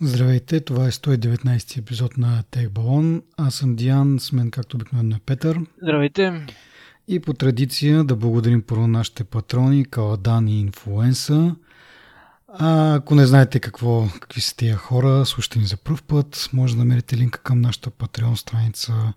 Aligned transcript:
Здравейте, 0.00 0.60
това 0.60 0.86
е 0.86 0.90
119 0.90 1.78
епизод 1.78 2.18
на 2.18 2.42
Тех 2.50 2.70
Балон. 2.70 3.22
Аз 3.36 3.54
съм 3.54 3.76
Диан, 3.76 4.18
с 4.20 4.32
мен 4.32 4.50
както 4.50 4.76
обикновено 4.76 5.16
е 5.16 5.20
Петър. 5.26 5.60
Здравейте. 5.82 6.46
И 7.08 7.20
по 7.20 7.34
традиция 7.34 8.04
да 8.04 8.16
благодарим 8.16 8.62
първо 8.62 8.86
нашите 8.86 9.24
патрони, 9.24 9.84
Каладан 9.84 10.48
и 10.48 10.60
Инфлуенса. 10.60 11.54
А, 12.48 12.94
ако 12.94 13.14
не 13.14 13.26
знаете 13.26 13.60
какво, 13.60 14.08
какви 14.20 14.40
са 14.40 14.56
тия 14.56 14.76
хора, 14.76 15.26
слушайте 15.26 15.58
ни 15.58 15.64
за 15.64 15.76
първ 15.76 16.02
път, 16.06 16.50
може 16.52 16.74
да 16.74 16.78
намерите 16.78 17.16
линка 17.16 17.42
към 17.42 17.60
нашата 17.60 17.90
Patreon 17.90 18.34
страница 18.34 19.12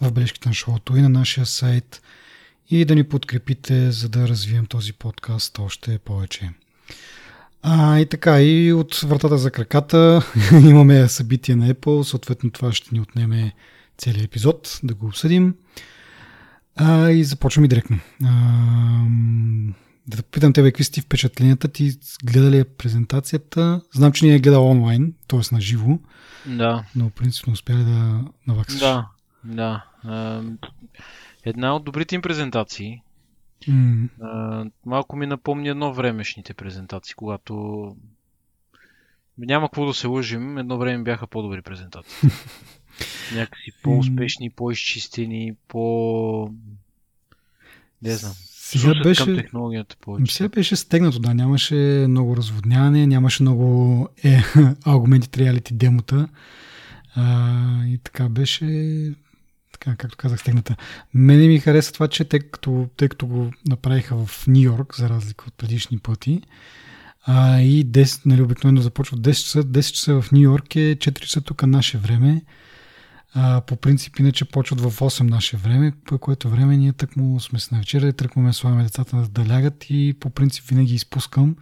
в 0.00 0.12
бележките 0.12 0.48
на 0.48 0.54
шоуто 0.54 0.96
и 0.96 1.02
на 1.02 1.08
нашия 1.08 1.46
сайт 1.46 2.02
и 2.68 2.84
да 2.84 2.94
ни 2.94 3.04
подкрепите, 3.04 3.90
за 3.90 4.08
да 4.08 4.28
развием 4.28 4.66
този 4.66 4.92
подкаст 4.92 5.58
още 5.58 5.98
повече. 5.98 6.50
А, 7.62 7.98
и 7.98 8.06
така, 8.06 8.42
и 8.42 8.72
от 8.72 8.94
вратата 8.94 9.38
за 9.38 9.50
краката 9.50 10.22
имаме 10.52 11.08
събитие 11.08 11.56
на 11.56 11.74
Apple, 11.74 12.02
съответно 12.02 12.50
това 12.50 12.72
ще 12.72 12.94
ни 12.94 13.00
отнеме 13.00 13.54
целият 13.98 14.24
епизод, 14.24 14.80
да 14.82 14.94
го 14.94 15.06
обсъдим. 15.06 15.54
А, 16.76 17.10
и 17.10 17.24
започваме 17.24 17.68
директно. 17.68 17.98
А, 18.24 18.30
да 20.06 20.22
питам 20.22 20.52
тебе, 20.52 20.70
какви 20.70 20.84
са 20.84 20.92
ти 20.92 21.00
впечатленията? 21.00 21.68
Ти 21.68 21.92
гледа 22.24 22.50
ли 22.50 22.58
е 22.58 22.64
презентацията? 22.64 23.80
Знам, 23.94 24.12
че 24.12 24.26
не 24.26 24.34
е 24.34 24.38
гледал 24.38 24.70
онлайн, 24.70 25.14
т.е. 25.28 25.40
на 25.52 25.60
живо. 25.60 25.98
Да. 26.46 26.84
Но 26.96 27.10
принципно 27.10 27.52
успяли 27.52 27.84
да 27.84 28.24
наваксаш. 28.46 28.80
Да, 28.80 29.06
да. 29.44 29.84
Една 31.44 31.76
от 31.76 31.84
добрите 31.84 32.14
им 32.14 32.22
презентации. 32.22 33.02
Mm. 33.68 34.70
малко 34.86 35.16
ми 35.16 35.26
напомня 35.26 35.70
едно 35.70 35.94
времешните 35.94 36.54
презентации, 36.54 37.14
когато 37.14 37.96
няма 39.38 39.68
какво 39.68 39.86
да 39.86 39.94
се 39.94 40.06
лъжим, 40.06 40.58
едно 40.58 40.78
време 40.78 41.04
бяха 41.04 41.26
по-добри 41.26 41.62
презентации. 41.62 42.14
Някакси 43.34 43.72
по-успешни, 43.82 44.50
по-изчистени, 44.50 45.52
по... 45.68 46.52
Не 48.02 48.10
знам. 48.10 48.32
Сега 48.78 49.02
беше, 49.02 49.24
към 49.24 49.36
технологията 49.36 49.96
повече. 50.00 50.34
Сега 50.34 50.48
беше 50.48 50.76
стегнато, 50.76 51.18
да. 51.18 51.34
Нямаше 51.34 52.06
много 52.08 52.36
разводняване, 52.36 53.06
нямаше 53.06 53.42
много 53.42 54.08
е, 54.24 54.38
Augmented 54.86 55.36
Reality 55.36 55.72
демота. 55.72 56.28
А, 57.14 57.84
и 57.86 57.98
така 57.98 58.28
беше 58.28 58.64
така, 59.80 59.96
както 59.96 60.16
казах, 60.16 60.40
стегната. 60.40 60.76
Мене 61.14 61.48
ми 61.48 61.58
хареса 61.58 61.92
това, 61.92 62.08
че 62.08 62.24
тъй 62.24 62.40
като, 62.40 62.88
тъй 62.96 63.08
като 63.08 63.26
го 63.26 63.52
направиха 63.68 64.26
в 64.26 64.46
Нью 64.46 64.62
Йорк, 64.62 64.96
за 64.96 65.08
разлика 65.08 65.44
от 65.48 65.54
предишни 65.54 65.98
пъти, 65.98 66.42
а, 67.22 67.60
и 67.60 67.86
10, 67.86 68.26
нали, 68.26 68.42
обикновено 68.42 68.80
започва 68.80 69.16
10 69.16 69.32
часа, 69.32 69.64
10 69.64 69.92
часа 69.92 70.22
в 70.22 70.32
Нью 70.32 70.42
Йорк 70.42 70.76
е 70.76 70.96
4 70.96 71.20
часа 71.20 71.40
тук 71.40 71.62
наше 71.62 71.98
време. 71.98 72.42
А, 73.34 73.60
по 73.60 73.76
принцип, 73.76 74.18
иначе 74.18 74.44
почват 74.44 74.80
в 74.80 74.90
8 74.90 75.20
наше 75.20 75.56
време, 75.56 75.92
по 76.04 76.18
което 76.18 76.48
време 76.48 76.76
ние 76.76 76.92
тъкмо 76.92 77.40
сме 77.40 77.60
с 77.60 77.70
на 77.70 77.78
вечеря 77.78 78.08
и 78.08 78.12
тръгваме 78.12 78.52
слагаме 78.52 78.82
децата 78.82 79.28
да, 79.30 79.48
лягат 79.48 79.86
и 79.90 80.14
по 80.20 80.30
принцип 80.30 80.64
винаги 80.64 80.94
изпускам. 80.94 81.56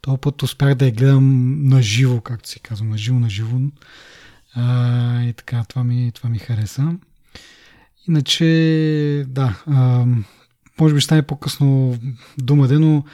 Този 0.00 0.18
път 0.20 0.42
успях 0.42 0.74
да 0.74 0.84
я 0.84 0.92
гледам 0.92 1.56
на 1.68 1.82
живо, 1.82 2.20
както 2.20 2.48
се 2.48 2.58
казва, 2.58 2.86
на 2.86 2.98
живо, 2.98 3.18
на 3.18 3.30
живо. 3.30 3.58
А, 4.54 5.22
и 5.22 5.32
така, 5.32 5.64
това 5.68 5.84
ми, 5.84 6.12
това 6.14 6.30
ми 6.30 6.38
хареса. 6.38 6.96
Иначе, 8.08 9.24
да, 9.28 9.62
а, 9.66 10.06
може 10.80 10.94
би 10.94 11.00
ще 11.00 11.04
стане 11.04 11.22
по-късно 11.22 11.98
дума, 12.38 12.68
но 12.68 13.04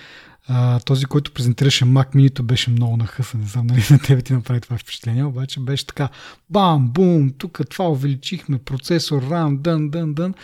а, 0.48 0.80
този, 0.80 1.04
който 1.04 1.32
презентираше 1.32 1.84
Mac 1.84 2.14
Mini, 2.14 2.42
беше 2.42 2.70
много 2.70 2.96
нахъсан. 2.96 3.40
Не 3.40 3.46
знам 3.46 3.66
нали 3.66 3.82
на 3.90 3.98
тебе 3.98 4.22
ти 4.22 4.32
направи 4.32 4.60
това 4.60 4.78
впечатление, 4.78 5.24
обаче 5.24 5.60
беше 5.60 5.86
така 5.86 6.08
бам, 6.50 6.88
бум, 6.88 7.32
тук 7.38 7.60
това 7.70 7.90
увеличихме, 7.90 8.58
процесор, 8.58 9.24
RAM, 9.24 9.58
дън, 9.58 9.90
дън, 9.90 10.14
дън. 10.14 10.34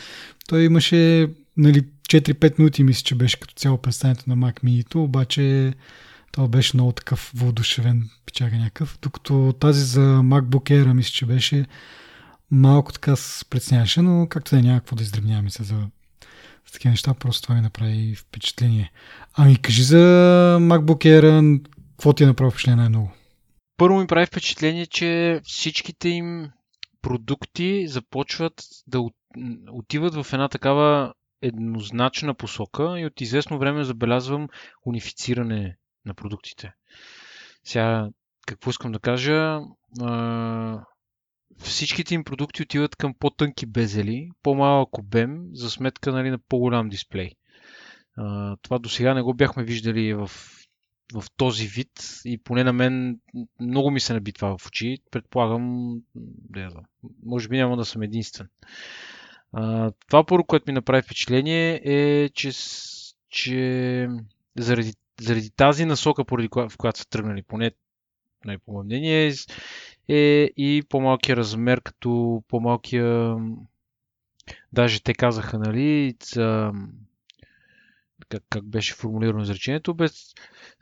Той 0.48 0.64
имаше 0.64 1.28
нали, 1.56 1.82
4-5 2.08 2.58
минути, 2.58 2.82
мисля, 2.82 3.02
че 3.04 3.14
беше 3.14 3.40
като 3.40 3.54
цяло 3.54 3.78
представянето 3.78 4.24
на 4.26 4.36
Mac 4.36 4.64
Mini, 4.64 4.94
обаче 4.94 5.74
това 6.32 6.48
беше 6.48 6.76
много 6.76 6.92
такъв 6.92 7.32
въодушевен 7.34 8.10
печага 8.26 8.56
някакъв. 8.56 8.98
Докато 9.02 9.54
тази 9.60 9.84
за 9.84 10.00
MacBook 10.00 10.70
Air, 10.70 10.92
мисля, 10.92 11.10
че 11.10 11.26
беше 11.26 11.66
малко 12.54 12.92
така 12.92 13.16
се 13.16 13.44
преценяваше, 13.44 14.02
но 14.02 14.26
както 14.28 14.56
да 14.56 14.62
няма 14.62 14.78
какво 14.78 14.96
да 14.96 15.02
издръбняваме 15.02 15.50
се 15.50 15.62
за, 15.62 15.74
за 16.66 16.72
такива 16.72 16.90
неща, 16.90 17.14
просто 17.14 17.42
това 17.42 17.54
ми 17.54 17.60
направи 17.60 18.14
впечатление. 18.14 18.92
Ами 19.34 19.56
кажи 19.56 19.82
за 19.82 19.98
MacBook 20.60 21.20
Air, 21.20 21.60
какво 21.90 22.12
ти 22.12 22.22
е 22.22 22.26
направи 22.26 22.50
впечатление 22.50 22.76
най-много? 22.76 23.12
Първо 23.76 24.00
ми 24.00 24.06
прави 24.06 24.26
впечатление, 24.26 24.86
че 24.86 25.40
всичките 25.44 26.08
им 26.08 26.50
продукти 27.02 27.88
започват 27.88 28.52
да 28.86 29.00
отиват 29.72 30.14
в 30.14 30.26
една 30.32 30.48
такава 30.48 31.12
еднозначна 31.42 32.34
посока 32.34 33.00
и 33.00 33.06
от 33.06 33.20
известно 33.20 33.58
време 33.58 33.84
забелязвам 33.84 34.48
унифициране 34.86 35.76
на 36.06 36.14
продуктите. 36.14 36.72
Сега, 37.64 38.08
какво 38.46 38.70
искам 38.70 38.92
да 38.92 38.98
кажа? 38.98 39.60
Всичките 41.58 42.14
им 42.14 42.24
продукти 42.24 42.62
отиват 42.62 42.96
към 42.96 43.14
по-тънки 43.14 43.66
безели, 43.66 44.30
по-малък 44.42 44.98
обем, 44.98 45.48
за 45.52 45.70
сметка 45.70 46.12
нали, 46.12 46.30
на 46.30 46.38
по-голям 46.38 46.88
дисплей. 46.88 47.30
А, 48.16 48.56
това 48.62 48.78
до 48.78 48.88
сега 48.88 49.14
не 49.14 49.22
го 49.22 49.34
бяхме 49.34 49.64
виждали 49.64 50.14
в, 50.14 50.30
в 51.14 51.24
този 51.36 51.66
вид 51.66 52.20
и 52.24 52.38
поне 52.38 52.64
на 52.64 52.72
мен 52.72 53.20
много 53.60 53.90
ми 53.90 54.00
се 54.00 54.12
наби 54.12 54.32
това 54.32 54.58
в 54.58 54.66
очи. 54.66 54.98
Предполагам, 55.10 55.94
да, 56.50 56.70
може 57.24 57.48
би 57.48 57.56
няма 57.56 57.76
да 57.76 57.84
съм 57.84 58.02
единствен. 58.02 58.48
А, 59.52 59.92
това 60.08 60.24
първо, 60.24 60.44
което 60.44 60.64
ми 60.68 60.74
направи 60.74 61.02
впечатление 61.02 61.80
е, 61.84 62.28
че, 62.28 62.50
че 63.28 64.08
заради, 64.58 64.92
заради 65.20 65.50
тази 65.50 65.84
насока, 65.84 66.24
поради 66.24 66.48
коя, 66.48 66.68
в 66.68 66.76
която 66.76 66.98
са 66.98 67.08
тръгнали, 67.08 67.42
поне 67.42 67.70
най 68.44 68.58
по 68.58 68.72
мое 68.72 68.84
мнение, 68.84 69.32
е 70.08 70.50
и 70.56 70.82
по-малкия 70.88 71.36
размер, 71.36 71.80
като 71.80 72.42
по-малкия 72.48 73.36
даже 74.72 75.02
те 75.02 75.14
казаха, 75.14 75.58
нали, 75.58 76.16
ца, 76.20 76.72
как, 78.28 78.42
как 78.50 78.64
беше 78.64 78.94
формулирано 78.94 79.42
изречението, 79.42 79.94
без, 79.94 80.34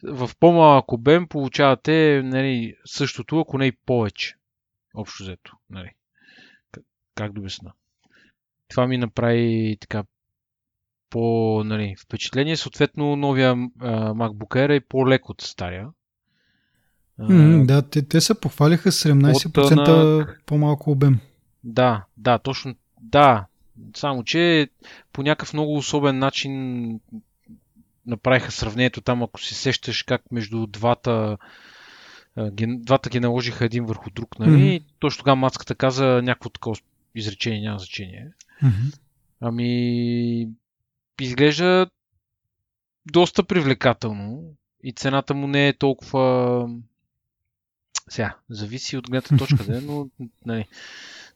в 0.02 0.30
по-малък 0.40 0.92
обем 0.92 1.28
получавате 1.28 2.22
нали, 2.24 2.76
същото, 2.84 3.40
ако 3.40 3.58
не 3.58 3.66
и 3.66 3.72
повече. 3.72 4.36
Общо 4.94 5.22
взето. 5.22 5.56
Нали. 5.70 5.90
Как, 6.70 6.84
как 7.14 7.32
да? 7.32 7.72
Това 8.68 8.86
ми 8.86 8.98
направи 8.98 9.76
така 9.80 10.04
по 11.10 11.62
нали, 11.64 11.94
впечатление. 12.04 12.56
Съответно, 12.56 13.16
новия 13.16 13.50
а, 13.50 13.56
MacBook 14.14 14.56
Air 14.56 14.76
е 14.76 14.80
по-лек 14.80 15.28
от 15.28 15.40
стария. 15.40 15.88
Mm, 17.30 17.66
да, 17.66 17.82
те, 17.82 18.02
те 18.08 18.20
се 18.20 18.40
похвалиха 18.40 18.92
17% 18.92 19.76
на... 19.76 20.26
по-малко 20.46 20.90
обем. 20.90 21.18
Да, 21.64 22.04
да, 22.16 22.38
точно. 22.38 22.74
Да, 23.00 23.46
само 23.96 24.24
че 24.24 24.68
по 25.12 25.22
някакъв 25.22 25.52
много 25.52 25.76
особен 25.76 26.18
начин 26.18 27.00
направиха 28.06 28.52
сравнението 28.52 29.00
там, 29.00 29.22
ако 29.22 29.40
си 29.40 29.54
сещаш 29.54 30.02
как 30.02 30.32
между 30.32 30.66
двата 30.66 31.38
двата 32.66 33.10
ги 33.10 33.20
наложиха 33.20 33.64
един 33.64 33.84
върху 33.84 34.10
друг, 34.10 34.38
нали? 34.38 34.50
Mm-hmm. 34.50 34.84
Точно 34.98 35.18
тогава 35.18 35.36
мацката 35.36 35.74
каза 35.74 36.04
някакво 36.22 36.50
такова 36.50 36.76
изречение, 37.14 37.60
няма 37.60 37.78
значение. 37.78 38.28
Mm-hmm. 38.62 38.98
Ами, 39.40 40.48
изглежда 41.20 41.86
доста 43.12 43.44
привлекателно 43.44 44.42
и 44.84 44.92
цената 44.92 45.34
му 45.34 45.46
не 45.46 45.68
е 45.68 45.72
толкова 45.72 46.68
сега, 48.08 48.36
зависи 48.50 48.96
от 48.96 49.10
гледната 49.10 49.36
точка, 49.36 49.64
да, 49.64 49.80
но, 49.80 50.08
нали, 50.46 50.66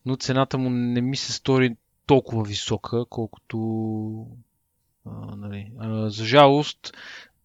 но 0.06 0.16
цената 0.16 0.58
му 0.58 0.70
не 0.70 1.00
ми 1.00 1.16
се 1.16 1.32
стори 1.32 1.76
толкова 2.06 2.44
висока, 2.44 3.04
колкото 3.10 4.26
а, 5.06 5.36
нали, 5.36 5.72
а, 5.78 6.10
за 6.10 6.24
жалост 6.24 6.96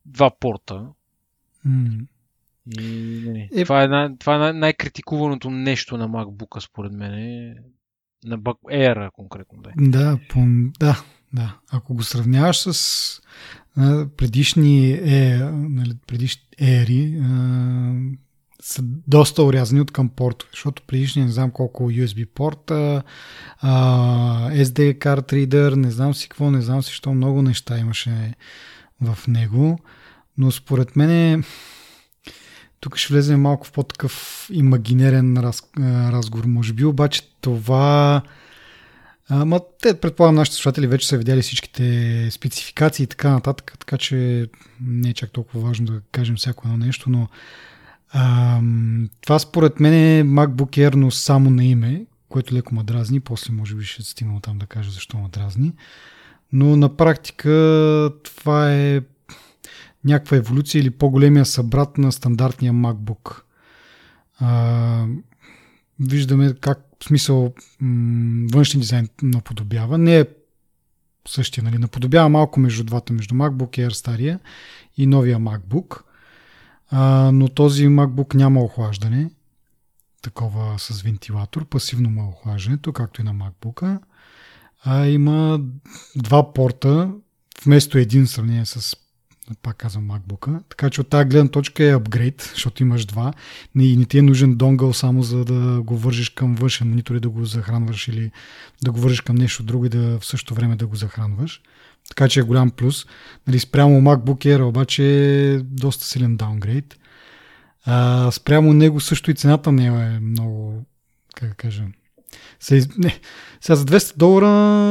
два 0.06 0.32
порта. 0.40 0.88
Mm. 1.68 2.06
И, 2.80 3.24
нали, 3.26 3.50
е... 3.52 3.64
Това 3.64 3.84
е, 3.84 3.88
най- 3.88 4.18
това 4.18 4.36
е 4.36 4.38
най- 4.38 4.54
най-критикуваното 4.54 5.50
нещо 5.50 5.98
на 5.98 6.10
MacBook, 6.10 6.60
според 6.60 6.92
мен. 6.92 7.56
На 8.26 8.40
Air 8.40 9.12
конкретно. 9.12 9.62
Да, 9.62 9.72
да, 9.78 10.20
по, 10.30 10.40
да, 10.80 11.04
да. 11.34 11.60
Ако 11.72 11.94
го 11.94 12.04
сравняваш 12.04 12.58
с 12.58 13.22
а, 13.76 14.08
предишни, 14.18 14.92
е, 14.92 15.38
нали, 15.52 15.94
предишни 16.08 16.44
ери, 16.60 17.22
а, 17.24 17.30
са 18.62 18.82
доста 19.08 19.44
урязани 19.44 19.82
от 19.82 19.92
към 19.92 20.10
портове, 20.10 20.50
защото 20.54 20.84
предишния 20.88 21.26
не 21.26 21.32
знам 21.32 21.52
колко 21.52 21.92
USB 21.92 22.26
порта, 22.26 23.04
SD 23.64 24.98
card 24.98 25.34
reader, 25.34 25.76
не 25.76 25.92
знам 25.92 26.14
си 26.14 26.30
какво, 26.30 26.52
не 26.52 26.62
знам 26.62 26.84
си, 26.84 26.94
що 26.94 27.14
много 27.14 27.42
неща 27.42 27.78
имаше 27.78 28.34
в 29.02 29.18
него, 29.28 29.80
но 30.38 30.52
според 30.52 30.96
мен 30.96 31.44
тук 32.80 32.98
ще 32.98 33.14
влезем 33.14 33.42
малко 33.42 33.68
в 33.68 33.72
по-такъв 33.72 34.48
имагинерен 34.52 35.38
раз, 35.38 35.62
разговор, 36.12 36.46
може 36.46 36.74
би, 36.74 36.86
обаче 36.86 37.22
това... 37.42 38.22
Ама 39.30 39.62
те, 39.82 40.00
предполагам, 40.00 40.36
нашите 40.36 40.56
слушатели 40.56 40.88
вече 40.88 41.08
са 41.08 41.18
видяли 41.18 41.42
всичките 41.42 42.28
спецификации 42.32 43.04
и 43.04 43.08
така 43.08 43.30
нататък, 43.30 43.76
така 43.80 43.98
че 43.98 44.48
не 44.82 45.10
е 45.10 45.14
чак 45.14 45.32
толкова 45.32 45.68
важно 45.68 45.86
да 45.86 46.02
кажем 46.12 46.36
всяко 46.36 46.68
едно 46.68 46.86
нещо, 46.86 47.10
но 47.10 47.28
а, 48.14 48.62
това 49.22 49.40
според 49.40 49.80
мен 49.80 49.94
е 49.94 50.24
MacBook 50.24 50.90
Air, 50.90 50.96
но 50.96 51.12
само 51.12 51.50
на 51.50 51.66
име, 51.66 52.06
което 52.30 52.56
леко 52.56 52.76
ме 52.76 52.84
дразни, 52.84 53.20
после 53.20 53.54
може 53.54 53.76
би 53.76 53.84
ще 53.84 54.04
стигна 54.04 54.42
там 54.42 54.58
да 54.58 54.66
кажа 54.66 54.92
защо 54.92 55.18
ме 55.18 55.30
дразни. 55.30 55.74
Но 56.54 56.76
на 56.76 56.98
практика 56.98 57.50
това 58.24 58.74
е 58.74 59.02
някаква 60.06 60.38
еволюция 60.38 60.80
или 60.80 60.90
по-големия 60.90 61.46
събрат 61.46 61.98
на 61.98 62.12
стандартния 62.12 62.74
MacBook. 62.74 63.42
А, 64.40 65.06
виждаме 66.00 66.54
как 66.62 66.80
в 67.00 67.06
смисъл 67.06 67.54
външния 68.52 68.82
дизайн 68.82 69.10
наподобява. 69.24 69.98
Не 69.98 70.20
е 70.20 70.26
същия, 71.28 71.64
нали? 71.64 71.78
Наподобява 71.78 72.30
малко 72.30 72.60
между 72.60 72.84
двата, 72.84 73.14
между 73.14 73.36
MacBook 73.36 73.88
Air 73.88 73.90
стария 73.90 74.40
и 74.98 75.08
новия 75.08 75.40
MacBook. 75.40 76.02
Но 77.34 77.50
този 77.50 77.88
MacBook 77.88 78.36
няма 78.36 78.62
охлаждане, 78.62 79.30
такова 80.22 80.80
с 80.80 81.02
вентилатор, 81.02 81.66
пасивно 81.66 82.10
му 82.10 82.22
е 82.22 82.28
охлаждането, 82.28 82.94
както 82.94 83.22
и 83.22 83.24
на 83.24 83.34
MacBook. 83.34 84.00
А 84.84 85.08
има 85.08 85.62
два 86.16 86.54
порта, 86.54 87.12
вместо 87.66 87.98
един 87.98 88.26
в 88.26 88.30
сравнение 88.30 88.66
с 88.66 88.96
пак 89.62 89.78
казвам 89.78 90.08
MacBook. 90.08 90.64
Така 90.70 90.90
че 90.90 91.02
от 91.02 91.10
тази 91.10 91.30
гледна 91.30 91.52
точка 91.52 91.84
е 91.84 91.96
апгрейд, 91.96 92.52
защото 92.54 92.84
имаш 92.84 93.06
два. 93.06 93.34
И 93.80 93.98
не 93.98 94.06
ти 94.06 94.18
е 94.18 94.22
нужен 94.22 94.56
донгъл 94.56 94.94
само 94.94 95.24
за 95.24 95.46
да 95.46 95.82
го 95.82 95.98
вържиш 95.98 96.30
към 96.30 96.56
външен 96.56 96.90
монитор 96.90 97.16
и 97.16 97.20
да 97.20 97.30
го 97.30 97.46
захранваш 97.46 98.08
или 98.08 98.32
да 98.84 98.92
го 98.92 99.00
вържиш 99.00 99.22
към 99.22 99.36
нещо 99.36 99.64
друго 99.64 99.86
и 99.86 99.90
да 99.90 100.20
в 100.20 100.26
същото 100.26 100.54
време 100.56 100.76
да 100.76 100.88
го 100.88 100.96
захранваш. 100.96 101.62
Така 102.12 102.30
че 102.30 102.40
е 102.40 102.44
голям 102.44 102.72
плюс. 102.72 103.06
Нали, 103.48 103.60
спрямо 103.60 104.02
MacBook 104.02 104.58
Air 104.58 104.64
обаче 104.64 105.04
е 105.04 105.58
доста 105.58 106.06
силен 106.06 106.38
даунгрейд. 106.38 106.98
А, 107.86 108.32
спрямо 108.32 108.74
него 108.74 109.00
също 109.00 109.32
и 109.32 109.36
цената 109.36 109.72
не 109.72 109.86
е 109.86 110.20
много, 110.20 110.86
как 111.36 111.50
да 111.50 111.56
кажа, 111.56 111.84
се, 112.60 112.88
не, 112.98 113.20
сега 113.62 113.76
за 113.76 113.86
200 113.86 114.18
долара 114.18 114.48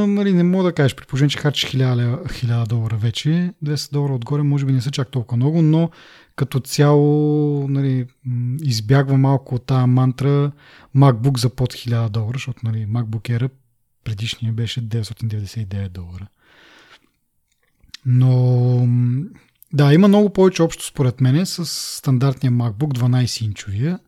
нали, 0.07 0.33
не 0.33 0.43
мога 0.43 0.65
да 0.65 0.73
кажеш, 0.73 0.95
при 0.95 1.29
че 1.29 1.39
харчиш 1.39 1.71
1000, 1.71 2.27
1000 2.27 2.67
долара 2.67 2.97
вече, 2.97 3.53
200 3.65 3.93
долара 3.93 4.15
отгоре 4.15 4.43
може 4.43 4.67
би 4.67 4.73
не 4.73 4.81
са 4.81 4.91
чак 4.91 5.09
толкова 5.09 5.37
много, 5.37 5.63
но 5.63 5.91
като 6.37 6.61
цяло 6.61 7.69
нали, 7.69 8.07
избягва 8.63 9.19
малко 9.19 9.55
от 9.55 9.67
тази 9.67 9.87
мантра 9.87 10.53
MacBook 10.97 11.39
за 11.39 11.51
под 11.51 11.73
1000 11.73 12.09
долара, 12.09 12.35
защото 12.35 12.61
нали, 12.63 12.87
MacBook 12.87 13.39
Air 13.39 13.51
предишния 14.05 14.53
беше 14.53 14.83
999 14.83 15.89
долара. 15.89 16.27
Но 18.07 18.89
да, 19.73 19.95
има 19.95 20.09
много 20.09 20.31
повече 20.31 20.63
общо 20.63 20.87
според 20.87 21.21
мен 21.21 21.47
с 21.47 21.67
стандартния 21.67 22.53
MacBook 22.53 22.99
12-инчовия 22.99 23.99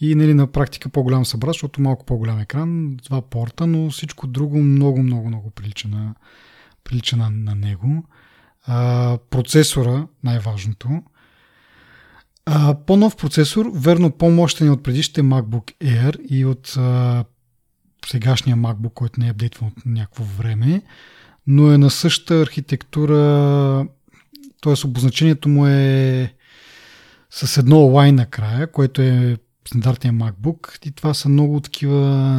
и 0.00 0.14
нали, 0.14 0.34
на 0.34 0.46
практика 0.46 0.88
по-голям 0.88 1.24
събрат, 1.24 1.52
защото 1.52 1.80
малко 1.80 2.06
по-голям 2.06 2.40
екран, 2.40 2.96
два 2.96 3.22
порта, 3.22 3.66
но 3.66 3.90
всичко 3.90 4.26
друго 4.26 4.58
много, 4.58 5.02
много, 5.02 5.28
много 5.28 5.50
прилича 5.50 5.88
на, 5.88 6.14
прилича 6.84 7.16
на, 7.16 7.30
на 7.30 7.54
него. 7.54 8.04
А, 8.66 9.18
процесора, 9.30 10.06
най-важното. 10.24 11.02
А, 12.46 12.74
по-нов 12.86 13.16
процесор, 13.16 13.70
верно 13.74 14.10
по-мощен 14.10 14.70
от 14.70 14.82
предишните 14.82 15.22
MacBook 15.22 15.72
Air 15.74 16.20
и 16.20 16.44
от 16.44 16.74
а, 16.76 17.24
сегашния 18.06 18.56
MacBook, 18.56 18.92
който 18.92 19.20
не 19.20 19.26
е 19.26 19.30
апдейтван 19.30 19.68
от 19.68 19.86
някакво 19.86 20.24
време, 20.24 20.82
но 21.50 21.72
е 21.72 21.78
на 21.78 21.90
същата 21.90 22.40
архитектура, 22.40 23.86
т.е. 24.62 24.86
обозначението 24.86 25.48
му 25.48 25.66
е 25.66 26.34
с 27.30 27.56
едно 27.56 27.78
лайн 27.78 28.14
накрая, 28.14 28.72
което 28.72 29.02
е 29.02 29.36
стандартния 29.68 30.12
MacBook 30.12 30.86
и 30.86 30.90
това 30.90 31.14
са 31.14 31.28
много 31.28 31.60
такива 31.60 32.38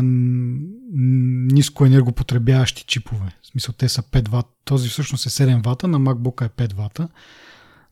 ниско 1.53 1.85
енергопотребяващи 1.85 2.83
чипове. 2.83 3.31
В 3.41 3.47
смисъл 3.47 3.73
те 3.77 3.89
са 3.89 4.01
5 4.01 4.29
вата. 4.29 4.49
Този 4.65 4.89
всъщност 4.89 5.25
е 5.25 5.29
7 5.29 5.65
вата, 5.65 5.87
на 5.87 5.99
MacBook 5.99 6.45
е 6.45 6.49
5 6.49 6.75
вата. 6.75 7.07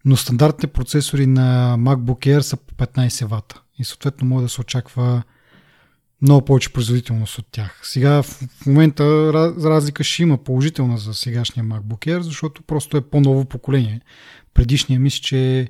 Но 0.06 0.16
стандартните 0.16 0.68
процесори 0.68 1.28
на 1.28 1.76
MacBook 1.80 2.38
Air 2.38 2.40
са 2.40 2.58
по 2.58 2.76
15 2.76 3.26
вата. 3.26 3.62
И 3.80 3.84
съответно 3.84 4.28
може 4.28 4.44
да 4.44 4.50
се 4.50 4.62
очаква 4.62 5.24
много 6.22 6.46
повече 6.46 6.74
производителност 6.74 7.38
от 7.38 7.48
тях. 7.52 7.80
Сега 7.84 8.24
в 8.24 8.42
момента 8.66 9.04
разлика 9.64 10.04
ще 10.04 10.24
има 10.24 10.38
положителна 10.38 10.98
за 10.98 11.14
сегашния 11.14 11.66
MacBook 11.66 12.08
Air, 12.08 12.20
защото 12.20 12.64
просто 12.64 12.98
е 12.98 13.02
по-ново 13.02 13.46
поколение. 13.46 14.02
Предишния 14.54 15.00
мисля, 15.00 15.22
че 15.22 15.60
е 15.60 15.68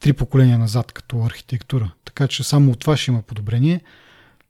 три 0.00 0.12
поколения 0.12 0.58
назад 0.58 0.92
като 0.92 1.24
архитектура. 1.24 1.92
Така 2.04 2.28
че 2.28 2.44
само 2.44 2.72
от 2.72 2.78
това 2.78 2.96
ще 2.96 3.10
има 3.10 3.22
подобрение. 3.22 3.80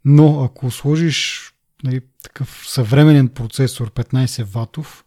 Но 0.04 0.44
ако 0.44 0.70
сложиш 0.70 1.52
нали, 1.84 2.00
такъв 2.22 2.64
съвременен 2.66 3.28
процесор 3.28 3.90
15 3.90 4.44
ватов, 4.44 5.04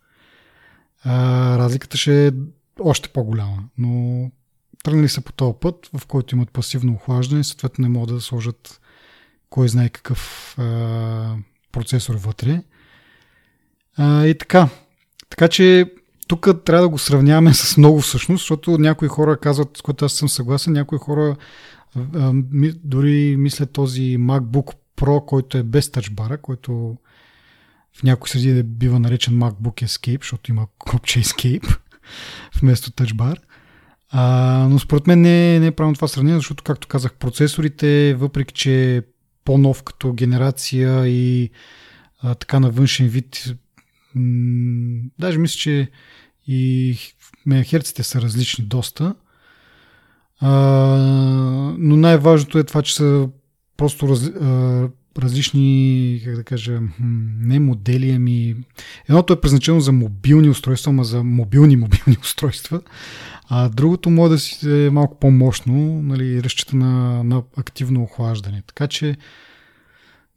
разликата 1.05 1.97
ще 1.97 2.27
е 2.27 2.31
още 2.79 3.09
по-голяма. 3.09 3.63
Но 3.77 4.31
тръгнали 4.83 5.09
са 5.09 5.21
по 5.21 5.31
този 5.31 5.53
път, 5.61 5.89
в 5.97 6.05
който 6.05 6.35
имат 6.35 6.51
пасивно 6.51 6.93
охлаждане, 6.93 7.43
съответно 7.43 7.81
не 7.81 7.89
могат 7.89 8.15
да 8.15 8.21
сложат 8.21 8.81
кой 9.55 9.69
знае 9.69 9.89
какъв 9.89 10.55
а, 10.57 11.35
процесор 11.71 12.15
вътре. 12.15 12.63
А, 13.97 14.25
и 14.25 14.37
така. 14.37 14.69
Така 15.29 15.47
че 15.47 15.93
тук 16.27 16.47
трябва 16.65 16.81
да 16.81 16.89
го 16.89 16.97
сравняваме 16.97 17.53
с 17.53 17.77
много 17.77 18.01
всъщност, 18.01 18.41
защото 18.41 18.77
някои 18.77 19.07
хора 19.07 19.37
казват, 19.37 19.77
с 19.77 19.81
което 19.81 20.05
аз 20.05 20.13
съм 20.13 20.29
съгласен, 20.29 20.73
някои 20.73 20.97
хора 20.97 21.35
а, 21.95 22.31
дори 22.83 23.35
мислят 23.37 23.71
този 23.71 24.01
MacBook 24.01 24.75
Pro, 24.97 25.25
който 25.25 25.57
е 25.57 25.63
без 25.63 25.91
тачбара, 25.91 26.37
който 26.37 26.97
в 27.93 28.03
някои 28.03 28.29
среди 28.29 28.53
да 28.53 28.63
бива 28.63 28.99
наречен 28.99 29.33
MacBook 29.33 29.85
Escape, 29.85 30.23
защото 30.23 30.51
има 30.51 30.67
копче 30.77 31.23
Escape 31.23 31.77
вместо 32.61 32.91
тачбар. 32.91 33.39
А, 34.09 34.67
но 34.69 34.79
според 34.79 35.07
мен 35.07 35.21
не, 35.21 35.59
не 35.59 35.67
е 35.67 35.71
правилно 35.71 35.95
това 35.95 36.07
сравнение, 36.07 36.39
защото, 36.39 36.63
както 36.63 36.87
казах, 36.87 37.13
процесорите, 37.13 38.13
въпреки 38.13 38.53
че 38.53 38.95
е 38.95 39.01
по-нов 39.45 39.83
като 39.83 40.13
генерация 40.13 41.07
и 41.07 41.49
а, 42.21 42.35
така 42.35 42.59
на 42.59 42.69
външен 42.69 43.07
вид 43.07 43.53
даже 45.19 45.37
мисля, 45.37 45.57
че 45.57 45.89
и 46.47 46.97
мегахерците 47.45 48.03
са 48.03 48.21
различни 48.21 48.65
доста. 48.65 49.15
А, 50.39 50.49
но 51.77 51.97
най-важното 51.97 52.57
е 52.57 52.63
това, 52.63 52.81
че 52.81 52.95
са 52.95 53.29
просто 53.77 54.09
раз, 54.09 54.27
а, 54.27 54.89
различни, 55.17 56.21
как 56.25 56.35
да 56.35 56.43
кажа, 56.43 56.79
не 57.39 57.59
модели, 57.59 58.11
ами... 58.11 58.55
Едното 59.09 59.33
е 59.33 59.41
предназначено 59.41 59.79
за 59.79 59.91
мобилни 59.91 60.49
устройства, 60.49 60.89
ама 60.89 61.03
за 61.03 61.23
мобилни 61.23 61.75
мобилни 61.75 62.17
устройства, 62.21 62.81
а 63.49 63.69
другото 63.69 64.09
може 64.09 64.31
да 64.31 64.39
си 64.39 64.85
е 64.85 64.89
малко 64.89 65.19
по-мощно, 65.19 66.01
нали, 66.01 66.43
разчита 66.43 66.75
на, 66.75 67.23
на 67.23 67.43
активно 67.57 68.03
охлаждане. 68.03 68.63
Така 68.67 68.87
че 68.87 69.17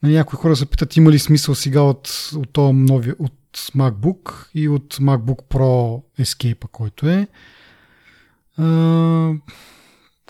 нали, 0.03 0.15
някои 0.15 0.37
хора 0.37 0.57
се 0.57 0.67
питат 0.67 0.97
има 0.97 1.11
ли 1.11 1.19
смисъл 1.19 1.55
сега 1.55 1.81
от, 1.81 2.31
от, 2.37 2.51
този 2.53 2.73
нови, 2.73 3.13
от 3.19 3.33
MacBook 3.57 4.47
и 4.55 4.69
от 4.69 4.95
MacBook 4.95 5.43
Pro 5.49 6.03
Escape, 6.19 6.69
който 6.69 7.09
е. 7.09 7.29
А, 8.57 9.33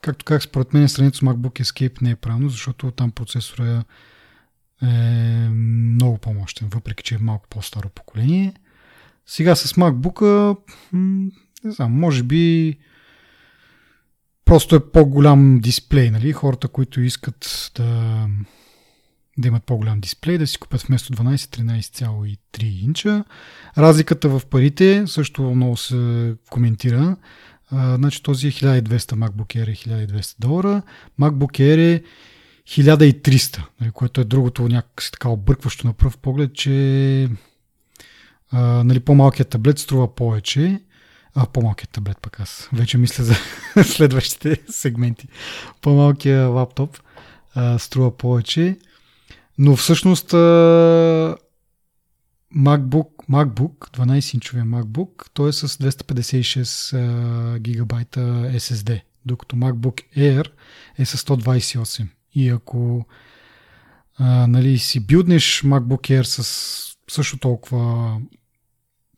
както 0.02 0.25
как 0.25 0.42
според 0.42 0.75
мен 0.75 0.88
сравнението 0.88 1.18
с 1.18 1.20
MacBook 1.20 1.62
Escape 1.62 2.02
не 2.02 2.11
е 2.11 2.16
правилно, 2.16 2.49
защото 2.49 2.90
там 2.90 3.11
процесора 3.11 3.85
е 4.82 5.49
много 5.49 6.18
по-мощен, 6.18 6.68
въпреки 6.68 7.04
че 7.04 7.14
е 7.14 7.18
малко 7.18 7.47
по-старо 7.50 7.88
поколение. 7.88 8.54
Сега 9.26 9.56
с 9.56 9.75
MacBook, 9.75 10.56
не 11.65 11.71
знам, 11.71 11.93
може 11.93 12.23
би 12.23 12.77
просто 14.45 14.77
е 14.77 14.91
по-голям 14.91 15.61
дисплей, 15.61 16.11
нали? 16.11 16.33
Хората, 16.33 16.69
които 16.69 17.00
искат 17.00 17.71
да 17.77 18.27
да 19.38 19.49
имат 19.49 19.65
по-голям 19.65 20.00
дисплей, 20.00 20.38
да 20.38 20.47
си 20.47 20.59
купят 20.59 20.83
вместо 20.83 21.12
12 21.12 21.37
13,3 21.37 22.83
инча. 22.85 23.25
Разликата 23.79 24.29
в 24.29 24.47
парите 24.47 25.05
също 25.07 25.43
много 25.43 25.77
се 25.77 26.35
коментира. 26.50 27.17
А, 27.71 27.97
значи 27.97 28.23
този 28.23 28.49
е 28.49 28.50
1200 28.50 28.99
MacBook 28.99 29.57
Air 29.57 29.69
е 29.69 29.75
1200 29.75 30.37
долара, 30.38 30.83
MacBook 31.21 31.61
Air 31.61 31.97
е 31.97 32.03
1300, 32.67 33.62
нали, 33.81 33.91
което 33.91 34.21
е 34.21 34.25
другото 34.25 34.69
някакси 34.69 35.12
така 35.12 35.29
объркващо 35.29 35.87
на 35.87 35.93
пръв 35.93 36.19
поглед, 36.19 36.55
че 36.55 37.29
а, 38.50 38.61
нали, 38.85 39.00
по-малкият 39.00 39.49
таблет 39.49 39.79
струва 39.79 40.15
повече, 40.15 40.81
А, 41.40 41.47
по-малкият 41.47 41.90
таблет 41.90 42.18
пък 42.23 42.40
аз. 42.40 42.68
Вече 42.73 42.99
мисля 42.99 43.25
за 43.25 43.35
следващите 43.85 44.62
сегменти. 44.71 45.28
По-малкият 45.83 46.50
лаптоп 46.50 46.99
а, 47.54 47.78
струва 47.78 48.16
повече. 48.16 48.78
Но 49.59 49.76
всъщност 49.76 50.35
а, 50.35 50.37
MacBook, 52.57 53.09
MacBook, 53.30 53.99
12-инчовия 53.99 54.64
MacBook, 54.64 55.26
той 55.35 55.49
е 55.49 55.52
с 55.52 55.68
256 55.68 56.97
а, 56.97 57.59
гигабайта 57.59 58.21
SSD, 58.54 59.00
докато 59.26 59.57
MacBook 59.57 60.02
Air 60.16 60.50
е 60.99 61.04
с 61.04 61.16
128. 61.16 62.07
И 62.35 62.49
ако 62.49 63.07
а, 64.16 64.47
нали, 64.47 64.78
си 64.78 65.00
билднеш 65.00 65.62
MacBook 65.62 66.21
Air 66.21 66.23
с 66.23 66.97
също 67.11 67.38
толкова 67.38 68.21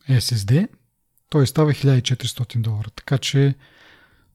SSD, 0.09 0.69
той 1.31 1.47
става 1.47 1.71
1400 1.71 2.61
долара. 2.61 2.91
Така 2.97 3.19
че 3.19 3.55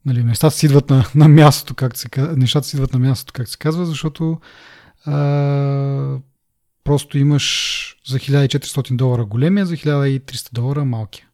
нали, 0.05 0.23
нещата 0.23 0.55
си 0.55 0.65
идват 0.65 0.89
на, 0.89 1.05
на 1.15 1.27
мястото, 1.27 1.73
както 1.73 1.99
се, 1.99 2.07
нещата 2.17 2.67
си 2.67 2.75
идват 2.75 2.93
на 2.93 2.99
мястото, 2.99 3.33
както 3.33 3.51
се 3.51 3.57
казва, 3.57 3.85
защото 3.85 4.39
а, 5.05 6.17
просто 6.83 7.17
имаш 7.17 7.97
за 8.07 8.19
1400 8.19 8.95
долара 8.95 9.25
големия, 9.25 9.65
за 9.65 9.75
1300 9.75 10.53
долара 10.53 10.85
малкия. 10.85 11.25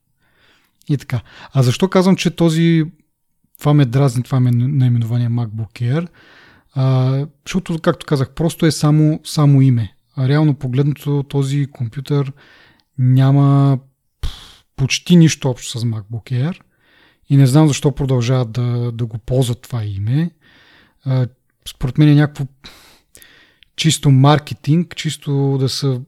И 0.90 0.98
така. 0.98 1.22
А 1.54 1.64
защо 1.64 1.88
казвам, 1.88 2.16
че 2.16 2.30
този 2.30 2.86
това 3.60 3.74
ме 3.74 3.86
дразни, 3.86 4.24
това 4.24 4.40
ме 4.40 4.52
наименование 4.52 5.30
MacBook 5.30 5.82
Air? 5.82 6.08
А, 6.74 7.26
защото, 7.46 7.80
както 7.80 8.06
казах, 8.06 8.30
просто 8.30 8.66
е 8.66 8.72
само, 8.72 9.20
само 9.24 9.62
име. 9.62 9.96
А 10.16 10.28
реално 10.28 10.54
погледнато 10.54 11.24
този 11.24 11.68
компютър 11.72 12.34
няма 12.98 13.80
почти 14.82 15.16
нищо 15.16 15.50
общо 15.50 15.80
с 15.80 15.84
MacBook 15.84 16.32
Air 16.32 16.60
и 17.30 17.38
не 17.38 17.46
знам 17.46 17.68
защо 17.68 17.92
продължават 17.92 18.52
да, 18.52 18.92
да 18.92 19.06
го 19.06 19.18
ползват 19.18 19.62
това 19.62 19.84
име. 19.84 20.32
Според 21.70 21.98
мен 21.98 22.10
е 22.10 22.16
някакво 22.16 22.46
чисто 23.76 24.12
маркетинг, 24.12 24.96
чисто 24.96 25.58
да 25.60 25.70
са 25.70 26.02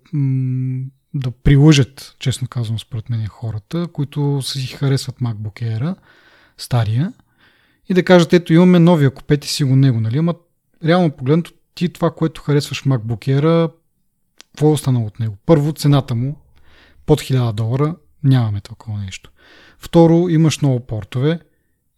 да 1.13 1.31
прилъжат, 1.43 2.15
честно 2.19 2.47
казвам, 2.47 2.79
според 2.79 3.09
мен 3.09 3.27
хората, 3.27 3.87
които 3.93 4.41
си 4.41 4.67
харесват 4.67 5.19
MacBook 5.19 5.61
Air, 5.61 5.95
стария, 6.57 7.13
и 7.89 7.93
да 7.93 8.03
кажат, 8.03 8.33
ето 8.33 8.53
имаме 8.53 8.79
новия, 8.79 9.11
купете 9.11 9.47
си 9.47 9.63
го 9.63 9.75
него, 9.75 9.99
нали? 9.99 10.17
Ама 10.17 10.35
реално 10.85 11.11
погледнато 11.11 11.51
ти 11.75 11.89
това, 11.89 12.11
което 12.11 12.41
харесваш 12.41 12.83
MacBook 12.83 13.41
Air, 13.41 13.71
какво 14.51 14.67
е 14.67 14.71
останало 14.71 15.05
от 15.05 15.19
него? 15.19 15.37
Първо, 15.45 15.73
цената 15.73 16.15
му 16.15 16.37
под 17.05 17.21
1000 17.21 17.53
долара, 17.53 17.95
нямаме 18.23 18.61
такова 18.61 18.99
нещо. 18.99 19.31
Второ, 19.79 20.29
имаш 20.29 20.61
много 20.61 20.79
портове, 20.79 21.39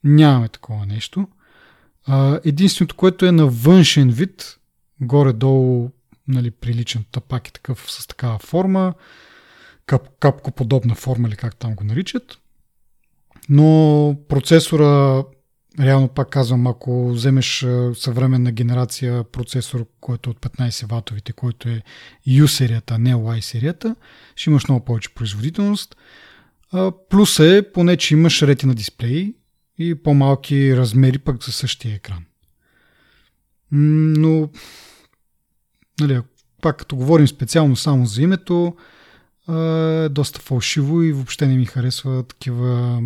нямаме 0.04 0.50
такова 0.50 0.86
нещо. 0.86 1.28
Единственото, 2.44 2.96
което 2.96 3.26
е 3.26 3.32
на 3.32 3.48
външен 3.48 4.10
вид, 4.10 4.60
горе-долу 5.02 5.90
нали, 6.28 6.52
приличен 6.52 7.06
тапак 7.12 7.48
е 7.48 7.52
такъв 7.52 7.92
с 7.92 8.08
такава 8.08 8.40
форма, 8.40 8.94
кап, 9.86 10.08
капкоподобна 10.20 10.96
форма 10.96 11.28
или 11.28 11.36
как 11.36 11.56
там 11.56 11.76
го 11.76 11.84
наричат. 11.84 12.38
Но 13.50 14.18
процесора, 14.30 15.24
реално 15.80 16.08
пак 16.08 16.30
казвам, 16.30 16.68
ако 16.68 17.10
вземеш 17.10 17.66
съвременна 17.94 18.52
генерация 18.52 19.24
процесор, 19.24 19.86
който 20.02 20.30
е 20.30 20.32
от 20.32 20.40
15 20.40 20.90
ватовите, 20.90 21.34
който 21.34 21.70
е 21.70 21.82
U 22.28 22.46
серията, 22.46 23.00
не 23.00 23.16
Y 23.16 23.40
серията, 23.40 23.96
ще 24.36 24.50
имаш 24.50 24.68
много 24.68 24.86
повече 24.86 25.14
производителност. 25.14 25.96
Плюс 27.10 27.40
е, 27.40 27.72
поне, 27.74 27.98
че 27.98 28.14
имаш 28.14 28.42
ретина 28.42 28.74
дисплей 28.74 29.34
и 29.78 29.96
по-малки 29.96 30.78
размери 30.78 31.18
пък 31.18 31.44
за 31.44 31.52
същия 31.52 31.96
екран. 31.96 32.26
Но 33.72 34.50
нали, 36.02 36.22
пак 36.62 36.78
като 36.78 36.96
говорим 36.96 37.28
специално 37.28 37.76
само 37.76 38.06
за 38.06 38.22
името, 38.22 38.76
е 39.50 40.10
доста 40.10 40.40
фалшиво 40.40 41.04
и 41.04 41.14
въобще 41.14 41.48
не 41.48 41.58
ми 41.58 41.66
харесва 41.66 42.24
такива 42.24 43.02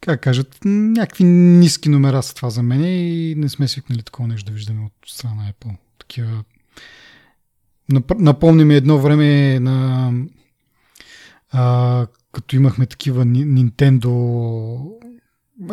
как 0.00 0.20
кажат, 0.20 0.58
някакви 0.64 1.24
ниски 1.24 1.88
номера 1.88 2.22
са 2.22 2.34
това 2.34 2.50
за 2.50 2.62
мен 2.62 2.84
и 2.84 3.34
не 3.34 3.48
сме 3.48 3.68
свикнали 3.68 4.02
такова 4.02 4.28
нещо 4.28 4.50
да 4.50 4.54
виждаме 4.54 4.84
от 4.84 4.92
страна 5.06 5.34
на 5.34 5.52
Apple. 5.52 5.76
Такива... 5.98 6.44
Напомни 8.18 8.64
ми 8.64 8.74
едно 8.74 8.98
време 8.98 9.60
на 9.60 10.12
а, 11.50 12.06
като 12.32 12.56
имахме 12.56 12.86
такива 12.86 13.24
Nintendo 13.26 14.98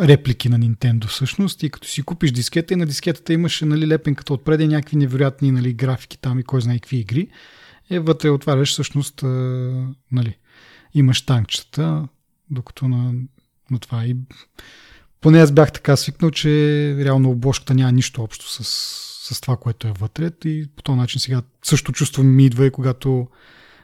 реплики 0.00 0.48
на 0.48 0.58
Nintendo 0.58 1.06
всъщност 1.06 1.62
и 1.62 1.70
като 1.70 1.88
си 1.88 2.02
купиш 2.02 2.32
дискета 2.32 2.74
и 2.74 2.76
на 2.76 2.86
дискетата 2.86 3.32
имаше 3.32 3.64
нали, 3.64 3.88
лепенката 3.88 4.34
отпред 4.34 4.60
и 4.60 4.68
някакви 4.68 4.96
невероятни 4.96 5.52
нали, 5.52 5.72
графики 5.72 6.18
там 6.18 6.38
и 6.38 6.42
кой 6.42 6.60
знае 6.60 6.78
какви 6.78 6.96
игри. 6.96 7.28
Е, 7.90 7.98
вътре 7.98 8.30
отваряш 8.30 8.72
всъщност 8.72 9.22
нали, 10.12 10.36
имаш 10.94 11.26
танкчета, 11.26 12.08
докато 12.50 12.88
на, 12.88 13.14
на 13.70 13.78
това 13.78 14.04
и 14.04 14.16
поне 15.20 15.38
аз 15.40 15.52
бях 15.52 15.72
така 15.72 15.96
свикнал, 15.96 16.30
че 16.30 16.48
реално 16.98 17.30
обложката 17.30 17.74
няма 17.74 17.92
нищо 17.92 18.22
общо 18.22 18.48
с, 18.48 18.64
с 19.34 19.40
това, 19.40 19.56
което 19.56 19.88
е 19.88 19.92
вътре 19.92 20.30
и 20.44 20.68
по 20.76 20.82
този 20.82 20.98
начин 20.98 21.20
сега 21.20 21.42
също 21.62 21.92
чувствам 21.92 22.36
ми 22.36 22.46
идва 22.46 22.66
и 22.66 22.70
когато 22.70 23.28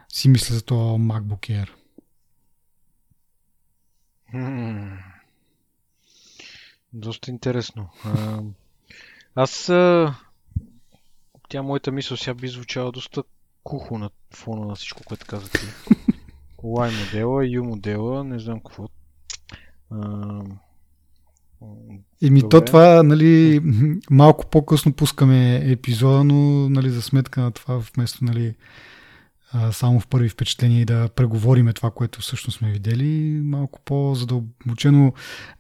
си 0.09 0.29
мисля 0.29 0.55
за 0.55 0.63
това 0.63 0.83
MacBook 0.83 1.67
Air. 1.67 1.69
Доста 6.93 7.31
интересно. 7.31 7.89
А, 8.05 8.41
аз. 9.35 9.69
А, 9.69 10.15
тя 11.49 11.63
моята 11.63 11.93
мисъл 11.93 12.17
сега 12.17 12.35
би 12.35 12.49
звучала 12.49 12.93
доста 12.93 13.23
кухо 13.65 13.99
на 13.99 14.11
фона 14.35 14.67
на 14.67 14.75
всичко, 14.75 15.03
което 15.05 15.27
каза 15.27 15.51
ти. 15.51 15.59
Y 16.63 17.05
модела, 17.05 17.43
U 17.43 17.61
модела, 17.61 18.25
не 18.25 18.39
знам 18.39 18.61
какво. 18.61 18.89
Еми 22.23 22.41
Добре. 22.41 22.49
то 22.49 22.65
това, 22.65 23.03
нали, 23.03 23.61
малко 24.11 24.47
по-късно 24.51 24.93
пускаме 24.93 25.71
епизода, 25.71 26.25
но 26.25 26.69
нали, 26.69 26.91
за 26.91 27.03
сметка 27.03 27.41
на 27.41 27.51
това, 27.51 27.83
вместо 27.95 28.25
нали, 28.25 28.55
само 29.73 30.01
в 30.01 30.07
първи 30.07 30.29
впечатления 30.29 30.81
и 30.81 30.85
да 30.85 31.09
преговориме 31.09 31.73
това, 31.73 31.91
което 31.91 32.21
всъщност 32.21 32.59
сме 32.59 32.71
видели. 32.71 33.41
Малко 33.45 33.81
по-задълбочено 33.85 35.13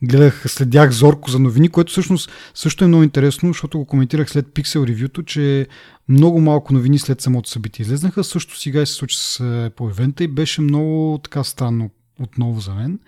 гледах, 0.02 0.44
следях 0.46 0.90
зорко 0.90 1.30
за 1.30 1.38
новини, 1.38 1.68
което 1.68 1.92
всъщност 1.92 2.30
също 2.54 2.84
е 2.84 2.88
много 2.88 3.02
интересно, 3.02 3.48
защото 3.48 3.78
го 3.78 3.84
коментирах 3.86 4.30
след 4.30 4.46
Pixel 4.46 4.86
ревюто, 4.86 5.22
че 5.22 5.66
много 6.08 6.40
малко 6.40 6.72
новини 6.72 6.98
след 6.98 7.20
самото 7.20 7.48
събитие 7.48 7.82
излезнаха. 7.82 8.24
Също 8.24 8.60
сега 8.60 8.86
се 8.86 8.92
случи 8.92 9.16
с 9.18 9.70
по 9.76 9.88
ивента 9.88 10.24
и 10.24 10.28
беше 10.28 10.60
много 10.60 11.20
така 11.24 11.44
странно 11.44 11.90
отново 12.20 12.60
за 12.60 12.74
мен. 12.74 12.98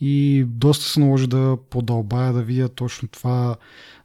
И 0.00 0.44
доста 0.48 0.84
се 0.84 1.00
наложи 1.00 1.26
да 1.26 1.58
подълбая, 1.70 2.32
да 2.32 2.42
видя 2.42 2.68
точно 2.68 3.08
това, 3.08 3.56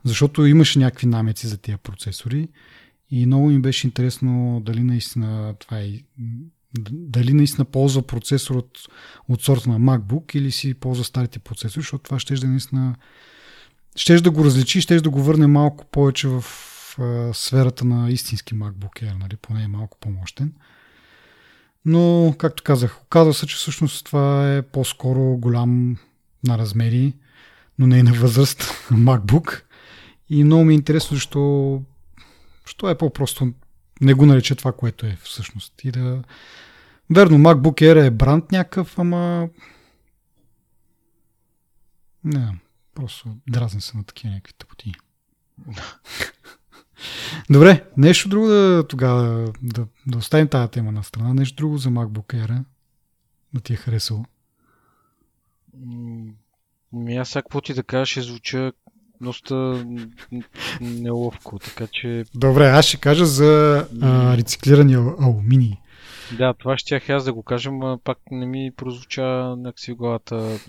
защото 0.03 0.45
имаше 0.45 0.79
някакви 0.79 1.07
намеци 1.07 1.47
за 1.47 1.57
тия 1.57 1.77
процесори. 1.77 2.47
И 3.11 3.25
много 3.25 3.47
ми 3.47 3.59
беше 3.59 3.87
интересно 3.87 4.61
дали 4.65 4.83
наистина 4.83 5.55
това 5.59 5.79
е 5.79 5.91
дали 6.91 7.33
наистина 7.33 7.65
ползва 7.65 8.01
процесор 8.01 8.55
от, 8.55 8.79
от 9.29 9.41
сорта 9.41 9.69
на 9.69 9.79
MacBook 9.79 10.35
или 10.35 10.51
си 10.51 10.73
ползва 10.73 11.03
старите 11.03 11.39
процесори, 11.39 11.81
защото 11.81 12.03
това 12.03 12.19
ще 12.19 12.35
да 12.35 12.47
наистина 12.47 12.95
ще 13.95 14.21
да 14.21 14.31
го 14.31 14.45
различи, 14.45 14.81
ще 14.81 15.01
да 15.01 15.09
го 15.09 15.23
върне 15.23 15.47
малко 15.47 15.85
повече 15.85 16.27
в 16.27 16.43
а, 16.99 17.33
сферата 17.33 17.85
на 17.85 18.11
истински 18.11 18.55
MacBook 18.55 19.03
Air, 19.03 19.19
нали? 19.19 19.35
поне 19.35 19.63
е 19.63 19.67
малко 19.67 19.97
по-мощен. 20.01 20.53
Но, 21.85 22.35
както 22.37 22.63
казах, 22.63 23.01
оказва 23.03 23.33
се, 23.33 23.47
че 23.47 23.55
всъщност 23.55 24.05
това 24.05 24.55
е 24.55 24.61
по-скоро 24.61 25.37
голям 25.37 25.97
на 26.47 26.57
размери, 26.57 27.13
но 27.79 27.87
не 27.87 27.97
и 27.97 28.03
на 28.03 28.13
възраст 28.13 28.61
MacBook. 28.91 29.61
И 30.29 30.43
много 30.43 30.63
ми 30.63 30.73
е 30.73 30.75
интересно, 30.75 31.15
защо 31.15 31.81
Що 32.65 32.89
е 32.89 32.97
по-просто 32.97 33.53
не 34.01 34.13
го 34.13 34.25
нарече 34.25 34.55
това, 34.55 34.71
което 34.71 35.05
е 35.05 35.17
всъщност. 35.23 35.83
И 35.83 35.91
да... 35.91 36.23
Верно, 37.09 37.37
MacBook 37.37 37.81
Air 37.81 38.05
е 38.05 38.11
бранд 38.11 38.51
някакъв, 38.51 38.99
ама... 38.99 39.49
Не, 42.23 42.59
просто 42.95 43.37
дразни 43.49 43.81
се 43.81 43.97
на 43.97 44.03
такива 44.03 44.33
някакви 44.33 44.53
тъпоти. 44.53 44.93
Добре, 47.49 47.83
нещо 47.97 48.29
друго 48.29 48.47
да 48.47 48.85
тогава 48.89 49.53
да, 49.61 49.85
да 50.07 50.17
оставим 50.17 50.47
тази 50.47 50.71
тема 50.71 50.91
на 50.91 51.03
страна. 51.03 51.33
Нещо 51.33 51.55
друго 51.55 51.77
за 51.77 51.89
MacBook 51.89 52.45
Air 52.45 52.63
да 53.53 53.61
ти 53.61 53.73
е 53.73 53.75
харесало. 53.75 54.25
Ми 56.93 57.17
аз 57.17 57.29
сега 57.29 57.61
ти 57.63 57.73
да 57.73 57.83
кажа, 57.83 58.05
ще 58.05 58.21
звуча 58.21 58.71
доста 59.21 59.85
неловко, 60.81 61.59
така 61.59 61.87
че... 61.87 62.25
Добре, 62.35 62.67
аз 62.67 62.85
ще 62.85 62.97
кажа 62.97 63.25
за 63.25 63.85
а, 64.01 64.37
рециклирания 64.37 64.99
алуминий. 64.99 65.77
Да, 66.37 66.53
това 66.53 66.77
ще 66.77 66.95
аз 67.09 67.23
да 67.23 67.33
го 67.33 67.43
кажем, 67.43 67.81
а 67.81 67.97
пак 68.03 68.17
не 68.31 68.45
ми 68.45 68.71
прозвуча 68.77 69.23
някакси 69.57 69.91
в 69.91 69.95
главата 69.95 70.59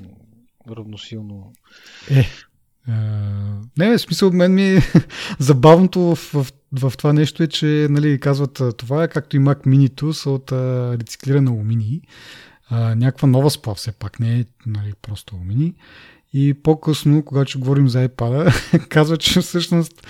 равносилно. 0.71 1.53
Е, 2.11 2.25
не, 3.79 3.99
в 3.99 4.01
смисъл, 4.01 4.33
мен 4.33 4.55
ми 4.55 4.63
е 4.63 4.83
забавното 5.39 6.01
в, 6.01 6.17
в, 6.33 6.47
в 6.73 6.93
това 6.99 7.13
нещо 7.13 7.43
е, 7.43 7.47
че 7.47 7.87
нали, 7.91 8.21
казват 8.21 8.63
това 8.77 9.05
е 9.05 9.09
както 9.09 9.37
и 9.37 9.41
Mac 9.41 9.67
Mini 9.67 10.13
са 10.13 10.31
от 10.31 10.53
рециклиране 11.01 11.51
алуминий. 11.51 12.01
Uh, 12.73 12.95
някаква 12.95 13.29
нова 13.29 13.51
сплав 13.51 13.77
все 13.77 13.93
пак, 13.93 14.21
не 14.21 14.39
е 14.39 14.45
нали, 14.67 14.93
просто 15.03 15.37
алуминий. 15.37 15.75
И 16.33 16.55
по-късно, 16.55 17.25
когато 17.25 17.59
говорим 17.59 17.89
за 17.89 18.09
iPad, 18.09 18.89
казва, 18.89 19.17
че 19.17 19.41
всъщност 19.41 20.07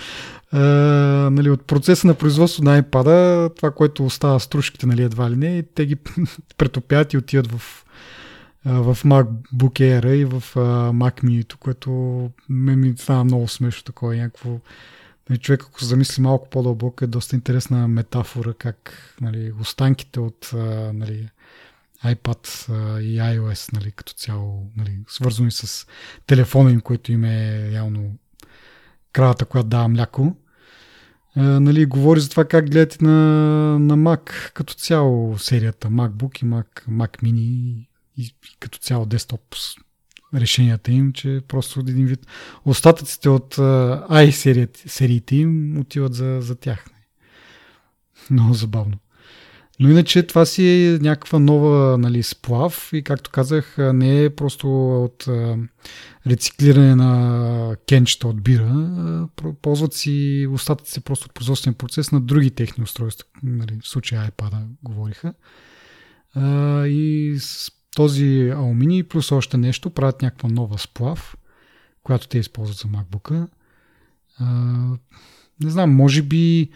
uh, 0.53 1.29
нали, 1.29 1.49
от 1.49 1.67
процеса 1.67 2.07
на 2.07 2.13
производство 2.13 2.63
на 2.63 2.83
iPad, 2.83 3.55
това, 3.55 3.71
което 3.71 4.05
остава 4.05 4.39
стружките, 4.39 4.85
нали, 4.85 5.03
едва 5.03 5.31
ли 5.31 5.35
не, 5.35 5.63
те 5.63 5.85
ги 5.85 5.95
претопят 6.57 7.13
и 7.13 7.17
отиват 7.17 7.51
в 7.51 7.84
в 8.65 8.97
MacBook 9.03 9.79
Air 9.79 10.13
и 10.13 10.25
в 10.25 10.43
Mac 10.93 11.23
Mini, 11.23 11.53
което 11.55 11.91
ме 12.49 12.75
ми 12.75 12.93
става 12.97 13.23
много 13.23 13.47
смешно 13.47 13.83
такова. 13.83 14.15
Някакво, 14.15 14.59
нали, 15.29 15.39
човек, 15.39 15.63
ако 15.63 15.79
се 15.79 15.85
замисли 15.85 16.21
малко 16.21 16.49
по-дълбоко, 16.49 17.03
е 17.03 17.07
доста 17.07 17.35
интересна 17.35 17.87
метафора, 17.87 18.53
как 18.53 19.13
нали, 19.21 19.53
останките 19.61 20.19
от 20.19 20.49
нали, 20.93 21.29
iPad 22.05 22.69
и 23.01 23.17
iOS 23.17 23.73
нали, 23.73 23.91
като 23.91 24.13
цяло, 24.13 24.71
нали, 24.77 24.99
свързани 25.07 25.51
с 25.51 25.87
телефона 26.27 26.71
им, 26.71 26.81
който 26.81 27.11
им 27.11 27.23
е 27.23 27.69
явно 27.71 28.15
кравата, 29.13 29.45
която 29.45 29.69
дава 29.69 29.87
мляко. 29.87 30.35
нали, 31.35 31.85
говори 31.85 32.19
за 32.19 32.29
това 32.29 32.45
как 32.45 32.69
гледате 32.69 33.03
на, 33.03 33.11
на 33.79 33.97
Mac 33.97 34.51
като 34.53 34.73
цяло 34.73 35.37
серията 35.37 35.87
MacBook 35.87 36.43
и 36.43 36.45
Mac, 36.45 36.67
Mac 36.89 37.23
Mini 37.23 37.85
и 38.17 38.35
като 38.59 38.79
цяло 38.79 39.05
десктоп 39.05 39.41
решенията 40.33 40.91
им, 40.91 41.13
че 41.13 41.41
просто 41.47 41.79
един 41.79 42.05
вид 42.05 42.27
остатъците 42.65 43.29
от 43.29 43.55
i 43.55 44.31
сериите, 44.87 45.35
им 45.35 45.79
отиват 45.79 46.13
за, 46.13 46.37
за 46.41 46.55
тях. 46.55 46.85
Много 48.29 48.53
забавно. 48.53 48.97
Но 49.79 49.89
иначе 49.89 50.23
това 50.23 50.45
си 50.45 50.67
е 50.67 50.99
някаква 51.01 51.39
нова 51.39 51.97
нали, 51.97 52.23
сплав 52.23 52.89
и 52.93 53.01
както 53.03 53.31
казах, 53.31 53.75
не 53.77 54.23
е 54.23 54.29
просто 54.29 54.67
от 55.03 55.27
а, 55.27 55.57
рециклиране 56.27 56.95
на 56.95 57.75
кенчета 57.87 58.27
от 58.27 58.43
бира, 58.43 58.63
а, 58.63 59.27
ползват 59.61 59.93
си 59.93 60.47
остатъци 60.51 61.01
просто 61.01 61.25
от 61.25 61.33
производствен 61.33 61.73
процес 61.73 62.11
на 62.11 62.21
други 62.21 62.51
техни 62.51 62.83
устройства, 62.83 63.27
нали, 63.43 63.79
в 63.83 63.87
случая 63.87 64.31
iPad 64.31 64.65
говориха. 64.83 65.33
А, 66.33 66.85
и 66.87 67.35
този 67.95 68.49
алуминий 68.55 69.03
плюс 69.03 69.31
още 69.31 69.57
нещо 69.57 69.89
правят 69.89 70.21
някаква 70.21 70.49
нова 70.49 70.77
сплав, 70.77 71.37
която 72.03 72.27
те 72.27 72.37
използват 72.37 72.77
за 72.77 72.87
MacBook. 72.87 73.47
Не 75.63 75.69
знам, 75.69 75.95
може 75.95 76.21
би 76.21 76.69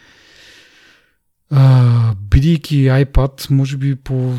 бидейки 2.16 2.76
iPad, 2.76 3.50
може 3.50 3.76
би 3.76 3.96
по 3.96 4.34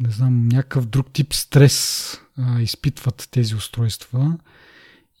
не 0.00 0.10
знам, 0.10 0.48
някакъв 0.48 0.86
друг 0.86 1.12
тип 1.12 1.34
стрес 1.34 2.18
а, 2.38 2.60
изпитват 2.60 3.28
тези 3.30 3.54
устройства 3.54 4.38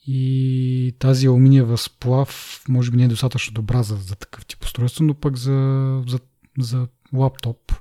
и 0.06 0.94
тази 0.98 1.26
алуминиева 1.26 1.78
сплав 1.78 2.62
може 2.68 2.90
би 2.90 2.96
не 2.96 3.04
е 3.04 3.08
достатъчно 3.08 3.54
добра 3.54 3.82
за, 3.82 3.96
за 3.96 4.16
такъв 4.16 4.46
тип 4.46 4.64
устройство, 4.64 5.04
но 5.04 5.14
пък 5.14 5.36
за, 5.36 6.02
за, 6.06 6.18
за 6.58 6.86
лаптоп 7.12 7.72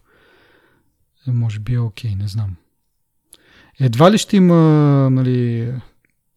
е, 1.27 1.31
може 1.31 1.59
би 1.59 1.73
е 1.73 1.79
окей, 1.79 2.15
не 2.15 2.27
знам. 2.27 2.55
Едва 3.79 4.11
ли 4.11 4.17
ще 4.17 4.37
има 4.37 4.55
нали, 5.11 5.71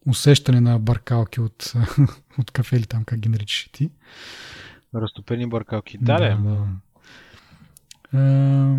усещане 0.07 0.61
на 0.61 0.79
баркалки 0.79 1.41
от, 1.41 1.73
от 2.39 2.51
кафе 2.51 2.75
или 2.75 2.85
там, 2.85 3.03
как 3.03 3.19
ги 3.19 3.29
наричаш 3.29 3.69
ти? 3.71 3.89
Разтопени 4.95 5.47
баркалки. 5.47 5.97
Да, 6.01 6.17
да. 6.17 6.37
да. 6.37 6.67
А, 8.13 8.77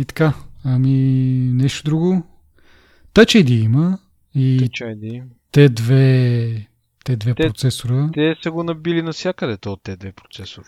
и 0.00 0.04
така, 0.04 0.34
ами 0.64 0.92
нещо 1.54 1.84
друго. 1.84 2.26
Touch 3.14 3.44
ID 3.44 3.50
има. 3.50 3.98
И 4.34 4.60
Touch 4.60 4.94
ID. 4.94 5.22
Те 5.52 5.68
две 5.68 6.68
те 7.04 7.16
две 7.16 7.34
те, 7.34 7.46
процесора. 7.46 8.10
Те 8.12 8.36
са 8.42 8.50
го 8.50 8.62
набили 8.62 9.02
навсякъде, 9.02 9.56
то 9.56 9.76
те 9.76 9.96
две 9.96 10.12
процесора. 10.12 10.66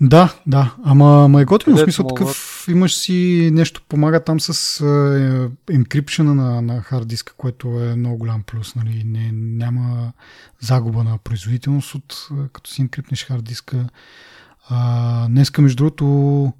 Да, 0.00 0.34
да. 0.46 0.74
Ама, 0.84 1.24
ама 1.24 1.42
е 1.42 1.44
готино, 1.44 1.76
в 1.76 1.80
смисъл 1.80 2.02
могат... 2.02 2.18
такъв, 2.18 2.64
имаш 2.68 2.94
си 2.94 3.50
нещо, 3.52 3.82
помага 3.88 4.24
там 4.24 4.40
с 4.40 4.80
е, 4.80 5.74
енкрипшена 5.74 6.34
на, 6.34 6.62
на 6.62 6.80
хард 6.80 7.08
диска, 7.08 7.32
което 7.36 7.68
е 7.68 7.96
много 7.96 8.18
голям 8.18 8.42
плюс. 8.42 8.74
Нали? 8.74 9.02
Не, 9.04 9.30
няма 9.32 10.12
загуба 10.60 11.04
на 11.04 11.18
производителност, 11.18 11.94
от, 11.94 12.28
като 12.52 12.70
си 12.70 12.82
енкрипнеш 12.82 13.26
хард 13.26 13.44
диска. 13.44 13.88
А, 14.68 15.28
днеска, 15.28 15.62
между 15.62 15.76
другото, 15.76 16.52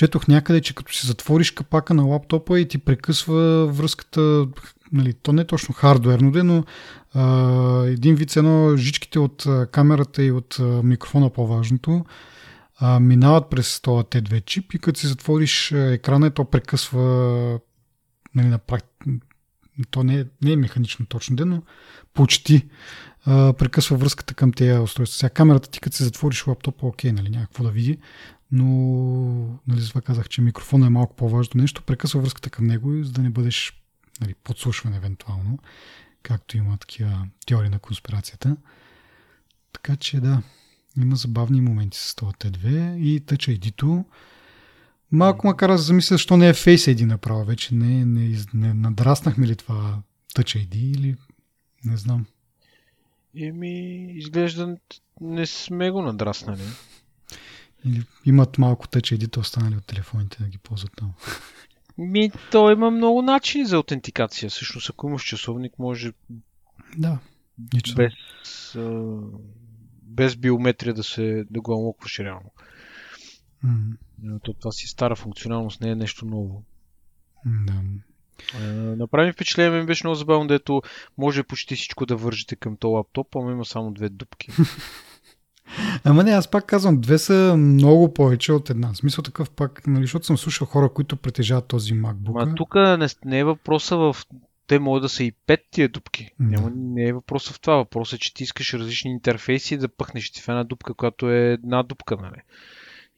четох 0.00 0.28
някъде, 0.28 0.60
че 0.60 0.74
като 0.74 0.92
си 0.92 1.06
затвориш 1.06 1.50
капака 1.50 1.94
на 1.94 2.02
лаптопа 2.02 2.60
и 2.60 2.68
ти 2.68 2.78
прекъсва 2.78 3.66
връзката, 3.66 4.46
нали, 4.92 5.12
то 5.12 5.32
не 5.32 5.42
е 5.42 5.46
точно 5.46 5.74
хардуерно, 5.74 6.32
но 6.44 6.64
а, 7.14 7.84
един 7.86 8.14
вид 8.14 8.36
едно 8.36 8.76
жичките 8.76 9.18
от 9.18 9.46
камерата 9.72 10.22
и 10.22 10.32
от 10.32 10.58
микрофона 10.84 11.30
по-важното 11.30 12.04
а, 12.78 13.00
минават 13.00 13.50
през 13.50 13.80
този 13.80 14.04
T2 14.04 14.44
чип 14.44 14.74
и 14.74 14.78
като 14.78 15.00
си 15.00 15.06
затвориш 15.06 15.72
екрана, 15.72 16.30
то 16.30 16.44
прекъсва 16.44 17.02
нали, 18.34 18.46
на 18.46 18.58
практика 18.58 18.90
то 19.90 20.02
не 20.02 20.20
е, 20.20 20.24
не 20.42 20.52
е 20.52 20.56
механично 20.56 21.06
точно 21.06 21.36
ден, 21.36 21.48
но 21.48 21.62
почти 22.14 22.68
а, 23.24 23.52
прекъсва 23.52 23.96
връзката 23.96 24.34
към 24.34 24.52
тези 24.52 24.78
устройства. 24.78 25.18
Сега 25.18 25.30
камерата 25.30 25.70
ти 25.70 25.80
като 25.80 25.96
се 25.96 26.04
затвориш 26.04 26.46
лаптопа, 26.46 26.86
окей, 26.86 27.12
нали, 27.12 27.30
някакво 27.30 27.64
да 27.64 27.70
види, 27.70 27.98
но 28.52 28.66
нали, 29.66 29.88
това 29.88 30.00
казах, 30.00 30.28
че 30.28 30.42
микрофона 30.42 30.86
е 30.86 30.90
малко 30.90 31.16
по-важно 31.16 31.60
нещо, 31.60 31.82
прекъсва 31.82 32.20
връзката 32.20 32.50
към 32.50 32.66
него, 32.66 33.04
за 33.04 33.12
да 33.12 33.22
не 33.22 33.30
бъдеш 33.30 33.82
нали, 34.20 34.34
подслушван 34.34 34.94
евентуално 34.94 35.58
както 36.22 36.56
има 36.56 36.76
такива 36.76 37.26
теории 37.46 37.70
на 37.70 37.78
конспирацията. 37.78 38.56
Така 39.72 39.96
че 39.96 40.20
да, 40.20 40.42
има 41.02 41.16
забавни 41.16 41.60
моменти 41.60 41.98
с 41.98 42.14
това 42.14 42.32
T2 42.32 42.96
и 42.96 43.20
Touch 43.20 43.58
ID-то. 43.58 44.04
Малко 45.12 45.46
ма 45.46 45.56
кара 45.56 45.72
да 45.72 45.78
замисля, 45.78 46.14
защо 46.14 46.36
не 46.36 46.48
е 46.48 46.54
Face 46.54 46.94
ID 46.94 47.04
направо 47.04 47.44
вече. 47.44 47.74
Не, 47.74 48.04
не, 48.04 48.36
не 48.54 48.74
надраснахме 48.74 49.46
ли 49.46 49.56
това 49.56 50.02
Touch 50.34 50.66
ID 50.66 50.76
или 50.76 51.16
не 51.84 51.96
знам. 51.96 52.26
Еми, 53.36 54.06
изглежда 54.12 54.76
не 55.20 55.46
сме 55.46 55.90
го 55.90 56.02
надраснали. 56.02 56.62
Или 57.84 58.02
имат 58.24 58.58
малко 58.58 58.86
Touch 58.86 59.16
ID, 59.16 59.38
останали 59.38 59.76
от 59.76 59.84
телефоните 59.84 60.42
да 60.42 60.48
ги 60.48 60.58
ползват 60.58 60.92
там. 60.96 61.12
Ми, 61.98 62.30
то 62.50 62.70
има 62.70 62.90
много 62.90 63.22
начини 63.22 63.66
за 63.66 63.76
аутентикация. 63.76 64.50
Всъщност, 64.50 64.90
ако 64.90 65.08
имаш 65.08 65.22
часовник, 65.22 65.78
може 65.78 66.12
да, 66.96 67.18
ничего. 67.74 67.96
без, 67.96 68.76
без 70.02 70.36
биометрия 70.36 70.94
да, 70.94 71.04
се, 71.04 71.44
да 71.50 71.60
го 71.60 71.72
амокваш 71.72 72.18
реално. 72.18 72.50
Mm-hmm. 73.64 74.42
То, 74.42 74.52
това 74.52 74.72
си 74.72 74.86
стара 74.86 75.16
функционалност, 75.16 75.80
не 75.80 75.90
е 75.90 75.94
нещо 75.94 76.26
ново. 76.26 76.62
Да. 77.46 77.82
направи 78.96 79.32
впечатление, 79.32 79.80
ми 79.80 79.86
беше 79.86 80.06
много 80.06 80.14
забавно, 80.14 80.46
дето 80.46 80.82
може 81.18 81.42
почти 81.42 81.76
всичко 81.76 82.06
да 82.06 82.16
вържите 82.16 82.56
към 82.56 82.76
този 82.76 82.92
лаптоп, 82.92 83.36
ама 83.36 83.52
има 83.52 83.64
само 83.64 83.92
две 83.92 84.08
дупки. 84.08 84.50
Ама 86.04 86.24
не, 86.24 86.30
аз 86.30 86.48
пак 86.48 86.66
казвам, 86.66 87.00
две 87.00 87.18
са 87.18 87.54
много 87.58 88.14
повече 88.14 88.52
от 88.52 88.70
една. 88.70 88.92
В 88.92 88.96
смисъл 88.96 89.22
такъв 89.22 89.50
пак, 89.50 89.86
нали, 89.86 90.02
защото 90.02 90.26
съм 90.26 90.38
слушал 90.38 90.66
хора, 90.66 90.88
които 90.88 91.16
притежават 91.16 91.66
този 91.66 91.94
MacBook. 91.94 92.46
Ма 92.46 92.54
тук 92.54 92.74
не, 92.74 93.06
не 93.24 93.38
е 93.38 93.44
въпроса 93.44 93.96
в 93.96 94.16
те 94.66 94.78
могат 94.78 95.02
да 95.02 95.08
са 95.08 95.24
и 95.24 95.32
пет 95.46 95.60
тия 95.70 95.88
дупки. 95.88 96.30
Да. 96.40 96.46
Няма, 96.46 96.70
не 96.74 97.08
е 97.08 97.12
въпросът 97.12 97.56
в 97.56 97.60
това. 97.60 97.76
Въпросът 97.76 98.16
е, 98.16 98.20
че 98.20 98.34
ти 98.34 98.42
искаш 98.42 98.74
различни 98.74 99.10
интерфейси 99.10 99.76
да 99.76 99.88
пъхнеш 99.88 100.32
в 100.40 100.48
една 100.48 100.64
дупка, 100.64 100.94
която 100.94 101.30
е 101.30 101.52
една 101.52 101.82
дупка, 101.82 102.16
нали? 102.16 102.42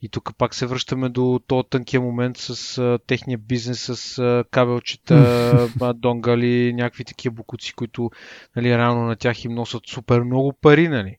И 0.01 0.09
тук 0.09 0.31
пак 0.37 0.55
се 0.55 0.65
връщаме 0.65 1.09
до 1.09 1.39
този 1.47 1.67
тънкия 1.69 2.01
момент 2.01 2.37
с 2.37 2.77
а, 2.77 2.99
техния 3.07 3.37
бизнес, 3.37 3.81
с 3.95 4.19
а, 4.19 4.43
кабелчета, 4.51 5.69
донгали, 5.95 6.73
някакви 6.73 7.03
такива 7.03 7.35
букуци, 7.35 7.73
които 7.73 8.11
нали, 8.55 8.77
реално 8.77 9.05
на 9.05 9.15
тях 9.15 9.45
им 9.45 9.51
носят 9.51 9.81
супер 9.87 10.21
много 10.21 10.53
пари, 10.53 10.87
нали? 10.87 11.17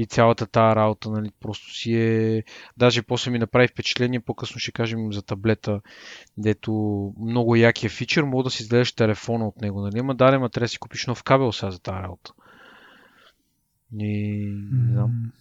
И 0.00 0.06
цялата 0.06 0.46
тази 0.46 0.76
работа, 0.76 1.10
нали, 1.10 1.30
просто 1.40 1.74
си 1.74 1.94
е... 1.94 2.44
Даже 2.76 3.02
после 3.02 3.30
ми 3.30 3.38
направи 3.38 3.68
впечатление, 3.68 4.20
по-късно 4.20 4.58
ще 4.58 4.72
кажем 4.72 5.12
за 5.12 5.22
таблета, 5.22 5.80
дето 6.38 6.72
много 7.20 7.56
якия 7.56 7.90
фичър, 7.90 8.22
мога 8.22 8.44
да 8.44 8.50
си 8.50 8.62
изгледаш 8.62 8.92
телефона 8.92 9.48
от 9.48 9.60
него, 9.60 9.80
нали, 9.80 9.98
ама 9.98 10.14
да, 10.14 10.38
ма 10.38 10.48
трябва 10.48 10.64
да 10.64 10.68
си 10.68 10.78
купиш 10.78 11.06
нов 11.06 11.22
кабел 11.22 11.52
сега 11.52 11.70
за 11.70 11.80
тази 11.80 12.02
работа. 12.02 12.32
И... 13.98 14.44
Не 14.72 14.92
знам. 14.92 15.32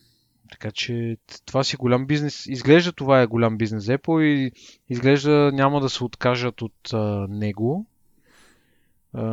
Така 0.52 0.72
че 0.72 1.18
това 1.46 1.64
си 1.64 1.76
голям 1.76 2.06
бизнес. 2.06 2.46
Изглежда 2.46 2.92
това 2.92 3.22
е 3.22 3.28
голям 3.28 3.58
бизнес 3.58 3.86
Apple 3.86 4.24
и 4.24 4.52
изглежда 4.90 5.52
няма 5.54 5.82
да 5.82 5.90
се 5.90 6.04
откажат 6.04 6.62
от 6.62 6.94
а, 6.94 7.28
него. 7.30 7.86
А, 9.14 9.24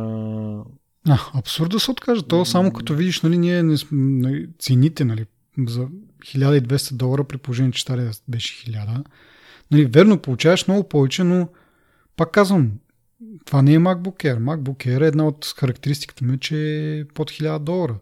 А, 1.07 1.19
абсурд 1.33 1.71
да 1.71 1.79
се 1.79 1.91
откаже. 1.91 2.21
То 2.27 2.45
само 2.45 2.73
като 2.73 2.95
видиш, 2.95 3.21
нали, 3.21 3.37
ние 3.37 3.63
не 3.63 3.75
нали, 3.91 4.47
цените, 4.59 5.05
нали, 5.05 5.25
за 5.67 5.87
1200 6.25 6.93
долара, 6.93 7.23
при 7.23 7.37
положение, 7.37 7.71
че 7.71 7.81
стария 7.81 8.11
беше 8.27 8.71
1000. 8.71 9.03
Нали, 9.71 9.85
верно, 9.85 10.19
получаваш 10.19 10.67
много 10.67 10.89
повече, 10.89 11.23
но 11.23 11.49
пак 12.15 12.31
казвам, 12.31 12.71
това 13.45 13.61
не 13.61 13.73
е 13.73 13.79
MacBook 13.79 14.23
Air. 14.23 14.39
MacBook 14.39 14.85
Air 14.85 15.03
е 15.03 15.07
една 15.07 15.27
от 15.27 15.53
характеристиките 15.57 16.25
ми, 16.25 16.39
че 16.39 16.55
е 16.99 17.05
под 17.05 17.31
1000 17.31 17.59
долара. 17.59 17.95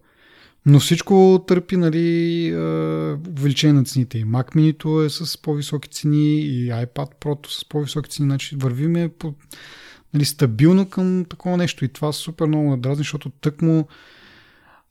Но 0.65 0.79
всичко 0.79 1.43
търпи 1.47 1.77
нали, 1.77 2.51
увеличение 3.29 3.73
на 3.73 3.83
цените. 3.83 4.17
И 4.17 4.25
Mac 4.25 4.55
mini 4.55 5.05
е 5.05 5.09
с 5.09 5.41
по-високи 5.41 5.89
цени, 5.89 6.39
и 6.39 6.69
iPad 6.69 7.09
Pro 7.21 7.47
с 7.47 7.65
по-високи 7.69 8.09
цени. 8.09 8.29
Значи 8.29 8.55
вървиме 8.55 9.09
по, 9.09 9.33
нали, 10.15 10.25
стабилно 10.25 10.89
към 10.89 11.25
такова 11.29 11.57
нещо. 11.57 11.85
И 11.85 11.89
това 11.89 12.11
супер 12.11 12.45
много 12.45 12.69
надразни, 12.69 12.97
защото 12.97 13.29
тъкмо 13.29 13.87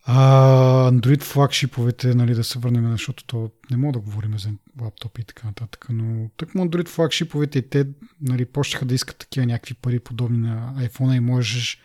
а, 0.06 0.90
Android 0.90 1.22
флагшиповете, 1.22 2.14
нали, 2.14 2.34
да 2.34 2.44
се 2.44 2.58
върнем, 2.58 2.92
защото 2.92 3.24
то 3.24 3.50
не 3.70 3.76
мога 3.76 3.92
да 3.92 3.98
говорим 3.98 4.38
за 4.38 4.48
лаптопи 4.80 5.20
и 5.20 5.24
така 5.24 5.46
нататък, 5.46 5.86
но 5.90 6.28
тъкмо 6.36 6.64
Android 6.64 6.88
флагшиповете 6.88 7.58
и 7.58 7.68
те 7.68 7.86
нали, 8.20 8.44
почнаха 8.44 8.84
да 8.84 8.94
искат 8.94 9.16
такива 9.16 9.46
някакви 9.46 9.74
пари 9.74 10.00
подобни 10.00 10.38
на 10.38 10.74
iPhone 10.78 11.16
и 11.16 11.20
можеш 11.20 11.78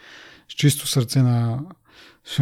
с 0.50 0.54
чисто 0.54 0.88
сърце 0.88 1.22
на 1.22 1.60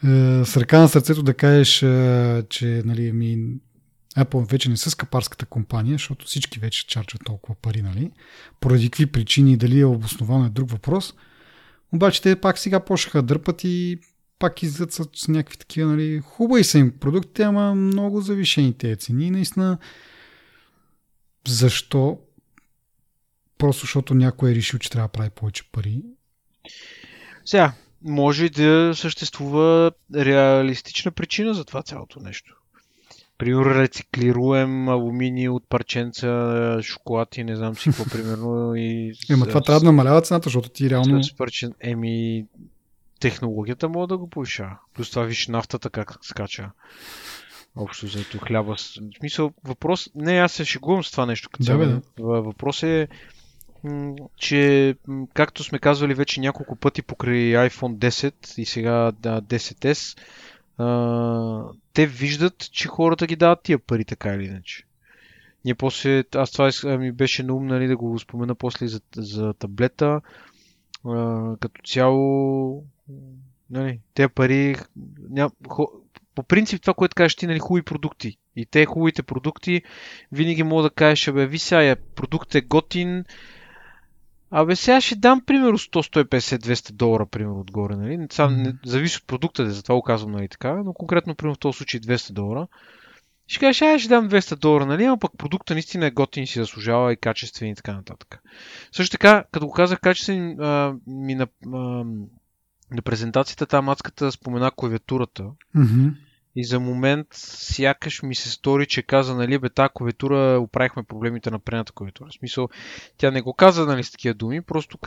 е, 0.04 0.44
с 0.44 0.56
ръка 0.56 0.78
на 0.78 0.88
сърцето 0.88 1.22
да 1.22 1.34
кажеш, 1.34 1.82
е, 1.82 2.44
че 2.48 2.82
нали, 2.84 3.12
ми, 3.12 3.54
Apple 4.16 4.50
вече 4.50 4.70
не 4.70 4.76
са 4.76 4.90
скъпарската 4.90 5.46
компания, 5.46 5.92
защото 5.92 6.26
всички 6.26 6.58
вече 6.58 6.86
чарчат 6.86 7.20
толкова 7.24 7.54
пари, 7.54 7.82
нали? 7.82 8.10
Поради 8.60 8.90
какви 8.90 9.06
причини, 9.06 9.56
дали 9.56 9.80
е 9.80 9.84
обосновано 9.84 10.46
е 10.46 10.50
друг 10.50 10.70
въпрос. 10.70 11.14
Обаче 11.92 12.22
те 12.22 12.40
пак 12.40 12.58
сега 12.58 12.80
почнаха 12.80 13.22
дърпат 13.22 13.64
и 13.64 13.98
пак 14.38 14.62
излизат 14.62 15.10
с 15.14 15.28
някакви 15.28 15.58
такива, 15.58 15.90
нали, 15.90 16.20
хубави 16.20 16.64
са 16.64 16.78
им 16.78 16.98
продукти, 16.98 17.42
ама 17.42 17.74
много 17.74 18.20
завишени 18.20 18.78
тези 18.78 18.96
цени. 18.96 19.26
И 19.26 19.30
наистина, 19.30 19.78
защо? 21.48 22.18
Просто 23.58 23.80
защото 23.80 24.14
някой 24.14 24.50
е 24.50 24.54
решил, 24.54 24.78
че 24.78 24.90
трябва 24.90 25.08
да 25.08 25.12
прави 25.12 25.30
повече 25.30 25.70
пари. 25.72 26.02
Сега, 27.44 27.72
може 28.02 28.48
да 28.48 28.92
съществува 28.94 29.92
реалистична 30.14 31.10
причина 31.10 31.54
за 31.54 31.64
това 31.64 31.82
цялото 31.82 32.20
нещо. 32.20 32.59
Примерно 33.40 33.74
рециклируем 33.74 34.88
алумини 34.88 35.48
от 35.48 35.68
парченца, 35.68 36.78
шоколад 36.82 37.36
и 37.36 37.44
не 37.44 37.56
знам 37.56 37.76
си 37.76 37.84
какво, 37.84 38.04
примерно. 38.12 38.76
И 38.76 39.12
Ема 39.30 39.46
това 39.46 39.60
трябва 39.60 39.80
да 39.80 39.86
намалява 39.86 40.22
цената, 40.22 40.44
защото 40.44 40.68
ти 40.68 40.90
реално... 40.90 41.20
Парчен... 41.38 41.72
Еми, 41.80 42.46
технологията 43.20 43.88
може 43.88 44.08
да 44.08 44.18
го 44.18 44.30
повишава. 44.30 44.76
Плюс 44.94 45.10
това 45.10 45.22
виж 45.22 45.48
нафтата 45.48 45.90
как 45.90 46.18
скача. 46.22 46.70
Общо 47.76 48.06
заето 48.06 48.38
хляба. 48.38 48.76
В 48.76 48.80
смисъл, 49.18 49.52
въпрос... 49.64 50.10
Не, 50.14 50.38
аз 50.38 50.52
се 50.52 50.64
шегувам 50.64 51.04
с 51.04 51.10
това 51.10 51.26
нещо. 51.26 51.48
Да, 51.60 51.78
бе, 51.78 51.86
да. 51.86 52.00
Въпрос 52.18 52.82
е 52.82 53.08
че 54.36 54.94
както 55.34 55.64
сме 55.64 55.78
казвали 55.78 56.14
вече 56.14 56.40
няколко 56.40 56.76
пъти 56.76 57.02
покрай 57.02 57.38
iPhone 57.38 57.96
10 57.96 58.58
и 58.58 58.66
сега 58.66 59.12
да, 59.20 59.42
10S, 59.42 60.18
те 61.92 62.06
виждат, 62.06 62.70
че 62.72 62.88
хората 62.88 63.26
ги 63.26 63.36
дават 63.36 63.62
тия 63.62 63.78
пари 63.78 64.04
така 64.04 64.34
или 64.34 64.44
иначе. 64.44 64.84
Ние 65.64 65.74
после, 65.74 66.24
аз 66.34 66.50
това 66.50 66.96
ми 66.98 67.12
беше 67.12 67.42
на 67.42 67.54
ум 67.54 67.66
нали, 67.66 67.86
да 67.86 67.96
го 67.96 68.18
спомена 68.18 68.54
после 68.54 68.88
за, 68.88 69.00
за 69.16 69.54
таблета. 69.54 70.20
А, 71.04 71.56
като 71.60 71.82
цяло, 71.82 72.84
нали, 73.70 74.00
те 74.14 74.28
пари, 74.28 74.76
ня, 75.30 75.50
хо, 75.68 75.88
по 76.34 76.42
принцип 76.42 76.82
това, 76.82 76.94
което 76.94 77.14
кажеш 77.14 77.36
ти, 77.36 77.46
нали, 77.46 77.58
хубави 77.58 77.82
продукти. 77.82 78.38
И 78.56 78.66
те 78.66 78.86
хубавите 78.86 79.22
продукти, 79.22 79.82
винаги 80.32 80.62
мога 80.62 80.82
да 80.82 80.90
кажеш, 80.90 81.30
бе, 81.32 81.46
ви 81.46 81.58
сега, 81.58 81.96
продукт 82.14 82.54
е 82.54 82.60
готин, 82.60 83.24
Абе, 84.50 84.76
сега 84.76 85.00
ще 85.00 85.16
дам, 85.16 85.40
примерно, 85.46 85.78
100, 85.78 86.24
150, 86.24 86.58
200 86.58 86.92
долара, 86.92 87.26
примерно, 87.26 87.60
отгоре, 87.60 87.96
нали? 87.96 88.26
Сега, 88.30 88.50
не, 88.50 88.74
зависи 88.84 89.16
от 89.16 89.26
продукта, 89.26 89.70
за 89.70 89.82
това 89.82 89.94
го 89.94 90.02
казвам, 90.02 90.32
нали, 90.32 90.48
така, 90.48 90.74
но 90.74 90.92
конкретно, 90.92 91.34
примерно, 91.34 91.54
в 91.54 91.58
този 91.58 91.76
случай 91.76 92.00
200 92.00 92.32
долара. 92.32 92.66
Ще 93.46 93.60
кажеш, 93.60 93.82
ай, 93.82 93.98
ще 93.98 94.08
дам 94.08 94.28
200 94.30 94.56
долара, 94.56 94.86
нали, 94.86 95.04
а 95.04 95.16
пък 95.16 95.32
продукта 95.38 95.74
наистина 95.74 96.06
е 96.06 96.10
готин 96.10 96.46
си 96.46 96.58
заслужава 96.58 97.12
и 97.12 97.16
качествен 97.16 97.68
и 97.68 97.74
така 97.74 97.92
нататък. 97.92 98.42
Също 98.92 99.12
така, 99.12 99.44
като 99.52 99.66
го 99.66 99.72
казах 99.72 100.00
качествен, 100.00 100.60
а, 100.60 100.94
ми 101.06 101.34
на, 101.34 101.46
а, 101.66 101.78
на 102.90 103.02
презентацията, 103.04 103.66
там 103.66 103.84
мацката 103.84 104.32
спомена 104.32 104.70
клавиатурата. 104.76 105.42
Mm-hmm. 105.76 106.14
И 106.60 106.64
за 106.64 106.80
момент 106.80 107.26
сякаш 107.32 108.22
ми 108.22 108.34
се 108.34 108.50
стори, 108.50 108.86
че 108.86 109.02
каза, 109.02 109.34
нали, 109.34 109.58
бе, 109.58 109.68
тази 109.68 109.88
клавиатура 109.94 110.60
оправихме 110.60 111.02
проблемите 111.02 111.50
на 111.50 111.58
предната 111.58 111.92
клавиатура. 111.92 112.28
В 112.30 112.34
смисъл, 112.34 112.68
тя 113.18 113.30
не 113.30 113.40
го 113.40 113.54
каза, 113.54 113.86
нали, 113.86 114.04
с 114.04 114.10
такива 114.10 114.34
думи, 114.34 114.62
просто 114.62 114.98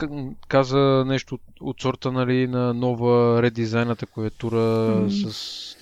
каза 0.48 1.04
нещо 1.06 1.38
от 1.60 1.80
сорта, 1.80 2.12
нали, 2.12 2.46
на 2.46 2.74
нова 2.74 3.42
редизайната 3.42 4.06
клавиатура 4.06 4.56
mm-hmm. 4.56 5.30
с 5.30 5.76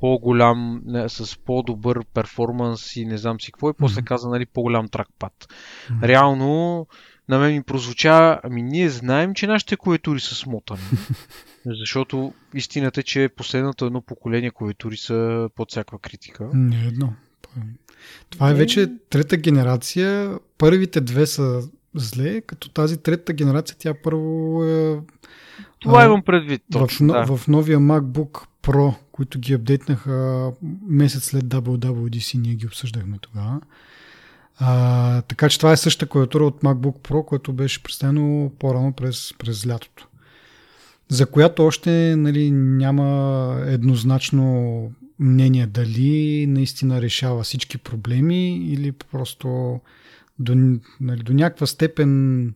по-голям, 0.00 0.82
не, 0.86 1.08
с 1.08 1.38
по-добър 1.38 2.04
перформанс 2.14 2.96
и 2.96 3.06
не 3.06 3.18
знам 3.18 3.40
си 3.40 3.52
какво. 3.52 3.70
И 3.70 3.74
после 3.78 4.00
mm-hmm. 4.00 4.04
каза, 4.04 4.28
нали, 4.28 4.46
по-голям 4.46 4.88
тракпад. 4.88 5.32
Mm-hmm. 5.32 6.02
Реално, 6.02 6.86
на 7.28 7.38
мен 7.38 7.52
ми 7.52 7.62
прозвуча, 7.62 8.40
ами 8.42 8.62
ние 8.62 8.88
знаем, 8.88 9.34
че 9.34 9.46
нашите 9.46 9.76
клавиатури 9.76 10.20
са 10.20 10.34
смотани. 10.34 10.80
Защото 11.66 12.34
истината 12.54 13.00
е, 13.00 13.02
че 13.02 13.28
последното 13.36 13.84
едно 13.84 14.00
поколение 14.00 14.50
клавиатури 14.50 14.96
са 14.96 15.48
под 15.56 15.70
всякаква 15.70 15.98
критика. 15.98 16.50
Не 16.54 16.86
едно. 16.86 17.12
Това 18.30 18.50
е 18.50 18.54
вече 18.54 18.92
трета 19.10 19.36
генерация. 19.36 20.38
Първите 20.58 21.00
две 21.00 21.26
са 21.26 21.62
зле, 21.94 22.40
като 22.40 22.68
тази 22.68 22.96
трета 22.96 23.32
генерация, 23.32 23.76
тя 23.78 23.94
първо 23.94 24.64
е... 24.64 25.00
Това 25.78 26.04
имам 26.04 26.22
предвид. 26.22 26.62
Точно, 26.72 27.12
в, 27.12 27.26
да. 27.26 27.36
в 27.36 27.48
новия 27.48 27.78
MacBook 27.78 28.46
Pro, 28.62 28.94
които 29.12 29.38
ги 29.38 29.54
апдейтнаха 29.54 30.50
месец 30.86 31.24
след 31.24 31.44
WWDC, 31.44 32.40
ние 32.40 32.54
ги 32.54 32.66
обсъждахме 32.66 33.18
тогава. 33.20 33.60
А, 34.58 35.22
така 35.22 35.48
че 35.48 35.58
това 35.58 35.72
е 35.72 35.76
същата 35.76 36.10
клавиатура 36.10 36.44
от 36.44 36.62
MacBook 36.62 37.08
Pro, 37.08 37.24
което 37.24 37.52
беше 37.52 37.82
представено 37.82 38.52
по-рано 38.58 38.92
през, 38.92 39.34
през 39.38 39.66
лятото 39.66 40.08
за 41.08 41.26
която 41.26 41.64
още 41.64 42.16
нали, 42.16 42.50
няма 42.50 43.60
еднозначно 43.66 44.92
мнение 45.18 45.66
дали 45.66 46.46
наистина 46.46 47.02
решава 47.02 47.42
всички 47.42 47.78
проблеми 47.78 48.56
или 48.56 48.92
просто 48.92 49.80
до, 50.38 50.54
нали, 51.00 51.22
до 51.22 51.32
някаква 51.32 51.66
степен 51.66 52.54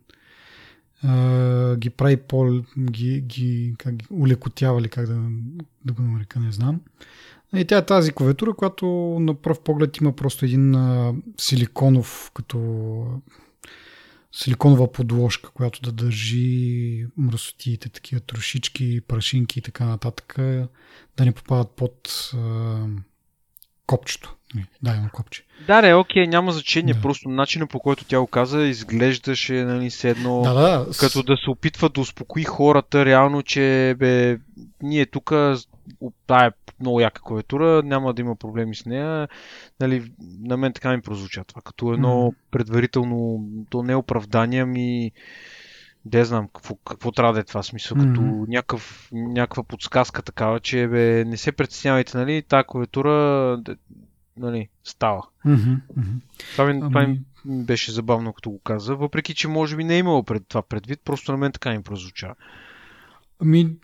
а, 1.03 1.75
ги 1.75 1.89
прави 1.89 2.17
по 2.17 2.61
ги, 2.77 3.21
ги, 3.21 3.75
как, 3.77 3.95
ги 3.95 4.05
улекотява 4.09 4.81
ли 4.81 4.89
как 4.89 5.07
да, 5.07 5.19
да 5.85 5.93
го 5.93 6.01
нарека, 6.01 6.39
не 6.39 6.51
знам. 6.51 6.81
И 7.55 7.65
тя 7.65 7.77
е 7.77 7.85
тази 7.85 8.11
клавиатура, 8.11 8.53
която 8.53 8.85
на 9.19 9.33
пръв 9.33 9.59
поглед 9.59 9.97
има 9.97 10.15
просто 10.15 10.45
един 10.45 10.75
а, 10.75 11.13
силиконов 11.37 12.31
като 12.33 13.05
силиконова 14.33 14.91
подложка, 14.91 15.49
която 15.51 15.81
да 15.81 15.91
държи 15.91 17.07
мръсотиите, 17.17 17.89
такива 17.89 18.21
трошички, 18.21 19.01
прашинки 19.01 19.59
и 19.59 19.61
така 19.61 19.85
нататък, 19.85 20.33
да 21.17 21.25
не 21.25 21.31
попадат 21.31 21.71
под 21.71 22.31
а, 22.33 22.85
копчето. 23.87 24.35
Да, 24.83 24.95
има 24.95 25.09
копче. 25.09 25.43
Да, 25.67 25.81
не, 25.81 25.95
окей, 25.95 26.27
няма 26.27 26.51
значение. 26.51 26.93
Да. 26.93 27.01
Просто 27.01 27.29
начинът 27.29 27.69
по 27.69 27.79
който 27.79 28.05
тя 28.05 28.19
го 28.19 28.27
каза 28.27 28.63
изглеждаше 28.63 29.53
нали, 29.53 29.89
с 29.89 30.03
едно, 30.03 30.41
да, 30.41 30.53
да. 30.53 30.87
като 30.99 31.23
да 31.23 31.37
се 31.37 31.49
опитва 31.49 31.89
да 31.89 32.01
успокои 32.01 32.43
хората, 32.43 33.05
реално, 33.05 33.43
че 33.43 33.95
бе, 33.99 34.39
ние 34.81 35.05
тук 35.05 35.33
тая 36.27 36.51
много 36.79 36.99
яка 36.99 37.21
клавиатура, 37.21 37.81
няма 37.85 38.13
да 38.13 38.21
има 38.21 38.35
проблеми 38.35 38.75
с 38.75 38.85
нея. 38.85 39.27
Нали, 39.79 40.11
на 40.39 40.57
мен 40.57 40.73
така 40.73 40.91
ми 40.91 41.01
прозвуча 41.01 41.43
това, 41.43 41.61
като 41.61 41.93
едно 41.93 42.33
предварително, 42.51 43.45
то 43.69 43.83
не 43.83 43.93
е 43.93 43.95
оправдание, 43.95 44.65
ми 44.65 45.11
не 46.13 46.25
знам 46.25 46.47
какво, 46.53 46.75
какво 46.75 47.11
трябва 47.11 47.33
да 47.33 47.39
е 47.39 47.43
това 47.43 47.63
смисъл, 47.63 47.97
mm-hmm. 47.97 48.15
като 48.15 48.21
някакъв, 48.47 49.09
някаква 49.11 49.63
подсказка 49.63 50.21
такава, 50.21 50.59
че 50.59 50.87
бе, 50.87 51.25
не 51.25 51.37
се 51.37 51.51
притеснявайте, 51.51 52.17
нали, 52.17 52.41
тази 52.41 52.63
клавиатура 52.67 53.57
нали, 54.41 54.69
става. 54.83 55.21
Mm-hmm. 55.45 55.79
Това, 56.51 56.65
ми, 56.65 56.79
това 56.79 57.07
ми 57.07 57.19
беше 57.45 57.91
забавно, 57.91 58.33
като 58.33 58.49
го 58.49 58.59
каза, 58.59 58.95
въпреки, 58.95 59.33
че 59.33 59.47
може 59.47 59.75
би 59.75 59.83
не 59.83 59.95
е 59.95 59.99
имало 59.99 60.23
пред 60.23 60.43
това 60.47 60.61
предвид, 60.61 60.99
просто 61.05 61.31
на 61.31 61.37
мен 61.37 61.51
така 61.51 61.71
ми 61.71 61.83
прозвуча. 61.83 62.33
Ами, 63.43 63.75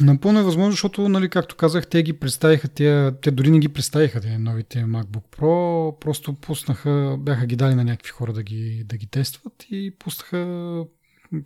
напълно 0.00 0.40
е 0.40 0.42
възможно, 0.42 0.70
защото, 0.70 1.08
нали, 1.08 1.28
както 1.28 1.56
казах, 1.56 1.86
те 1.86 2.02
ги 2.02 2.12
представиха, 2.12 2.68
те, 2.68 3.12
те 3.22 3.30
дори 3.30 3.50
не 3.50 3.58
ги 3.58 3.68
представиха, 3.68 4.20
те 4.20 4.38
новите 4.38 4.84
MacBook 4.84 5.36
Pro, 5.36 5.98
просто 5.98 6.34
пуснаха, 6.34 7.16
бяха 7.18 7.46
ги 7.46 7.56
дали 7.56 7.74
на 7.74 7.84
някакви 7.84 8.10
хора 8.10 8.32
да 8.32 8.42
ги, 8.42 8.84
да 8.86 8.96
ги 8.96 9.06
тестват 9.06 9.66
и 9.70 9.94
пуснаха 9.98 10.84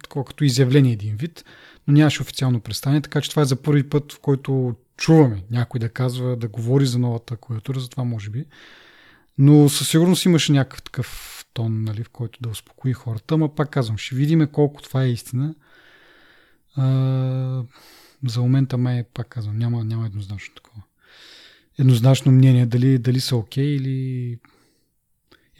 такова 0.03 0.25
като 0.25 0.45
изявление 0.45 0.93
един 0.93 1.17
вид, 1.17 1.45
но 1.87 1.95
нямаше 1.95 2.23
официално 2.23 2.61
представяне, 2.61 3.01
така 3.01 3.21
че 3.21 3.31
това 3.31 3.43
е 3.43 3.45
за 3.47 3.63
първи 3.63 3.89
път, 3.89 4.13
в 4.13 4.21
който 4.21 4.75
чуваме 4.97 5.43
някой 5.51 5.81
да 5.81 5.89
казва, 5.89 6.37
да 6.37 6.49
говори 6.49 6.87
за 6.87 6.99
новата 6.99 7.37
клавиатура, 7.37 7.81
за 7.81 7.89
това 7.89 8.05
може 8.05 8.31
би. 8.31 8.45
Но 9.39 9.69
със 9.69 9.89
сигурност 9.89 10.25
имаше 10.25 10.53
някакъв 10.53 10.83
такъв 10.83 11.45
тон, 11.55 11.85
нали, 11.85 12.05
в 12.05 12.11
който 12.11 12.43
да 12.43 12.49
успокои 12.49 12.93
хората, 12.93 13.35
ама 13.35 13.55
пак 13.55 13.71
казвам, 13.71 13.99
ще 13.99 14.15
видим 14.15 14.49
колко 14.53 14.83
това 14.83 15.03
е 15.03 15.11
истина. 15.11 15.55
А, 16.77 17.63
за 18.27 18.41
момента 18.41 18.79
май, 18.79 19.05
пак 19.15 19.29
казвам, 19.29 19.59
няма, 19.59 19.85
няма 19.85 20.07
еднозначно 20.07 20.55
такова. 20.55 20.83
Еднозначно 21.79 22.33
мнение, 22.33 22.67
дали, 22.67 22.99
дали 22.99 23.21
са 23.21 23.37
окей 23.37 23.65
okay, 23.65 23.81
или 23.81 24.39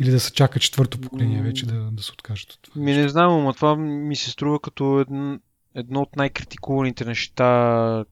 или 0.01 0.11
да 0.11 0.21
се 0.21 0.33
чака 0.33 0.61
четвърто 0.61 1.01
поколение 1.01 1.43
вече 1.43 1.67
да, 1.67 1.91
да 1.93 2.03
се 2.03 2.13
откажат 2.13 2.53
от 2.53 2.63
това. 2.63 2.83
Ми 2.83 2.93
не 2.93 3.09
знам, 3.09 3.45
но 3.45 3.53
това 3.53 3.77
ми 3.77 4.17
се 4.17 4.31
струва 4.31 4.61
като 4.61 5.01
едно, 5.01 5.39
едно 5.75 6.01
от 6.01 6.17
най-критикуваните 6.17 7.05
неща, 7.05 8.05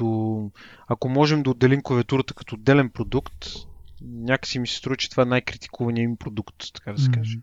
като 0.00 0.50
ако 0.88 1.08
можем 1.08 1.42
да 1.42 1.50
отделим 1.50 1.82
клавиатурата 1.82 2.34
като 2.34 2.54
отделен 2.54 2.90
продукт, 2.90 3.46
някакси 4.02 4.58
ми 4.58 4.66
се 4.66 4.76
струва, 4.76 4.96
че 4.96 5.10
това 5.10 5.22
е 5.22 5.26
най-критикуваният 5.26 6.04
им 6.04 6.16
продукт, 6.16 6.56
така 6.74 6.92
да 6.92 6.98
се 6.98 7.10
каже. 7.10 7.36
Mm-hmm. 7.36 7.42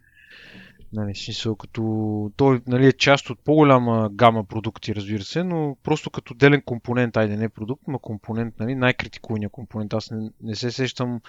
Нали, 0.93 1.15
смисъл, 1.15 1.55
като 1.55 2.31
той 2.37 2.61
нали, 2.67 2.87
е 2.87 2.93
част 2.93 3.29
от 3.29 3.39
по-голяма 3.39 4.09
гама 4.13 4.43
продукти, 4.43 4.95
разбира 4.95 5.23
се, 5.23 5.43
но 5.43 5.77
просто 5.83 6.09
като 6.09 6.33
делен 6.33 6.61
компонент, 6.61 7.17
айде 7.17 7.37
не 7.37 7.49
продукт, 7.49 7.83
но 7.87 7.99
компонент, 7.99 8.59
нали, 8.59 8.75
най-критикуваният 8.75 9.51
компонент. 9.51 9.93
Аз 9.93 10.11
не, 10.11 10.29
не 10.41 10.55
се 10.55 10.71
сещам 10.71 11.21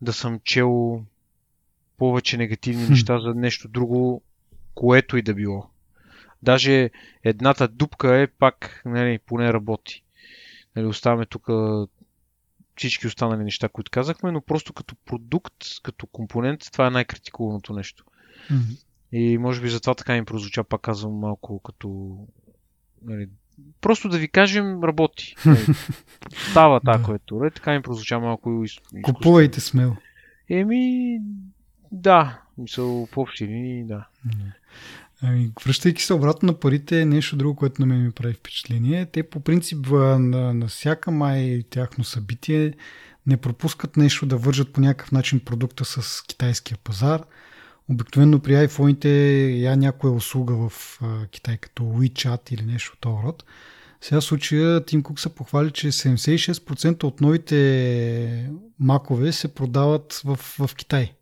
да 0.00 0.12
съм 0.12 0.40
чел 0.44 1.02
повече 1.98 2.36
негативни 2.36 2.88
неща 2.88 3.18
за 3.18 3.34
нещо 3.34 3.68
друго, 3.68 4.22
което 4.74 5.16
и 5.16 5.22
да 5.22 5.34
било. 5.34 5.66
Даже 6.42 6.90
едната 7.24 7.68
дупка 7.68 8.16
е 8.16 8.26
пак, 8.26 8.82
нали, 8.84 9.18
поне 9.18 9.52
работи. 9.52 10.02
Нали, 10.76 10.86
оставаме 10.86 11.26
тук 11.26 11.46
всички 12.76 13.06
останали 13.06 13.44
неща, 13.44 13.68
които 13.68 13.90
казахме, 13.90 14.32
но 14.32 14.40
просто 14.40 14.72
като 14.72 14.94
продукт, 15.06 15.54
като 15.82 16.06
компонент, 16.06 16.60
това 16.72 16.86
е 16.86 16.90
най-критикуваното 16.90 17.72
нещо. 17.72 18.04
Mm-hmm. 18.50 18.84
И 19.12 19.38
може 19.38 19.60
би 19.60 19.68
затова 19.68 19.94
така 19.94 20.16
им 20.16 20.24
прозвуча, 20.24 20.64
пак 20.64 20.80
казвам 20.80 21.12
малко 21.12 21.60
като... 21.60 22.16
Нали, 23.04 23.28
просто 23.80 24.08
да 24.08 24.18
ви 24.18 24.28
кажем, 24.28 24.84
работи. 24.84 25.34
Нали, 25.46 25.66
става 26.50 26.80
тази 26.80 27.04
клавиатура, 27.04 27.50
така 27.50 27.74
им 27.74 27.82
прозвуча 27.82 28.20
малко 28.20 28.64
изкусно. 28.64 29.02
Купувайте 29.02 29.60
смело. 29.60 29.96
Еми, 30.50 31.18
да, 31.92 32.42
мисъл, 32.58 33.08
по 33.12 33.20
общи 33.20 33.46
линии, 33.46 33.84
да. 33.84 34.06
Ами, 35.24 35.52
връщайки 35.66 36.02
се 36.02 36.14
обратно 36.14 36.46
на 36.46 36.60
парите, 36.60 37.00
е 37.00 37.04
нещо 37.04 37.36
друго, 37.36 37.56
което 37.56 37.82
на 37.82 37.86
мен 37.86 38.04
ми 38.04 38.10
прави 38.10 38.34
впечатление. 38.34 39.06
Те 39.06 39.22
по 39.22 39.40
принцип 39.40 39.86
на, 39.90 40.54
на 40.54 40.66
всяка 40.66 41.10
май 41.10 41.62
тяхно 41.70 42.04
събитие 42.04 42.74
не 43.26 43.36
пропускат 43.36 43.96
нещо 43.96 44.26
да 44.26 44.36
вържат 44.36 44.72
по 44.72 44.80
някакъв 44.80 45.12
начин 45.12 45.40
продукта 45.40 45.84
с 45.84 46.22
китайския 46.26 46.78
пазар. 46.84 47.22
Обикновено 47.88 48.40
при 48.40 48.52
iPhone-ите 48.52 49.08
я 49.50 49.76
някоя 49.76 50.12
услуга 50.12 50.68
в 50.68 51.00
Китай, 51.30 51.56
като 51.56 51.82
WeChat 51.82 52.52
или 52.52 52.62
нещо 52.62 52.92
от 52.94 53.00
този 53.00 53.22
род. 53.24 53.44
Сега 54.00 54.20
в 54.20 54.24
случая 54.24 54.84
Тим 54.84 55.02
Кук 55.02 55.20
се 55.20 55.34
похвали, 55.34 55.70
че 55.70 55.92
76% 55.92 57.04
от 57.04 57.20
новите 57.20 58.50
макове 58.78 59.32
се 59.32 59.54
продават 59.54 60.20
в, 60.24 60.36
в 60.36 60.74
Китай. 60.76 61.12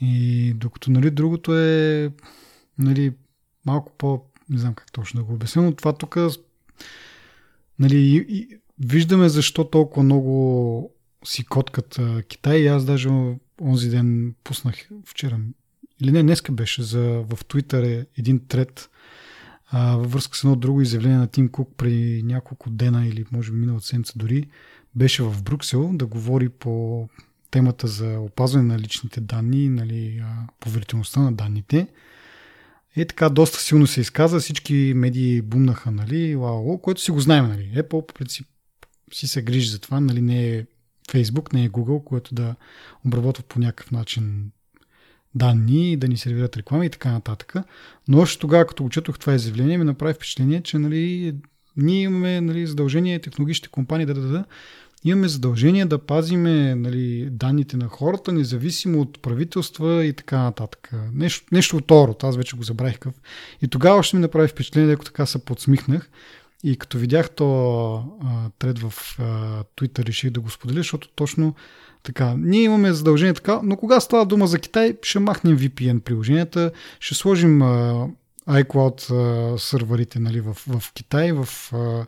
И 0.00 0.52
докато 0.56 0.90
нали, 0.90 1.10
другото 1.10 1.58
е 1.58 2.10
нали, 2.82 3.12
малко 3.66 3.92
по... 3.98 4.22
Не 4.50 4.58
знам 4.58 4.74
как 4.74 4.92
точно 4.92 5.20
да 5.20 5.24
го 5.24 5.34
обясня, 5.34 5.62
но 5.62 5.72
това 5.72 5.92
тук 5.92 6.16
нали, 7.78 7.96
и, 7.96 8.16
и, 8.28 8.48
виждаме 8.78 9.28
защо 9.28 9.64
толкова 9.64 10.02
много 10.02 10.90
си 11.24 11.44
коткат 11.44 12.00
Китай 12.28 12.58
и 12.58 12.66
аз 12.66 12.84
даже 12.84 13.08
онзи 13.60 13.90
ден 13.90 14.34
пуснах 14.44 14.74
вчера 15.06 15.38
или 16.00 16.12
не, 16.12 16.22
днеска 16.22 16.52
беше 16.52 16.82
за, 16.82 17.00
в 17.02 17.38
Twitter 17.44 18.00
е 18.00 18.06
един 18.18 18.46
трет 18.46 18.90
а, 19.70 19.96
във 19.96 20.12
връзка 20.12 20.36
с 20.36 20.44
едно 20.44 20.56
друго 20.56 20.80
изявление 20.80 21.18
на 21.18 21.26
Тим 21.26 21.48
Кук 21.48 21.70
при 21.76 22.22
няколко 22.24 22.70
дена 22.70 23.06
или 23.06 23.24
може 23.32 23.52
би 23.52 23.56
миналата 23.56 23.86
седмица 23.86 24.12
дори 24.16 24.48
беше 24.94 25.22
в 25.22 25.42
Брюксел 25.42 25.90
да 25.92 26.06
говори 26.06 26.48
по 26.48 27.08
темата 27.50 27.86
за 27.86 28.18
опазване 28.18 28.74
на 28.74 28.78
личните 28.78 29.20
данни, 29.20 29.68
нали, 29.68 30.24
поверителността 30.60 31.20
на 31.20 31.32
данните. 31.32 31.88
И 32.96 33.06
така 33.06 33.28
доста 33.28 33.58
силно 33.58 33.86
се 33.86 34.00
изказа, 34.00 34.40
всички 34.40 34.92
медии 34.96 35.42
бумнаха, 35.42 35.90
нали, 35.90 36.34
лао, 36.34 36.78
което 36.78 37.00
си 37.00 37.10
го 37.10 37.20
знаем, 37.20 37.48
нали. 37.48 37.72
Apple 37.76 38.06
по 38.06 38.14
принцип 38.14 38.46
си 39.12 39.28
се 39.28 39.42
грижи 39.42 39.70
за 39.70 39.78
това, 39.78 40.00
нали, 40.00 40.20
не 40.20 40.48
е 40.48 40.66
Facebook, 41.08 41.52
не 41.52 41.64
е 41.64 41.70
Google, 41.70 42.04
което 42.04 42.34
да 42.34 42.54
обработва 43.06 43.44
по 43.48 43.58
някакъв 43.58 43.90
начин 43.90 44.50
данни, 45.34 45.96
да 45.96 46.08
ни 46.08 46.16
сервират 46.16 46.56
реклами 46.56 46.86
и 46.86 46.90
така 46.90 47.12
нататък. 47.12 47.54
Но 48.08 48.18
още 48.18 48.40
тогава, 48.40 48.66
като 48.66 48.82
го 48.82 48.88
това 48.88 49.34
изявление, 49.34 49.78
ми 49.78 49.84
направи 49.84 50.14
впечатление, 50.14 50.62
че 50.62 50.78
нали, 50.78 51.34
ние 51.76 52.02
имаме 52.02 52.40
нали, 52.40 52.66
задължение 52.66 53.18
технологичните 53.18 53.68
компании 53.68 54.06
да, 54.06 54.14
да, 54.14 54.20
да, 54.20 54.44
имаме 55.04 55.28
задължение 55.28 55.86
да 55.86 55.98
пазиме 55.98 56.74
нали, 56.74 57.28
данните 57.30 57.76
на 57.76 57.88
хората, 57.88 58.32
независимо 58.32 59.00
от 59.00 59.22
правителства 59.22 60.04
и 60.04 60.12
така 60.12 60.38
нататък. 60.38 60.90
Нещо, 61.12 61.46
нещо 61.52 61.76
от 61.76 61.90
орот, 61.90 62.24
аз 62.24 62.36
вече 62.36 62.56
го 62.56 62.62
забравих 62.62 62.98
къв. 62.98 63.14
И 63.62 63.68
тогава 63.68 64.02
ще 64.02 64.16
ми 64.16 64.22
направи 64.22 64.48
впечатление, 64.48 64.94
ако 64.94 65.04
така 65.04 65.26
се 65.26 65.44
подсмихнах. 65.44 66.10
И 66.64 66.76
като 66.76 66.98
видях 66.98 67.30
то 67.30 68.04
тред 68.58 68.78
в 68.78 68.92
а, 69.18 69.22
Twitter, 69.76 70.06
реших 70.06 70.30
да 70.30 70.40
го 70.40 70.50
споделя, 70.50 70.76
защото 70.76 71.08
точно 71.08 71.54
така. 72.02 72.34
Ние 72.38 72.62
имаме 72.62 72.92
задължение 72.92 73.34
така, 73.34 73.60
но 73.62 73.76
кога 73.76 74.00
става 74.00 74.26
дума 74.26 74.46
за 74.46 74.58
Китай, 74.58 74.96
ще 75.02 75.18
махнем 75.18 75.58
VPN 75.58 76.00
приложенията, 76.00 76.70
ще 77.00 77.14
сложим 77.14 77.62
а, 77.62 78.06
iCloud 78.48 79.10
а, 79.10 79.58
сървърите 79.58 80.18
нали, 80.18 80.40
в, 80.40 80.56
в 80.68 80.92
Китай, 80.94 81.32
в 81.32 81.48
а, 81.72 82.06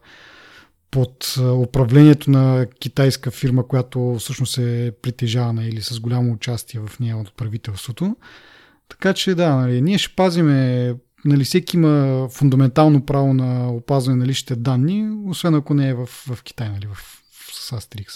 под 0.94 1.38
управлението 1.54 2.30
на 2.30 2.66
китайска 2.80 3.30
фирма, 3.30 3.68
която 3.68 4.16
всъщност 4.18 4.59
е 4.59 4.92
притежавана 5.02 5.64
или 5.64 5.83
с 5.83 6.00
голямо 6.00 6.33
участие 6.33 6.80
в 6.80 7.00
нея 7.00 7.16
от 7.16 7.37
правителството. 7.37 8.16
Така 8.88 9.12
че 9.12 9.35
да, 9.35 9.57
нали, 9.57 9.83
ние 9.83 9.98
ще 9.98 10.14
пазиме, 10.16 10.94
нали, 11.24 11.44
всеки 11.44 11.76
има 11.76 12.28
фундаментално 12.30 13.07
право 13.07 13.35
на 13.35 13.68
опазване 13.68 14.18
на 14.18 14.26
личните 14.26 14.57
данни, 14.57 15.11
освен 15.26 15.54
ако 15.54 15.74
не 15.74 15.88
е 15.88 15.94
в, 15.94 16.07
в 16.07 16.42
Китай, 16.42 16.68
нали, 16.68 16.87
в, 16.87 16.94
в, 16.94 17.54
с 17.54 17.72
Астерикс. 17.72 18.14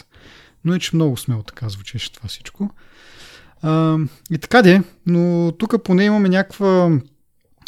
Но 0.65 0.75
е, 0.75 0.79
че 0.79 0.97
много 0.97 1.17
смело 1.17 1.43
така 1.43 1.69
звучеше 1.69 2.13
това 2.13 2.29
всичко. 2.29 2.71
А, 3.63 3.99
и 4.31 4.39
така 4.39 4.63
де, 4.63 4.83
но 5.07 5.53
тук 5.53 5.85
поне 5.85 6.05
имаме 6.05 6.29
някаква 6.29 6.91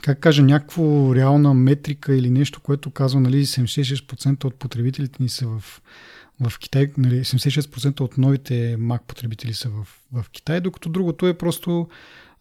как 0.02 0.20
кажа, 0.20 0.42
някаква 0.42 1.14
реална 1.14 1.54
метрика 1.54 2.16
или 2.16 2.30
нещо, 2.30 2.60
което 2.60 2.90
казва, 2.90 3.20
нали, 3.20 3.46
76% 3.46 4.44
от 4.44 4.54
потребителите 4.54 5.22
ни 5.22 5.28
са 5.28 5.46
в, 5.48 5.82
в 6.40 6.58
Китай, 6.58 6.92
нали, 6.98 7.24
76% 7.24 8.00
от 8.00 8.18
новите 8.18 8.76
Mac 8.78 9.02
потребители 9.02 9.54
са 9.54 9.68
в, 9.68 9.86
в 10.12 10.30
Китай, 10.30 10.60
докато 10.60 10.88
другото 10.88 11.26
е 11.26 11.38
просто, 11.38 11.88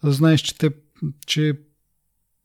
знаеш, 0.04 0.42
че 0.42 0.58
те, 0.58 0.70
че 1.26 1.54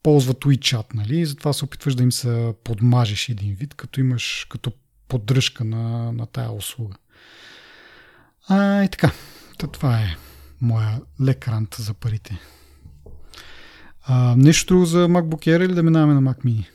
ползват 0.03 0.45
WeChat, 0.45 0.95
нали, 0.95 1.21
и 1.21 1.27
затова 1.27 1.53
се 1.53 1.65
опитваш 1.65 1.95
да 1.95 2.03
им 2.03 2.13
се 2.13 2.55
подмажеш 2.65 3.29
един 3.29 3.55
вид, 3.55 3.75
като 3.75 4.01
имаш 4.01 4.47
като 4.51 4.73
поддръжка 5.09 5.65
на, 5.65 6.13
на 6.13 6.27
тая 6.27 6.53
услуга. 6.53 6.97
А, 8.49 8.85
и 8.85 8.89
така, 8.89 9.13
това 9.73 9.99
е 9.99 10.17
моя 10.61 11.01
лек 11.23 11.49
рант 11.49 11.77
за 11.79 11.95
парите. 11.95 12.39
А, 14.07 14.35
нещо 14.37 14.75
друго 14.75 14.85
за 14.85 15.09
MacBook 15.09 15.47
Air 15.47 15.65
или 15.65 15.75
да 15.75 15.83
минаваме 15.83 16.15
на 16.15 16.23
Mac 16.23 16.45
Mini? 16.45 16.69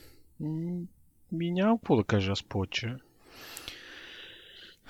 Ми 1.32 1.50
няма 1.50 1.78
какво 1.78 1.96
да 1.96 2.04
кажа 2.04 2.32
аз 2.32 2.42
повече. 2.42 2.94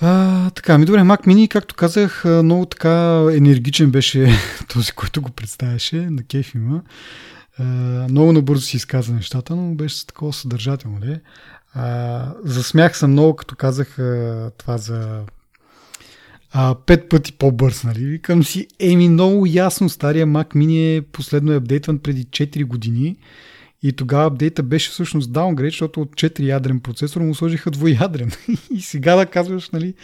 А, 0.01 0.51
така, 0.51 0.79
ми 0.79 0.85
добре, 0.85 1.01
Mac 1.01 1.27
Mini, 1.27 1.49
както 1.49 1.75
казах, 1.75 2.25
много 2.25 2.67
така 2.67 3.27
енергичен 3.33 3.91
беше 3.91 4.29
този, 4.73 4.93
който 4.93 5.23
го 5.23 5.31
представяше, 5.31 5.97
на 5.97 6.23
кеф 6.23 6.55
има. 6.55 6.83
А, 7.59 7.65
много 8.11 8.33
набързо 8.33 8.63
си 8.63 8.77
изказа 8.77 9.15
нещата, 9.15 9.57
но 9.57 9.75
беше 9.75 10.07
такова 10.07 10.33
съдържателно. 10.33 10.99
Не? 10.99 11.21
А, 11.75 12.35
засмях 12.45 12.99
съм 12.99 13.11
много, 13.11 13.37
като 13.37 13.57
казах 13.57 13.99
а, 13.99 14.51
това 14.59 14.79
за 14.79 15.23
а, 16.53 16.75
пет 16.87 17.09
пъти 17.09 17.33
по-бърз, 17.33 17.85
нали? 17.85 18.05
Викам 18.05 18.45
си, 18.45 18.67
еми 18.79 19.09
много 19.09 19.47
ясно, 19.47 19.89
стария 19.89 20.27
Mac 20.27 20.55
Mini 20.55 20.97
е 20.97 21.03
последно 21.03 21.53
е 21.53 21.57
апдейтван 21.57 21.99
преди 21.99 22.25
4 22.25 22.65
години 22.65 23.17
и 23.83 23.93
тогава 23.93 24.27
апдейта 24.27 24.63
беше 24.63 24.91
всъщност 24.91 25.33
даунгрейд, 25.33 25.73
защото 25.73 26.01
от 26.01 26.11
4 26.11 26.41
ядрен 26.41 26.81
процесор 26.81 27.21
му 27.21 27.35
сложиха 27.35 27.71
двоядрен. 27.71 28.31
и 28.75 28.81
сега 28.81 29.17
да 29.17 29.27
казваш, 29.27 29.71
нали... 29.71 29.95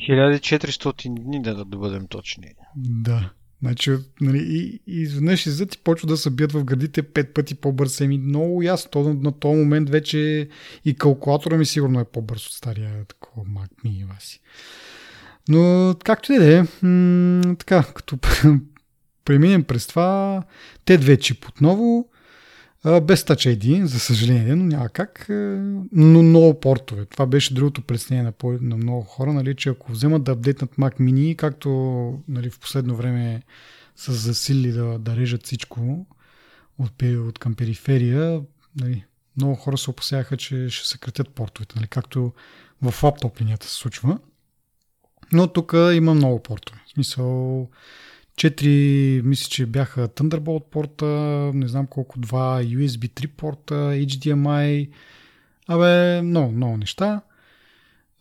1400 0.00 1.24
дни 1.24 1.42
да, 1.42 1.64
да 1.64 1.76
бъдем 1.76 2.06
точни. 2.06 2.46
Да, 2.76 3.30
Значи, 3.62 3.96
нали, 4.20 4.38
и, 4.38 4.80
и 4.86 5.00
изведнъж 5.00 5.46
излизат 5.46 5.74
и 5.74 5.78
почва 5.78 6.08
да 6.08 6.16
се 6.16 6.30
бият 6.30 6.52
в 6.52 6.64
градите 6.64 7.02
пет 7.02 7.34
пъти 7.34 7.54
по-бърз. 7.54 8.00
Еми, 8.00 8.18
много 8.18 8.62
ясно. 8.62 8.90
То, 8.90 9.14
на 9.14 9.32
този 9.32 9.58
момент 9.58 9.90
вече 9.90 10.48
и 10.84 10.94
калкулатора 10.94 11.56
ми 11.56 11.66
сигурно 11.66 12.00
е 12.00 12.04
по-бърз 12.04 12.46
от 12.46 12.52
стария 12.52 13.04
такова 13.04 13.46
Mac 13.46 13.68
Mini 13.84 14.06
Васи. 14.14 14.40
Но, 15.48 15.94
както 16.04 16.32
и 16.32 16.38
да 16.38 16.58
е, 16.58 16.64
така, 17.56 17.84
като 17.94 18.18
преминем 19.24 19.64
през 19.64 19.86
това, 19.86 20.42
те 20.84 20.98
две 20.98 21.16
чип 21.16 21.48
отново, 21.48 22.08
без 22.84 23.22
Touch 23.22 23.58
ID, 23.58 23.84
за 23.84 24.00
съжаление, 24.00 24.54
но 24.54 24.64
няма 24.64 24.88
как. 24.88 25.26
Но 25.92 26.22
много 26.22 26.60
портове. 26.60 27.04
Това 27.04 27.26
беше 27.26 27.54
другото 27.54 27.82
представление 27.82 28.32
на, 28.42 28.58
на 28.60 28.76
много 28.76 29.02
хора, 29.02 29.32
нали, 29.32 29.56
че 29.56 29.68
ако 29.68 29.92
вземат 29.92 30.24
да 30.24 30.32
апдейтнат 30.32 30.76
Mac 30.76 31.00
Mini, 31.00 31.36
както 31.36 31.68
нали, 32.28 32.50
в 32.50 32.58
последно 32.58 32.96
време 32.96 33.42
са 33.96 34.12
засили 34.12 34.72
да, 34.72 34.98
да 34.98 35.16
режат 35.16 35.44
всичко 35.44 36.06
от, 36.78 37.02
от 37.02 37.38
към 37.38 37.54
периферия, 37.54 38.40
нали, 38.80 39.04
много 39.36 39.54
хора 39.54 39.78
се 39.78 39.90
опасяха, 39.90 40.36
че 40.36 40.68
ще 40.68 40.88
съкратят 40.88 41.28
портовете, 41.28 41.74
нали, 41.76 41.86
както 41.86 42.32
в 42.82 43.02
лаптоп 43.02 43.40
линията 43.40 43.66
се 43.66 43.74
случва. 43.74 44.18
Но 45.32 45.46
тук 45.46 45.72
има 45.94 46.14
много 46.14 46.42
портове. 46.42 46.80
В 46.86 46.90
смисъл, 46.90 47.68
Четири, 48.36 49.22
мисля, 49.24 49.48
че 49.50 49.66
бяха 49.66 50.08
Thunderbolt 50.08 50.64
порта, 50.70 51.06
не 51.54 51.68
знам 51.68 51.86
колко, 51.86 52.18
два 52.18 52.62
USB 52.62 53.08
3 53.08 53.26
порта, 53.26 53.74
HDMI, 53.74 54.90
абе, 55.68 56.22
много, 56.22 56.52
много 56.52 56.76
неща. 56.76 57.20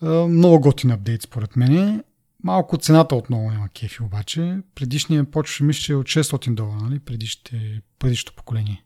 Много 0.01 0.59
готин 0.59 0.91
апдейт 0.91 1.21
според 1.21 1.55
мен. 1.55 2.03
Малко 2.43 2.77
цената 2.77 3.15
отново 3.15 3.51
няма 3.51 3.69
кефи 3.69 4.03
обаче. 4.03 4.57
Предишният 4.75 5.31
почваше 5.31 5.63
мисля, 5.63 5.81
че 5.81 5.91
е 5.91 5.95
от 5.95 6.07
600 6.07 6.53
долара, 6.53 6.79
нали? 6.81 6.99
Предишните, 6.99 7.81
предишното 7.99 8.35
поколение. 8.35 8.83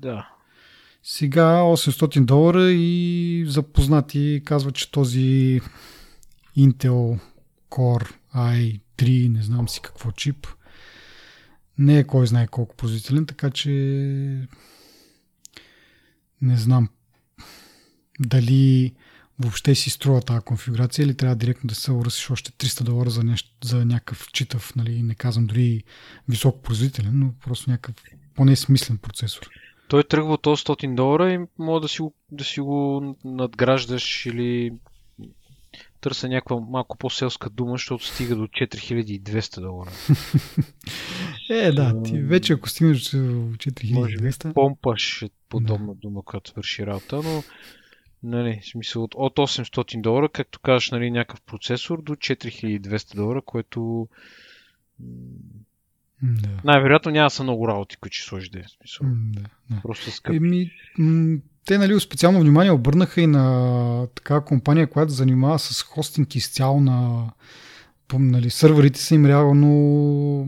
Да. 0.00 0.28
Сега 1.02 1.60
800 1.60 2.24
долара 2.24 2.70
и 2.70 3.44
запознати 3.48 4.42
казват, 4.44 4.74
че 4.74 4.90
този 4.90 5.60
Intel 6.56 7.20
Core 7.70 8.12
i 8.34 8.80
3, 8.96 9.28
не 9.28 9.42
знам 9.42 9.68
си 9.68 9.80
какво 9.82 10.12
чип. 10.12 10.46
Не 11.78 11.98
е 11.98 12.04
кой 12.04 12.26
знае 12.26 12.46
колко 12.46 12.76
производителен, 12.76 13.26
така 13.26 13.50
че 13.50 13.70
не 16.42 16.56
знам 16.56 16.88
дали 18.20 18.94
въобще 19.38 19.74
си 19.74 19.90
струва 19.90 20.20
тази 20.20 20.44
конфигурация 20.44 21.04
или 21.04 21.16
трябва 21.16 21.36
директно 21.36 21.68
да 21.68 21.74
се 21.74 21.92
уръсиш 21.92 22.30
още 22.30 22.52
300 22.52 22.82
долара 22.82 23.10
за, 23.10 23.24
нещо, 23.24 23.50
за 23.64 23.84
някакъв 23.84 24.32
читав, 24.32 24.76
нали, 24.76 25.02
не 25.02 25.14
казвам 25.14 25.46
дори 25.46 25.82
високо 26.28 26.62
производителен, 26.62 27.18
но 27.18 27.32
просто 27.44 27.70
някакъв 27.70 28.04
поне 28.34 28.56
смислен 28.56 28.98
процесор. 28.98 29.48
Той 29.88 30.04
тръгва 30.04 30.32
от 30.32 30.44
100 30.44 30.94
долара 30.94 31.32
и 31.32 31.38
може 31.58 31.82
да 31.82 31.88
си, 31.88 32.02
да 32.32 32.44
си 32.44 32.60
го 32.60 33.16
надграждаш 33.24 34.26
или 34.26 34.72
търся 36.04 36.28
някаква 36.28 36.60
малко 36.60 36.98
по-селска 36.98 37.50
дума, 37.50 37.72
защото 37.72 38.06
стига 38.06 38.36
до 38.36 38.46
4200 38.46 39.60
долара. 39.60 39.90
е, 41.50 41.72
да, 41.72 42.02
ти 42.02 42.22
вече 42.22 42.52
ако 42.52 42.68
стигнеш 42.68 43.10
до 43.10 43.16
4200... 43.16 44.52
помпаш 44.52 45.22
е 45.22 45.30
подобна 45.48 45.94
да. 45.94 46.00
дума, 46.00 46.22
която 46.22 46.50
свърши 46.50 46.86
работа, 46.86 47.16
но 47.16 47.42
нали, 48.22 48.60
в 48.62 48.68
смисъл 48.68 49.02
от, 49.02 49.14
от 49.14 49.36
800 49.36 50.00
долара, 50.00 50.28
както 50.28 50.60
кажеш, 50.60 50.90
нали, 50.90 51.10
някакъв 51.10 51.42
процесор 51.42 52.02
до 52.02 52.12
4200 52.12 53.16
долара, 53.16 53.42
което 53.42 54.08
да. 56.22 56.60
най-вероятно 56.64 57.12
няма 57.12 57.30
са 57.30 57.42
много 57.42 57.68
работи, 57.68 57.96
които 57.96 58.16
ще 58.16 58.26
сложиш 58.26 58.48
да 58.48 58.58
е. 58.58 58.64
Смисъл. 58.78 59.06
Да, 59.10 59.42
да. 59.70 59.80
Просто 59.82 60.10
скъпи. 60.10 60.36
Еми, 60.36 60.70
м- 60.98 61.38
те 61.66 61.78
нали, 61.78 62.00
специално 62.00 62.40
внимание 62.40 62.72
обърнаха 62.72 63.20
и 63.20 63.26
на 63.26 64.06
такава 64.14 64.44
компания, 64.44 64.86
която 64.86 65.12
занимава 65.12 65.58
с 65.58 65.82
хостинг 65.82 66.34
изцяло 66.34 66.80
на 66.80 67.30
нали, 68.18 68.50
сървърите 68.50 69.00
са 69.00 69.14
им 69.14 69.26
реално 69.26 69.68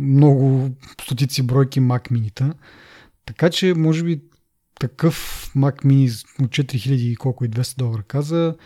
много 0.01 0.71
стотици 1.03 1.43
бройки 1.43 1.81
Mac 1.81 2.11
mini 2.11 2.53
Така 3.27 3.51
че, 3.51 3.75
може 3.75 4.05
би, 4.05 4.21
такъв 4.81 5.51
Mac 5.57 5.85
mini 5.85 6.25
от 6.45 6.51
4000 6.51 7.17
колко 7.17 7.45
и 7.45 7.51
200 7.51 7.79
долара 7.79 8.03
каза, 8.03 8.57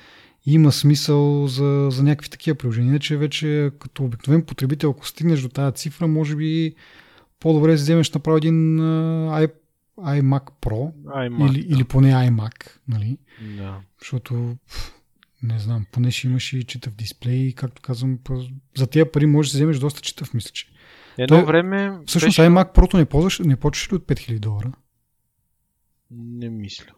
има 0.47 0.73
смисъл 0.73 1.47
за, 1.47 1.89
за 1.91 2.03
някакви 2.03 2.31
такива 2.31 2.55
приложения, 2.55 2.99
че 2.99 3.17
вече 3.17 3.71
като 3.81 4.05
обикновен 4.05 4.43
потребител, 4.43 4.91
ако 4.91 5.07
стигнеш 5.07 5.41
до 5.41 5.49
тази 5.49 5.75
цифра, 5.75 6.07
може 6.07 6.37
би 6.37 6.75
по-добре 7.41 7.71
да 7.71 7.77
вземеш 7.77 8.13
направо 8.13 8.37
един 8.37 8.79
iPad 8.81 9.60
iMac 10.01 10.45
Pro 10.61 10.93
iMac, 11.05 11.51
или, 11.51 11.67
да. 11.67 11.75
или 11.75 11.85
поне 11.85 12.13
iMac, 12.13 12.79
нали? 12.89 13.19
Да. 13.57 13.81
Защото 14.01 14.57
не 15.43 15.59
знам, 15.59 15.87
поне 15.93 16.11
ще 16.11 16.27
имаш 16.27 16.53
и 16.53 16.65
читав 16.65 16.95
дисплей, 16.95 17.53
както 17.53 17.83
казвам, 17.83 18.19
за 18.77 18.87
тия 18.87 19.13
пари 19.13 19.27
можеш 19.27 19.53
да 19.53 19.57
вземеш 19.59 19.79
доста 19.79 20.01
читав, 20.01 20.35
мисля, 20.35 20.51
че. 20.51 20.67
Едно 21.19 21.37
Той, 21.37 21.45
време... 21.45 21.99
Всъщност 22.07 22.39
беше... 22.39 22.51
iMac 22.51 22.75
Pro 22.75 22.95
не, 22.95 23.05
ползваш, 23.05 23.39
не 23.39 23.57
почваш 23.57 23.93
ли 23.93 23.97
от 23.97 24.07
5000 24.07 24.39
долара? 24.39 24.73
Не 26.11 26.51
мисля. 26.51 26.93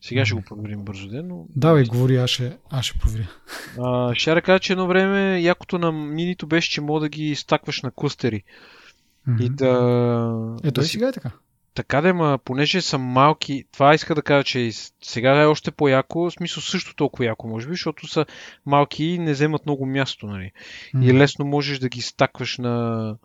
Сега 0.00 0.24
ще 0.24 0.34
го 0.34 0.42
проверим 0.42 0.84
бързо 0.84 1.08
ден, 1.08 1.28
но... 1.28 1.46
Давай, 1.56 1.84
говори, 1.84 2.16
аз 2.16 2.30
ще, 2.30 2.58
аз 2.70 2.84
ще 2.84 2.98
проверя. 2.98 3.28
А, 3.78 4.14
ще 4.14 4.40
кажа, 4.40 4.58
че 4.58 4.72
едно 4.72 4.86
време 4.86 5.40
якото 5.40 5.78
на 5.78 5.92
минито 5.92 6.46
беше, 6.46 6.70
че 6.70 6.80
мога 6.80 7.00
да 7.00 7.08
ги 7.08 7.34
стакваш 7.34 7.82
на 7.82 7.90
клъстери. 7.90 8.42
Mm-hmm. 9.28 9.42
И 9.42 9.48
да... 9.48 10.56
Ето 10.64 10.80
да 10.80 10.84
и 10.84 10.88
сега 10.88 11.08
е 11.08 11.12
така. 11.12 11.30
Така 11.74 12.00
да, 12.00 12.14
ма, 12.14 12.38
понеже 12.44 12.82
са 12.82 12.98
малки, 12.98 13.64
това 13.72 13.94
иска 13.94 14.14
да 14.14 14.22
кажа, 14.22 14.44
че 14.44 14.70
сега 15.02 15.42
е 15.42 15.46
още 15.46 15.70
по-яко, 15.70 16.18
в 16.18 16.30
смисъл 16.30 16.62
също 16.62 16.94
толкова 16.94 17.24
яко, 17.24 17.48
може 17.48 17.66
би, 17.66 17.72
защото 17.72 18.06
са 18.06 18.26
малки 18.66 19.04
и 19.04 19.18
не 19.18 19.32
вземат 19.32 19.66
много 19.66 19.86
място, 19.86 20.26
нали. 20.26 20.52
Mm. 20.94 21.04
И 21.04 21.14
лесно 21.14 21.44
можеш 21.44 21.78
да 21.78 21.88
ги 21.88 22.02
стакваш 22.02 22.58
на, 22.58 23.16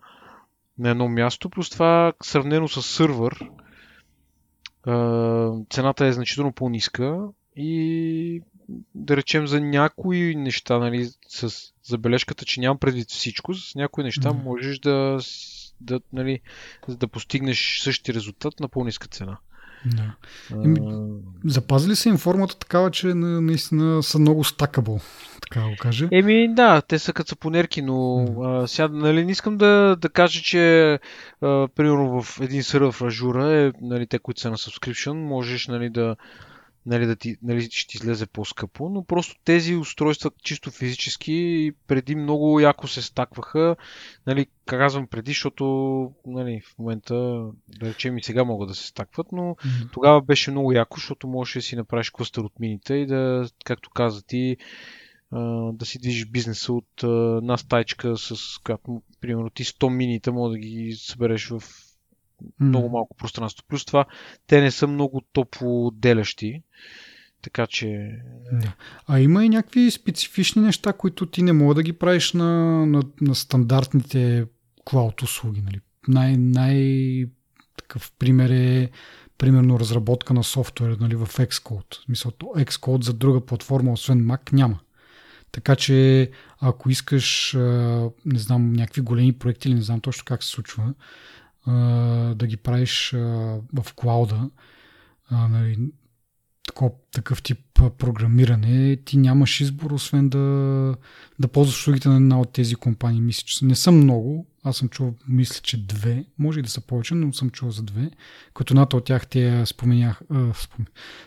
на 0.78 0.90
едно 0.90 1.08
място, 1.08 1.50
плюс 1.50 1.70
това 1.70 2.12
сравнено 2.22 2.68
с 2.68 2.82
сървър, 2.82 3.50
цената 5.70 6.06
е 6.06 6.12
значително 6.12 6.52
по-ниска 6.52 7.28
и 7.56 8.42
да 8.94 9.16
речем 9.16 9.46
за 9.46 9.60
някои 9.60 10.34
неща, 10.34 10.78
нали, 10.78 11.08
с 11.28 11.72
забележката, 11.82 12.44
че 12.44 12.60
нямам 12.60 12.78
предвид 12.78 13.10
всичко, 13.10 13.54
с 13.54 13.74
някои 13.74 14.04
неща 14.04 14.30
mm. 14.30 14.42
можеш 14.44 14.78
да 14.78 15.18
да, 15.80 16.00
нали, 16.12 16.40
за 16.88 16.96
да 16.96 17.08
постигнеш 17.08 17.80
същия 17.82 18.14
резултат 18.14 18.60
на 18.60 18.68
по-ниска 18.68 19.08
цена. 19.08 19.38
Да. 19.84 20.14
Еми, 20.64 20.80
запазили 21.44 21.96
се 21.96 22.08
им 22.08 22.18
формата 22.18 22.58
такава, 22.58 22.90
че 22.90 23.06
наистина 23.14 24.02
са 24.02 24.18
много 24.18 24.44
стакабъл, 24.44 25.00
така 25.42 25.60
го 25.60 25.76
каже. 25.78 26.08
Еми 26.12 26.54
да, 26.54 26.82
те 26.82 26.98
са 26.98 27.12
като 27.12 27.36
понерки, 27.36 27.82
но 27.82 27.92
mm. 27.92 28.62
а, 28.62 28.68
сега 28.68 28.88
нали, 28.88 29.24
не 29.24 29.32
искам 29.32 29.58
да, 29.58 29.96
да 30.00 30.08
кажа, 30.08 30.40
че 30.42 30.92
а, 31.42 31.68
примерно 31.76 32.22
в 32.22 32.40
един 32.40 32.62
сървър 32.62 32.92
в 32.92 33.02
Ажура, 33.02 33.52
е, 33.52 33.72
нали, 33.80 34.06
те, 34.06 34.18
които 34.18 34.40
са 34.40 34.50
на 34.50 34.56
subscription, 34.56 35.12
можеш 35.12 35.66
нали, 35.66 35.90
да, 35.90 36.16
нали, 36.90 37.06
да 37.06 37.16
ти, 37.16 37.36
нали, 37.42 37.70
ще 37.70 37.88
ти 37.88 37.96
излезе 37.96 38.26
по-скъпо, 38.26 38.88
но 38.88 39.04
просто 39.04 39.34
тези 39.44 39.76
устройства 39.76 40.30
чисто 40.42 40.70
физически 40.70 41.70
преди 41.86 42.14
много 42.14 42.60
яко 42.60 42.88
се 42.88 43.02
стакваха, 43.02 43.76
нали, 44.26 44.46
казвам 44.66 45.06
преди, 45.06 45.30
защото 45.30 45.64
нали, 46.26 46.60
в 46.60 46.78
момента, 46.78 47.14
да 47.68 47.86
речем 47.86 48.18
и 48.18 48.22
сега 48.22 48.44
могат 48.44 48.68
да 48.68 48.74
се 48.74 48.86
стакват, 48.86 49.26
но 49.32 49.42
mm-hmm. 49.42 49.92
тогава 49.92 50.22
беше 50.22 50.50
много 50.50 50.72
яко, 50.72 50.96
защото 50.96 51.28
можеш 51.28 51.54
да 51.54 51.62
си 51.62 51.76
направиш 51.76 52.10
клъстър 52.10 52.42
от 52.42 52.60
мините 52.60 52.94
и 52.94 53.06
да, 53.06 53.48
както 53.64 53.90
каза 53.90 54.22
ти, 54.22 54.56
да 55.72 55.86
си 55.86 55.98
движиш 55.98 56.26
бизнеса 56.26 56.72
от 56.72 57.02
една 57.38 57.56
стайчка, 57.56 58.16
с 58.16 58.34
която, 58.64 59.02
примерно, 59.20 59.50
ти 59.50 59.64
100 59.64 59.88
минита, 59.88 60.32
може 60.32 60.52
да 60.52 60.58
ги 60.58 60.92
събереш 60.92 61.48
в 61.48 61.62
много 62.60 62.88
малко 62.88 63.16
пространство. 63.16 63.64
Плюс 63.68 63.84
това, 63.84 64.04
те 64.46 64.60
не 64.60 64.70
са 64.70 64.86
много 64.86 65.22
топло 65.32 65.90
делящи. 65.90 66.62
Така 67.42 67.66
че. 67.66 68.18
Да. 68.52 68.72
А 69.06 69.20
има 69.20 69.44
и 69.44 69.48
някакви 69.48 69.90
специфични 69.90 70.62
неща, 70.62 70.92
които 70.92 71.26
ти 71.26 71.42
не 71.42 71.52
мога 71.52 71.74
да 71.74 71.82
ги 71.82 71.92
правиш 71.92 72.32
на, 72.32 72.86
на, 72.86 73.02
на 73.20 73.34
стандартните 73.34 74.44
клауд 74.84 75.22
услуги. 75.22 75.62
Нали? 75.62 75.80
Най, 76.08 76.36
най 76.36 77.26
такъв 77.76 78.12
пример 78.18 78.50
е 78.50 78.90
примерно 79.38 79.80
разработка 79.80 80.34
на 80.34 80.44
софтуер 80.44 80.96
нали, 81.00 81.14
в 81.14 81.26
Xcode. 81.26 82.08
Мисля, 82.08 82.30
Xcode 82.30 83.04
за 83.04 83.12
друга 83.12 83.46
платформа, 83.46 83.92
освен 83.92 84.24
Mac, 84.24 84.52
няма. 84.52 84.78
Така 85.52 85.76
че, 85.76 86.30
ако 86.60 86.90
искаш, 86.90 87.52
не 88.26 88.38
знам, 88.38 88.72
някакви 88.72 89.00
големи 89.00 89.32
проекти 89.32 89.68
или 89.68 89.74
не 89.74 89.82
знам 89.82 90.00
точно 90.00 90.24
как 90.24 90.44
се 90.44 90.50
случва, 90.50 90.94
да 92.36 92.46
ги 92.46 92.56
правиш 92.56 93.10
в 93.74 93.94
клауда, 93.96 94.50
нали, 95.30 95.78
такъв, 97.12 97.42
тип 97.42 97.58
програмиране, 97.98 98.96
ти 98.96 99.16
нямаш 99.16 99.60
избор, 99.60 99.90
освен 99.90 100.28
да, 100.28 100.38
да 101.38 101.48
ползваш 101.48 101.78
услугите 101.78 102.08
на 102.08 102.16
една 102.16 102.40
от 102.40 102.52
тези 102.52 102.74
компании. 102.74 103.20
Мисля, 103.20 103.42
че 103.46 103.64
не 103.64 103.74
са 103.74 103.92
много. 103.92 104.46
Аз 104.64 104.76
съм 104.76 104.88
чул, 104.88 105.14
мисля, 105.28 105.60
че 105.62 105.86
две. 105.86 106.24
Може 106.38 106.60
и 106.60 106.62
да 106.62 106.68
са 106.68 106.80
повече, 106.80 107.14
но 107.14 107.32
съм 107.32 107.50
чул 107.50 107.70
за 107.70 107.82
две. 107.82 108.10
Като 108.54 108.72
едната 108.72 108.96
от 108.96 109.04
тях 109.04 109.26
те 109.26 109.66
споменях, 109.66 110.20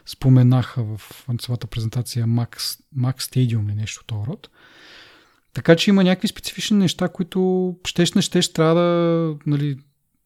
споменаха 0.05 0.83
в 0.83 1.01
самата 1.41 1.67
презентация 1.69 2.25
Max, 2.25 2.79
Max 2.97 3.17
Stadium 3.17 3.65
или 3.65 3.75
нещо 3.75 4.03
от 4.11 4.27
род. 4.27 4.49
Така 5.53 5.75
че 5.75 5.89
има 5.89 6.03
някакви 6.03 6.27
специфични 6.27 6.77
неща, 6.77 7.09
които 7.09 7.75
щеш 7.87 8.13
не 8.13 8.21
щеш 8.21 8.53
трябва 8.53 8.75
да 8.75 9.35
нали, 9.45 9.77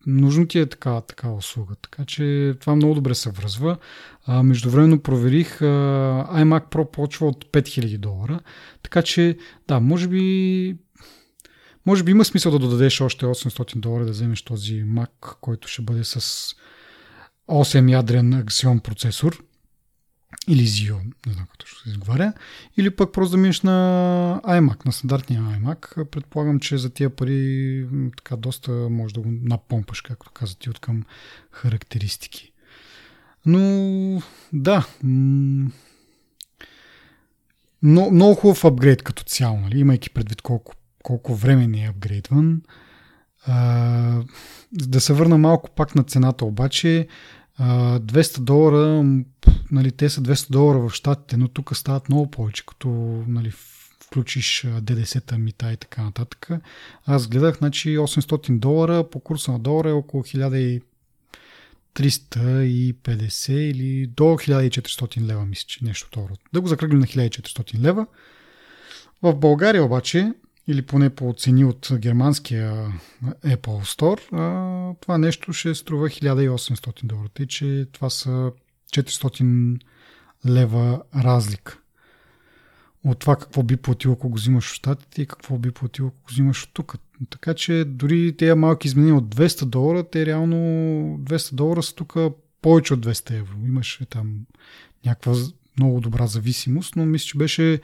нужно 0.07 0.47
ти 0.47 0.59
е 0.59 0.65
такава, 0.65 1.01
такава 1.01 1.35
услуга. 1.35 1.75
Така 1.81 2.05
че 2.05 2.55
това 2.59 2.75
много 2.75 2.93
добре 2.93 3.15
се 3.15 3.31
връзва. 3.31 3.77
А, 4.25 4.43
междувременно 4.43 4.99
проверих, 4.99 5.61
а, 5.61 5.65
iMac 6.31 6.69
Pro 6.71 6.91
почва 6.91 7.27
от 7.27 7.45
5000 7.45 7.97
долара. 7.97 8.39
Така 8.83 9.01
че, 9.01 9.37
да, 9.67 9.79
може 9.79 10.07
би 10.07 10.75
може 11.85 12.03
би 12.03 12.11
има 12.11 12.25
смисъл 12.25 12.51
да 12.51 12.59
додадеш 12.59 13.01
още 13.01 13.25
800 13.25 13.75
долара 13.75 14.05
да 14.05 14.11
вземеш 14.11 14.41
този 14.41 14.83
Mac, 14.83 15.35
който 15.41 15.67
ще 15.67 15.81
бъде 15.81 16.03
с 16.03 16.19
8 17.49 17.91
ядрен 17.91 18.43
Axion 18.43 18.81
процесор 18.81 19.43
или 20.47 20.67
Xeon, 20.67 21.13
не 21.27 21.33
знам 21.33 21.45
как 21.51 21.67
ще 21.67 21.83
се 21.83 21.89
изговаря, 21.89 22.33
или 22.77 22.95
пък 22.95 23.13
просто 23.13 23.31
да 23.31 23.37
минеш 23.37 23.61
на 23.61 24.41
iMac, 24.43 24.85
на 24.85 24.91
стандартния 24.91 25.41
iMac. 25.41 26.05
Предполагам, 26.05 26.59
че 26.59 26.77
за 26.77 26.89
тия 26.89 27.09
пари 27.09 27.87
така 28.17 28.35
доста 28.35 28.71
може 28.71 29.13
да 29.13 29.21
го 29.21 29.29
напомпаш, 29.31 30.01
както 30.01 30.31
каза 30.31 30.57
ти, 30.57 30.69
от 30.69 30.79
към 30.79 31.03
характеристики. 31.51 32.51
Но 33.45 34.21
да, 34.53 34.87
но, 35.03 35.71
много 38.11 38.35
хубав 38.35 38.65
апгрейд 38.65 39.03
като 39.03 39.23
цяло, 39.23 39.59
нали? 39.59 39.79
имайки 39.79 40.09
предвид 40.09 40.41
колко, 40.41 40.73
колко 41.03 41.35
време 41.35 41.67
не 41.67 41.83
е 41.83 41.89
апгрейдван. 41.89 42.61
А, 43.45 44.23
да 44.71 45.01
се 45.01 45.13
върна 45.13 45.37
малко 45.37 45.69
пак 45.69 45.95
на 45.95 46.03
цената 46.03 46.45
обаче, 46.45 47.07
200 47.59 48.39
долара, 48.39 49.03
нали, 49.71 49.91
те 49.91 50.09
са 50.09 50.21
200 50.21 50.51
долара 50.51 50.79
в 50.79 50.91
щатите, 50.93 51.37
но 51.37 51.47
тук 51.47 51.77
стават 51.77 52.09
много 52.09 52.31
повече, 52.31 52.65
като 52.65 52.87
нали, 53.27 53.51
включиш 53.99 54.65
ДДС-та, 54.81 55.37
мита 55.37 55.71
и 55.73 55.77
така 55.77 56.03
нататък. 56.03 56.49
Аз 57.05 57.27
гледах, 57.27 57.57
значи 57.57 57.97
800 57.97 58.59
долара 58.59 59.09
по 59.09 59.19
курса 59.19 59.51
на 59.51 59.59
долара 59.59 59.89
е 59.89 59.93
около 59.93 60.23
1350 60.23 60.81
или 63.51 64.07
до 64.07 64.23
1400 64.23 65.21
лева, 65.21 65.45
мисля, 65.45 65.65
че 65.67 65.85
нещо 65.85 66.09
това. 66.11 66.27
Да 66.53 66.61
го 66.61 66.67
закръглим 66.67 66.99
на 66.99 67.05
1400 67.05 67.79
лева. 67.79 68.07
В 69.21 69.35
България 69.35 69.83
обаче 69.83 70.33
или 70.67 70.81
поне 70.81 71.09
по 71.09 71.33
цени 71.37 71.65
от 71.65 71.89
германския 71.97 72.93
Apple 73.45 73.97
Store, 73.97 74.21
това 75.01 75.17
нещо 75.17 75.53
ще 75.53 75.75
струва 75.75 76.09
1800 76.09 77.05
долара. 77.05 77.29
Тъй, 77.33 77.47
че 77.47 77.87
това 77.91 78.09
са 78.09 78.51
400 78.93 79.79
лева 80.45 81.01
разлика 81.15 81.79
от 83.03 83.19
това 83.19 83.35
какво 83.35 83.63
би 83.63 83.77
платил, 83.77 84.11
ако 84.11 84.29
го 84.29 84.35
взимаш 84.37 84.69
от 84.69 84.75
щатите 84.75 85.21
и 85.21 85.25
какво 85.25 85.57
би 85.57 85.71
платил, 85.71 86.07
ако 86.07 86.15
го 86.15 86.29
взимаш 86.29 86.63
от 86.63 86.69
тук. 86.73 86.95
Така 87.29 87.53
че 87.53 87.85
дори 87.87 88.37
тези 88.37 88.53
малки 88.53 88.87
изменения 88.87 89.15
от 89.15 89.35
200 89.35 89.65
долара, 89.65 90.09
те 90.09 90.25
реално 90.25 90.55
200 91.17 91.53
долара 91.53 91.83
са 91.83 91.95
тук 91.95 92.15
повече 92.61 92.93
от 92.93 93.05
200 93.05 93.39
евро. 93.39 93.55
Имаше 93.65 94.05
там 94.05 94.39
някаква 95.05 95.35
много 95.79 96.01
добра 96.01 96.27
зависимост, 96.27 96.95
но 96.95 97.05
мисля, 97.05 97.25
че 97.25 97.37
беше 97.37 97.81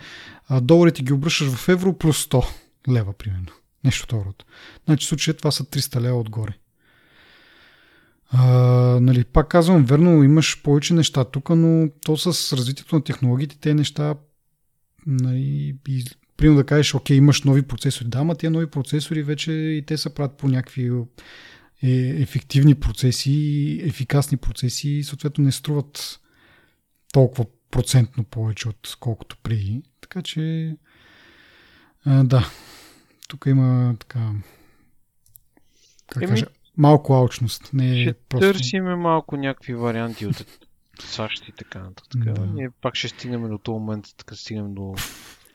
доларите 0.61 1.03
ги 1.03 1.13
обръщаш 1.13 1.49
в 1.49 1.69
евро 1.69 1.97
плюс 1.97 2.25
100 2.25 2.45
лева, 2.89 3.13
примерно. 3.13 3.51
Нещо 3.83 4.03
второ. 4.03 4.33
Значи 4.85 5.05
в 5.05 5.09
случая 5.09 5.37
това 5.37 5.51
са 5.51 5.63
300 5.63 6.01
лева 6.01 6.19
отгоре. 6.19 6.53
А, 8.35 8.47
нали, 9.01 9.23
пак 9.23 9.47
казвам, 9.47 9.85
верно, 9.85 10.23
имаш 10.23 10.61
повече 10.63 10.93
неща 10.93 11.23
тук, 11.23 11.49
но 11.49 11.89
то 12.05 12.17
с 12.17 12.57
развитието 12.57 12.95
на 12.95 13.03
технологиите, 13.03 13.57
те 13.61 13.73
неща, 13.73 14.15
нали, 15.07 15.75
и, 15.87 16.05
примерно 16.37 16.57
да 16.57 16.65
кажеш, 16.65 16.93
окей, 16.93 17.17
имаш 17.17 17.43
нови 17.43 17.61
процесори. 17.61 18.07
Да, 18.07 18.19
ама 18.19 18.35
тези 18.35 18.51
нови 18.51 18.67
процесори 18.67 19.23
вече 19.23 19.51
и 19.51 19.83
те 19.87 19.97
се 19.97 20.13
правят 20.13 20.37
по 20.37 20.47
някакви 20.47 20.91
е, 21.83 21.91
ефективни 22.21 22.75
процеси, 22.75 23.79
ефикасни 23.83 24.37
процеси 24.37 24.89
и 24.89 25.03
съответно 25.03 25.43
не 25.43 25.51
струват 25.51 26.19
толкова 27.13 27.45
процентно 27.71 28.23
повече 28.23 28.69
от 28.69 28.97
колкото 28.99 29.37
преди. 29.43 29.83
Така 30.01 30.21
че 30.21 30.75
а, 32.05 32.23
да, 32.23 32.49
тук 33.27 33.45
има 33.47 33.95
така. 33.99 34.31
Как 36.07 36.23
Еми, 36.23 36.29
кажа, 36.29 36.45
малко 36.77 37.13
алчност. 37.13 37.69
Не 37.73 37.99
е 37.99 38.01
ще 38.01 38.13
просто... 38.13 38.47
търсиме 38.47 38.95
малко 38.95 39.37
някакви 39.37 39.73
варианти 39.73 40.25
от 40.25 40.45
САЩ 40.99 41.47
и 41.47 41.51
така 41.51 41.79
нататък. 41.79 42.33
Да. 42.33 42.45
Ние 42.45 42.69
пак 42.81 42.95
ще 42.95 43.07
стигнем 43.07 43.49
до 43.49 43.57
този 43.57 43.73
момент, 43.73 44.05
така 44.17 44.35
стигнем 44.35 44.73
до... 44.73 44.95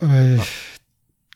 Е, 0.02 0.38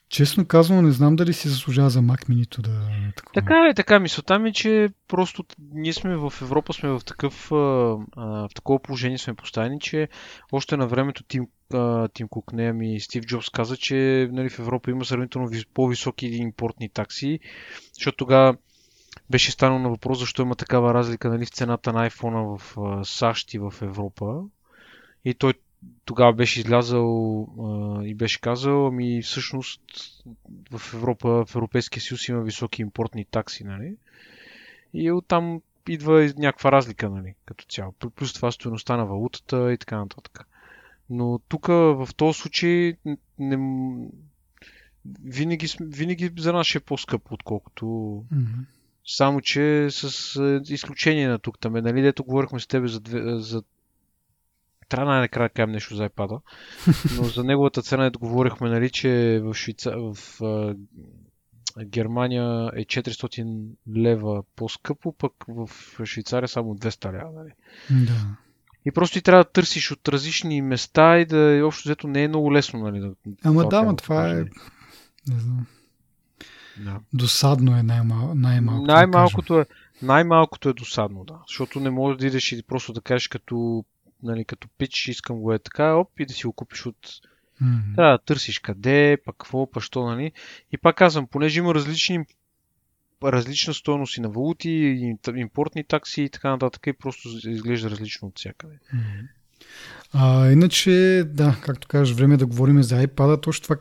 Честно 0.09 0.47
казвам, 0.47 0.85
не 0.85 0.93
знам 0.93 1.17
дали 1.17 1.33
си 1.33 1.49
заслужава 1.49 1.91
за 1.91 2.01
Mac 2.01 2.29
Mini 2.29 2.61
да... 2.61 2.89
Такова. 3.17 3.33
Така 3.35 3.69
е, 3.71 3.75
така. 3.75 4.01
Мисълта 4.01 4.39
ми, 4.39 4.49
е, 4.49 4.53
че 4.53 4.89
просто 5.09 5.45
ние 5.73 5.93
сме 5.93 6.17
в 6.17 6.33
Европа, 6.43 6.73
сме 6.73 6.89
в, 6.89 7.01
такъв, 7.07 7.47
в 7.51 8.49
такова 8.55 8.83
положение 8.83 9.19
сме 9.19 9.35
поставени, 9.35 9.81
че 9.81 10.09
още 10.53 10.77
на 10.77 10.87
времето 10.87 11.25
Тим, 11.25 11.47
Тим 12.13 12.29
Кук, 12.29 12.53
не, 12.53 12.65
ами 12.65 13.01
Стив 13.01 13.25
Джобс 13.25 13.51
каза, 13.51 13.77
че 13.77 14.29
нали, 14.33 14.49
в 14.49 14.59
Европа 14.59 14.91
има 14.91 15.05
сравнително 15.05 15.51
по-високи 15.75 16.27
импортни 16.27 16.89
такси, 16.89 17.41
защото 17.95 18.17
тогава 18.17 18.57
беше 19.33 19.53
станало 19.53 19.79
на 19.79 19.89
въпрос 19.89 20.19
защо 20.19 20.43
има 20.43 20.57
такава 20.57 20.95
разлика 20.95 21.29
нали, 21.29 21.47
в 21.47 21.51
цената 21.51 21.93
на 21.93 22.11
iPhone 22.11 22.59
в 22.59 23.05
САЩ 23.05 23.55
и 23.55 23.59
в 23.59 23.75
Европа. 23.83 24.43
И 25.25 25.35
той 25.35 25.55
тогава 26.05 26.33
беше 26.33 26.61
излязъл 26.61 27.43
а, 27.43 28.05
и 28.05 28.15
беше 28.15 28.41
казал, 28.41 28.87
ами 28.87 29.23
всъщност 29.23 29.83
в 30.71 30.95
Европа, 30.95 31.45
в 31.47 31.55
Европейския 31.57 32.03
съюз 32.03 32.29
има 32.29 32.43
високи 32.43 32.83
импортни 32.83 33.25
такси, 33.25 33.65
нали? 33.65 33.97
И 34.95 35.11
оттам 35.11 35.61
идва 35.89 36.33
някаква 36.37 36.73
разлика, 36.73 37.11
нали, 37.11 37.35
като 37.47 37.65
цяло. 37.65 37.93
Плюс 37.93 38.33
това 38.33 38.51
стоеността 38.51 38.97
на 38.97 39.07
валутата 39.07 39.73
и 39.73 39.79
така 39.79 39.99
нататък. 39.99 40.49
Но 41.11 41.41
тук 41.49 41.67
в 41.67 42.09
този 42.17 42.39
случай 42.39 42.97
не, 43.39 43.57
винаги, 45.25 45.67
винаги 45.81 46.33
за 46.39 46.53
нас 46.53 46.75
е 46.75 46.81
по-скъпо, 46.81 47.35
отколкото 47.35 47.85
mm-hmm. 47.85 48.65
Само, 49.07 49.41
че 49.41 49.89
с 49.91 50.63
изключение 50.69 51.29
на 51.29 51.39
тук, 51.39 51.59
там, 51.59 51.73
нали, 51.73 52.03
дето 52.03 52.25
говорихме 52.25 52.61
с 52.61 52.67
тебе 52.67 52.89
за, 52.89 53.01
две, 53.01 53.39
за 53.39 53.63
трябва 54.89 55.13
най-накрая 55.13 55.49
да 55.49 55.53
кажем 55.53 55.71
нещо 55.73 55.97
за 55.97 56.09
iPad, 56.09 56.41
но 57.17 57.25
за 57.25 57.45
неговата 57.45 57.83
цена 57.83 58.11
да 58.11 58.19
говорихме, 58.19 58.71
нали, 58.71 58.91
че 58.91 59.41
в, 59.45 59.55
Швейца... 59.55 59.93
в 59.97 60.43
а, 60.43 60.75
Германия 61.85 62.71
е 62.75 62.85
400 62.85 63.67
лева 63.97 64.43
по-скъпо, 64.57 65.13
пък 65.13 65.33
в 65.49 65.71
Швейцария 66.05 66.49
само 66.49 66.77
200 66.77 67.13
лева. 67.13 67.33
Нали? 67.33 67.53
Да. 68.07 68.37
И 68.85 68.93
просто 68.93 69.15
ти 69.15 69.23
трябва 69.23 69.45
да 69.45 69.51
търсиш 69.51 69.91
от 69.91 70.09
различни 70.09 70.63
места 70.63 71.19
и 71.19 71.27
да 71.27 71.63
общо 71.65 71.89
взето 71.89 72.09
не 72.09 72.25
е 72.25 72.29
много 72.29 72.53
лесно. 72.53 72.81
Нали, 72.81 73.01
да, 73.01 73.13
Ама 73.45 73.69
да, 73.69 73.83
ма 73.83 73.97
това 73.97 74.31
е... 74.31 74.35
Не 74.35 75.41
знам. 75.41 75.67
Да. 76.77 77.01
Досадно 77.13 77.79
е 77.79 77.83
най-мал... 77.83 78.35
най-малкото. 78.35 78.93
Най-малкото, 78.93 79.61
е, 79.61 79.67
най-малкото 80.03 80.69
е 80.69 80.73
досадно, 80.73 81.25
да. 81.25 81.39
Защото 81.49 81.81
не 81.81 81.91
можеш 81.91 82.19
да 82.19 82.27
идеш 82.27 82.53
и 82.53 82.63
просто 82.63 82.93
да 82.93 83.01
кажеш 83.01 83.29
като 83.29 83.85
нали, 84.23 84.45
като 84.45 84.69
пич, 84.79 85.09
искам 85.09 85.41
го 85.41 85.53
е 85.53 85.59
така, 85.59 85.95
оп, 85.95 86.21
и 86.21 86.27
да 86.27 86.35
си 86.35 86.47
го 86.47 86.53
купиш 86.53 86.87
от... 86.87 87.09
Mm-hmm. 87.63 87.95
Трябва 87.95 88.13
да 88.13 88.25
търсиш 88.25 88.59
къде, 88.59 89.19
пък 89.25 89.37
какво, 89.37 89.71
па 89.71 89.81
що, 89.81 90.07
нали? 90.07 90.33
И 90.73 90.79
пак 90.79 90.97
казвам, 90.97 91.27
понеже 91.27 91.59
има 91.59 91.75
различни 91.75 92.27
различна 93.25 93.75
стоеност 93.75 94.17
и 94.17 94.21
на 94.21 94.29
валути, 94.29 94.71
импортни 95.37 95.85
такси 95.85 96.23
и 96.23 96.31
така 96.31 96.51
нататък 96.51 96.87
и 96.87 96.93
просто 96.93 97.29
изглежда 97.45 97.91
различно 97.91 98.29
от 98.29 98.39
всякъде. 98.39 98.75
Mm-hmm. 98.75 99.29
А, 100.13 100.51
иначе, 100.51 101.25
да, 101.27 101.57
както 101.61 101.89
кажеш, 101.89 102.15
време 102.17 102.35
е 102.35 102.37
да 102.37 102.47
говорим 102.47 102.83
за 102.83 103.07
iPad, 103.07 103.43
точно 103.43 103.63
това 103.63 103.77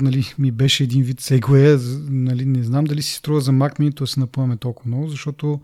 нали, 0.00 0.34
ми 0.38 0.50
беше 0.50 0.82
един 0.84 1.02
вид 1.02 1.20
сегуе, 1.20 1.78
нали, 2.00 2.44
не 2.44 2.62
знам 2.62 2.84
дали 2.84 3.02
си 3.02 3.14
струва 3.14 3.40
за 3.40 3.52
Mac 3.52 3.78
Mini, 3.78 3.96
то 3.96 4.06
се 4.06 4.20
напъваме 4.20 4.56
толкова 4.56 4.88
много, 4.88 5.08
защото 5.08 5.60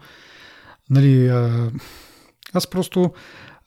нали, 0.91 1.29
аз 2.53 2.67
просто 2.67 3.13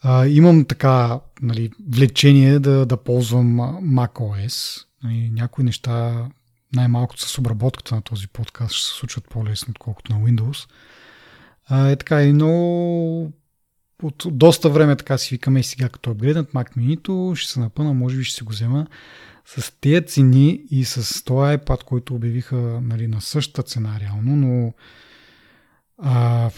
а, 0.01 0.27
имам 0.27 0.65
така 0.65 1.19
нали, 1.41 1.71
влечение 1.89 2.59
да, 2.59 2.85
да 2.85 2.97
ползвам 2.97 3.57
macOS. 3.97 4.85
Нали, 5.03 5.29
някои 5.33 5.63
неща, 5.63 6.25
най-малкото 6.73 7.29
с 7.29 7.37
обработката 7.37 7.95
на 7.95 8.01
този 8.01 8.27
подкаст, 8.27 8.75
ще 8.75 8.87
се 8.87 8.93
случват 8.93 9.29
по-лесно, 9.29 9.71
отколкото 9.71 10.13
на 10.13 10.19
Windows. 10.19 10.69
А, 11.67 11.89
е 11.89 11.95
така 11.95 12.23
и 12.23 12.33
много 12.33 13.31
от 14.01 14.25
доста 14.31 14.69
време 14.69 14.95
така 14.95 15.17
си 15.17 15.35
викаме 15.35 15.59
и 15.59 15.63
сега 15.63 15.89
като 15.89 16.11
апгрейднат 16.11 16.51
Mac 16.51 16.77
mini 16.77 17.35
ще 17.35 17.51
се 17.51 17.59
напъна, 17.59 17.93
може 17.93 18.17
би 18.17 18.23
ще 18.23 18.35
се 18.35 18.43
го 18.43 18.51
взема 18.51 18.87
с 19.45 19.73
тези 19.81 20.05
цени 20.05 20.61
и 20.71 20.85
с 20.85 21.23
този 21.23 21.57
iPad, 21.57 21.83
който 21.83 22.15
обявиха 22.15 22.55
нали, 22.81 23.07
на 23.07 23.21
същата 23.21 23.63
цена 23.63 23.99
реално, 23.99 24.35
но 24.35 24.73
а, 25.97 26.49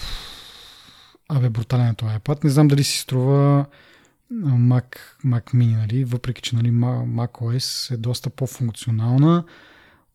абе 1.30 1.50
брутален 1.50 1.88
е 1.88 1.96
този 1.96 2.16
iPad. 2.16 2.44
Не 2.44 2.50
знам 2.50 2.68
дали 2.68 2.84
си 2.84 3.00
струва 3.00 3.66
Mac, 4.44 4.98
Mac 5.26 5.54
Mini, 5.54 5.78
нали? 5.78 6.06
въпреки 6.06 6.42
че 6.42 6.56
нали, 6.56 6.72
Mac 6.72 7.32
OS 7.32 7.94
е 7.94 7.98
доста 7.98 8.30
по-функционална 8.30 9.44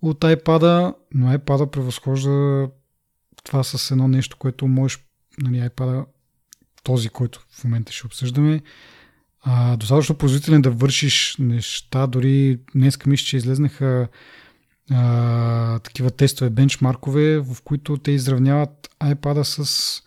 от 0.03 0.21
iPad, 0.21 0.95
но 1.15 1.33
iPad 1.33 1.67
превъзхожда 1.67 2.69
това 3.45 3.63
с 3.63 3.91
едно 3.91 4.09
нещо, 4.09 4.37
което 4.37 4.67
можеш, 4.67 5.05
нали, 5.39 5.57
iPad 5.57 6.05
този, 6.83 7.09
който 7.09 7.47
в 7.51 7.65
момента 7.65 7.93
ще 7.93 8.07
обсъждаме, 8.07 8.63
а, 9.41 9.77
достатъчно 9.77 10.15
производителен 10.15 10.63
да 10.63 10.71
вършиш 10.71 11.37
неща. 11.39 12.07
Дори 12.07 12.59
днес 12.75 12.99
мисля, 13.07 13.25
че 13.25 13.37
излезнаха 13.37 14.09
а, 14.91 15.79
такива 15.79 16.11
тестове, 16.11 16.51
бенчмаркове, 16.51 17.39
в 17.39 17.57
които 17.65 17.97
те 17.97 18.11
изравняват 18.11 18.91
iPad 19.01 19.43
с 19.43 20.03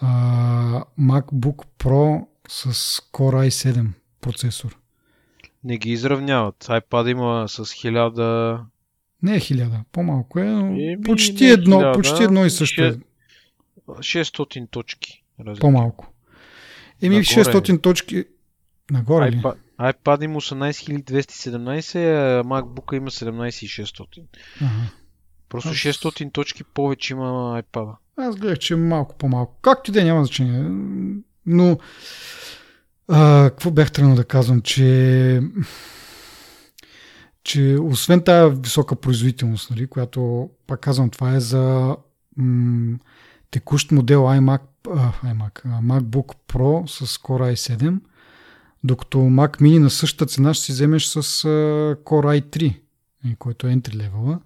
а, 0.00 0.84
MacBook 1.00 1.64
Pro 1.78 2.26
с 2.48 2.72
Core 3.12 3.48
i7 3.48 3.86
процесор. 4.20 4.78
Не 5.64 5.78
ги 5.78 5.90
изравняват. 5.90 6.64
iPad 6.64 7.10
има 7.10 7.48
с 7.48 7.64
1000... 7.64 8.60
Не 9.22 9.34
е 9.34 9.40
1000, 9.40 9.80
по-малко 9.92 10.38
е, 10.38 10.44
но 10.44 10.76
е, 10.76 10.96
почти, 11.04 11.46
едно, 11.46 11.76
1000, 11.76 11.94
почти 11.94 12.22
едно 12.22 12.44
и 12.44 12.50
също. 12.50 12.98
600 13.88 14.70
точки. 14.70 15.23
Разлики. 15.40 15.60
По-малко. 15.60 16.06
Еми, 17.02 17.14
Нагоре 17.14 17.24
600 17.24 17.82
точки. 17.82 18.24
Нагоре 18.90 19.30
ли? 19.30 19.36
iPad, 19.36 19.54
iPad 19.80 20.24
има 20.24 20.40
18217, 20.40 21.96
а 21.96 22.44
MacBook 22.44 22.96
има 22.96 23.10
17600. 23.10 24.22
Ага. 24.60 24.70
Просто 25.48 25.68
Аз... 25.68 25.76
600 25.76 26.32
точки 26.32 26.64
повече 26.64 27.12
има 27.12 27.62
iPad. 27.62 27.94
Аз 28.16 28.36
гледах, 28.36 28.58
че 28.58 28.74
е 28.74 28.76
малко 28.76 29.16
по-малко. 29.18 29.58
Както 29.62 29.90
и 29.90 29.94
да 29.94 30.00
е, 30.00 30.04
няма 30.04 30.24
значение. 30.24 30.70
Но 31.46 31.78
а, 33.08 33.50
какво 33.50 33.70
бях 33.70 33.92
тръгнал 33.92 34.14
да 34.14 34.24
казвам, 34.24 34.60
че 34.60 35.40
че 37.44 37.76
освен 37.82 38.22
тази 38.24 38.60
висока 38.60 38.96
производителност, 38.96 39.70
нали, 39.70 39.86
която, 39.86 40.50
пак 40.66 40.80
казвам, 40.80 41.10
това 41.10 41.34
е 41.34 41.40
за 41.40 41.96
м- 42.36 42.98
текущ 43.50 43.92
модел 43.92 44.20
iMac, 44.20 44.60
iMac, 44.84 45.64
MacBook 45.64 46.34
Pro 46.48 46.86
с 46.86 47.18
Core 47.18 47.54
i7, 47.54 47.98
докато 48.84 49.18
Mac 49.18 49.60
Mini 49.60 49.78
на 49.78 49.90
същата 49.90 50.26
цена 50.26 50.54
ще 50.54 50.64
си 50.64 50.72
вземеш 50.72 51.06
с 51.06 51.22
Core 52.04 52.42
i3, 52.42 52.80
който 53.38 53.66
е 53.66 53.70
entry 53.70 54.10
level. 54.10 54.38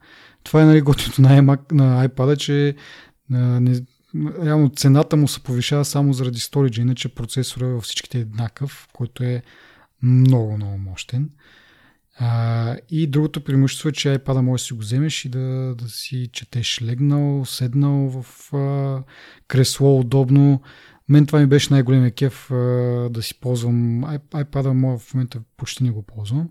Това 0.43 0.63
е 0.63 0.65
нали, 0.65 0.81
готвито 0.81 1.23
на, 1.23 1.29
iMac, 1.29 1.73
на 1.73 2.09
iPad, 2.09 2.37
че 2.37 2.77
не, 3.31 3.83
реално 4.45 4.71
цената 4.77 5.17
му 5.17 5.29
се 5.29 5.41
повишава 5.41 5.85
само 5.85 6.13
заради 6.13 6.39
storage, 6.39 6.81
иначе 6.81 7.15
процесора 7.15 7.67
във 7.67 7.85
всичките 7.85 8.19
е 8.19 8.21
еднакъв, 8.21 8.89
който 8.93 9.25
е 9.25 9.43
много, 10.03 10.57
много 10.57 10.79
мощен. 10.79 11.31
А, 12.21 12.77
и 12.91 13.07
другото 13.07 13.41
преимущество 13.41 13.89
е, 13.89 13.93
че 13.93 14.09
iPad 14.09 14.41
може 14.41 14.63
да 14.63 14.67
си 14.67 14.75
го 14.75 14.81
вземеш 14.81 15.25
и 15.25 15.29
да, 15.29 15.75
да 15.79 15.89
си 15.89 16.29
четеш 16.33 16.83
легнал, 16.83 17.45
седнал 17.45 18.23
в 18.23 18.55
а, 18.55 19.03
кресло 19.49 20.01
удобно. 20.01 20.63
Мен 21.09 21.27
това 21.27 21.39
ми 21.39 21.47
беше 21.47 21.69
най-големия 21.71 22.11
кеф 22.11 22.51
а, 22.51 22.55
да 23.11 23.23
си 23.23 23.41
ползвам 23.41 24.05
iPad, 24.05 24.99
в 24.99 25.15
момента 25.15 25.41
почти 25.57 25.85
не 25.85 25.91
го 25.91 26.03
ползвам. 26.03 26.49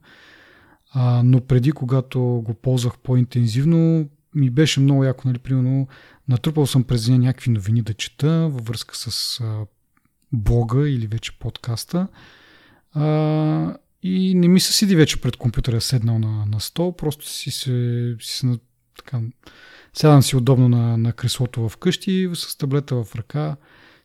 А, 0.92 1.22
но 1.24 1.42
преди, 1.42 1.72
когато 1.72 2.20
го 2.20 2.54
ползвах 2.54 2.98
по-интензивно, 2.98 4.10
ми 4.36 4.50
беше 4.50 4.80
много 4.80 5.04
яко, 5.04 5.28
нали, 5.28 5.40
примерно, 5.40 5.88
натрупал 6.28 6.66
съм 6.66 6.84
през 6.84 7.06
деня 7.06 7.18
някакви 7.18 7.52
новини 7.52 7.82
да 7.82 7.94
чета 7.94 8.50
във 8.52 8.66
връзка 8.66 8.96
с 8.96 9.40
а, 9.40 9.66
блога 10.34 10.90
или 10.90 11.08
вече 11.08 11.40
подкаста. 11.40 12.08
А, 12.94 13.78
и 14.04 14.36
не 14.36 14.48
ми 14.48 14.60
се 14.60 14.74
седи 14.74 14.96
вече 14.96 15.22
пред 15.22 15.38
компютъра, 15.38 15.82
седнал 15.82 16.20
на, 16.20 16.46
на 16.46 16.60
стол, 16.60 16.96
просто 16.96 17.28
си 17.28 17.52
се, 17.52 18.16
си 18.22 18.38
се 18.38 18.60
така, 18.98 19.22
сядам 19.94 20.24
си 20.24 20.36
удобно 20.36 20.70
на, 20.70 20.98
на 20.98 21.14
креслото 21.14 21.70
в 21.70 21.78
къщи, 21.78 22.30
с 22.34 22.58
таблета 22.58 23.04
в 23.04 23.16
ръка 23.16 23.56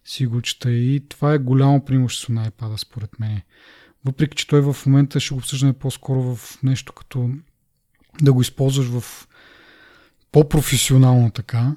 си 0.05 0.26
го 0.26 0.43
чета 0.43 0.70
и 0.72 1.09
това 1.09 1.32
е 1.34 1.38
голямо 1.38 1.84
преимущество 1.84 2.32
на 2.32 2.51
iPad 2.51 2.76
според 2.76 3.20
мен. 3.20 3.40
Въпреки, 4.05 4.36
че 4.36 4.47
той 4.47 4.61
в 4.61 4.76
момента 4.86 5.20
ще 5.20 5.34
го 5.34 5.38
обсъждаме 5.38 5.72
по-скоро 5.72 6.36
в 6.36 6.59
нещо 6.62 6.93
като 6.93 7.30
да 8.22 8.32
го 8.32 8.40
използваш 8.40 8.86
в 8.86 9.28
по-професионално 10.32 11.30
така, 11.30 11.76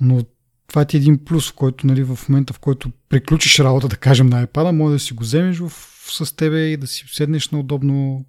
но 0.00 0.22
това 0.66 0.84
ти 0.84 0.96
е 0.96 1.00
един 1.00 1.24
плюс, 1.24 1.50
в 1.50 1.54
който 1.54 1.86
нали, 1.86 2.02
в 2.02 2.18
момента, 2.28 2.52
в 2.52 2.58
който 2.58 2.90
приключиш 3.08 3.58
работа, 3.58 3.88
да 3.88 3.96
кажем, 3.96 4.26
на 4.26 4.46
iPad, 4.46 4.70
може 4.70 4.92
да 4.92 4.98
си 4.98 5.14
го 5.14 5.22
вземеш 5.22 5.58
в, 5.58 5.70
с 6.10 6.36
тебе 6.36 6.60
и 6.60 6.76
да 6.76 6.86
си 6.86 7.04
седнеш 7.08 7.50
на 7.50 7.60
удобно, 7.60 8.24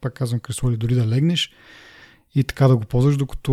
пак 0.00 0.14
казвам, 0.14 0.40
кресло 0.40 0.70
или 0.70 0.76
дори 0.76 0.94
да 0.94 1.06
легнеш 1.06 1.52
и 2.34 2.44
така 2.44 2.68
да 2.68 2.76
го 2.76 2.84
ползваш, 2.84 3.16
докато 3.16 3.52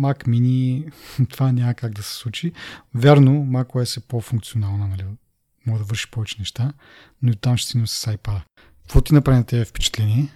Mac 0.00 0.28
Mini 0.28 0.92
това 1.30 1.52
няма 1.52 1.74
как 1.74 1.94
да 1.94 2.02
се 2.02 2.14
случи. 2.14 2.52
Вярно, 2.94 3.30
macOS 3.30 3.96
е 3.96 4.00
по-функционална, 4.00 4.88
нали? 4.88 5.04
може 5.66 5.78
да 5.78 5.84
върши 5.84 6.10
повече 6.10 6.36
неща, 6.38 6.72
но 7.22 7.32
и 7.32 7.36
там 7.36 7.56
ще 7.56 7.70
си 7.70 7.82
с 7.86 8.06
iPad. 8.06 8.42
Какво 8.82 9.00
ти 9.00 9.14
направи 9.14 9.38
на 9.38 9.44
тези 9.44 9.64
впечатление? 9.64 10.28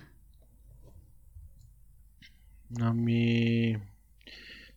Ами... 2.80 3.76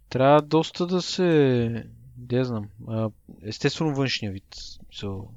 Трябва 0.09 0.41
доста 0.41 0.87
да 0.87 1.01
се 1.01 1.83
не 2.31 2.43
знам. 2.43 2.69
Естествено 3.43 3.95
външния 3.95 4.31
вид. 4.31 4.55
So, 4.93 5.27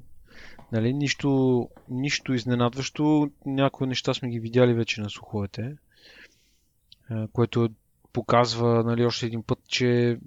нали, 0.71 0.93
нищо, 0.93 1.69
нищо 1.89 2.33
изненадващо. 2.33 3.31
Някои 3.45 3.87
неща 3.87 4.13
сме 4.13 4.29
ги 4.29 4.39
видяли 4.39 4.73
вече 4.73 5.01
на 5.01 5.09
слуховете. 5.09 5.75
Което 7.33 7.69
показва 8.13 8.83
нали, 8.83 9.05
още 9.05 9.25
един 9.25 9.43
път, 9.43 9.59
че 9.67 10.19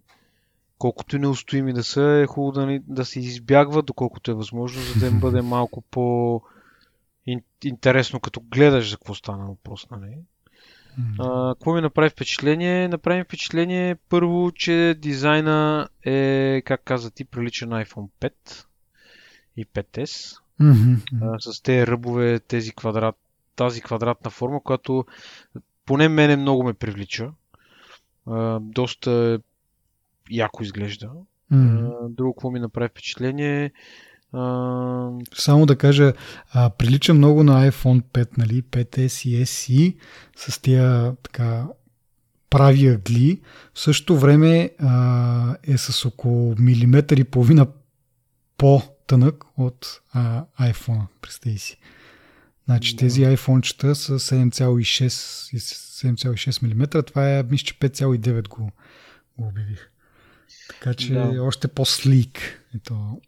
колкото 0.78 1.16
и 1.16 1.18
неустоими 1.18 1.72
да 1.72 1.84
са, 1.84 2.02
е 2.02 2.26
хубаво 2.26 2.52
да, 2.52 2.66
нали, 2.66 2.82
да 2.86 3.04
се 3.04 3.20
избягва, 3.20 3.82
доколкото 3.82 4.30
е 4.30 4.34
възможно, 4.34 4.82
за 4.82 5.00
да 5.00 5.06
им 5.06 5.20
бъде 5.20 5.42
малко 5.42 5.80
по 5.80 6.42
интересно, 7.64 8.20
като 8.20 8.40
гледаш 8.40 8.90
за 8.90 8.96
какво 8.96 9.14
стана 9.14 9.46
въпрос. 9.46 9.90
Нали? 9.90 10.16
А, 11.18 11.54
какво 11.54 11.74
ми 11.74 11.80
направи 11.80 12.10
впечатление? 12.10 12.88
Направи 12.88 13.18
ми 13.18 13.24
впечатление 13.24 13.96
първо, 14.08 14.52
че 14.54 14.94
дизайна 14.98 15.88
е, 16.04 16.62
как 16.64 16.84
каза 16.84 17.10
ти, 17.10 17.24
прилича 17.24 17.66
на 17.66 17.84
iPhone 17.84 18.08
5 18.20 18.32
и 19.56 19.66
5S. 19.66 20.36
Mm-hmm. 20.60 20.98
А, 21.22 21.52
с 21.52 21.62
тези 21.62 21.86
ръбове, 21.86 22.40
тези 22.40 22.72
квадрат, 22.72 23.16
тази 23.56 23.82
квадратна 23.82 24.30
форма, 24.30 24.60
която 24.60 25.04
поне 25.86 26.08
мене 26.08 26.36
много 26.36 26.62
ме 26.62 26.74
привлича. 26.74 27.30
А, 28.26 28.60
доста 28.60 29.40
яко 30.30 30.62
изглежда. 30.62 31.10
Mm-hmm. 31.52 32.08
друго, 32.08 32.34
какво 32.34 32.50
ми 32.50 32.60
направи 32.60 32.88
впечатление? 32.88 33.72
Само 35.34 35.66
да 35.66 35.76
кажа, 35.76 36.12
а, 36.52 36.70
прилича 36.70 37.14
много 37.14 37.44
на 37.44 37.70
iPhone 37.70 38.02
5, 38.02 38.38
нали, 38.38 38.62
5S 38.62 39.28
и 39.28 39.46
SE 39.46 39.96
с 40.36 40.60
тия 40.60 41.16
така 41.22 41.66
прави 42.50 42.86
ъгли. 42.88 43.40
В 43.74 43.80
същото 43.80 44.18
време 44.18 44.70
а, 44.78 45.56
е 45.62 45.78
с 45.78 46.04
около 46.04 46.54
милиметър 46.58 47.16
и 47.16 47.24
половина 47.24 47.66
по-тънък 48.58 49.44
от 49.56 50.00
а, 50.12 50.44
iPhone, 50.60 51.06
представи 51.22 51.58
си. 51.58 51.76
Значи 52.64 52.94
да. 52.94 52.98
тези 52.98 53.22
iPhone-чета 53.22 53.92
са 53.92 54.18
7,6 54.18 55.54
и 55.56 55.60
7,6 55.60 56.74
мм, 56.74 57.02
това 57.02 57.30
е, 57.30 57.42
мисля, 57.42 57.64
че 57.64 57.74
5,9 57.74 58.48
го, 58.48 58.70
го 59.38 59.48
обявих. 59.48 59.90
Така 60.68 60.94
че 60.94 61.14
да. 61.14 61.42
още 61.42 61.68
по-слик. 61.68 62.38
Ето, 62.76 63.20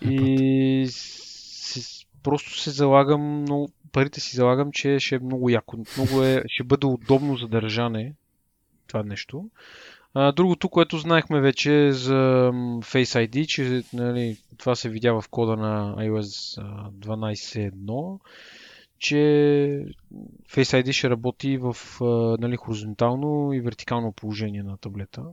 и 0.00 0.86
си, 0.90 2.06
просто 2.22 2.58
се 2.58 2.70
залагам, 2.70 3.40
много, 3.42 3.70
парите 3.92 4.20
си 4.20 4.36
залагам, 4.36 4.72
че 4.72 4.98
ще 4.98 5.14
е 5.14 5.18
много 5.18 5.50
яко. 5.50 5.76
Много 5.96 6.22
е, 6.22 6.42
ще 6.46 6.64
бъде 6.64 6.86
удобно 6.86 7.36
за 7.36 7.48
държане 7.48 8.14
това 8.86 9.02
нещо. 9.02 9.50
А, 10.14 10.32
другото, 10.32 10.68
което 10.68 10.98
знаехме 10.98 11.40
вече 11.40 11.92
за 11.92 12.50
Face 12.82 13.28
ID, 13.28 13.46
че 13.46 13.82
нали, 13.92 14.36
това 14.58 14.74
се 14.74 14.88
видя 14.88 15.12
в 15.20 15.24
кода 15.30 15.56
на 15.56 15.96
iOS 15.96 16.62
12.1, 16.90 18.20
че 18.98 19.16
Face 20.48 20.82
ID 20.82 20.92
ще 20.92 21.10
работи 21.10 21.58
в 21.58 21.76
нали, 22.40 22.56
хоризонтално 22.56 23.52
и 23.52 23.60
вертикално 23.60 24.12
положение 24.12 24.62
на 24.62 24.76
таблета. 24.76 25.24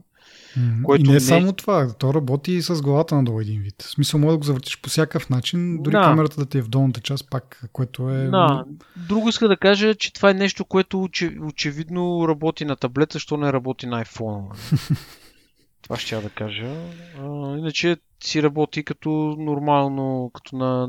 Което 0.84 1.04
и 1.04 1.08
не 1.08 1.16
е 1.16 1.20
само 1.20 1.52
това, 1.52 1.94
то 1.98 2.14
работи 2.14 2.52
и 2.52 2.62
с 2.62 2.82
главата 2.82 3.14
надолу 3.14 3.40
един 3.40 3.60
вид. 3.60 3.82
В 3.82 3.90
смисъл, 3.90 4.20
може 4.20 4.32
да 4.32 4.38
го 4.38 4.44
завъртиш 4.44 4.80
по 4.80 4.88
всякакъв 4.88 5.30
начин, 5.30 5.82
дори 5.82 5.92
да. 5.92 6.02
камерата 6.02 6.36
да 6.36 6.46
ти 6.46 6.58
е 6.58 6.62
в 6.62 6.68
долната 6.68 7.00
част 7.00 7.30
пак, 7.30 7.62
което 7.72 8.10
е... 8.10 8.24
Да. 8.24 8.64
Друго 9.08 9.28
иска 9.28 9.48
да 9.48 9.56
кажа, 9.56 9.94
че 9.94 10.12
това 10.12 10.30
е 10.30 10.34
нещо, 10.34 10.64
което 10.64 11.08
очевидно 11.40 12.28
работи 12.28 12.64
на 12.64 12.76
таблета, 12.76 13.18
що 13.18 13.36
не 13.36 13.52
работи 13.52 13.86
на 13.86 14.04
iPhone. 14.04 14.76
това 15.82 15.96
ще 15.96 16.14
я 16.14 16.22
да 16.22 16.30
кажа. 16.30 16.76
А, 17.18 17.56
иначе 17.58 17.96
си 18.24 18.42
работи 18.42 18.84
като 18.84 19.10
нормално, 19.38 20.30
като 20.34 20.56
на, 20.56 20.86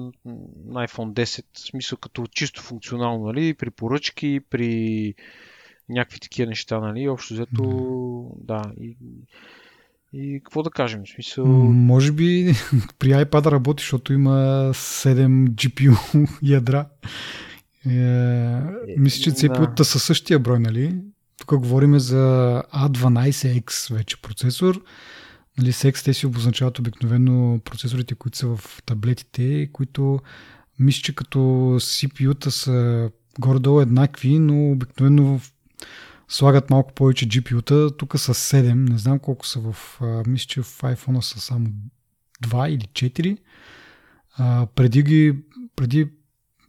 на 0.66 0.88
iPhone 0.88 1.14
10, 1.14 1.44
в 1.54 1.60
смисъл 1.60 1.98
като 1.98 2.28
чисто 2.28 2.62
функционално, 2.62 3.26
нали, 3.26 3.54
при 3.54 3.70
поръчки, 3.70 4.40
при 4.50 5.14
някакви 5.92 6.20
такива 6.20 6.50
неща, 6.50 6.80
нали, 6.80 7.10
общо 7.10 7.34
взето, 7.34 8.32
да. 8.44 8.62
И, 8.82 8.98
и 10.14 10.42
какво 10.44 10.64
да 10.64 10.70
кажем? 10.70 11.02
В 11.06 11.10
смисъл... 11.10 11.46
Може 11.70 12.12
би 12.12 12.54
при 13.00 13.10
iPad 13.10 13.52
работи, 13.52 13.82
защото 13.82 14.14
има 14.14 14.70
7 14.74 15.50
GPU 15.50 16.30
ядра. 16.42 16.86
Е, 17.90 18.96
мисля, 18.98 19.24
че 19.24 19.32
CPU-та 19.32 19.74
да. 19.74 19.86
са 19.86 20.00
същия 20.00 20.40
брой, 20.40 20.60
нали? 20.60 20.96
Тук 21.38 21.60
говорим 21.60 22.00
за 22.00 22.64
A12X 22.74 23.94
вече 23.94 24.22
процесор. 24.22 24.82
Нали, 25.58 25.72
с 25.72 25.84
X 25.84 26.06
те 26.06 26.14
си 26.14 26.26
обозначават 26.26 26.80
обикновено 26.80 27.60
процесорите, 27.66 28.16
които 28.16 28.38
са 28.38 28.48
в 28.48 28.84
таблетите, 28.86 29.70
които 29.74 30.20
мисля, 30.80 31.02
че 31.02 31.16
като 31.16 31.40
CPU-та 31.80 32.52
са 32.52 33.10
горе-долу 33.40 33.82
еднакви, 33.82 34.40
но 34.40 34.72
обикновено 34.72 35.40
слагат 36.28 36.70
малко 36.70 36.94
повече 36.94 37.28
GPU-та. 37.28 37.98
Тук 37.98 38.20
са 38.20 38.34
7, 38.34 38.90
не 38.90 38.98
знам 38.98 39.20
колко 39.20 39.48
са 39.48 39.60
в... 39.60 40.02
мисля, 40.28 40.48
че 40.48 40.62
в 40.62 40.82
iPhone 40.82 41.20
са 41.20 41.40
само 41.40 41.68
2 42.44 42.70
или 42.70 42.86
4. 42.86 43.38
А, 44.38 44.66
преди 44.76 45.04
ги... 45.04 45.40
Преди 45.76 46.10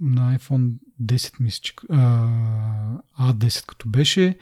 на 0.01 0.39
iPhone 0.39 0.73
10, 1.03 1.41
мисля, 1.41 1.61
че... 1.63 1.75
А, 1.91 2.29
A10 3.21 3.67
като 3.67 3.89
беше, 3.89 4.39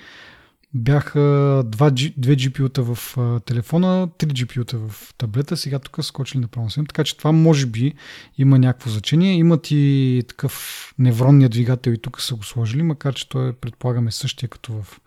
бяха 0.74 1.18
2, 1.18 1.64
2 1.70 2.14
GPU-та 2.18 2.82
в 2.82 3.16
телефона, 3.44 4.08
3 4.18 4.26
GPU-та 4.26 4.76
в 4.78 5.14
таблета, 5.18 5.56
сега 5.56 5.78
тук 5.78 6.04
скочили 6.04 6.40
направо 6.40 6.64
на 6.64 6.70
7, 6.70 6.88
така 6.88 7.04
че 7.04 7.16
това 7.16 7.32
може 7.32 7.66
би 7.66 7.94
има 8.38 8.58
някакво 8.58 8.90
значение. 8.90 9.32
Имат 9.32 9.70
и 9.70 10.22
такъв 10.28 10.94
невронния 10.98 11.48
двигател 11.48 11.90
и 11.90 11.98
тук 11.98 12.20
са 12.20 12.34
го 12.34 12.44
сложили, 12.44 12.82
макар 12.82 13.14
че 13.14 13.28
той 13.28 13.48
е, 13.48 13.52
предполагаме, 13.52 14.10
същия 14.10 14.48
като 14.48 14.72
в 14.72 15.00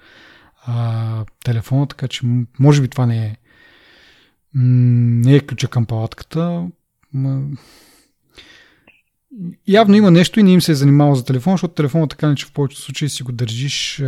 а, 0.65 1.25
телефона, 1.43 1.87
така 1.87 2.07
че 2.07 2.21
може 2.59 2.81
би 2.81 2.87
това 2.87 3.05
не 3.05 3.25
е 3.25 3.37
не 4.55 5.35
е 5.35 5.39
ключа 5.39 5.67
към 5.67 5.85
палатката. 5.85 6.67
Явно 9.67 9.95
има 9.95 10.11
нещо 10.11 10.39
и 10.39 10.43
не 10.43 10.51
им 10.51 10.61
се 10.61 10.71
е 10.71 10.75
занимавал 10.75 11.15
за 11.15 11.25
телефон, 11.25 11.53
защото 11.53 11.73
телефона 11.73 12.07
така 12.07 12.29
не 12.29 12.35
че 12.35 12.45
в 12.45 12.51
повечето 12.51 12.81
случаи 12.81 13.09
си 13.09 13.23
го 13.23 13.31
държиш 13.31 14.03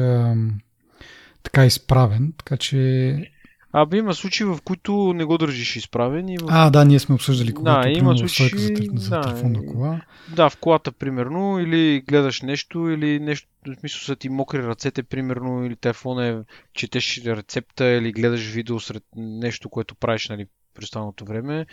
така 1.46 1.66
изправен, 1.66 2.34
така 2.38 2.58
че... 2.58 3.32
Абе, 3.78 3.98
има 3.98 4.14
случаи, 4.14 4.46
в 4.46 4.58
които 4.64 5.14
не 5.16 5.24
го 5.24 5.38
държиш 5.38 5.76
изправен. 5.76 6.30
И 6.30 6.38
в... 6.38 6.46
А, 6.48 6.70
да, 6.70 6.86
ние 6.86 7.00
сме 7.00 7.16
обсъждали 7.16 7.54
когато 7.54 7.88
да, 7.88 7.98
има 7.98 8.18
случаи... 8.18 8.60
за, 8.60 8.70
за 8.94 9.10
да, 9.10 9.22
телефонна 9.22 9.66
кола. 9.66 10.02
Да, 10.36 10.50
в 10.50 10.58
колата, 10.58 10.92
примерно, 10.92 11.60
или 11.60 12.02
гледаш 12.08 12.42
нещо, 12.42 12.90
или 12.90 13.20
нещо, 13.20 13.48
в 13.68 13.80
смисъл 13.80 14.00
са 14.00 14.16
ти 14.16 14.30
мокри 14.30 14.68
ръцете, 14.68 15.04
примерно, 15.04 15.66
или 15.66 15.76
телефон 15.76 16.24
е, 16.24 16.44
четеш 16.74 17.22
рецепта, 17.26 17.86
или 17.86 18.12
гледаш 18.12 18.52
видео 18.52 18.80
сред 18.80 19.04
нещо, 19.16 19.70
което 19.70 19.96
правиш, 19.96 20.30
нали, 20.30 20.46
през 20.76 20.84
останалото 20.84 21.26
време 21.26 21.66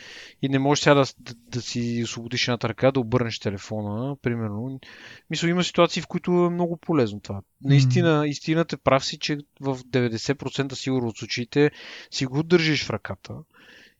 и 0.43 0.49
не 0.49 0.59
можеш 0.59 0.83
сега 0.83 0.95
да, 0.95 1.05
да, 1.19 1.35
да 1.49 1.63
си 1.63 2.01
освободиш 2.05 2.49
едната 2.49 2.69
ръка, 2.69 2.91
да 2.91 3.01
обърнеш 3.01 3.39
телефона, 3.39 4.17
примерно. 4.23 4.81
Мисля, 5.31 5.49
има 5.49 5.65
ситуации, 5.65 6.03
в 6.03 6.07
които 6.07 6.31
е 6.31 6.51
много 6.51 6.77
полезно 6.77 7.21
това. 7.21 7.43
Наистина, 7.65 8.09
mm-hmm. 8.09 8.29
истината 8.29 8.79
прав 8.79 9.05
си, 9.05 9.19
че 9.19 9.39
в 9.61 9.79
90% 9.79 10.73
сигурно 10.73 11.09
от 11.09 11.19
случаите 11.19 11.71
си 12.11 12.27
го 12.27 12.43
държиш 12.43 12.85
в 12.85 12.91
ръката 12.91 13.35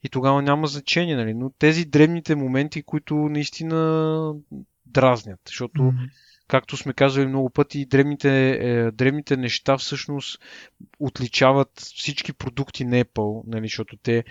и 0.05 0.09
тогава 0.09 0.43
няма 0.43 0.67
значение, 0.67 1.17
нали? 1.17 1.35
Но 1.35 1.51
тези 1.51 1.85
древните 1.85 2.35
моменти, 2.35 2.83
които 2.83 3.15
наистина 3.15 4.35
дразнят, 4.87 5.41
защото 5.47 5.83
mm-hmm 5.83 6.09
както 6.53 6.77
сме 6.77 6.93
казвали 6.93 7.27
много 7.27 7.51
пъти, 7.51 7.87
древните, 7.87 8.51
е, 8.51 8.91
древните 8.91 9.37
неща 9.37 9.77
всъщност 9.79 10.43
отличават 10.99 11.71
всички 11.77 12.33
продукти 12.33 12.85
на 12.85 13.05
Apple, 13.05 13.43
нали, 13.47 13.65
защото 13.65 13.97
те 13.97 14.25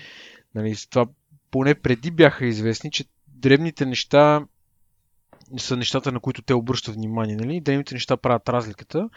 Нали, 0.56 0.76
това 0.90 1.06
поне 1.52 1.76
преди 1.76 2.12
бяха 2.12 2.46
известни, 2.46 2.92
че 2.92 3.06
древните 3.28 3.86
неща 3.86 4.46
са 5.58 5.78
нещата, 5.78 6.12
на 6.12 6.20
които 6.20 6.42
те 6.42 6.54
обръщат 6.54 6.96
внимание. 6.96 7.36
Нали? 7.36 7.62
Древните 7.62 7.96
неща 7.96 8.18
правят 8.18 8.50
разликата. 8.50 9.10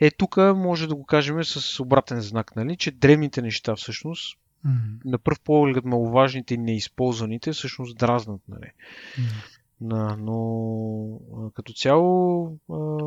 Е, 0.00 0.10
тук 0.10 0.36
може 0.36 0.88
да 0.88 0.94
го 0.94 1.04
кажем 1.04 1.44
с 1.44 1.80
обратен 1.80 2.20
знак, 2.20 2.56
нали? 2.56 2.76
че 2.76 2.90
древните 2.90 3.42
неща 3.42 3.76
всъщност 3.76 4.38
mm-hmm. 4.66 5.04
на 5.04 5.18
пръв 5.18 5.40
поглед 5.40 5.84
маловажните 5.84 6.54
и 6.54 6.58
неизползваните 6.58 7.52
всъщност 7.52 7.98
дразнат. 7.98 8.40
Нали? 8.48 8.70
Mm-hmm. 9.18 9.60
Да, 9.80 10.16
но 10.16 11.20
като 11.54 11.72
цяло... 11.72 12.46
А... 12.72 12.98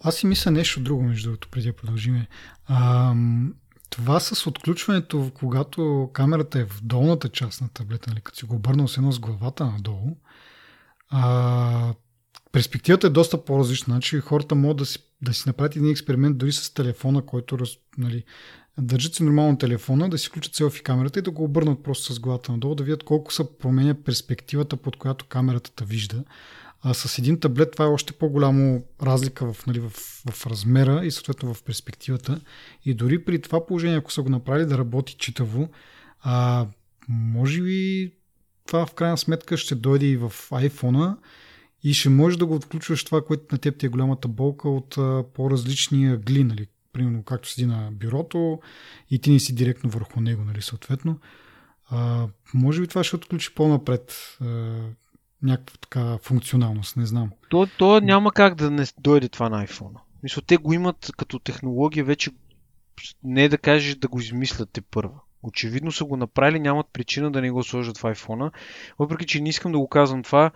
Аз 0.00 0.16
си 0.16 0.26
мисля 0.26 0.50
нещо 0.50 0.80
друго, 0.80 1.02
между 1.02 1.28
другото, 1.28 1.48
преди 1.48 1.66
да 1.66 1.76
продължиме. 1.76 2.28
А, 2.66 3.14
това 3.92 4.20
с 4.20 4.46
отключването, 4.46 5.30
когато 5.34 6.10
камерата 6.12 6.58
е 6.58 6.64
в 6.64 6.80
долната 6.82 7.28
част 7.28 7.60
на 7.60 7.68
таблета, 7.68 8.10
нали, 8.10 8.20
като 8.20 8.38
си 8.38 8.44
го 8.44 8.56
обърнал 8.56 8.88
с 8.88 8.96
едно 8.96 9.12
с 9.12 9.20
главата 9.20 9.64
надолу, 9.66 10.16
а, 11.08 11.94
перспективата 12.52 13.06
е 13.06 13.10
доста 13.10 13.44
по-различна. 13.44 13.94
Значи 13.94 14.20
хората 14.20 14.54
могат 14.54 14.76
да 14.76 14.86
си, 14.86 14.98
да 15.22 15.34
си 15.34 15.42
направят 15.46 15.76
един 15.76 15.90
експеримент 15.90 16.38
дори 16.38 16.52
с 16.52 16.74
телефона, 16.74 17.22
който 17.26 17.58
нали, 17.98 18.24
държат 18.78 19.14
си 19.14 19.22
нормално 19.22 19.58
телефона, 19.58 20.10
да 20.10 20.18
си 20.18 20.28
включат 20.28 20.54
селфи 20.54 20.82
камерата 20.82 21.18
и 21.18 21.22
да 21.22 21.30
го 21.30 21.44
обърнат 21.44 21.82
просто 21.82 22.12
с 22.12 22.20
главата 22.20 22.52
надолу, 22.52 22.74
да 22.74 22.84
видят 22.84 23.04
колко 23.04 23.32
се 23.32 23.58
променя 23.58 23.94
перспективата, 23.94 24.76
под 24.76 24.96
която 24.96 25.24
камерата 25.24 25.84
вижда. 25.84 26.24
А 26.84 26.94
с 26.94 27.18
един 27.18 27.40
таблет 27.40 27.72
това 27.72 27.84
е 27.84 27.88
още 27.88 28.12
по-голямо 28.12 28.84
разлика 29.02 29.52
в, 29.52 29.66
нали, 29.66 29.80
в, 29.80 29.90
в 30.30 30.46
размера 30.46 31.06
и 31.06 31.10
съответно 31.10 31.54
в 31.54 31.62
перспективата. 31.62 32.40
И 32.84 32.94
дори 32.94 33.24
при 33.24 33.40
това 33.40 33.66
положение, 33.66 33.96
ако 33.96 34.12
са 34.12 34.22
го 34.22 34.28
направили 34.28 34.66
да 34.66 34.78
работи 34.78 35.16
читаво, 35.18 35.68
а, 36.20 36.66
може 37.08 37.62
би 37.62 38.12
това 38.66 38.86
в 38.86 38.94
крайна 38.94 39.18
сметка 39.18 39.56
ще 39.56 39.74
дойде 39.74 40.06
и 40.06 40.16
в 40.16 40.32
iPhone 40.50 41.16
и 41.82 41.94
ще 41.94 42.08
можеш 42.08 42.36
да 42.36 42.46
го 42.46 42.54
отключваш 42.54 43.04
това, 43.04 43.24
което 43.24 43.44
на 43.52 43.58
теб 43.58 43.78
ти 43.78 43.86
е 43.86 43.88
голямата 43.88 44.28
болка 44.28 44.68
от 44.68 44.98
а, 44.98 45.24
по-различни 45.34 46.12
ъгли, 46.12 46.44
нали? 46.44 46.66
Примерно 46.92 47.22
както 47.22 47.48
седи 47.48 47.66
на 47.66 47.88
бюрото 47.92 48.60
и 49.10 49.18
ти 49.18 49.30
не 49.30 49.40
си 49.40 49.54
директно 49.54 49.90
върху 49.90 50.20
него, 50.20 50.44
нали, 50.44 50.62
съответно. 50.62 51.18
А, 51.90 52.28
може 52.54 52.80
би 52.80 52.86
това 52.86 53.04
ще 53.04 53.16
отключи 53.16 53.54
по-напред 53.54 54.38
някаква 55.42 55.76
така 55.80 56.18
функционалност, 56.22 56.96
не 56.96 57.06
знам. 57.06 57.30
То, 57.50 57.66
то 57.78 58.00
няма 58.00 58.32
как 58.32 58.54
да 58.54 58.70
не 58.70 58.84
дойде 58.98 59.28
това 59.28 59.48
на 59.48 59.66
iPhone. 59.66 59.98
Мисля, 60.22 60.42
те 60.46 60.56
го 60.56 60.72
имат 60.72 61.10
като 61.16 61.38
технология 61.38 62.04
вече 62.04 62.30
не 63.24 63.44
е 63.44 63.48
да 63.48 63.58
кажеш 63.58 63.94
да 63.94 64.08
го 64.08 64.20
измислят 64.20 64.70
те 64.72 64.80
първа. 64.80 65.20
Очевидно 65.42 65.92
са 65.92 66.04
го 66.04 66.16
направили, 66.16 66.60
нямат 66.60 66.86
причина 66.92 67.30
да 67.30 67.40
не 67.40 67.50
го 67.50 67.62
сложат 67.62 67.98
в 67.98 68.02
iPhone. 68.02 68.52
Въпреки, 68.98 69.26
че 69.26 69.40
не 69.40 69.48
искам 69.48 69.72
да 69.72 69.78
го 69.78 69.88
казвам 69.88 70.22
това, 70.22 70.50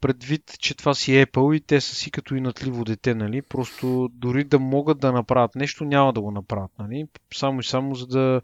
предвид, 0.00 0.42
че 0.58 0.76
това 0.76 0.94
си 0.94 1.12
Apple 1.12 1.56
и 1.56 1.60
те 1.60 1.80
са 1.80 1.94
си 1.94 2.10
като 2.10 2.34
и 2.34 2.40
натливо 2.40 2.84
дете, 2.84 3.14
нали? 3.14 3.42
Просто 3.42 4.08
дори 4.12 4.44
да 4.44 4.58
могат 4.58 5.00
да 5.00 5.12
направят 5.12 5.54
нещо, 5.54 5.84
няма 5.84 6.12
да 6.12 6.20
го 6.20 6.30
направят, 6.30 6.70
нали? 6.78 7.06
Само 7.34 7.60
и 7.60 7.64
само 7.64 7.94
за 7.94 8.06
да, 8.06 8.40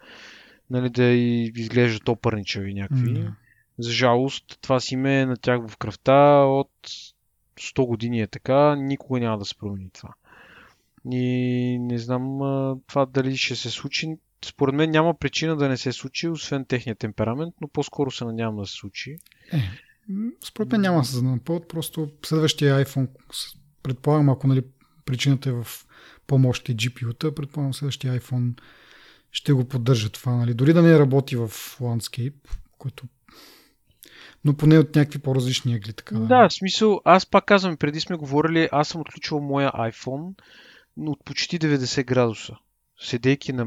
нали, 0.70 0.90
да 0.90 1.04
изглеждат 1.04 2.08
опърничави 2.08 2.74
някакви. 2.74 3.14
Mm-hmm. 3.14 3.32
За 3.78 3.92
жалост, 3.92 4.58
това 4.60 4.80
си 4.80 4.96
ме 4.96 5.26
на 5.26 5.36
тях 5.36 5.68
в 5.68 5.76
кръвта 5.76 6.44
от 6.44 6.70
100 7.60 7.86
години 7.86 8.20
е 8.20 8.26
така, 8.26 8.76
никога 8.76 9.20
няма 9.20 9.38
да 9.38 9.44
се 9.44 9.54
промени 9.54 9.90
това. 9.90 10.14
И 11.10 11.78
не 11.80 11.98
знам 11.98 12.38
това 12.86 13.06
дали 13.06 13.36
ще 13.36 13.56
се 13.56 13.70
случи. 13.70 14.16
Според 14.44 14.74
мен 14.74 14.90
няма 14.90 15.14
причина 15.14 15.56
да 15.56 15.68
не 15.68 15.76
се 15.76 15.92
случи, 15.92 16.28
освен 16.28 16.64
техния 16.64 16.96
темперамент, 16.96 17.54
но 17.60 17.68
по-скоро 17.68 18.10
се 18.10 18.24
надявам 18.24 18.56
да 18.56 18.66
се 18.66 18.72
случи. 18.72 19.16
Е, 19.52 19.62
според 20.44 20.72
мен 20.72 20.80
няма 20.80 20.98
да 20.98 21.04
се 21.04 21.22
напълт, 21.22 21.68
просто 21.68 22.10
следващия 22.26 22.84
iPhone, 22.84 23.08
предполагам, 23.82 24.28
ако 24.28 24.46
нали, 24.46 24.62
причината 25.04 25.48
е 25.48 25.52
в 25.52 25.66
по-мощни 26.26 26.76
GPU-та, 26.76 27.34
предполагам 27.34 27.74
следващия 27.74 28.20
iPhone 28.20 28.60
ще 29.32 29.52
го 29.52 29.64
поддържа 29.64 30.08
това. 30.10 30.36
Нали. 30.36 30.54
Дори 30.54 30.72
да 30.72 30.82
не 30.82 30.98
работи 30.98 31.36
в 31.36 31.48
Landscape, 31.80 32.34
който 32.78 33.04
но 34.44 34.54
поне 34.54 34.78
от 34.78 34.96
някакви 34.96 35.18
по-различни 35.18 35.74
ъгли. 35.74 35.92
Така, 35.92 36.14
да. 36.14 36.26
да, 36.26 36.48
в 36.48 36.52
смисъл, 36.52 37.00
аз 37.04 37.26
пак 37.26 37.44
казвам, 37.44 37.76
преди 37.76 38.00
сме 38.00 38.16
говорили, 38.16 38.68
аз 38.72 38.88
съм 38.88 39.00
отключвал 39.00 39.40
моя 39.40 39.70
iPhone 39.70 40.34
от 40.96 41.24
почти 41.24 41.58
90 41.58 42.04
градуса, 42.04 42.56
седейки 43.00 43.52
на 43.52 43.66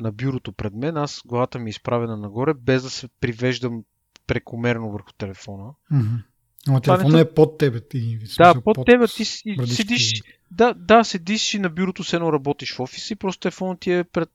на 0.00 0.12
бюрото 0.12 0.52
пред 0.52 0.74
мен, 0.74 0.96
аз 0.96 1.22
главата 1.26 1.58
ми 1.58 1.68
е 1.68 1.70
изправена 1.70 2.16
нагоре, 2.16 2.54
без 2.54 2.82
да 2.82 2.90
се 2.90 3.08
привеждам 3.20 3.84
прекомерно 4.26 4.90
върху 4.90 5.12
телефона. 5.12 5.70
Mm-hmm. 5.92 6.22
Ама 6.68 6.80
телефона 6.80 7.14
не... 7.14 7.20
е 7.20 7.34
под 7.34 7.58
тебе. 7.58 7.80
Ти, 7.80 8.18
да, 8.38 8.54
под, 8.54 8.64
под 8.64 8.86
тебе 8.86 9.06
ти 9.06 9.24
седиш, 9.24 10.22
да, 10.50 10.74
да, 10.74 11.04
седиш 11.04 11.54
и 11.54 11.58
на 11.58 11.70
бюрото, 11.70 12.04
се 12.04 12.16
едно 12.16 12.32
работиш 12.32 12.74
в 12.74 12.80
офис 12.80 13.10
и 13.10 13.16
просто 13.16 13.40
телефонът 13.40 13.80
ти 13.80 13.92
е 13.92 14.04
пред 14.04 14.30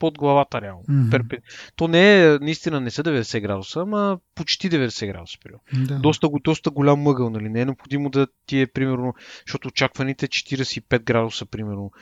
под 0.00 0.18
главата 0.18 0.60
реално. 0.60 0.84
Mm-hmm. 0.84 1.40
То 1.76 1.88
не 1.88 2.22
е, 2.22 2.38
наистина 2.38 2.80
не 2.80 2.90
са 2.90 3.02
90 3.02 3.40
градуса, 3.40 3.80
ама 3.80 4.18
почти 4.34 4.70
90 4.70 5.06
градуса. 5.06 5.38
Да. 5.72 5.98
Доста, 5.98 6.28
доста 6.44 6.70
голям 6.70 7.00
мъгъл, 7.00 7.30
нали? 7.30 7.48
Не 7.48 7.60
е 7.60 7.64
необходимо 7.64 8.10
да 8.10 8.26
ти 8.46 8.60
е, 8.60 8.66
примерно, 8.66 9.14
защото 9.46 9.68
очакваните 9.68 10.28
45 10.28 11.02
градуса, 11.02 11.46
примерно, 11.46 11.92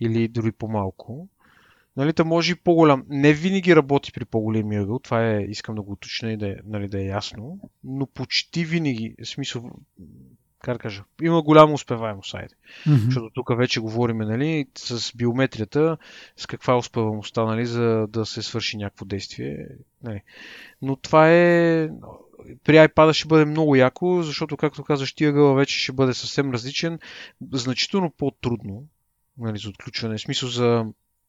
или 0.00 0.28
дори 0.28 0.52
по-малко. 0.52 1.28
Нали, 1.96 2.12
да 2.12 2.24
може 2.24 2.52
и 2.52 2.54
по-голям. 2.54 3.04
Не 3.08 3.32
винаги 3.32 3.76
работи 3.76 4.12
при 4.12 4.24
по-големия 4.24 4.82
ъгъл, 4.82 4.98
това 4.98 5.30
е, 5.30 5.42
искам 5.42 5.74
да 5.74 5.82
го 5.82 5.92
уточня 5.92 6.32
и 6.32 6.36
да 6.36 6.48
е, 6.48 6.56
нали, 6.64 6.88
да 6.88 7.00
е 7.00 7.06
ясно, 7.06 7.58
но 7.84 8.06
почти 8.06 8.64
винаги, 8.64 9.14
в 9.24 9.28
смисъл, 9.28 9.70
как 10.66 10.80
кажа, 10.80 11.04
има 11.22 11.42
голяма 11.42 11.72
успеваемост, 11.72 12.30
сайт. 12.30 12.50
Mm-hmm. 12.50 13.04
Защото 13.04 13.30
тук 13.34 13.56
вече 13.56 13.80
говорим, 13.80 14.18
нали, 14.18 14.66
с 14.78 15.16
биометрията, 15.16 15.96
с 16.36 16.46
каква 16.46 16.74
е 16.74 16.76
успеваемостта, 16.76 17.44
нали, 17.44 17.66
за 17.66 18.06
да 18.08 18.26
се 18.26 18.42
свърши 18.42 18.76
някакво 18.76 19.04
действие. 19.04 19.68
Нали. 20.02 20.22
Но 20.82 20.96
това 20.96 21.30
е... 21.32 21.88
При 22.64 22.76
iPad 22.76 23.12
ще 23.12 23.28
бъде 23.28 23.44
много 23.44 23.76
яко, 23.76 24.22
защото, 24.22 24.56
както 24.56 24.84
казваш, 24.84 25.12
тия 25.12 25.30
ъгъл 25.30 25.54
вече 25.54 25.78
ще 25.78 25.92
бъде 25.92 26.14
съвсем 26.14 26.52
различен, 26.52 26.98
значително 27.52 28.12
по-трудно 28.18 28.84
нали, 29.38 29.58
за 29.58 29.68
отключване, 29.68 30.16
в 30.16 30.20
смисъл 30.20 30.48
за 30.48 30.84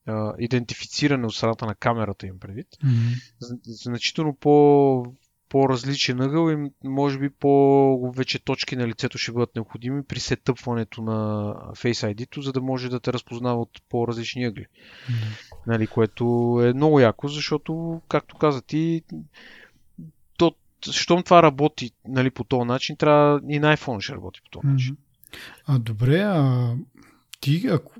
а, 0.05 0.33
идентифициране 0.39 1.25
от 1.25 1.35
страната 1.35 1.65
на 1.65 1.75
камерата 1.75 2.27
им 2.27 2.39
предвид. 2.39 2.67
Mm-hmm. 2.67 3.59
Значително 3.63 4.35
по 4.35 5.13
по-различен 5.49 6.21
ъгъл 6.21 6.49
и 6.49 6.71
може 6.83 7.19
би 7.19 7.29
по-вече 7.29 8.39
точки 8.39 8.75
на 8.75 8.87
лицето 8.87 9.17
ще 9.17 9.31
бъдат 9.31 9.55
необходими 9.55 10.03
при 10.03 10.19
сетъпването 10.19 11.01
на 11.01 11.13
Face 11.71 12.13
ID-то, 12.13 12.41
за 12.41 12.53
да 12.53 12.61
може 12.61 12.89
да 12.89 12.99
те 12.99 13.13
разпознава 13.13 13.61
от 13.61 13.81
по-различни 13.89 14.45
ъгли. 14.45 14.65
Mm-hmm. 14.65 15.55
Нали, 15.67 15.87
което 15.87 16.23
е 16.63 16.73
много 16.73 16.99
яко, 16.99 17.27
защото, 17.27 18.01
както 18.09 18.37
каза 18.37 18.61
ти, 18.61 19.01
то, 20.37 20.53
щом 20.91 21.23
това 21.23 21.43
работи 21.43 21.91
нали, 22.07 22.29
по 22.29 22.43
този 22.43 22.67
начин, 22.67 22.97
трябва 22.97 23.41
и 23.49 23.59
на 23.59 23.77
iPhone 23.77 23.99
ще 23.99 24.13
работи 24.13 24.41
по 24.43 24.49
този 24.49 24.67
начин. 24.67 24.97
А, 25.65 25.79
добре, 25.79 26.19
а 26.19 26.73
ти, 27.41 27.67
ако 27.67 27.93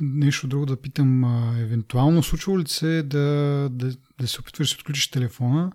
нещо 0.00 0.46
друго 0.48 0.66
да 0.66 0.80
питам, 0.80 1.24
а, 1.24 1.58
евентуално 1.58 2.22
случва 2.22 2.58
ли 2.58 2.68
се 2.68 3.02
да, 3.02 3.68
да, 3.72 3.92
да 4.20 4.28
се 4.28 4.40
опитваш 4.40 4.74
да 4.74 4.80
отключиш 4.80 5.10
телефона 5.10 5.72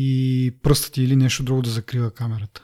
и 0.00 0.52
пръстът 0.62 0.92
ти 0.92 1.02
или 1.02 1.16
нещо 1.16 1.42
друго 1.42 1.62
да 1.62 1.70
закрива 1.70 2.10
камерата? 2.10 2.62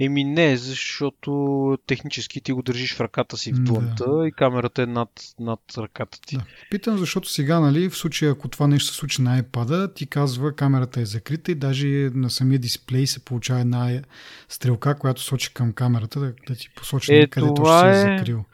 Еми 0.00 0.24
не, 0.24 0.56
защото 0.56 1.78
технически 1.86 2.40
ти 2.40 2.52
го 2.52 2.62
държиш 2.62 2.94
в 2.94 3.00
ръката 3.00 3.36
си 3.36 3.52
в 3.52 3.58
дланта 3.58 4.04
да. 4.10 4.28
и 4.28 4.32
камерата 4.32 4.82
е 4.82 4.86
над, 4.86 5.08
над 5.40 5.60
ръката 5.78 6.20
ти. 6.20 6.36
Да. 6.36 6.44
Питам, 6.70 6.98
защото 6.98 7.30
сега, 7.30 7.60
нали, 7.60 7.90
в 7.90 7.96
случая, 7.96 8.32
ако 8.32 8.48
това 8.48 8.66
нещо 8.66 8.92
се 8.92 8.98
случи 8.98 9.22
на 9.22 9.42
iPad, 9.42 9.94
ти 9.94 10.06
казва 10.06 10.52
камерата 10.52 11.00
е 11.00 11.04
закрита 11.04 11.52
и 11.52 11.54
даже 11.54 11.86
на 12.14 12.30
самия 12.30 12.58
дисплей 12.58 13.06
се 13.06 13.20
получава 13.20 13.60
една 13.60 14.00
стрелка, 14.48 14.98
която 14.98 15.22
сочи 15.22 15.54
към 15.54 15.72
камерата, 15.72 16.20
да, 16.20 16.32
да 16.48 16.54
ти 16.54 16.68
посочи 16.76 17.14
е, 17.14 17.26
къде 17.26 17.54
точно 17.56 17.88
е... 17.88 17.94
се 17.94 18.00
е 18.00 18.18
закрил. 18.18 18.44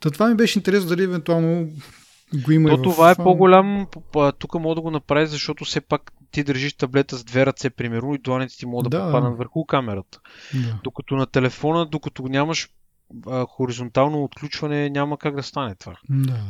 Та 0.00 0.10
това 0.10 0.28
ми 0.28 0.34
беше 0.34 0.58
интересно 0.58 0.88
дали 0.88 1.02
евентуално 1.02 1.70
го 2.34 2.52
има. 2.52 2.68
То 2.68 2.82
това 2.82 3.14
в... 3.14 3.18
е 3.18 3.22
по-голям. 3.22 3.86
Тук 4.38 4.54
мога 4.54 4.74
да 4.74 4.80
го 4.80 4.90
направи, 4.90 5.26
защото 5.26 5.64
все 5.64 5.80
пак 5.80 6.12
ти 6.30 6.44
държиш 6.44 6.72
таблета 6.72 7.16
с 7.16 7.24
две 7.24 7.46
ръце, 7.46 7.70
примерно, 7.70 8.14
и 8.14 8.18
дланите 8.18 8.56
ти 8.56 8.66
могат 8.66 8.90
да, 8.90 8.98
да 8.98 9.04
попаднат 9.04 9.38
върху 9.38 9.64
камерата. 9.64 10.20
Да. 10.54 10.80
Докато 10.84 11.16
на 11.16 11.26
телефона, 11.26 11.86
докато 11.86 12.22
нямаш 12.22 12.68
а, 13.26 13.46
хоризонтално 13.46 14.24
отключване, 14.24 14.90
няма 14.90 15.18
как 15.18 15.34
да 15.34 15.42
стане 15.42 15.74
това. 15.74 15.96
Да. 16.10 16.40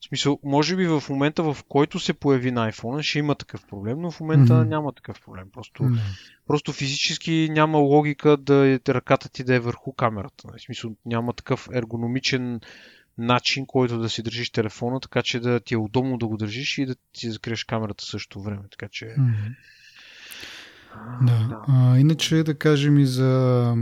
В 0.00 0.06
смисъл, 0.06 0.38
може 0.44 0.76
би 0.76 0.86
в 0.86 1.02
момента, 1.10 1.42
в 1.42 1.56
който 1.68 1.98
се 1.98 2.12
появи 2.12 2.50
на 2.50 2.72
iPhone, 2.72 3.02
ще 3.02 3.18
има 3.18 3.34
такъв 3.34 3.66
проблем, 3.66 4.00
но 4.00 4.10
в 4.10 4.20
момента 4.20 4.52
mm-hmm. 4.52 4.68
няма 4.68 4.92
такъв 4.92 5.20
проблем. 5.20 5.44
Просто, 5.52 5.82
mm-hmm. 5.82 5.98
просто 6.46 6.72
физически 6.72 7.48
няма 7.50 7.78
логика 7.78 8.36
да 8.36 8.68
е, 8.68 8.80
ръката 8.88 9.28
ти 9.28 9.44
да 9.44 9.54
е 9.54 9.60
върху 9.60 9.92
камерата. 9.92 10.48
В 10.56 10.62
смисъл, 10.62 10.90
няма 11.06 11.32
такъв 11.32 11.68
ергономичен 11.74 12.60
начин, 13.18 13.66
който 13.66 13.98
да 13.98 14.08
си 14.08 14.22
държиш 14.22 14.50
телефона, 14.50 15.00
така 15.00 15.22
че 15.22 15.40
да 15.40 15.60
ти 15.60 15.74
е 15.74 15.78
удобно 15.78 16.18
да 16.18 16.26
го 16.26 16.36
държиш 16.36 16.78
и 16.78 16.86
да 16.86 16.94
ти 17.12 17.30
закриеш 17.30 17.64
камерата 17.64 18.04
също 18.04 18.42
време. 18.42 18.62
Така 18.70 18.88
че. 18.88 19.04
Mm-hmm. 19.04 19.54
Да. 21.22 21.46
да. 21.48 21.60
А, 21.68 21.98
иначе 21.98 22.42
да 22.42 22.58
кажем 22.58 22.98
и 22.98 23.06
за, 23.06 23.74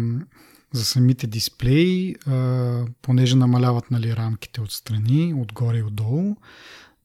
за 0.73 0.85
самите 0.85 1.27
дисплеи, 1.27 2.15
а, 2.27 2.85
понеже 3.03 3.37
намаляват 3.37 3.91
нали, 3.91 4.17
рамките 4.17 4.61
отстрани, 4.61 5.35
отгоре 5.37 5.79
и 5.79 5.83
отдолу, 5.83 6.37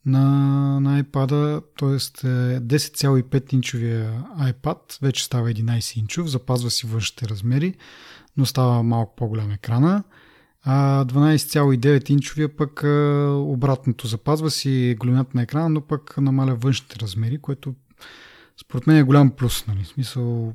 на, 0.05 0.79
на 0.79 1.03
iPad, 1.03 1.63
т.е. 1.79 1.89
10,5 1.89 3.53
инчовия 3.53 4.25
iPad 4.39 5.01
вече 5.01 5.25
става 5.25 5.49
11 5.49 5.99
инчов, 5.99 6.29
запазва 6.29 6.71
си 6.71 6.87
външните 6.87 7.29
размери, 7.29 7.73
но 8.37 8.45
става 8.45 8.83
малко 8.83 9.15
по-голям 9.15 9.51
екрана. 9.51 10.03
А 10.69 11.05
12,9 11.05 12.09
инчовия 12.09 12.55
пък 12.55 12.83
обратното 13.51 14.07
запазва 14.07 14.51
си 14.51 14.95
големината 14.99 15.31
на 15.33 15.41
екрана, 15.41 15.69
но 15.69 15.81
пък 15.81 16.17
намаля 16.17 16.55
външните 16.55 16.99
размери, 16.99 17.37
което 17.37 17.75
според 18.61 18.87
мен 18.87 18.97
е 18.97 19.03
голям 19.03 19.31
плюс. 19.31 19.67
Нали? 19.67 19.83
В 19.83 19.87
смисъл, 19.87 20.53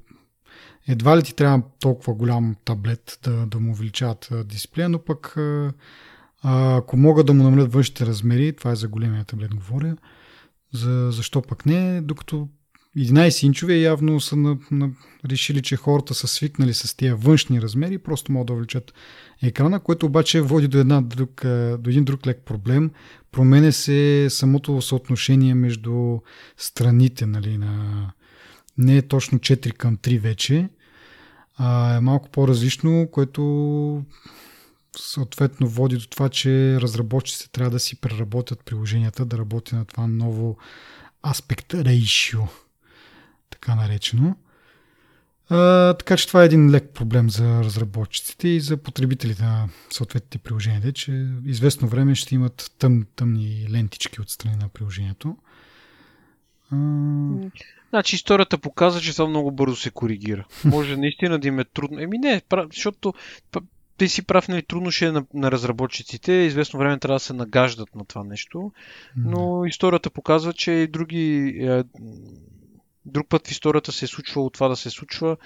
едва 0.88 1.16
ли 1.16 1.22
ти 1.22 1.34
трябва 1.34 1.62
толкова 1.80 2.14
голям 2.14 2.56
таблет 2.64 3.18
да, 3.22 3.46
да 3.46 3.60
му 3.60 3.72
увеличават 3.72 4.28
дисплея, 4.44 4.88
но 4.88 4.98
пък 4.98 5.36
ако 6.42 6.96
могат 6.96 7.26
да 7.26 7.34
му 7.34 7.42
намалят 7.42 7.72
външните 7.72 8.06
размери, 8.06 8.56
това 8.56 8.70
е 8.70 8.76
за 8.76 8.88
големия 8.88 9.24
таблет 9.24 9.54
говоря, 9.54 9.96
за, 10.72 11.10
защо 11.10 11.42
пък 11.42 11.66
не, 11.66 12.00
докато 12.00 12.48
11 12.99 13.45
инчове 13.47 13.76
явно 13.76 14.20
са 14.20 14.36
на, 14.36 14.59
на, 14.70 14.90
решили, 15.30 15.62
че 15.62 15.76
хората 15.76 16.14
са 16.14 16.28
свикнали 16.28 16.74
с 16.74 16.97
тия 16.97 17.16
външни 17.16 17.62
размери 17.62 17.99
просто 17.99 18.32
могат 18.32 18.47
да 18.47 18.53
увеличат 18.53 18.95
екрана, 19.43 19.80
което 19.80 20.07
обаче 20.07 20.40
води 20.40 20.68
до, 20.68 20.78
една 20.78 21.01
друг, 21.01 21.40
до 21.78 21.90
един 21.90 22.05
друг 22.05 22.26
лек 22.26 22.43
проблем. 22.45 22.90
Променя 23.32 23.72
се 23.72 24.26
самото 24.30 24.82
съотношение 24.82 25.55
между 25.55 26.18
страните. 26.57 27.26
Нали, 27.26 27.59
на... 27.59 28.12
Не 28.78 28.97
е 28.97 29.03
точно 29.03 29.38
4 29.38 29.72
към 29.72 29.97
3 29.97 30.18
вече, 30.18 30.68
а 31.57 31.97
е 31.97 32.01
малко 32.01 32.28
по-различно, 32.30 33.09
което 33.12 34.05
съответно 34.99 35.68
води 35.68 35.97
до 35.97 36.07
това, 36.07 36.28
че 36.28 36.80
разработчиците 36.80 37.51
трябва 37.51 37.70
да 37.70 37.78
си 37.78 38.01
преработят 38.01 38.64
приложенията, 38.64 39.24
да 39.24 39.38
работи 39.38 39.74
на 39.74 39.84
това 39.84 40.07
ново 40.07 40.57
аспект 41.26 41.72
ratio 41.72 42.49
така 43.53 43.74
наречено. 43.74 44.36
А, 45.48 45.94
така 45.94 46.16
че 46.16 46.28
това 46.28 46.42
е 46.42 46.46
един 46.46 46.70
лек 46.70 46.90
проблем 46.94 47.30
за 47.30 47.64
разработчиците 47.64 48.48
и 48.48 48.61
за 48.61 48.76
потребителите 48.76 49.42
на 49.42 49.68
съответните 49.90 50.38
приложения, 50.38 50.92
че 50.92 51.26
известно 51.46 51.88
време 51.88 52.14
ще 52.14 52.34
имат 52.34 52.70
тъм, 52.78 53.07
тъмни 53.16 53.66
лентички 53.70 54.20
от 54.20 54.30
страни 54.30 54.57
на 54.57 54.68
приложението. 54.68 55.36
А... 56.72 56.76
Значи 57.90 58.16
историята 58.16 58.59
показва, 58.59 59.00
че 59.00 59.12
това 59.12 59.28
много 59.28 59.53
бързо 59.53 59.76
се 59.76 59.90
коригира. 59.90 60.46
Може 60.64 60.96
наистина 60.96 61.38
да 61.38 61.48
им 61.48 61.59
е 61.59 61.64
трудно. 61.64 62.00
Еми 62.00 62.18
не, 62.18 62.42
защото 62.70 63.14
ти 63.96 64.09
си 64.09 64.22
прав, 64.22 64.48
нали, 64.48 64.62
трудно 64.62 64.90
ще 64.90 65.07
е 65.07 65.12
на, 65.12 65.24
на 65.34 65.50
разработчиците. 65.50 66.32
Известно 66.32 66.78
време 66.78 66.98
трябва 66.98 67.16
да 67.16 67.20
се 67.20 67.32
нагаждат 67.32 67.94
на 67.94 68.05
това 68.05 68.24
нещо. 68.24 68.72
Но 69.16 69.64
историята 69.64 70.11
показва, 70.11 70.53
че 70.53 70.72
и 70.72 70.86
други 70.86 71.55
е, 71.61 71.82
Друг 73.07 73.28
път 73.28 73.48
в 73.48 73.50
историята 73.50 73.92
се 73.92 74.05
е 74.05 74.09
случвало 74.09 74.50
това 74.50 74.68
да 74.68 74.76
се 74.76 74.90
случва. 74.90 75.36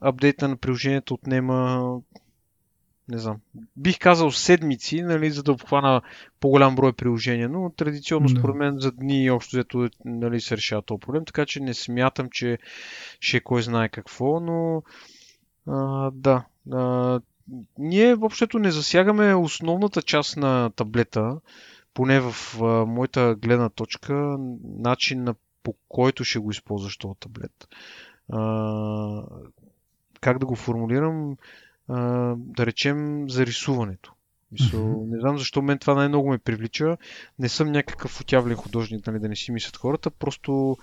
Апдейта 0.00 0.48
на 0.48 0.56
приложението 0.56 1.14
отнема 1.14 1.80
не 3.08 3.18
знам, 3.18 3.36
бих 3.76 3.98
казал 3.98 4.30
седмици, 4.30 5.02
нали, 5.02 5.30
за 5.30 5.42
да 5.42 5.52
обхвана 5.52 6.02
по-голям 6.40 6.76
брой 6.76 6.92
приложения, 6.92 7.48
но 7.48 7.70
традиционно 7.70 8.28
да. 8.28 8.38
според 8.38 8.56
мен 8.56 8.78
за 8.78 8.92
дни 8.92 9.30
общо 9.30 9.56
взето 9.56 9.88
нали, 10.04 10.40
се 10.40 10.56
решава 10.56 10.82
този 10.82 11.00
проблем, 11.00 11.24
така 11.24 11.46
че 11.46 11.60
не 11.60 11.74
смятам, 11.74 12.28
че 12.30 12.58
ще 13.20 13.36
е 13.36 13.40
кой 13.40 13.62
знае 13.62 13.88
какво, 13.88 14.40
но 14.40 14.82
а, 15.66 16.10
да. 16.10 16.44
А, 16.72 17.20
ние 17.78 18.14
въобщето 18.14 18.58
не 18.58 18.70
засягаме 18.70 19.34
основната 19.34 20.02
част 20.02 20.36
на 20.36 20.70
таблета, 20.70 21.36
поне 21.94 22.20
в 22.20 22.34
а, 22.62 22.64
моята 22.86 23.34
гледна 23.34 23.68
точка, 23.68 24.36
начин 24.78 25.24
на 25.24 25.34
по 25.64 25.74
който 25.88 26.24
ще 26.24 26.38
го 26.38 26.50
използваш 26.50 26.96
този 26.96 27.18
таблет. 27.20 27.68
А, 28.32 29.22
как 30.20 30.38
да 30.38 30.46
го 30.46 30.54
формулирам? 30.54 31.36
А, 31.88 32.34
да 32.36 32.66
речем 32.66 33.30
за 33.30 33.46
рисуването. 33.46 34.12
Мисъл, 34.52 34.80
mm-hmm. 34.80 35.10
Не 35.10 35.20
знам 35.20 35.38
защо 35.38 35.62
мен 35.62 35.78
това 35.78 35.94
най-много 35.94 36.30
ме 36.30 36.38
привлича. 36.38 36.96
Не 37.38 37.48
съм 37.48 37.72
някакъв 37.72 38.20
отявлен 38.20 38.56
художник, 38.56 39.06
нали, 39.06 39.18
да 39.18 39.28
не 39.28 39.36
си 39.36 39.52
мислят 39.52 39.76
хората. 39.76 40.10
Просто 40.10 40.76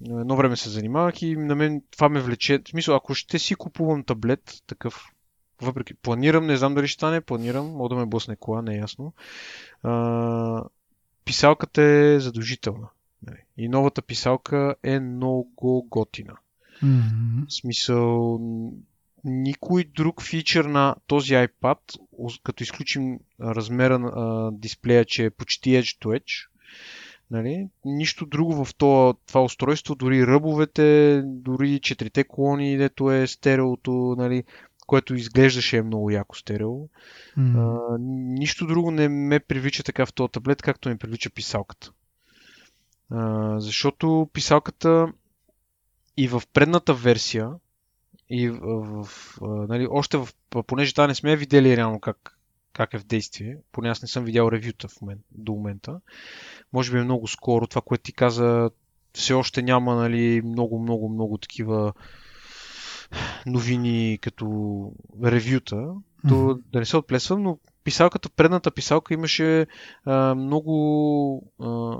едно 0.00 0.36
време 0.36 0.56
се 0.56 0.70
занимавах 0.70 1.22
и 1.22 1.36
на 1.36 1.54
мен 1.54 1.82
това 1.90 2.08
ме 2.08 2.20
влече. 2.20 2.58
В 2.64 2.68
смисъл, 2.68 2.96
ако 2.96 3.14
ще 3.14 3.38
си 3.38 3.54
купувам 3.54 4.04
таблет, 4.04 4.62
такъв, 4.66 5.06
въпреки, 5.62 5.94
планирам, 5.94 6.46
не 6.46 6.56
знам 6.56 6.74
дали 6.74 6.88
ще 6.88 6.94
стане, 6.94 7.20
планирам, 7.20 7.66
мога 7.66 7.88
да 7.88 7.94
ме 7.94 8.06
блъсне 8.06 8.36
кола, 8.36 8.62
не 8.62 8.74
е 8.74 8.78
ясно. 8.78 9.12
А, 9.82 10.64
писалката 11.24 11.82
е 11.82 12.20
задължителна. 12.20 12.88
Нали. 13.26 13.38
И 13.56 13.68
новата 13.68 14.02
писалка 14.02 14.74
е 14.82 15.00
много 15.00 15.86
готина. 15.90 16.34
Mm-hmm. 16.82 17.48
В 17.48 17.54
смисъл, 17.54 18.40
никой 19.24 19.84
друг 19.84 20.22
фичър 20.22 20.64
на 20.64 20.96
този 21.06 21.34
iPad, 21.34 21.78
като 22.42 22.62
изключим 22.62 23.18
размера 23.40 23.98
на 23.98 24.50
дисплея, 24.52 25.04
че 25.04 25.24
е 25.24 25.30
почти 25.30 25.70
Edge 25.70 26.02
to 26.02 26.20
Edge, 26.20 26.48
Нали? 27.30 27.68
Нищо 27.84 28.26
друго 28.26 28.64
в 28.64 28.74
това, 28.74 29.14
това 29.26 29.42
устройство, 29.42 29.94
дори 29.94 30.26
ръбовете, 30.26 31.22
дори 31.24 31.80
четирите 31.80 32.24
колони, 32.24 32.76
дето 32.76 33.10
е 33.10 33.26
стереото, 33.26 34.14
нали, 34.18 34.44
което 34.86 35.14
изглеждаше 35.14 35.76
е 35.76 35.82
много 35.82 36.10
яко 36.10 36.36
стерео. 36.36 36.70
Mm. 36.70 36.88
А, 37.38 37.96
нищо 38.38 38.66
друго 38.66 38.90
не 38.90 39.08
ме 39.08 39.40
привлича 39.40 39.82
така 39.82 40.06
в 40.06 40.12
този 40.12 40.32
таблет, 40.32 40.62
както 40.62 40.88
ме 40.88 40.96
привлича 40.96 41.30
писалката. 41.30 41.92
А, 43.14 43.60
защото 43.60 44.28
писалката 44.32 45.12
и 46.16 46.28
в 46.28 46.42
предната 46.52 46.94
версия, 46.94 47.50
и 48.30 48.48
в, 48.50 49.04
в, 49.04 49.38
нали, 49.68 49.88
още 49.90 50.16
в, 50.16 50.28
понеже 50.66 50.92
това 50.92 51.06
не 51.06 51.14
сме 51.14 51.36
видели 51.36 51.76
реално 51.76 52.00
как, 52.00 52.38
как 52.72 52.94
е 52.94 52.98
в 52.98 53.04
действие, 53.04 53.58
поне 53.72 53.88
аз 53.88 54.02
не 54.02 54.08
съм 54.08 54.24
видял 54.24 54.48
ревюта 54.48 54.88
в 54.88 55.00
момент, 55.00 55.20
до 55.30 55.52
момента, 55.52 56.00
може 56.72 56.92
би 56.92 56.98
е 56.98 57.04
много 57.04 57.26
скоро. 57.26 57.66
Това, 57.66 57.82
което 57.82 58.02
ти 58.02 58.12
каза, 58.12 58.70
все 59.14 59.34
още 59.34 59.62
няма 59.62 59.94
нали, 59.94 60.42
много, 60.44 60.78
много, 60.78 61.08
много 61.08 61.38
такива 61.38 61.92
новини 63.46 64.18
като 64.22 64.92
ревюта, 65.24 65.74
mm-hmm. 65.76 66.28
то, 66.28 66.60
да 66.72 66.78
не 66.78 66.84
се 66.84 66.96
отплесвам, 66.96 67.42
но 67.42 67.58
писалката, 67.84 68.30
предната 68.30 68.70
писалка 68.70 69.14
имаше 69.14 69.66
а, 70.04 70.34
много 70.34 71.52
а, 71.60 71.98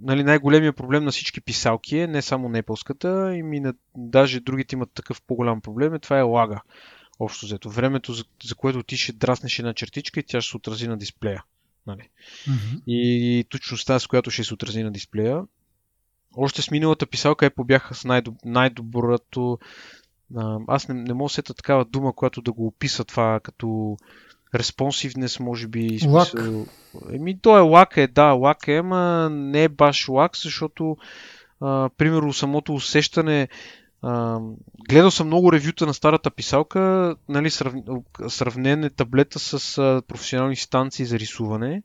нали, 0.00 0.22
най-големия 0.22 0.72
проблем 0.72 1.04
на 1.04 1.10
всички 1.10 1.40
писалки 1.40 1.98
е, 1.98 2.06
не 2.06 2.22
само 2.22 2.48
непълската, 2.48 3.34
и 3.36 3.42
на, 3.42 3.74
даже 3.96 4.40
другите 4.40 4.76
имат 4.76 4.90
такъв 4.94 5.22
по-голям 5.22 5.60
проблем, 5.60 5.94
е, 5.94 5.98
това 5.98 6.18
е 6.18 6.22
лага. 6.22 6.60
Общо 7.18 7.46
взето. 7.46 7.70
Времето, 7.70 8.12
за, 8.12 8.24
за 8.44 8.54
което 8.54 8.82
ти 8.82 8.96
ще 8.96 9.12
драснеш 9.12 9.58
една 9.58 9.74
чертичка 9.74 10.20
и 10.20 10.22
тя 10.22 10.40
ще 10.40 10.50
се 10.50 10.56
отрази 10.56 10.88
на 10.88 10.98
дисплея. 10.98 11.44
Нали? 11.86 12.08
Mm-hmm. 12.48 12.82
И 12.86 13.44
точността, 13.48 13.98
с 13.98 14.06
която 14.06 14.30
ще 14.30 14.44
се 14.44 14.54
отрази 14.54 14.82
на 14.82 14.92
дисплея. 14.92 15.42
Още 16.36 16.62
с 16.62 16.70
миналата 16.70 17.06
писалка 17.06 17.46
е 17.46 17.50
побяха 17.50 17.94
с 17.94 18.04
най- 18.04 18.22
най-доброто. 18.44 19.58
Аз 20.68 20.88
не, 20.88 20.94
не 20.94 21.14
мога 21.14 21.28
да 21.28 21.34
сета 21.34 21.54
такава 21.54 21.84
дума, 21.84 22.12
която 22.12 22.42
да 22.42 22.52
го 22.52 22.66
описа 22.66 23.04
това 23.04 23.40
като 23.40 23.96
респонсивнес, 24.54 25.40
може 25.40 25.68
би. 25.68 25.98
Лак. 26.08 26.28
Еми, 27.12 27.40
то 27.40 27.58
е 27.58 27.60
лак, 27.60 27.96
е, 27.96 28.06
да, 28.06 28.24
лак 28.24 28.68
е, 28.68 28.76
ама 28.76 29.28
не 29.30 29.64
е 29.64 29.68
баш 29.68 30.08
лак, 30.08 30.36
защото, 30.36 30.96
а, 31.60 31.88
примерно, 31.96 32.32
самото 32.32 32.74
усещане 32.74 33.48
а, 34.02 34.40
гледал 34.88 35.10
съм 35.10 35.26
много 35.26 35.52
ревюта 35.52 35.86
на 35.86 35.94
старата 35.94 36.30
писалка, 36.30 37.14
нали, 37.28 37.50
срав... 37.50 37.74
сравнен 38.28 38.90
таблета 38.96 39.38
с 39.38 39.78
а, 39.78 40.02
професионални 40.08 40.56
станции 40.56 41.04
за 41.04 41.18
рисуване, 41.18 41.82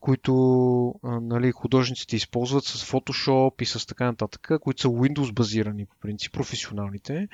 които 0.00 0.94
нали, 1.04 1.52
художниците 1.52 2.16
използват 2.16 2.64
с 2.64 2.92
Photoshop 2.92 3.62
и 3.62 3.66
с 3.66 3.86
така 3.86 4.04
нататък, 4.04 4.50
които 4.60 4.80
са 4.80 4.88
Windows 4.88 5.32
базирани 5.32 5.86
по 5.86 5.96
принцип, 6.00 6.32
професионалните. 6.32 7.28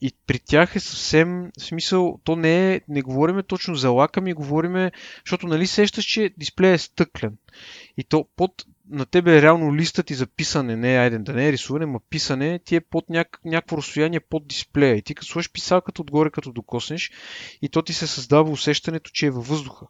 И 0.00 0.12
при 0.26 0.38
тях 0.38 0.76
е 0.76 0.80
съвсем, 0.80 1.50
в 1.58 1.62
смисъл, 1.62 2.20
то 2.24 2.36
не 2.36 2.74
е, 2.74 2.80
не 2.88 3.02
говориме 3.02 3.42
точно 3.42 3.74
за 3.74 3.90
лака 3.90 4.20
ми, 4.20 4.32
говориме, 4.32 4.92
защото 5.24 5.46
нали 5.46 5.66
сещаш, 5.66 6.04
че 6.04 6.30
дисплея 6.38 6.74
е 6.74 6.78
стъклен. 6.78 7.36
И 7.96 8.04
то 8.04 8.26
под 8.36 8.64
на 8.90 9.06
тебе 9.06 9.38
е 9.38 9.42
реално 9.42 9.74
листът 9.74 10.06
ти 10.06 10.14
за 10.14 10.26
писане, 10.26 10.76
не 10.76 10.98
айде 10.98 11.18
да 11.18 11.32
не 11.32 11.48
е 11.48 11.52
рисуване, 11.52 11.86
ма 11.86 12.00
писане, 12.10 12.58
ти 12.58 12.76
е 12.76 12.80
под 12.80 13.08
няк- 13.08 13.38
някакво 13.44 13.76
разстояние 13.76 14.20
под 14.20 14.46
дисплея. 14.46 14.96
И 14.96 15.02
ти 15.02 15.14
като 15.14 15.28
сложиш 15.28 15.52
писалката 15.52 16.02
отгоре, 16.02 16.30
като 16.30 16.52
докоснеш, 16.52 17.10
и 17.62 17.68
то 17.68 17.82
ти 17.82 17.92
се 17.92 18.06
създава 18.06 18.50
усещането, 18.50 19.10
че 19.14 19.26
е 19.26 19.30
във 19.30 19.48
въздуха. 19.48 19.86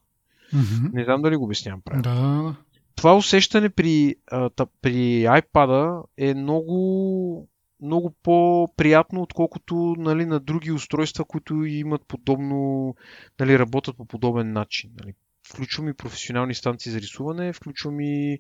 Mm-hmm. 0.55 0.93
Не 0.93 1.05
знам 1.05 1.23
дали 1.23 1.37
го 1.37 1.45
обяснявам 1.45 1.81
правилно. 1.85 2.03
Да. 2.03 2.57
Това 2.97 3.17
усещане 3.17 3.69
при, 3.69 4.17
а, 4.31 4.51
при 4.83 5.23
iPad 5.23 6.03
е 6.17 6.35
много, 6.35 7.49
много 7.83 8.15
по-приятно, 8.23 9.23
отколкото 9.23 9.95
нали, 9.99 10.27
на 10.27 10.41
други 10.41 10.73
устройства, 10.73 11.25
които 11.25 11.65
имат 11.65 12.03
подобно, 12.09 12.95
нали, 13.41 13.59
работят 13.59 13.97
по 13.97 14.05
подобен 14.05 14.53
начин. 14.53 14.91
Нали. 15.01 15.15
Включвам 15.49 15.89
и 15.89 15.95
професионални 15.95 16.55
станции 16.55 16.93
за 16.93 17.01
рисуване, 17.01 17.53
включвам 17.53 18.01
и 18.01 18.39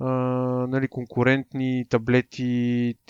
а, 0.00 0.10
нали, 0.68 0.88
конкурентни 0.88 1.84
таблети 1.88 2.44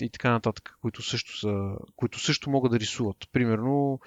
и 0.01 0.09
така 0.09 0.31
нататък, 0.31 0.77
които 0.81 1.01
също, 1.01 1.39
са, 1.39 1.75
които 1.95 2.19
също 2.19 2.49
могат 2.49 2.71
да 2.71 2.79
рисуват. 2.79 3.17
Примерно 3.31 3.99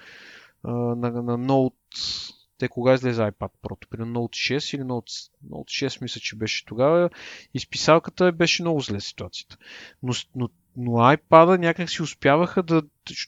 а, 0.62 0.72
на, 0.72 1.10
на 1.10 1.38
Note, 1.38 2.32
те 2.58 2.68
кога 2.68 2.94
излезе 2.94 3.22
iPad 3.22 3.50
Pro? 3.62 3.86
При 3.90 3.98
Note 3.98 4.56
6 4.56 4.76
или 4.76 4.82
Note, 4.82 5.30
Note 5.50 5.86
6 5.86 6.02
мисля, 6.02 6.20
че 6.20 6.36
беше 6.36 6.64
тогава. 6.64 7.10
И 7.54 7.60
с 7.60 7.70
писалката 7.70 8.32
беше 8.32 8.62
много 8.62 8.80
зле 8.80 9.00
ситуацията. 9.00 9.56
Но, 10.02 10.12
но 10.34 10.48
но 10.76 10.90
iPad 10.90 11.58
някак 11.58 11.90
си 11.90 12.02
успяваха 12.02 12.62
да... 12.62 12.82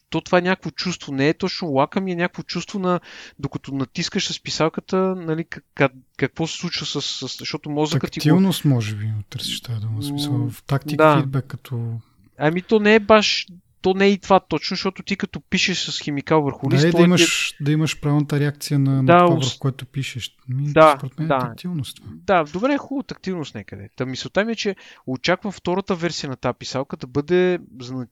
То 0.09 0.21
това 0.21 0.37
е 0.37 0.41
някакво 0.41 0.71
чувство. 0.71 1.13
Не 1.13 1.29
е 1.29 1.33
точно 1.33 1.67
лака 1.67 2.01
ми, 2.01 2.11
е 2.11 2.15
някакво 2.15 2.43
чувство 2.43 2.79
на... 2.79 2.99
Докато 3.39 3.71
натискаш 3.75 4.33
с 4.33 4.43
писалката, 4.43 5.15
нали, 5.17 5.45
как, 5.75 5.91
какво 6.17 6.47
се 6.47 6.57
случва 6.57 6.85
с... 6.85 7.01
с 7.01 7.37
защото 7.39 7.69
мозъкът 7.69 8.11
ти 8.11 8.19
Тактилност, 8.19 8.65
може 8.65 8.95
би, 8.95 9.11
търсиш 9.29 9.61
тази 9.61 9.81
дума. 9.81 10.03
Смисъл, 10.03 10.49
в 10.49 10.63
тактик 10.63 10.97
Да. 10.97 11.19
фидбек, 11.21 11.45
като... 11.47 11.99
Ами 12.37 12.61
то 12.61 12.79
не 12.79 12.95
е 12.95 12.99
баш... 12.99 13.47
То 13.81 13.93
не 13.93 14.05
е 14.05 14.09
и 14.09 14.17
това 14.17 14.39
точно, 14.39 14.75
защото 14.75 15.03
ти 15.03 15.15
като 15.15 15.41
пишеш 15.41 15.79
с 15.79 15.99
химикал 15.99 16.41
върху 16.41 16.71
лист, 16.71 16.81
Да, 16.85 16.91
той 16.91 16.91
да, 16.91 16.97
ти 16.97 17.01
е- 17.01 17.05
имаш, 17.05 17.55
да 17.61 17.71
имаш 17.71 17.99
правилната 17.99 18.39
реакция 18.39 18.79
на, 18.79 19.03
Да, 19.05 19.13
на 19.13 19.25
това, 19.25 19.35
върху 19.35 19.59
което 19.59 19.85
пишеш. 19.85 20.35
Ми, 20.47 20.73
Да, 20.73 20.95
според 20.97 21.19
мен 21.19 21.27
да. 21.27 21.35
е 21.35 21.39
тактилност. 21.39 21.97
Да, 22.05 22.43
добре, 22.43 22.73
е 22.73 22.77
хубаво 22.77 23.03
тактилност 23.03 23.55
някъде. 23.55 23.89
Та 23.95 24.05
мисълта 24.05 24.45
ми 24.45 24.51
е, 24.51 24.55
че 24.55 24.75
очаквам 25.07 25.51
втората 25.53 25.95
версия 25.95 26.29
на 26.29 26.35
тази 26.35 26.57
писалка 26.59 26.97
да 26.97 27.07
бъде 27.07 27.59
зна... 27.79 28.07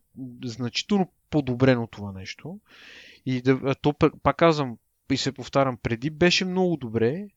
значително 0.46 1.12
подобрено 1.30 1.88
това 1.88 2.12
нещо. 2.12 2.60
И 3.26 3.42
да, 3.42 3.76
то, 3.76 3.94
пак 4.24 4.36
казвам 4.36 4.78
и 5.12 5.18
се 5.18 5.32
повтарям, 5.32 5.78
преди 5.84 6.10
беше 6.10 6.46
много 6.46 6.78
добре, 6.78 7.28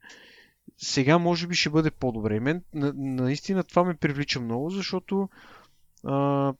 сега 0.78 1.18
може 1.18 1.46
би 1.46 1.54
ще 1.54 1.70
бъде 1.70 1.90
по-добре. 1.90 2.36
И 2.36 2.40
мен 2.40 2.62
на, 2.74 2.92
наистина 2.96 3.64
това 3.64 3.84
ме 3.84 3.94
привлича 3.94 4.40
много, 4.40 4.70
защото 4.70 5.28
а, 6.05 6.53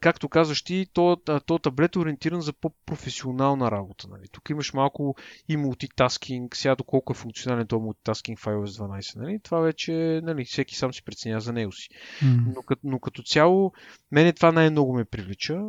както 0.00 0.28
казваш 0.28 0.62
ти, 0.62 0.86
то, 0.92 1.16
то 1.46 1.58
таблет 1.58 1.96
е 1.96 1.98
ориентиран 1.98 2.40
за 2.40 2.52
по-професионална 2.52 3.70
работа. 3.70 4.08
Нали? 4.08 4.28
Тук 4.32 4.50
имаш 4.50 4.72
малко 4.72 5.16
и 5.48 5.56
мултитаскинг, 5.56 6.56
сега 6.56 6.74
доколко 6.74 7.12
е 7.12 7.16
функционален 7.16 7.66
този 7.66 7.82
мултитаскинг 7.82 8.38
в 8.38 8.44
iOS 8.44 8.64
12. 8.64 9.16
Нали? 9.16 9.38
Това 9.38 9.60
вече 9.60 10.20
нали, 10.22 10.44
всеки 10.44 10.76
сам 10.76 10.94
си 10.94 11.04
преценява 11.04 11.40
за 11.40 11.52
него 11.52 11.72
си. 11.72 11.88
М. 12.22 12.52
Но, 12.54 12.62
като, 12.62 12.80
но 12.84 12.98
като 12.98 13.22
цяло, 13.22 13.72
мене 14.12 14.32
това 14.32 14.52
най-много 14.52 14.94
ме 14.94 15.04
привлича. 15.04 15.60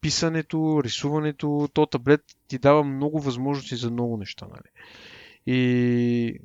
Писането, 0.00 0.80
рисуването, 0.84 1.68
то 1.72 1.86
таблет 1.86 2.24
ти 2.48 2.58
дава 2.58 2.84
много 2.84 3.20
възможности 3.20 3.76
за 3.76 3.90
много 3.90 4.16
неща. 4.16 4.46
Нали? 4.46 4.70
И 5.46 6.40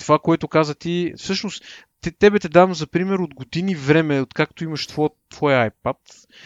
това, 0.00 0.18
което 0.18 0.48
каза 0.48 0.74
ти, 0.74 1.12
всъщност, 1.16 1.64
те, 2.00 2.10
тебе 2.10 2.38
те 2.38 2.48
давам 2.48 2.74
за 2.74 2.86
пример 2.86 3.18
от 3.18 3.34
години 3.34 3.74
време, 3.74 4.20
откакто 4.20 4.64
имаш 4.64 4.86
твоя, 4.86 5.10
твоя 5.30 5.70
iPad, 5.70 5.96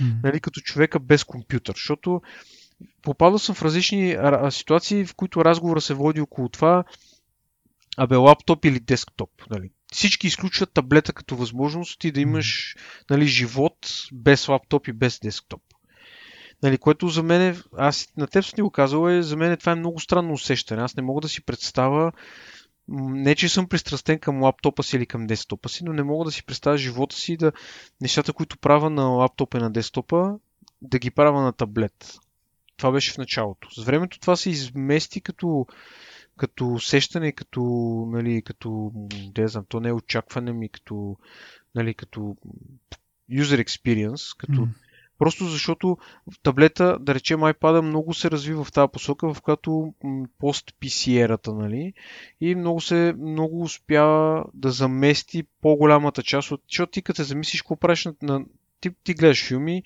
М. 0.01 0.07
нали, 0.23 0.41
като 0.41 0.61
човека 0.61 1.01
без 1.01 1.25
компютър, 1.25 1.75
защото 1.75 2.23
попадал 3.03 3.39
съм 3.39 3.55
в 3.55 3.63
различни 3.63 4.17
ситуации, 4.51 5.05
в 5.05 5.15
които 5.15 5.45
разговора 5.45 5.81
се 5.81 5.95
води 5.95 6.21
около 6.21 6.49
това, 6.49 6.85
абе 7.97 8.17
лаптоп 8.17 8.65
или 8.65 8.81
десктоп. 8.81 9.31
Нали. 9.51 9.71
Всички 9.93 10.27
изключват 10.27 10.73
таблета 10.73 11.13
като 11.13 11.37
възможност 11.37 11.99
ти 11.99 12.13
да 12.13 12.21
имаш 12.21 12.77
нали, 13.11 13.27
живот 13.27 13.79
без 14.13 14.49
лаптоп 14.49 14.89
и 14.89 14.93
без 14.93 15.21
десктоп. 15.21 15.63
Нали, 16.63 16.79
което 16.79 17.09
за 17.09 17.23
мен, 17.23 17.43
е- 17.43 17.57
аз 17.79 18.09
на 18.17 18.27
теб 18.27 18.45
съм 18.45 18.57
ти 18.57 18.63
го 18.63 18.71
казал, 18.71 19.09
е, 19.09 19.23
за 19.23 19.37
мен 19.37 19.57
това 19.57 19.73
е 19.73 19.75
много 19.75 20.01
странно 20.01 20.33
усещане. 20.33 20.83
Аз 20.83 20.97
не 20.97 21.03
мога 21.03 21.21
да 21.21 21.29
си 21.29 21.45
представя, 21.45 22.13
не 22.89 23.35
че 23.35 23.49
съм 23.49 23.69
пристрастен 23.69 24.19
към 24.19 24.43
лаптопа 24.43 24.83
си 24.83 24.97
или 24.97 25.07
към 25.07 25.27
десктопа 25.27 25.69
си, 25.69 25.85
но 25.85 25.93
не 25.93 26.03
мога 26.03 26.25
да 26.25 26.33
си 26.33 26.45
представя 26.45 26.79
живота 26.79 27.17
си 27.17 27.37
да 27.37 27.53
нещата, 28.01 28.33
които 28.33 28.59
правя 28.59 28.91
на 28.91 29.03
лаптопа 29.03 29.59
и 29.59 29.61
на 29.61 29.71
десктопа, 29.71 30.39
да 30.83 30.99
ги 30.99 31.11
правя 31.11 31.43
на 31.43 31.53
таблет. 31.53 32.15
Това 32.77 32.93
беше 32.93 33.13
в 33.13 33.19
началото. 33.19 33.81
С 33.81 33.85
времето 33.85 34.21
това 34.21 34.37
се 34.37 34.51
измести 34.51 35.21
като, 35.21 35.67
като 36.37 36.73
усещане, 36.73 37.33
като, 37.33 37.63
нали, 38.11 38.43
като, 38.43 38.93
не 39.39 39.49
знам, 39.49 39.65
то 39.69 39.81
не 39.81 39.89
е 39.89 39.93
очакване 39.93 40.53
ми, 40.53 40.69
като, 40.69 41.17
нали, 41.75 41.95
като 41.95 42.37
user 43.31 43.65
experience, 43.65 44.37
като 44.39 44.53
mm. 44.53 44.69
Просто 45.19 45.45
защото 45.45 45.99
таблета, 46.43 46.99
да 47.01 47.15
речем 47.15 47.41
iPad 47.41 47.81
много 47.81 48.15
се 48.15 48.31
развива 48.31 48.65
в 48.65 48.73
тази 48.73 48.93
посока, 48.93 49.35
в 49.35 49.43
която 49.43 49.95
пост 50.39 50.75
PC 50.81 51.25
ерата, 51.25 51.55
нали? 51.55 51.93
И 52.41 52.55
много 52.55 52.81
се, 52.81 53.15
много 53.19 53.63
успява 53.63 54.45
да 54.55 54.71
замести 54.71 55.45
по-голямата 55.61 56.23
част 56.23 56.51
от... 56.51 56.63
Защото 56.69 56.93
ти 56.93 57.03
като 57.03 57.17
се 57.17 57.25
замислиш, 57.25 57.63
какво 57.63 57.77
правиш 57.77 58.09
на 58.23 58.45
ти, 58.81 58.91
ти 59.05 59.15
гледаш 59.15 59.47
филми, 59.47 59.83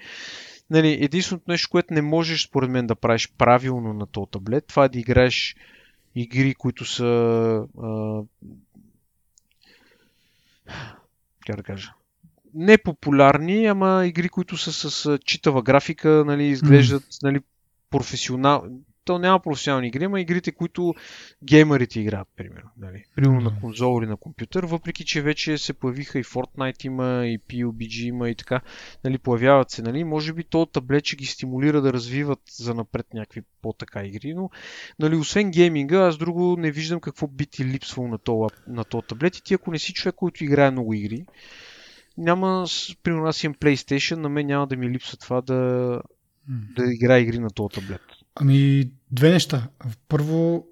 нали, 0.70 0.98
единственото 1.04 1.50
нещо, 1.50 1.68
което 1.70 1.94
не 1.94 2.02
можеш 2.02 2.46
според 2.46 2.70
мен 2.70 2.86
да 2.86 2.94
правиш 2.94 3.32
правилно 3.38 3.92
на 3.92 4.06
този 4.06 4.30
таблет, 4.30 4.66
това 4.66 4.84
е 4.84 4.88
да 4.88 4.98
играеш 4.98 5.56
игри, 6.14 6.54
които 6.54 6.84
са 6.84 7.04
а, 7.82 8.22
как 11.46 11.56
да 11.56 11.62
кажа, 11.62 11.92
непопулярни, 12.58 13.66
ама 13.66 14.06
игри, 14.06 14.28
които 14.28 14.56
са 14.56 14.90
с 14.90 15.18
читава 15.24 15.62
графика, 15.62 16.24
нали, 16.26 16.44
изглеждат 16.44 17.04
нали, 17.22 17.40
професионал... 17.90 18.64
То 19.04 19.18
няма 19.18 19.40
професионални 19.40 19.88
игри, 19.88 20.04
ама 20.04 20.20
игрите, 20.20 20.52
които 20.52 20.94
геймерите 21.44 22.00
играят, 22.00 22.28
примерно. 22.36 22.70
Нали. 22.78 23.04
Примерно 23.16 23.40
на 23.40 23.60
конзол 23.60 24.02
или 24.02 24.08
на 24.10 24.16
компютър, 24.16 24.64
въпреки 24.64 25.04
че 25.04 25.22
вече 25.22 25.58
се 25.58 25.72
появиха 25.72 26.18
и 26.18 26.24
Fortnite 26.24 26.86
има, 26.86 27.26
и 27.26 27.38
PUBG 27.38 28.02
има 28.02 28.30
и 28.30 28.34
така, 28.34 28.60
нали, 29.04 29.18
появяват 29.18 29.70
се, 29.70 29.82
нали, 29.82 30.04
може 30.04 30.32
би 30.32 30.44
то 30.44 30.66
таблет 30.66 31.06
ще 31.06 31.16
ги 31.16 31.26
стимулира 31.26 31.80
да 31.80 31.92
развиват 31.92 32.40
за 32.50 32.74
напред 32.74 33.06
някакви 33.14 33.42
по-така 33.62 34.04
игри, 34.04 34.34
но 34.34 34.50
нали, 34.98 35.16
освен 35.16 35.50
гейминга, 35.50 36.06
аз 36.06 36.18
друго 36.18 36.56
не 36.58 36.70
виждам 36.70 37.00
какво 37.00 37.26
би 37.26 37.46
ти 37.46 37.64
липсвало 37.64 38.08
на 38.08 38.18
този 38.18 38.54
на 38.66 38.84
таблет 38.84 39.36
и 39.36 39.42
ти 39.42 39.54
ако 39.54 39.70
не 39.70 39.78
си 39.78 39.92
човек, 39.92 40.14
който 40.14 40.44
играе 40.44 40.70
много 40.70 40.94
игри, 40.94 41.24
няма, 42.18 42.66
примерно 43.02 43.26
аз 43.26 43.44
имам 43.44 43.54
PlayStation, 43.54 44.14
на 44.16 44.28
мен 44.28 44.46
няма 44.46 44.66
да 44.66 44.76
ми 44.76 44.90
липсва 44.90 45.16
това 45.16 45.40
да, 45.40 46.00
да 46.48 46.92
играя 46.92 47.20
игри 47.20 47.38
на 47.38 47.50
този 47.50 47.74
таблет. 47.74 48.00
Ами, 48.34 48.90
две 49.10 49.30
неща. 49.30 49.68
Първо, 50.08 50.66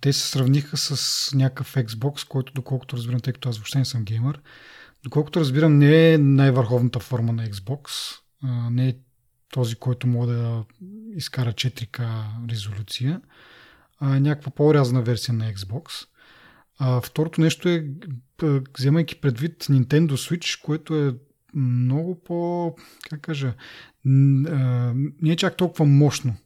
те 0.00 0.12
се 0.12 0.28
сравниха 0.28 0.76
с 0.76 1.30
някакъв 1.34 1.74
Xbox, 1.74 2.28
който 2.28 2.52
доколкото 2.52 2.96
разбирам, 2.96 3.20
тъй 3.20 3.32
като 3.32 3.48
аз 3.48 3.58
въобще 3.58 3.78
не 3.78 3.84
съм 3.84 4.04
геймър, 4.04 4.40
доколкото 5.02 5.40
разбирам 5.40 5.78
не 5.78 6.12
е 6.12 6.18
най-върховната 6.18 7.00
форма 7.00 7.32
на 7.32 7.46
Xbox, 7.46 7.88
не 8.70 8.88
е 8.88 8.96
този, 9.52 9.76
който 9.76 10.06
може 10.06 10.32
да 10.32 10.64
изкара 11.14 11.52
4K 11.52 12.24
резолюция, 12.50 13.20
а 14.00 14.16
е 14.16 14.20
някаква 14.20 14.50
по-рязана 14.50 15.02
версия 15.02 15.34
на 15.34 15.52
Xbox. 15.52 16.06
А 16.78 17.00
второто 17.00 17.40
нещо 17.40 17.68
е, 17.68 17.86
вземайки 18.78 19.20
предвид 19.20 19.64
Nintendo 19.64 20.10
Switch, 20.10 20.62
което 20.64 20.96
е 20.96 21.14
много 21.54 22.22
по, 22.24 22.74
как 23.10 23.20
кажа, 23.20 23.54
не 24.04 25.30
е 25.30 25.36
чак 25.36 25.56
толкова 25.56 25.84
мощно 25.84 26.36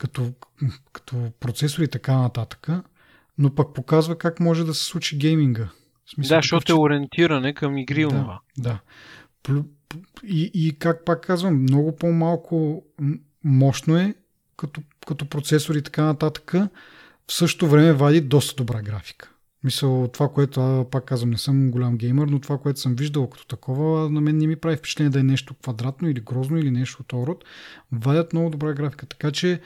като, 0.00 0.32
като 0.92 1.32
процесор 1.40 1.82
и 1.82 1.88
така 1.88 2.18
нататък, 2.18 2.68
но 3.38 3.54
пък 3.54 3.74
показва 3.74 4.18
как 4.18 4.40
може 4.40 4.64
да 4.64 4.74
се 4.74 4.84
случи 4.84 5.18
гейминга. 5.18 5.68
В 6.04 6.10
смисъл, 6.10 6.36
да, 6.36 6.38
защото 6.42 6.66
че... 6.66 6.72
е 6.72 6.74
ориентиране 6.74 7.54
към 7.54 7.78
игри 7.78 8.02
да, 8.02 8.40
Да. 8.58 8.80
И, 10.24 10.50
и 10.54 10.78
как 10.78 11.04
пак 11.04 11.26
казвам, 11.26 11.62
много 11.62 11.96
по-малко 11.96 12.84
мощно 13.44 13.96
е 13.96 14.14
като, 14.56 14.82
като 15.06 15.28
процесор 15.28 15.74
и 15.74 15.82
така 15.82 16.04
нататък, 16.04 16.52
в 17.28 17.32
същото 17.32 17.68
време 17.68 17.92
вади 17.92 18.20
доста 18.20 18.54
добра 18.54 18.82
графика. 18.82 19.29
Мисъл, 19.64 20.08
това, 20.12 20.28
което, 20.28 20.86
пак 20.90 21.04
казвам, 21.04 21.30
не 21.30 21.38
съм 21.38 21.70
голям 21.70 21.96
геймър, 21.96 22.28
но 22.28 22.40
това, 22.40 22.58
което 22.58 22.80
съм 22.80 22.94
виждал 22.94 23.30
като 23.30 23.46
такова, 23.46 24.10
на 24.10 24.20
мен 24.20 24.38
не 24.38 24.46
ми 24.46 24.56
прави 24.56 24.76
впечатление 24.76 25.10
да 25.10 25.20
е 25.20 25.22
нещо 25.22 25.54
квадратно 25.54 26.08
или 26.08 26.20
грозно 26.20 26.58
или 26.58 26.70
нещо 26.70 26.98
от 27.00 27.12
род. 27.12 27.44
Вадят 27.92 28.32
много 28.32 28.50
добра 28.50 28.72
графика, 28.72 29.06
така 29.06 29.30
че 29.30 29.60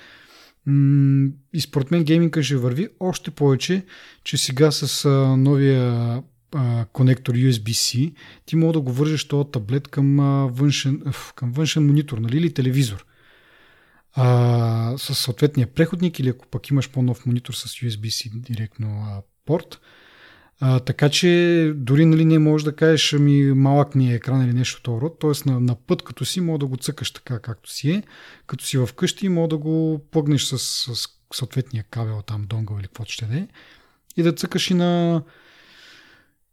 м- 0.67 1.31
и 1.53 1.61
според 1.61 1.91
мен 1.91 2.05
гейминга 2.05 2.43
ще 2.43 2.57
върви 2.57 2.89
още 3.01 3.31
повече, 3.31 3.85
че 4.25 4.37
сега 4.37 4.71
с 4.71 5.05
а, 5.05 5.37
новия 5.37 6.23
а, 6.55 6.85
конектор 6.93 7.35
USB-C 7.35 8.15
ти 8.47 8.57
мога 8.57 8.73
да 8.73 8.81
го 8.81 8.93
вържеш 8.93 9.29
този 9.29 9.51
таблет 9.51 9.89
към, 9.89 10.21
а, 10.21 10.47
външен, 10.47 11.03
към 11.35 11.53
външен 11.53 11.87
монитор 11.87 12.19
нали, 12.19 12.37
или 12.37 12.55
телевизор 12.55 13.07
а, 14.15 14.95
с 14.99 15.15
съответния 15.15 15.67
преходник 15.67 16.19
или 16.19 16.29
ако 16.29 16.47
пък 16.47 16.71
имаш 16.71 16.91
по-нов 16.91 17.27
монитор 17.27 17.55
с 17.55 17.69
USB-C 17.69 18.31
директно 18.31 19.05
а, 19.09 19.23
порт. 19.45 19.81
А, 20.61 20.81
така 20.81 21.09
че 21.09 21.73
дори 21.77 22.05
нали, 22.05 22.25
не 22.25 22.39
можеш 22.39 22.65
да 22.65 22.77
кажеш 22.77 23.13
ми 23.13 23.53
малък 23.53 23.95
ми 23.95 24.13
е 24.13 24.15
екран 24.15 24.45
или 24.45 24.53
нещо 24.53 24.95
от 24.95 25.03
род, 25.03 25.19
т.е. 25.19 25.51
На, 25.51 25.61
на 25.61 25.75
път 25.75 26.03
като 26.03 26.25
си 26.25 26.41
мога 26.41 26.59
да 26.59 26.67
го 26.67 26.77
цъкаш 26.77 27.11
така 27.11 27.39
както 27.39 27.71
си 27.71 27.91
е, 27.91 28.03
като 28.47 28.65
си 28.65 28.79
вкъщи 28.87 29.29
мога 29.29 29.49
да 29.49 29.57
го 29.57 30.07
плъгнеш 30.11 30.45
с, 30.45 30.59
с 30.59 31.09
съответния 31.35 31.85
кабел 31.91 32.23
там, 32.27 32.47
донгъл 32.49 32.77
или 32.77 32.87
каквото 32.87 33.13
ще 33.13 33.27
да 33.27 33.37
е 33.37 33.49
и 34.17 34.23
да 34.23 34.33
цъкаш 34.33 34.71
и 34.71 34.75
на, 34.75 35.23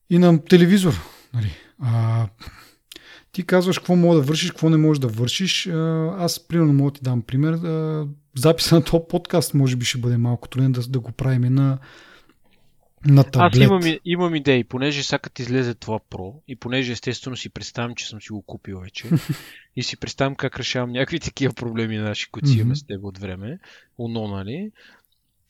и 0.09 0.19
на 0.19 0.45
телевизор. 0.45 0.93
Нали. 1.33 1.51
А, 1.79 2.27
ти 3.31 3.43
казваш 3.43 3.77
какво 3.77 3.95
мога 3.95 4.15
да 4.15 4.21
вършиш, 4.21 4.51
какво 4.51 4.69
не 4.69 4.77
можеш 4.77 4.99
да 4.99 5.07
вършиш. 5.07 5.67
Аз, 6.17 6.47
примерно, 6.47 6.73
мога 6.73 6.91
да 6.91 6.95
ти 6.95 7.03
дам 7.03 7.21
пример. 7.21 7.59
Записа 8.37 8.75
на 8.75 8.83
този 8.83 9.03
подкаст 9.09 9.53
може 9.53 9.75
би 9.75 9.85
ще 9.85 9.97
бъде 9.97 10.17
малко 10.17 10.47
труден 10.47 10.71
да, 10.71 10.81
да 10.81 10.99
го 10.99 11.11
правим 11.11 11.53
на, 11.53 11.77
на 13.06 13.24
таблет. 13.24 13.54
Аз 13.56 13.60
имам, 13.60 13.82
имам 14.06 14.36
идеи, 14.36 14.64
понеже 14.64 15.04
сега 15.04 15.20
като 15.20 15.41
излезе 15.41 15.74
това 15.74 15.99
Pro 15.99 16.34
и 16.47 16.56
понеже 16.56 16.91
естествено 16.91 17.38
си 17.38 17.49
представям, 17.49 17.95
че 17.95 18.08
съм 18.08 18.22
си 18.22 18.32
го 18.32 18.41
купил 18.41 18.80
вече 18.80 19.10
и 19.76 19.84
си 19.84 19.97
представям 19.97 20.36
как 20.36 20.60
решавам 20.60 20.91
някакви 20.91 21.20
такива 21.20 21.54
проблеми 21.54 21.97
наши, 21.97 22.32
които 22.32 22.49
си 22.49 22.60
имаме 22.60 22.76
с 22.76 22.84
теб 22.84 23.04
от 23.04 23.18
време, 23.18 23.60
уно, 23.97 24.28
нали? 24.28 24.72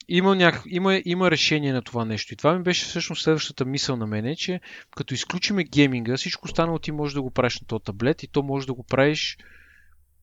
има, 0.08 0.36
няк... 0.36 0.62
има, 0.66 1.00
има 1.04 1.30
решение 1.30 1.72
на 1.72 1.82
това 1.82 2.04
нещо. 2.04 2.34
И 2.34 2.36
това 2.36 2.54
ми 2.58 2.62
беше 2.62 2.86
всъщност 2.86 3.22
следващата 3.22 3.64
мисъл 3.64 3.96
на 3.96 4.06
мен, 4.06 4.36
че 4.36 4.60
като 4.96 5.14
изключиме 5.14 5.64
гейминга, 5.64 6.16
всичко 6.16 6.44
останало 6.44 6.78
ти 6.78 6.92
можеш 6.92 7.14
да 7.14 7.22
го 7.22 7.30
правиш 7.30 7.60
на 7.60 7.66
този 7.66 7.84
таблет 7.84 8.22
и 8.22 8.28
то 8.28 8.42
можеш 8.42 8.66
да 8.66 8.74
го 8.74 8.82
правиш 8.82 9.38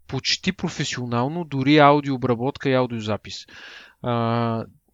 почти 0.08 0.52
професионално, 0.52 1.44
дори 1.44 1.78
аудиообработка 1.78 2.70
и 2.70 2.74
аудиозапис. 2.74 3.46
А, 4.02 4.12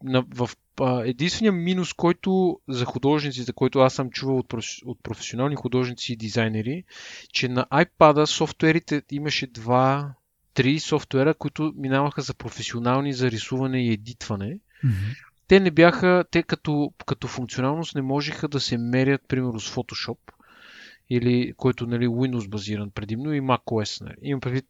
на, 0.02 0.24
в 0.34 0.50
а, 0.80 1.02
единствения 1.06 1.52
минус, 1.52 1.92
който 1.92 2.60
за 2.68 2.84
художниците, 2.84 3.52
който 3.52 3.78
аз 3.78 3.94
съм 3.94 4.10
чувал 4.10 4.38
от, 4.38 4.52
от 4.84 5.02
професионални 5.02 5.56
художници 5.56 6.12
и 6.12 6.16
дизайнери, 6.16 6.84
че 7.32 7.48
на 7.48 7.66
iPad 7.72 8.24
софтуерите 8.24 9.02
имаше 9.10 9.46
два, 9.46 10.14
три 10.54 10.80
софтуера, 10.80 11.34
които 11.34 11.72
минаваха 11.76 12.22
за 12.22 12.34
професионални 12.34 13.12
за 13.12 13.30
рисуване 13.30 13.86
и 13.86 13.92
едитване. 13.92 14.58
Mm-hmm. 14.84 15.16
Те 15.48 15.60
не 15.60 15.70
бяха, 15.70 16.24
те 16.30 16.42
като, 16.42 16.92
като 17.06 17.28
функционалност 17.28 17.94
не 17.94 18.02
можеха 18.02 18.48
да 18.48 18.60
се 18.60 18.78
мерят, 18.78 19.22
примерно, 19.28 19.60
с 19.60 19.74
Photoshop, 19.74 20.18
или 21.10 21.52
който 21.56 21.86
нали, 21.86 22.06
Windows 22.06 22.48
базиран 22.48 22.90
предимно 22.90 23.32
и 23.32 23.40
macOS. 23.40 24.04
Нали. 24.04 24.16
Имам 24.22 24.40
предвид 24.40 24.68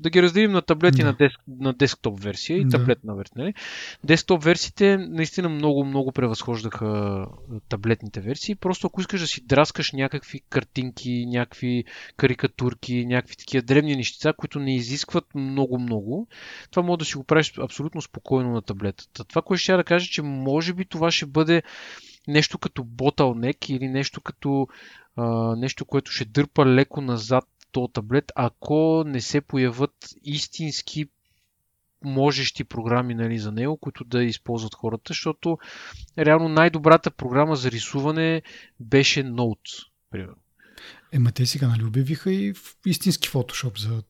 да 0.00 0.10
ги 0.10 0.22
разделим 0.22 0.52
на 0.52 0.62
таблет 0.62 0.98
и 0.98 1.02
на, 1.02 1.12
деск, 1.12 1.40
на 1.48 1.72
десктоп 1.72 2.20
версия 2.22 2.58
и 2.58 2.64
да. 2.64 2.78
таблетна 2.78 3.14
версия. 3.14 3.34
Нали? 3.36 3.54
Десктоп 4.04 4.44
версиите 4.44 4.96
наистина 4.96 5.48
много, 5.48 5.84
много 5.84 6.12
превъзхождаха 6.12 7.26
таблетните 7.68 8.20
версии. 8.20 8.54
Просто 8.54 8.86
ако 8.86 9.00
искаш 9.00 9.20
да 9.20 9.26
си 9.26 9.46
драскаш 9.46 9.92
някакви 9.92 10.40
картинки, 10.50 11.26
някакви 11.26 11.84
карикатурки, 12.16 13.06
някакви 13.06 13.36
такива 13.36 13.62
древни 13.62 13.96
нещица, 13.96 14.32
които 14.36 14.58
не 14.58 14.76
изискват 14.76 15.24
много-много, 15.34 16.28
това 16.70 16.82
може 16.82 16.98
да 16.98 17.04
си 17.04 17.16
го 17.16 17.24
правиш 17.24 17.52
абсолютно 17.58 18.02
спокойно 18.02 18.50
на 18.50 18.62
таблетата. 18.62 19.24
Това, 19.24 19.42
което 19.42 19.62
ще 19.62 19.76
да 19.76 19.84
кажа, 19.84 20.06
че 20.10 20.22
може 20.22 20.72
би 20.72 20.84
това 20.84 21.10
ще 21.10 21.26
бъде 21.26 21.62
нещо 22.28 22.58
като 22.58 22.82
bottleneck 22.82 23.70
или 23.70 23.88
нещо 23.88 24.20
като 24.20 24.66
а, 25.16 25.56
нещо, 25.56 25.84
което 25.84 26.10
ще 26.10 26.24
дърпа 26.24 26.66
леко 26.66 27.00
назад 27.00 27.44
този 27.72 27.92
таблет, 27.92 28.32
ако 28.34 29.04
не 29.06 29.20
се 29.20 29.40
появят 29.40 30.14
истински 30.22 31.06
можещи 32.04 32.64
програми 32.64 33.14
нали, 33.14 33.38
за 33.38 33.52
него, 33.52 33.76
които 33.76 34.04
да 34.04 34.24
използват 34.24 34.74
хората, 34.74 35.02
защото 35.08 35.58
реално 36.18 36.48
най-добрата 36.48 37.10
програма 37.10 37.56
за 37.56 37.70
рисуване 37.70 38.42
беше 38.80 39.24
Note, 39.24 39.86
примерно. 40.10 40.36
Ема 41.12 41.32
те 41.32 41.46
сега 41.46 41.68
нали 41.68 41.84
обявиха 41.84 42.32
и 42.32 42.54
в 42.54 42.76
истински 42.86 43.28
фотошоп 43.28 43.78
за 43.78 44.02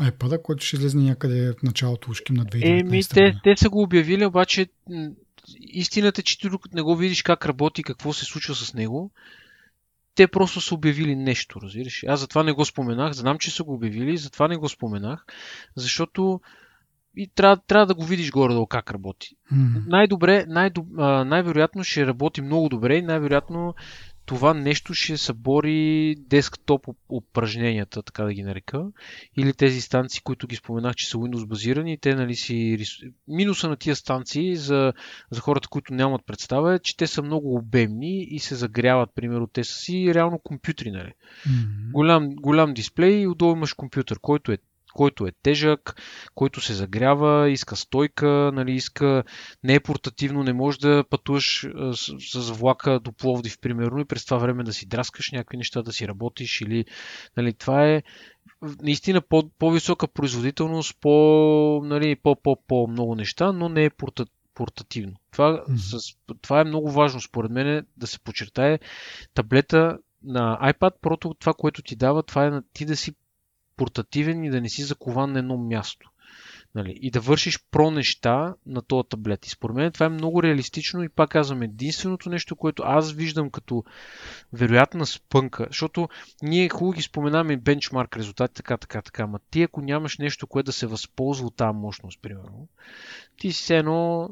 iPad, 0.00 0.42
който 0.42 0.64
ще 0.64 0.76
излезе 0.76 0.98
някъде 0.98 1.52
в 1.52 1.62
началото 1.62 2.10
ушким 2.10 2.36
на 2.36 2.46
2019. 2.46 2.80
Еми, 2.80 3.02
те, 3.04 3.40
те 3.44 3.56
са 3.56 3.70
го 3.70 3.82
обявили, 3.82 4.26
обаче 4.26 4.66
истината 5.60 6.20
е, 6.20 6.24
че 6.24 6.38
ти 6.38 6.48
не 6.72 6.82
го 6.82 6.96
видиш 6.96 7.22
как 7.22 7.46
работи, 7.46 7.82
какво 7.82 8.12
се 8.12 8.24
случва 8.24 8.54
с 8.54 8.74
него, 8.74 9.10
те 10.14 10.26
просто 10.26 10.60
са 10.60 10.74
обявили 10.74 11.16
нещо, 11.16 11.60
разбираш. 11.62 12.04
Аз 12.08 12.20
затова 12.20 12.42
не 12.42 12.52
го 12.52 12.64
споменах, 12.64 13.12
знам, 13.12 13.38
че 13.38 13.50
са 13.50 13.64
го 13.64 13.74
обявили, 13.74 14.16
затова 14.16 14.48
не 14.48 14.56
го 14.56 14.68
споменах, 14.68 15.24
защото 15.76 16.40
и 17.16 17.30
трябва, 17.34 17.56
трябва 17.56 17.86
да 17.86 17.94
го 17.94 18.04
видиш 18.04 18.30
горе-долу 18.30 18.66
как 18.66 18.90
работи. 18.90 19.36
М. 19.50 19.82
Най-добре, 19.86 20.44
най-доб... 20.48 20.86
най-вероятно 21.26 21.84
ще 21.84 22.06
работи 22.06 22.40
много 22.40 22.68
добре 22.68 22.96
и 22.96 23.02
най-вероятно 23.02 23.74
това 24.26 24.54
нещо 24.54 24.94
ще 24.94 25.16
събори 25.16 26.14
десктоп 26.18 26.86
упражненията, 27.08 28.02
така 28.02 28.24
да 28.24 28.32
ги 28.32 28.42
нарека, 28.42 28.84
или 29.36 29.52
тези 29.52 29.80
станции, 29.80 30.20
които 30.24 30.46
ги 30.46 30.56
споменах, 30.56 30.94
че 30.94 31.08
са 31.08 31.16
Windows 31.18 31.46
базирани, 31.46 31.98
те 31.98 32.14
нали 32.14 32.34
си... 32.34 32.84
Минуса 33.28 33.68
на 33.68 33.76
тия 33.76 33.96
станции 33.96 34.56
за, 34.56 34.92
за 35.30 35.40
хората, 35.40 35.68
които 35.68 35.94
нямат 35.94 36.26
представа 36.26 36.74
е, 36.74 36.78
че 36.78 36.96
те 36.96 37.06
са 37.06 37.22
много 37.22 37.54
обемни 37.56 38.22
и 38.30 38.38
се 38.38 38.54
загряват, 38.54 39.10
примерно, 39.14 39.46
те 39.46 39.64
са 39.64 39.74
си 39.74 40.14
реално 40.14 40.38
компютри, 40.38 40.90
нали. 40.90 41.12
М. 41.46 41.52
Голям, 41.92 42.28
голям 42.30 42.74
дисплей 42.74 43.20
и 43.20 43.26
отдолу 43.26 43.56
имаш 43.56 43.72
компютър, 43.72 44.18
който 44.20 44.52
е 44.52 44.58
който 44.92 45.26
е 45.26 45.32
тежък, 45.42 45.94
който 46.34 46.60
се 46.60 46.74
загрява, 46.74 47.50
иска 47.50 47.76
стойка, 47.76 48.50
нали, 48.54 48.72
иска, 48.72 49.24
не 49.64 49.74
е 49.74 49.80
портативно, 49.80 50.42
не 50.42 50.52
можеш 50.52 50.78
да 50.78 51.04
пътуваш 51.10 51.66
с, 51.92 52.14
с 52.18 52.50
влака 52.50 53.00
до 53.00 53.12
Пловдив, 53.12 53.58
примерно, 53.60 54.00
и 54.00 54.04
през 54.04 54.24
това 54.24 54.38
време 54.38 54.64
да 54.64 54.72
си 54.72 54.86
драскаш 54.86 55.30
някакви 55.32 55.56
неща, 55.56 55.82
да 55.82 55.92
си 55.92 56.08
работиш 56.08 56.60
или, 56.60 56.84
нали, 57.36 57.52
това 57.52 57.88
е 57.88 58.02
наистина 58.82 59.20
по, 59.20 59.50
по-висока 59.58 60.08
производителност, 60.08 60.96
по, 61.00 61.80
нали, 61.84 62.16
по, 62.16 62.36
по, 62.36 62.56
по 62.68 62.86
много 62.86 63.14
неща, 63.14 63.52
но 63.52 63.68
не 63.68 63.84
е 63.84 63.90
порта, 63.90 64.26
портативно. 64.54 65.14
Това, 65.30 65.64
Мгм. 65.68 65.78
с, 65.78 65.98
това 66.42 66.60
е 66.60 66.64
много 66.64 66.90
важно, 66.90 67.20
според 67.20 67.50
мен, 67.50 67.86
да 67.96 68.06
се 68.06 68.18
подчертае. 68.18 68.78
Таблета 69.34 69.98
на 70.22 70.58
iPad 70.72 70.92
Pro, 71.02 71.38
това, 71.38 71.54
което 71.54 71.82
ти 71.82 71.96
дава, 71.96 72.22
това 72.22 72.46
е 72.46 72.50
на 72.50 72.62
ти 72.72 72.84
да 72.84 72.96
си 72.96 73.12
портативен 73.76 74.44
и 74.44 74.50
да 74.50 74.60
не 74.60 74.68
си 74.68 74.82
закован 74.82 75.32
на 75.32 75.38
едно 75.38 75.56
място. 75.56 76.10
Нали? 76.74 76.98
И 77.00 77.10
да 77.10 77.20
вършиш 77.20 77.58
про 77.70 77.90
неща 77.90 78.54
на 78.66 78.82
този 78.82 79.08
таблет. 79.08 79.46
И 79.46 79.50
според 79.50 79.76
мен 79.76 79.92
това 79.92 80.06
е 80.06 80.08
много 80.08 80.42
реалистично 80.42 81.02
и 81.02 81.08
пак 81.08 81.30
казвам, 81.30 81.62
единственото 81.62 82.30
нещо, 82.30 82.56
което 82.56 82.82
аз 82.86 83.12
виждам 83.12 83.50
като 83.50 83.84
вероятна 84.52 85.06
спънка, 85.06 85.66
защото 85.68 86.08
ние 86.42 86.68
хубаво 86.68 86.92
ги 86.92 87.02
споменаваме 87.02 87.56
бенчмарк 87.56 88.16
резултати, 88.16 88.54
така, 88.54 88.76
така, 88.76 89.02
така, 89.02 89.22
ама 89.22 89.38
ти 89.50 89.62
ако 89.62 89.80
нямаш 89.80 90.18
нещо, 90.18 90.46
което 90.46 90.66
да 90.66 90.72
се 90.72 90.86
възползва 90.86 91.46
от 91.46 91.56
тази 91.56 91.76
мощност, 91.76 92.22
примерно, 92.22 92.68
ти 93.36 93.52
си 93.52 93.74
едно 93.74 94.30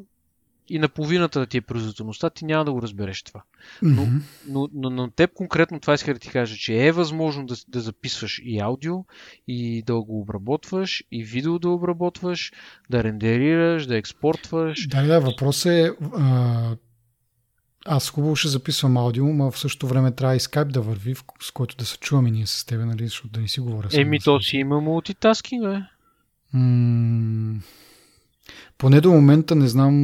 и 0.71 0.79
на 0.79 0.89
половината 0.89 1.39
на 1.39 1.47
ти 1.47 1.57
е 1.57 1.61
производителността, 1.61 2.31
ти 2.31 2.45
няма 2.45 2.65
да 2.65 2.73
го 2.73 2.83
разбереш 2.83 3.23
това. 3.23 3.43
Но, 3.83 4.03
Мгм. 4.03 4.17
но, 4.49 4.69
но 4.73 4.91
на 4.91 5.11
теб 5.11 5.33
конкретно 5.35 5.81
това 5.81 5.95
иска 5.95 6.15
да 6.15 6.21
ти 6.21 6.29
кажа, 6.29 6.57
че 6.57 6.87
е 6.87 6.93
възможно 6.93 7.47
да, 7.47 7.55
да 7.69 7.81
записваш 7.81 8.41
и 8.45 8.61
аудио, 8.61 9.05
и 9.49 9.83
да 9.83 10.01
го 10.01 10.21
обработваш, 10.21 11.05
и 11.13 11.25
видео 11.25 11.59
да 11.59 11.69
обработваш, 11.69 12.53
да 12.91 13.05
рендерираш, 13.05 13.87
да 13.87 13.97
експортваш. 13.97 14.87
Да, 14.87 15.03
да, 15.03 15.21
въпросът 15.21 15.73
е 15.73 15.93
а, 16.15 16.77
аз 17.87 18.11
хубаво 18.11 18.37
ще 18.37 18.49
записвам 18.49 18.97
аудио, 18.97 19.27
но 19.27 19.51
в 19.51 19.59
същото 19.59 19.87
време 19.87 20.13
трябва 20.13 20.37
и 20.37 20.41
скайп 20.41 20.73
да 20.73 20.81
върви, 20.81 21.15
с 21.41 21.51
който 21.51 21.77
да 21.77 21.85
се 21.85 21.99
чуваме 21.99 22.31
ние 22.31 22.47
с 22.47 22.65
тебе, 22.65 22.85
нали, 22.85 23.05
защото 23.05 23.33
да 23.33 23.41
не 23.41 23.49
си 23.49 23.61
говоря. 23.61 23.89
Еми, 23.93 24.21
то 24.21 24.41
си 24.41 24.57
има 24.57 24.81
мултитаскинг, 24.81 25.63
бе. 25.65 25.79
М, 26.53 27.61
Поне 28.79 29.01
до 29.01 29.11
момента 29.11 29.55
не 29.55 29.69
знам. 29.69 29.95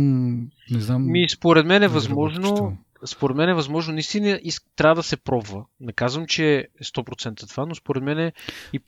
Не 0.70 0.80
знам 0.80 1.10
Ми, 1.10 1.28
според 1.28 1.66
мен 1.66 1.82
е 1.82 1.88
възможно, 1.88 2.76
според 3.04 3.36
мен 3.36 3.48
е 3.48 3.54
възможно, 3.54 3.92
наистина 3.92 4.40
трябва 4.76 4.94
да 4.94 5.02
се 5.02 5.16
пробва. 5.16 5.64
Не 5.80 5.92
казвам, 5.92 6.26
че 6.26 6.56
е 6.80 6.84
100% 6.84 7.48
това, 7.48 7.66
но 7.66 7.74
според 7.74 8.02
мен 8.02 8.18
е 8.18 8.32
и, 8.72 8.80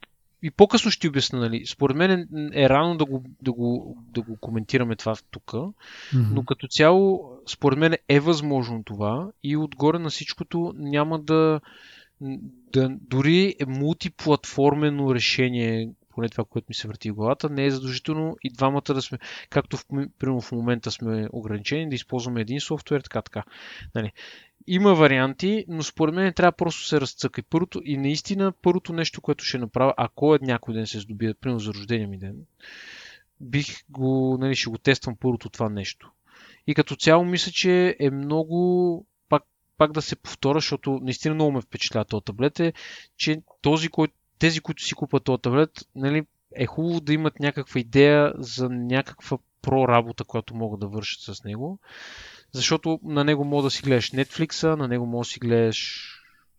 и 0.42 0.50
по-късно 0.50 0.90
ще 0.90 1.08
обясня, 1.08 1.38
нали. 1.38 1.66
Според 1.66 1.96
мен 1.96 2.28
е, 2.54 2.68
рано 2.68 2.96
да 2.96 3.04
го, 3.04 3.24
да, 3.42 3.52
го, 3.52 3.96
да 4.14 4.22
го 4.22 4.36
коментираме 4.40 4.96
това 4.96 5.16
тук, 5.30 5.52
Мгм. 6.14 6.34
но 6.34 6.44
като 6.44 6.66
цяло, 6.68 7.32
според 7.46 7.78
мен 7.78 7.94
е 8.08 8.20
възможно 8.20 8.84
това 8.84 9.30
и 9.42 9.56
отгоре 9.56 9.98
на 9.98 10.10
всичкото 10.10 10.74
няма 10.76 11.18
да, 11.18 11.60
да 12.72 12.88
дори 12.90 13.54
е 13.60 13.66
мултиплатформено 13.66 15.14
решение, 15.14 15.90
поне 16.18 16.28
това, 16.28 16.44
което 16.44 16.66
ми 16.68 16.74
се 16.74 16.88
върти 16.88 17.10
в 17.10 17.14
главата, 17.14 17.48
не 17.48 17.64
е 17.64 17.70
задължително 17.70 18.36
и 18.42 18.50
двамата 18.50 18.82
да 18.94 19.02
сме, 19.02 19.18
както 19.50 19.76
в, 19.76 19.84
примерно 20.18 20.40
в 20.40 20.52
момента 20.52 20.90
сме 20.90 21.28
ограничени, 21.32 21.88
да 21.88 21.94
използваме 21.94 22.40
един 22.40 22.60
софтуер, 22.60 23.00
така, 23.00 23.22
така. 23.22 23.42
Нали. 23.94 24.12
Има 24.66 24.94
варианти, 24.94 25.64
но 25.68 25.82
според 25.82 26.14
мен 26.14 26.32
трябва 26.32 26.52
просто 26.52 26.86
се 26.86 27.00
разцъка. 27.00 27.40
И, 27.40 27.44
първото, 27.44 27.80
и 27.84 27.96
наистина 27.96 28.52
първото 28.62 28.92
нещо, 28.92 29.20
което 29.20 29.44
ще 29.44 29.58
направя, 29.58 29.94
ако 29.96 30.34
е 30.34 30.38
някой 30.42 30.74
ден 30.74 30.86
се 30.86 31.00
здобия, 31.00 31.34
примерно 31.34 31.60
за 31.60 31.74
рождения 31.74 32.08
ми 32.08 32.18
ден, 32.18 32.36
бих 33.40 33.84
го, 33.88 34.36
нали, 34.40 34.54
ще 34.54 34.70
го 34.70 34.78
тествам 34.78 35.16
първото 35.20 35.50
това 35.50 35.68
нещо. 35.68 36.10
И 36.66 36.74
като 36.74 36.96
цяло 36.96 37.24
мисля, 37.24 37.52
че 37.52 37.96
е 38.00 38.10
много 38.10 39.06
пак 39.78 39.92
да 39.92 40.02
се 40.02 40.16
повторя, 40.16 40.58
защото 40.58 40.98
наистина 41.02 41.34
много 41.34 41.52
ме 41.52 41.60
впечатлява 41.60 42.04
този 42.04 42.24
таблет 42.24 42.60
е, 42.60 42.72
че 43.16 43.42
този, 43.62 43.88
който, 43.88 44.14
тези, 44.38 44.60
които 44.60 44.82
си 44.82 44.94
купат 44.94 45.24
този 45.24 45.42
таблет, 45.42 45.70
нали, 45.94 46.22
е 46.54 46.66
хубаво 46.66 47.00
да 47.00 47.12
имат 47.12 47.40
някаква 47.40 47.80
идея 47.80 48.32
за 48.38 48.68
някаква 48.68 49.38
проработа, 49.62 50.24
която 50.24 50.54
могат 50.54 50.80
да 50.80 50.86
вършат 50.86 51.36
с 51.36 51.44
него. 51.44 51.78
Защото 52.52 53.00
на 53.02 53.24
него 53.24 53.44
мога 53.44 53.62
да 53.62 53.70
си 53.70 53.82
гледаш 53.82 54.10
Netflix, 54.10 54.76
на 54.76 54.88
него 54.88 55.06
мога 55.06 55.20
да 55.20 55.28
си 55.28 55.38
гледаш 55.38 56.14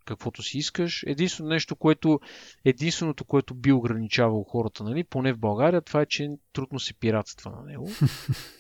каквото 0.06 0.44
си 0.44 0.58
искаш. 0.58 1.04
Единственото 1.08 1.54
нещо, 1.54 1.76
което, 1.76 2.20
единственото, 2.66 3.26
което 3.26 3.56
би 3.56 3.72
ограничавало 3.72 4.44
хората, 4.44 4.84
нали, 4.84 5.04
поне 5.04 5.34
в 5.34 5.40
България, 5.40 5.82
това 5.82 6.02
е, 6.02 6.06
че 6.06 6.30
трудно 6.54 6.80
се 6.80 6.94
пиратства 6.94 7.52
на 7.52 7.64
него. 7.72 7.90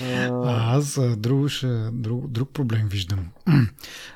А, 0.00 0.76
аз 0.76 0.98
а, 0.98 1.16
друг, 1.16 1.48
ще, 1.48 1.90
друг, 1.92 2.30
друг 2.30 2.50
проблем 2.50 2.88
виждам. 2.88 3.28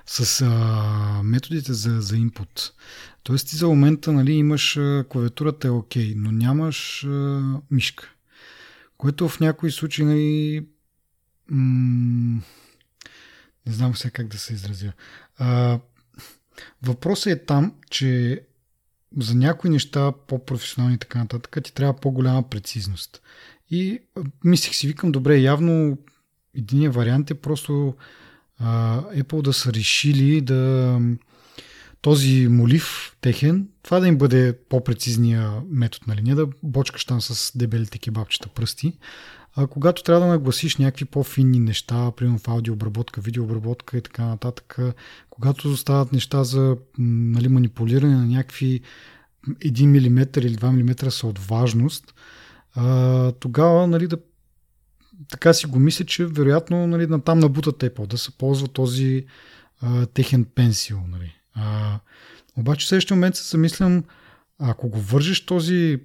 С 0.06 0.42
а, 0.42 1.22
методите 1.22 1.72
за, 1.72 2.00
за 2.00 2.16
input. 2.16 2.72
Тоест 3.22 3.48
ти 3.48 3.56
за 3.56 3.68
момента 3.68 4.12
нали, 4.12 4.32
имаш 4.32 4.78
клавиатурата 5.08 5.68
е 5.68 5.70
окей, 5.70 6.14
но 6.16 6.32
нямаш 6.32 7.04
а, 7.04 7.42
мишка. 7.70 8.10
Което 8.96 9.28
в 9.28 9.40
някои 9.40 9.70
случаи 9.70 10.04
нали, 10.04 10.66
м- 11.50 12.42
не 13.66 13.72
знам 13.72 13.96
сега 13.96 14.10
как 14.10 14.28
да 14.28 14.38
се 14.38 14.52
изразя. 14.52 14.92
А, 15.38 15.78
въпросът 16.82 17.26
е 17.26 17.44
там, 17.44 17.74
че 17.90 18.40
за 19.18 19.34
някои 19.34 19.70
неща, 19.70 20.12
по-професионални 20.12 20.94
и 20.94 20.98
така 20.98 21.18
нататък, 21.18 21.64
ти 21.64 21.74
трябва 21.74 22.00
по-голяма 22.00 22.48
прецизност. 22.48 23.22
И 23.74 23.98
мислих 24.44 24.74
си, 24.74 24.86
викам, 24.86 25.12
добре, 25.12 25.38
явно 25.38 25.98
единият 26.54 26.94
вариант 26.94 27.30
е 27.30 27.34
просто 27.34 27.94
а, 28.58 29.00
Apple 29.02 29.42
да 29.42 29.52
са 29.52 29.72
решили 29.72 30.40
да 30.40 31.00
този 32.00 32.48
молив 32.48 33.16
техен, 33.20 33.68
това 33.82 34.00
да 34.00 34.08
им 34.08 34.18
бъде 34.18 34.58
по-прецизния 34.68 35.52
метод, 35.68 36.04
нали? 36.08 36.22
Не 36.22 36.34
да 36.34 36.46
бочкаш 36.62 37.04
там 37.04 37.20
с 37.20 37.58
дебелите 37.58 37.98
кебабчета 37.98 38.48
пръсти, 38.48 38.98
а 39.56 39.66
когато 39.66 40.02
трябва 40.02 40.26
да 40.26 40.32
нагласиш 40.32 40.76
някакви 40.76 41.04
по-финни 41.04 41.58
неща, 41.58 42.10
примерно 42.10 42.38
в 42.38 42.48
аудиообработка, 42.48 43.20
видеообработка 43.20 43.98
и 43.98 44.02
така 44.02 44.24
нататък, 44.24 44.78
когато 45.30 45.76
стават 45.76 46.12
неща 46.12 46.44
за 46.44 46.76
нали, 46.98 47.48
манипулиране 47.48 48.16
на 48.16 48.26
някакви 48.26 48.80
1 49.48 49.86
мм 49.86 50.40
или 50.40 50.56
2 50.56 50.70
мм 50.70 51.10
са 51.10 51.26
от 51.26 51.38
важност, 51.38 52.14
а, 52.74 53.32
тогава 53.32 53.86
нали, 53.86 54.06
да 54.06 54.18
така 55.28 55.52
си 55.52 55.66
го 55.66 55.78
мисля, 55.78 56.04
че 56.04 56.26
вероятно 56.26 56.86
нали, 56.86 57.06
на 57.06 57.20
там 57.20 57.38
набутат 57.38 57.78
Apple, 57.78 58.06
да 58.06 58.18
се 58.18 58.30
ползва 58.30 58.68
този 58.68 59.26
а, 59.80 60.06
техен 60.06 60.44
пенсил. 60.44 61.00
Нали. 61.08 61.32
А, 61.54 61.98
обаче 62.56 62.84
в 62.84 62.88
следващия 62.88 63.14
момент 63.16 63.36
се 63.36 63.48
замислям, 63.48 64.04
ако 64.58 64.88
го 64.88 65.00
вържеш 65.00 65.46
този 65.46 66.00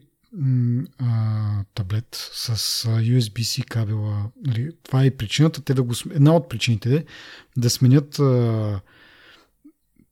а, 1.00 1.64
таблет 1.76 2.30
с 2.34 2.56
USB-C 2.86 3.66
кабела, 3.66 4.26
нали, 4.46 4.72
това 4.84 5.04
е 5.04 5.12
причината, 5.12 5.62
те 5.62 5.74
да 5.74 5.84
го, 5.84 5.94
една 6.12 6.36
от 6.36 6.50
причините 6.50 7.06
да 7.58 7.70
сменят 7.70 8.20
а, 8.20 8.80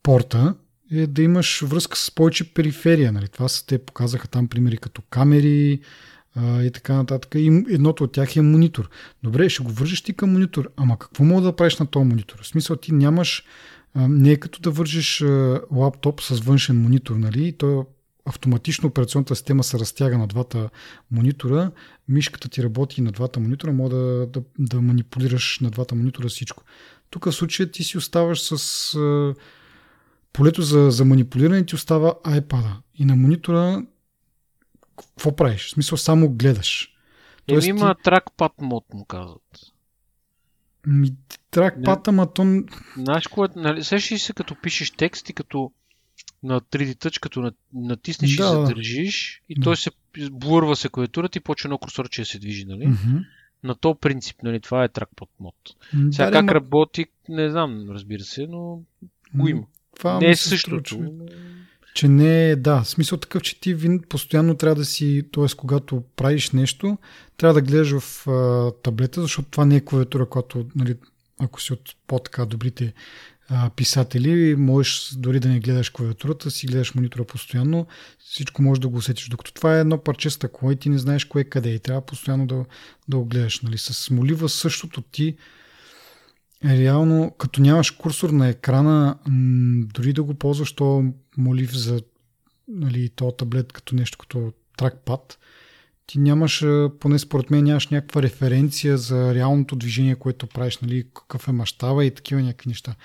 порта, 0.04 0.56
е 0.92 1.08
да 1.08 1.22
имаш 1.22 1.62
връзка 1.62 1.98
с 1.98 2.12
повече 2.12 2.54
периферия. 2.54 3.12
Нали. 3.12 3.28
Това 3.28 3.48
са, 3.48 3.66
те 3.66 3.86
показаха 3.86 4.28
там 4.28 4.48
примери 4.48 4.78
като 4.78 5.02
камери 5.10 5.82
и 6.42 6.72
така 6.74 6.94
нататък. 6.94 7.36
И 7.36 7.48
едното 7.70 8.04
от 8.04 8.12
тях 8.12 8.36
е 8.36 8.42
монитор. 8.42 8.90
Добре, 9.24 9.50
ще 9.50 9.64
го 9.64 9.72
вържиш 9.72 10.02
ти 10.02 10.14
към 10.14 10.32
монитор, 10.32 10.70
ама 10.78 11.00
какво 11.00 11.24
мога 11.24 11.42
да 11.42 11.56
правиш 11.56 11.78
на 11.78 11.86
този 11.86 12.06
монитор? 12.06 12.42
В 12.42 12.48
смисъл 12.48 12.76
ти 12.76 12.94
нямаш, 12.94 13.44
не 13.96 14.32
е 14.32 14.38
като 14.38 14.62
да 14.62 14.72
вържиш 14.72 15.24
лаптоп 15.72 16.22
с 16.22 16.40
външен 16.40 16.82
монитор, 16.82 17.16
нали? 17.16 17.48
И 17.48 17.54
то 17.54 17.86
автоматично 18.26 18.90
операционната 18.90 19.36
система 19.36 19.64
се 19.64 19.80
разтяга 19.80 20.18
на 20.18 20.28
двата 20.28 20.70
монитора, 21.12 21.72
мишката 22.08 22.50
ти 22.50 22.64
работи 22.64 23.02
на 23.02 23.12
двата 23.12 23.40
монитора, 23.40 23.72
мога 23.72 23.96
да, 23.96 24.28
да, 24.28 24.42
да 24.60 24.82
манипулираш 24.82 25.60
на 25.62 25.70
двата 25.70 25.96
монитора 25.96 26.28
всичко. 26.28 26.64
Тук 27.10 27.26
в 27.26 27.32
случая 27.32 27.72
ти 27.72 27.84
си 27.84 27.98
оставаш 27.98 28.42
с 28.42 28.98
полето 30.34 30.62
за, 30.62 30.92
за 30.92 31.06
манипулиране 31.06 31.66
ти 31.66 31.76
остава 31.76 32.14
iPad. 32.26 32.64
И 32.96 33.06
на 33.06 33.16
монитора 33.16 33.84
какво 34.98 35.36
правиш? 35.36 35.68
В 35.68 35.70
смисъл 35.70 35.98
само 35.98 36.30
гледаш. 36.30 36.94
Тоест, 37.46 37.68
има 37.68 37.96
ти... 37.96 38.04
тракпад 38.04 38.54
мод, 38.62 38.86
му 38.94 39.06
казват. 39.06 39.74
Ми, 40.88 41.14
тракпад, 41.52 42.08
ама 42.08 42.34
то... 42.34 42.64
Знаеш 42.98 43.28
кое? 43.28 43.48
Нали, 43.56 43.84
сещаш 43.84 44.22
се 44.22 44.34
като 44.34 44.56
пишеш 44.62 44.92
текст 44.92 45.30
и 45.30 45.34
като 45.34 45.72
на 46.44 46.62
3D 46.62 46.96
Touch, 46.96 47.20
като 47.20 47.52
натиснеш 47.74 48.36
да, 48.36 48.44
и 48.44 48.48
задържиш 48.48 49.42
и 49.50 49.56
да. 49.56 49.62
той 49.62 49.78
се 49.78 49.92
блурва 50.32 50.76
се 50.76 50.90
клавиатурата 50.90 51.38
и 51.38 51.42
почва 51.42 51.68
едно 51.68 51.78
курсорче 51.78 52.22
да 52.22 52.26
се 52.26 52.40
движи, 52.40 52.66
нали? 52.66 52.88
Mm-hmm. 52.88 53.26
На 53.64 53.76
то 53.76 53.96
принцип, 53.96 54.44
нали? 54.44 54.60
Това 54.60 54.84
е 54.84 54.90
тракпад 54.90 55.30
мод. 55.40 55.56
Да, 55.94 56.14
Сега 56.14 56.32
как 56.32 56.46
ма... 56.46 56.56
работи, 56.56 57.06
не 57.30 57.50
знам, 57.50 57.88
разбира 57.90 58.24
се, 58.24 58.48
но 58.48 58.82
го 59.34 59.48
има. 59.48 59.64
Това 59.96 60.20
не 60.20 60.30
е 60.30 60.36
същото. 60.36 60.82
Че, 60.82 61.00
че 61.98 62.08
не 62.08 62.50
е, 62.50 62.56
да, 62.56 62.84
смисъл 62.84 63.18
такъв, 63.18 63.42
че 63.42 63.60
ти 63.60 63.74
вин, 63.74 64.02
постоянно 64.10 64.56
трябва 64.56 64.76
да 64.76 64.86
си, 64.86 65.24
т.е. 65.34 65.56
когато 65.58 66.04
правиш 66.16 66.52
нещо, 66.52 66.98
трябва 67.38 67.54
да 67.54 67.62
гледаш 67.62 68.00
в 68.00 68.28
а, 68.28 68.72
таблета, 68.72 69.22
защото 69.22 69.50
това 69.52 69.66
не 69.66 69.76
е 69.76 69.86
клавиатура, 69.86 70.26
която, 70.26 70.66
нали, 70.76 70.96
ако 71.40 71.62
си 71.62 71.74
от 71.74 71.96
по-така 72.08 72.46
добрите 72.46 72.94
а, 73.50 73.70
писатели, 73.70 74.56
можеш 74.56 75.12
дори 75.16 75.40
да 75.40 75.50
не 75.50 75.60
гледаш 75.60 75.90
клавиатурата, 75.90 76.52
си 76.52 76.68
гледаш 76.68 76.96
монитора 76.96 77.24
постоянно, 77.24 77.88
всичко 78.20 78.62
можеш 78.62 78.80
да 78.82 78.88
го 78.88 78.98
усетиш. 78.98 79.30
Докато 79.30 79.54
това 79.54 79.78
е 79.78 79.80
едно 79.80 80.04
парче 80.04 80.30
стъкло 80.30 80.72
и 80.72 80.76
ти 80.76 80.90
не 80.90 80.98
знаеш 80.98 81.26
кое 81.26 81.44
къде 81.44 81.70
е 81.70 81.74
и 81.74 81.80
трябва 81.80 82.06
постоянно 82.06 82.48
да, 82.48 82.66
да 83.08 83.18
го 83.18 83.26
гледаш. 83.26 83.62
Нали. 83.62 83.78
С 83.78 84.10
молива 84.10 84.50
същото 84.50 85.02
ти 85.02 85.38
реално, 86.66 87.32
като 87.38 87.62
нямаш 87.62 87.92
курсор 87.92 88.30
на 88.30 88.48
екрана, 88.48 89.18
дори 89.94 90.14
да 90.14 90.24
го 90.24 90.34
ползваш 90.34 90.72
то 90.72 91.14
молив 91.38 91.78
за 91.78 92.02
нали, 92.68 93.10
то 93.10 93.32
таблет 93.32 93.74
като 93.74 93.96
нещо 93.96 94.18
като 94.18 94.54
тракпад, 94.78 95.40
ти 96.08 96.20
нямаш, 96.20 96.66
поне 97.00 97.20
според 97.20 97.50
мен, 97.50 97.64
нямаш 97.64 97.88
някаква 97.88 98.22
референция 98.22 98.98
за 98.98 99.36
реалното 99.36 99.76
движение, 99.76 100.16
което 100.16 100.48
правиш, 100.48 100.78
нали, 100.78 101.06
какъв 101.14 101.48
е 101.48 101.52
мащаба 101.52 102.06
и 102.06 102.12
такива 102.12 102.42
някакви 102.42 102.70
неща. 102.70 102.96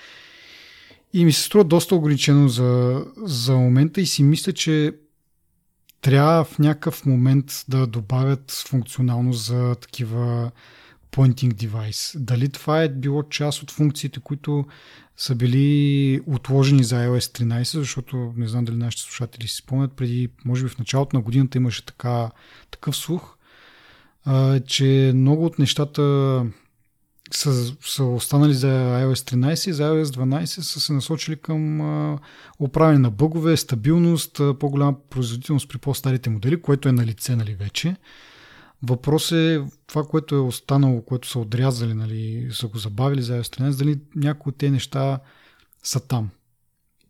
И 1.13 1.25
ми 1.25 1.31
се 1.31 1.43
струва 1.43 1.63
доста 1.63 1.95
ограничено 1.95 2.47
за, 2.47 3.03
за 3.17 3.55
момента 3.55 4.01
и 4.01 4.05
си 4.05 4.23
мисля, 4.23 4.53
че 4.53 4.93
трябва 6.01 6.43
в 6.43 6.59
някакъв 6.59 7.05
момент 7.05 7.65
да 7.67 7.87
добавят 7.87 8.51
функционалност 8.51 9.45
за 9.45 9.75
такива 9.75 10.51
pointing 11.13 11.53
device. 11.53 12.19
Дали 12.19 12.49
това 12.49 12.83
е 12.83 12.89
било 12.89 13.23
част 13.23 13.63
от 13.63 13.71
функциите, 13.71 14.19
които 14.19 14.65
са 15.17 15.35
били 15.35 16.21
отложени 16.27 16.83
за 16.83 16.95
iOS 16.95 17.43
13, 17.43 17.79
защото 17.79 18.33
не 18.37 18.47
знам 18.47 18.65
дали 18.65 18.77
нашите 18.77 19.03
слушатели 19.03 19.47
си 19.47 19.55
спомнят, 19.55 19.93
преди, 19.93 20.29
може 20.45 20.63
би 20.63 20.69
в 20.69 20.79
началото 20.79 21.15
на 21.15 21.21
годината 21.21 21.57
имаше 21.57 21.85
така, 21.85 22.31
такъв 22.71 22.95
слух, 22.95 23.35
а, 24.25 24.59
че 24.59 25.11
много 25.15 25.45
от 25.45 25.59
нещата 25.59 26.01
са, 27.31 27.75
са 27.81 28.03
останали 28.03 28.53
за 28.53 28.67
iOS 28.67 29.35
13 29.35 29.69
и 29.69 29.73
за 29.73 29.83
iOS 29.83 30.03
12 30.03 30.45
са 30.45 30.79
се 30.79 30.93
насочили 30.93 31.35
към 31.35 31.81
а, 31.81 32.19
управяне 32.59 32.99
на 32.99 33.11
бъгове, 33.11 33.57
стабилност, 33.57 34.41
по-голяма 34.59 34.95
производителност 35.09 35.69
при 35.69 35.77
по-старите 35.77 36.29
модели, 36.29 36.61
което 36.61 36.89
е 36.89 36.91
на 36.91 37.05
лице 37.05 37.35
нали, 37.35 37.55
вече. 37.55 37.95
Въпрос 38.87 39.31
е 39.31 39.63
това, 39.87 40.03
което 40.03 40.35
е 40.35 40.39
останало, 40.39 41.01
което 41.01 41.27
са 41.27 41.39
отрязали, 41.39 41.93
нали, 41.93 42.49
са 42.51 42.67
го 42.67 42.77
забавили 42.77 43.21
за 43.21 43.41
iOS 43.41 43.59
13, 43.59 43.77
дали 43.77 43.99
някои 44.15 44.49
от 44.49 44.57
тези 44.57 44.71
неща 44.71 45.19
са 45.83 46.07
там. 46.07 46.29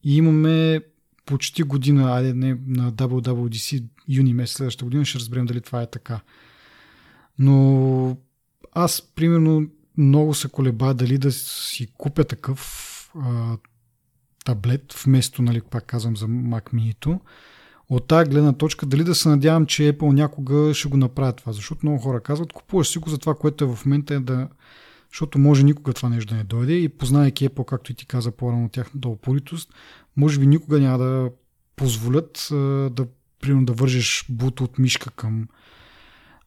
И 0.04 0.18
имаме 0.18 0.82
почти 1.26 1.64
година, 1.64 2.14
айде 2.14 2.34
не, 2.34 2.58
на 2.68 2.92
WWDC 2.94 3.84
юни 4.08 4.34
месец 4.34 4.58
следващата 4.58 4.86
година 4.86 5.06
ще 5.06 5.20
разберем 5.20 5.46
дали 5.46 5.62
това 5.62 5.82
е 5.82 5.90
така. 5.90 6.20
Но 7.40 8.18
аз, 8.72 9.02
примерно, 9.16 9.68
много 9.98 10.34
се 10.34 10.50
колеба 10.50 10.94
дали 10.94 11.18
да 11.18 11.32
си 11.32 11.88
купя 11.98 12.24
такъв 12.24 12.90
а, 13.16 13.58
таблет, 14.46 14.94
вместо, 14.94 15.42
нали, 15.42 15.62
пак 15.62 15.86
казвам 15.86 16.18
за 16.18 16.28
Mac 16.28 16.74
Mini 16.74 17.18
от 17.90 18.08
тази 18.08 18.30
гледна 18.30 18.54
точка, 18.54 18.86
дали 18.86 19.04
да 19.04 19.16
се 19.16 19.30
надявам, 19.30 19.66
че 19.66 19.94
Apple 19.94 20.14
някога 20.14 20.74
ще 20.74 20.90
го 20.90 20.98
направят 20.98 21.36
това. 21.36 21.52
Защото 21.52 21.86
много 21.86 22.00
хора 22.00 22.22
казват, 22.22 22.54
купуваш 22.54 22.88
си 22.88 23.00
го 23.00 23.10
за 23.10 23.18
това, 23.18 23.36
което 23.36 23.64
е 23.64 23.76
в 23.76 23.86
момента 23.86 24.14
е 24.14 24.20
да... 24.20 24.48
Защото 25.12 25.40
може 25.40 25.64
никога 25.64 25.94
това 25.94 26.10
нещо 26.10 26.34
да 26.34 26.38
не 26.38 26.44
дойде 26.44 26.74
и 26.74 26.90
познавайки 26.90 27.50
Apple, 27.50 27.66
както 27.66 27.92
и 27.92 27.96
ти 27.96 28.06
каза 28.06 28.32
по-рано, 28.32 28.70
тяхната 28.70 29.10
упоритост, 29.10 29.74
може 30.18 30.40
би 30.40 30.48
никога 30.48 30.80
няма 30.80 30.98
да 30.98 31.30
позволят 31.76 32.48
да, 32.92 33.06
примерно, 33.42 33.66
да 33.66 33.74
вържеш 33.74 34.26
буто 34.30 34.64
от 34.64 34.80
мишка 34.80 35.12
към 35.12 35.48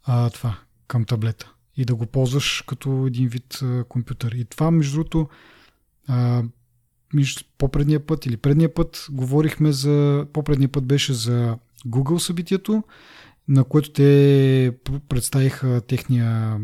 а, 0.04 0.30
това, 0.30 0.58
към 0.86 1.04
таблета 1.04 1.52
и 1.76 1.84
да 1.84 1.94
го 1.94 2.06
ползваш 2.06 2.64
като 2.66 3.06
един 3.06 3.28
вид 3.28 3.58
а, 3.62 3.84
компютър. 3.84 4.32
И 4.32 4.44
това, 4.44 4.70
между 4.70 4.96
другото, 4.96 5.28
а, 6.08 6.42
по-предния 7.58 8.06
път 8.06 8.26
или 8.26 8.36
предния 8.36 8.74
път 8.74 9.06
говорихме 9.10 9.72
за... 9.72 10.26
По-предния 10.32 10.68
път 10.68 10.84
беше 10.84 11.12
за 11.12 11.58
Google 11.86 12.18
събитието, 12.18 12.82
на 13.48 13.64
което 13.64 13.92
те 13.92 14.72
представиха 15.08 15.80
техния 15.80 16.60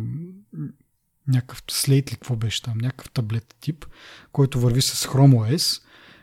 някакъв 1.29 1.63
слейт 1.71 2.13
ли 2.13 2.15
какво 2.15 2.37
беше 2.37 2.63
там, 2.63 2.79
някакъв 2.79 3.11
таблет 3.11 3.55
тип, 3.61 3.87
който 4.33 4.61
върви 4.61 4.83
с 4.83 5.07
Chrome 5.07 5.35
OS, 5.35 5.83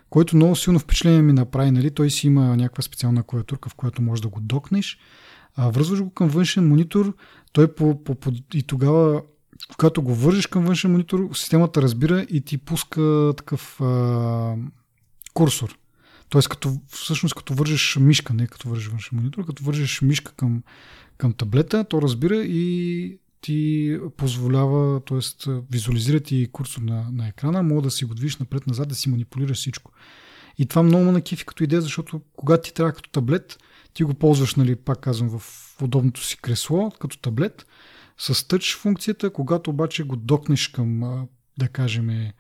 който 0.10 0.36
много 0.36 0.56
силно 0.56 0.80
впечатление 0.80 1.22
ми 1.22 1.34
направи, 1.34 1.72
нали? 1.72 1.92
той 1.92 2.10
си 2.10 2.28
има 2.28 2.58
някаква 2.58 2.84
специална 2.84 3.24
клавиатурка, 3.24 3.70
в 3.70 3.76
която 3.76 4.02
можеш 4.02 4.22
да 4.22 4.30
го 4.30 4.40
докнеш, 4.40 5.00
а, 5.56 5.70
връзваш 5.70 6.02
го 6.02 6.10
към 6.10 6.30
външен 6.30 6.68
монитор, 6.68 7.16
той 7.52 7.76
по, 7.76 8.04
по, 8.04 8.16
по, 8.16 8.32
и 8.54 8.64
тогава 8.64 9.22
когато 9.68 10.02
го 10.02 10.16
вържиш 10.16 10.48
към 10.48 10.66
външен 10.66 10.92
монитор, 10.92 11.30
системата 11.34 11.82
разбира 11.82 12.22
и 12.30 12.42
ти 12.42 12.58
пуска 12.58 13.34
такъв 13.38 13.82
а, 13.82 14.56
курсор. 15.34 15.78
Тоест, 16.30 16.50
като, 16.50 16.78
всъщност 16.88 17.36
като 17.36 17.54
вържиш 17.54 17.98
мишка, 18.02 18.34
не 18.34 18.48
като 18.48 18.70
вържиш 18.70 18.88
външен 18.88 19.18
монитор, 19.18 19.46
като 19.46 19.64
вържиш 19.64 20.02
мишка 20.02 20.32
към, 20.32 20.64
към 21.18 21.34
таблета, 21.34 21.84
то 21.84 22.02
разбира 22.02 22.36
и 22.36 23.18
ти 23.42 23.98
позволява, 24.18 25.02
т.е. 25.02 25.52
визуализира 25.72 26.20
ти 26.20 26.48
курсор 26.52 26.82
на, 26.82 27.08
на 27.12 27.28
екрана, 27.28 27.64
мога 27.64 27.82
да 27.82 27.92
си 27.92 28.06
го 28.06 28.14
движиш 28.14 28.38
напред-назад, 28.38 28.90
да 28.90 28.96
си 28.96 29.10
манипулираш 29.10 29.58
всичко. 29.58 29.92
И 30.58 30.66
това 30.66 30.84
много 30.84 31.06
ме 31.06 31.12
накифи 31.12 31.46
като 31.46 31.64
идея, 31.64 31.82
защото 31.82 32.22
когато 32.36 32.64
ти 32.64 32.74
трябва 32.74 32.94
като 32.94 33.10
таблет, 33.10 33.58
ти 33.94 34.04
го 34.04 34.14
ползваш, 34.14 34.56
нали, 34.56 34.76
пак 34.76 35.00
казвам, 35.00 35.40
в 35.40 35.44
удобното 35.82 36.24
си 36.24 36.38
кресло, 36.38 36.92
като 37.00 37.18
таблет, 37.18 37.66
с 38.20 38.48
тъч 38.48 38.76
функцията, 38.76 39.34
когато 39.34 39.70
обаче 39.70 40.04
го 40.04 40.16
докнеш 40.16 40.68
към, 40.68 41.00
да 41.58 41.68
кажем, 41.68 42.32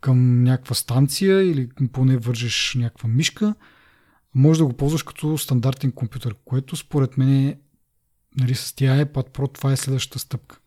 към 0.00 0.42
някаква 0.42 0.74
станция 0.74 1.42
или 1.42 1.68
поне 1.92 2.16
вържеш 2.16 2.74
някаква 2.78 3.08
мишка, 3.08 3.54
може 4.34 4.58
да 4.58 4.66
го 4.66 4.72
ползваш 4.72 5.02
като 5.02 5.38
стандартен 5.38 5.92
компютър, 5.92 6.34
което 6.44 6.76
според 6.76 7.16
мен 7.18 7.46
е, 7.46 7.58
нали, 8.36 8.54
с 8.54 8.72
тия 8.72 9.06
iPad 9.06 9.30
Pro 9.30 9.54
това 9.54 9.72
е 9.72 9.76
следващата 9.76 10.18
стъпка. 10.18 10.58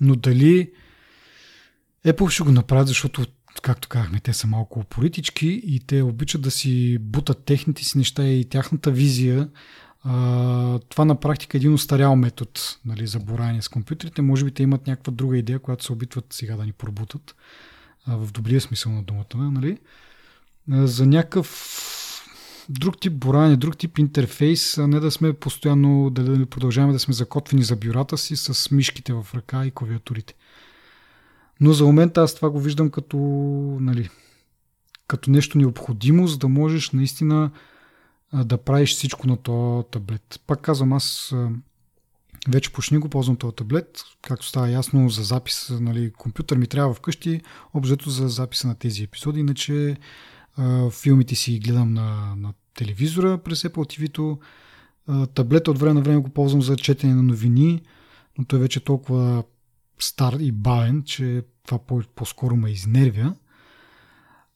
Но 0.00 0.16
дали 0.16 0.72
Apple 2.06 2.28
ще 2.28 2.42
го 2.42 2.52
направят, 2.52 2.88
защото 2.88 3.26
както 3.62 3.88
казахме, 3.88 4.20
те 4.20 4.32
са 4.32 4.46
малко 4.46 4.84
политички 4.84 5.62
и 5.64 5.80
те 5.80 6.02
обичат 6.02 6.42
да 6.42 6.50
си 6.50 6.98
бутат 6.98 7.44
техните 7.44 7.84
си 7.84 7.98
неща 7.98 8.28
и 8.28 8.44
тяхната 8.44 8.90
визия 8.90 9.48
това 10.88 11.04
на 11.04 11.20
практика 11.20 11.56
е 11.56 11.58
един 11.58 11.74
устарял 11.74 12.16
метод 12.16 12.50
нали, 12.84 13.06
за 13.06 13.18
бораване 13.18 13.62
с 13.62 13.68
компютрите. 13.68 14.22
Може 14.22 14.44
би 14.44 14.50
те 14.50 14.62
имат 14.62 14.86
някаква 14.86 15.12
друга 15.12 15.38
идея, 15.38 15.58
която 15.58 15.84
се 15.84 15.92
опитват 15.92 16.26
сега 16.30 16.56
да 16.56 16.64
ни 16.64 16.72
пробутат 16.72 17.34
в 18.06 18.32
добрия 18.32 18.60
смисъл 18.60 18.92
на 18.92 19.02
думата. 19.02 19.36
Нали? 19.36 19.78
За 20.68 21.06
някакъв 21.06 21.80
друг 22.68 23.00
тип 23.00 23.12
бораване, 23.12 23.56
друг 23.56 23.76
тип 23.76 23.98
интерфейс, 23.98 24.78
а 24.78 24.86
не 24.86 25.00
да 25.00 25.10
сме 25.10 25.32
постоянно, 25.32 26.10
да, 26.10 26.22
да 26.22 26.46
продължаваме 26.46 26.92
да 26.92 26.98
сме 26.98 27.14
закотвени 27.14 27.62
за 27.62 27.76
бюрата 27.76 28.18
си 28.18 28.36
с 28.36 28.70
мишките 28.70 29.12
в 29.12 29.26
ръка 29.34 29.66
и 29.66 29.70
клавиатурите. 29.70 30.34
Но 31.60 31.72
за 31.72 31.84
момента 31.84 32.22
аз 32.22 32.34
това 32.34 32.50
го 32.50 32.60
виждам 32.60 32.90
като, 32.90 33.16
нали, 33.80 34.08
като 35.08 35.30
нещо 35.30 35.58
необходимо, 35.58 36.26
за 36.26 36.38
да 36.38 36.48
можеш 36.48 36.90
наистина 36.90 37.50
да 38.32 38.58
правиш 38.58 38.94
всичко 38.94 39.26
на 39.26 39.36
този 39.36 39.86
таблет. 39.90 40.40
Пак 40.46 40.60
казвам, 40.60 40.92
аз 40.92 41.34
вече 42.48 42.72
почти 42.72 42.98
го 42.98 43.08
ползвам 43.08 43.36
този 43.36 43.56
таблет, 43.56 44.02
както 44.22 44.46
става 44.46 44.70
ясно 44.70 45.08
за 45.08 45.22
запис, 45.22 45.70
нали, 45.80 46.12
компютър 46.12 46.56
ми 46.56 46.66
трябва 46.66 46.94
вкъщи, 46.94 47.40
обзето 47.74 48.10
за 48.10 48.28
записа 48.28 48.68
на 48.68 48.74
тези 48.74 49.02
епизоди, 49.02 49.40
иначе 49.40 49.96
филмите 50.90 51.34
си 51.34 51.58
гледам 51.58 51.94
на, 51.94 52.34
на 52.36 52.52
телевизора 52.74 53.38
през 53.38 53.62
Apple 53.62 53.98
TV-то, 53.98 54.38
таблета 55.34 55.70
от 55.70 55.78
време 55.78 55.94
на 55.94 56.00
време 56.00 56.20
го 56.20 56.28
ползвам 56.28 56.62
за 56.62 56.76
четене 56.76 57.14
на 57.14 57.22
новини, 57.22 57.82
но 58.38 58.44
той 58.44 58.58
вече 58.58 58.78
е 58.78 58.82
толкова 58.82 59.44
стар 59.98 60.32
и 60.32 60.52
бавен, 60.52 61.02
че 61.02 61.42
това 61.66 61.78
по- 61.78 62.26
скоро 62.26 62.56
ме 62.56 62.70
изнервя. 62.70 63.34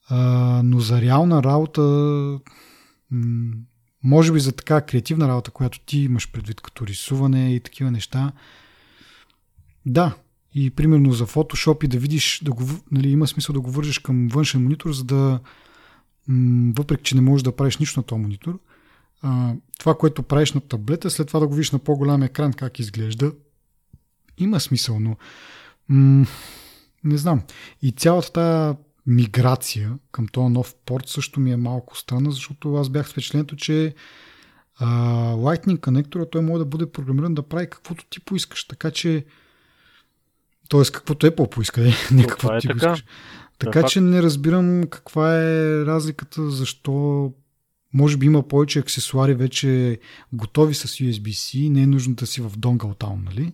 А, 0.08 0.16
но 0.64 0.80
за 0.80 1.00
реална 1.00 1.42
работа, 1.42 1.82
може 4.04 4.32
би 4.32 4.40
за 4.40 4.52
така 4.52 4.80
креативна 4.80 5.28
работа, 5.28 5.50
която 5.50 5.80
ти 5.80 5.98
имаш 5.98 6.32
предвид 6.32 6.60
като 6.60 6.86
рисуване 6.86 7.54
и 7.54 7.60
такива 7.60 7.90
неща, 7.90 8.32
да. 9.86 10.16
И 10.54 10.70
примерно 10.70 11.12
за 11.12 11.26
Photoshop 11.26 11.84
и 11.84 11.88
да 11.88 11.98
видиш, 11.98 12.40
да 12.44 12.52
го, 12.52 12.64
нали, 12.92 13.10
има 13.10 13.26
смисъл 13.26 13.52
да 13.52 13.60
го 13.60 13.70
вържеш 13.70 13.98
към 13.98 14.28
външен 14.28 14.62
монитор, 14.62 14.92
за 14.92 15.04
да 15.04 15.40
въпреки, 16.76 17.02
че 17.02 17.14
не 17.14 17.20
можеш 17.20 17.42
да 17.42 17.56
правиш 17.56 17.76
нищо 17.76 18.00
на 18.00 18.04
този 18.04 18.20
монитор, 18.20 18.58
това, 19.78 19.98
което 19.98 20.22
правиш 20.22 20.52
на 20.52 20.60
таблета, 20.60 21.10
след 21.10 21.28
това 21.28 21.40
да 21.40 21.46
го 21.46 21.54
видиш 21.54 21.70
на 21.70 21.78
по-голям 21.78 22.22
екран 22.22 22.52
как 22.52 22.78
изглежда, 22.78 23.32
има 24.38 24.60
смисъл, 24.60 25.00
но 25.00 25.16
м- 25.88 26.26
не 27.04 27.16
знам. 27.16 27.42
И 27.82 27.92
цялата 27.92 28.32
тази 28.32 28.78
миграция 29.08 29.98
към 30.12 30.28
този 30.28 30.52
нов 30.52 30.74
порт 30.86 31.08
също 31.08 31.40
ми 31.40 31.52
е 31.52 31.56
малко 31.56 31.96
странна, 31.96 32.30
защото 32.30 32.74
аз 32.74 32.88
бях 32.88 33.08
с 33.08 33.10
впечатлението, 33.10 33.56
че 33.56 33.94
а, 34.76 34.86
Lightning 35.34 35.80
конектора 35.80 36.26
той 36.30 36.42
може 36.42 36.58
да 36.58 36.64
бъде 36.64 36.92
програмиран 36.92 37.34
да 37.34 37.42
прави 37.42 37.70
каквото 37.70 38.06
ти 38.10 38.20
поискаш. 38.20 38.64
Така 38.64 38.90
че 38.90 39.24
т.е. 40.68 40.92
каквото 40.92 41.26
Apple 41.26 41.50
поиска, 41.50 41.80
не 42.12 42.26
каквото 42.26 42.54
е 42.54 42.60
ти 42.60 42.68
така. 42.68 42.78
поискаш. 42.78 43.04
Така 43.58 43.82
че 43.82 44.00
не 44.00 44.22
разбирам 44.22 44.84
каква 44.90 45.36
е 45.36 45.84
разликата, 45.84 46.50
защо 46.50 47.32
може 47.94 48.16
би 48.16 48.26
има 48.26 48.48
повече 48.48 48.78
аксесуари 48.78 49.34
вече 49.34 50.00
готови 50.32 50.74
с 50.74 50.88
USB-C, 50.88 51.70
не 51.70 51.82
е 51.82 51.86
нужно 51.86 52.14
да 52.14 52.26
си 52.26 52.40
в 52.40 52.50
Dongle 52.50 52.94
Town, 52.94 53.24
нали? 53.24 53.52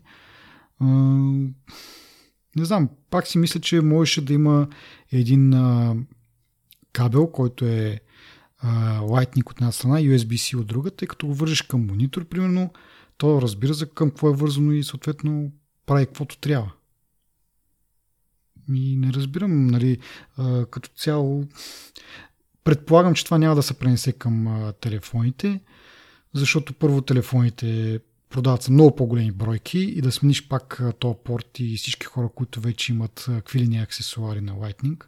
Не 2.56 2.64
знам, 2.64 2.88
пак 3.10 3.26
си 3.26 3.38
мисля, 3.38 3.60
че 3.60 3.80
можеше 3.80 4.24
да 4.24 4.32
има 4.32 4.68
един 5.12 5.54
а, 5.54 5.96
кабел, 6.92 7.26
който 7.26 7.64
е 7.64 8.00
а, 8.58 9.00
Lightning 9.00 9.50
от 9.50 9.56
една 9.56 9.72
страна, 9.72 10.00
USB-C 10.00 10.56
от 10.56 10.66
друга, 10.66 10.90
тъй 10.90 11.08
като 11.08 11.26
го 11.26 11.34
вържеш 11.34 11.62
към 11.62 11.86
монитор, 11.86 12.24
примерно, 12.24 12.72
то 13.16 13.42
разбира 13.42 13.74
за 13.74 13.90
към 13.90 14.10
какво 14.10 14.28
е 14.28 14.36
вързано 14.36 14.72
и 14.72 14.84
съответно 14.84 15.52
прави 15.86 16.06
каквото 16.06 16.38
трябва. 16.38 16.72
И 18.74 18.96
не 18.96 19.12
разбирам, 19.12 19.66
нали, 19.66 19.98
а, 20.36 20.66
като 20.66 20.90
цяло. 20.96 21.44
Предполагам, 22.64 23.14
че 23.14 23.24
това 23.24 23.38
няма 23.38 23.54
да 23.54 23.62
се 23.62 23.78
пренесе 23.78 24.12
към 24.12 24.46
а, 24.46 24.72
телефоните, 24.72 25.60
защото 26.34 26.74
първо 26.74 27.00
телефоните 27.00 28.00
продават 28.34 28.62
се 28.62 28.72
много 28.72 28.96
по-големи 28.96 29.32
бройки 29.32 29.78
и 29.78 30.00
да 30.00 30.12
смениш 30.12 30.48
пак 30.48 30.82
този 30.98 31.16
порт 31.24 31.58
и 31.58 31.76
всички 31.76 32.06
хора, 32.06 32.28
които 32.28 32.60
вече 32.60 32.92
имат 32.92 33.28
квилини 33.44 33.78
аксесуари 33.78 34.40
на 34.40 34.52
Lightning, 34.52 35.04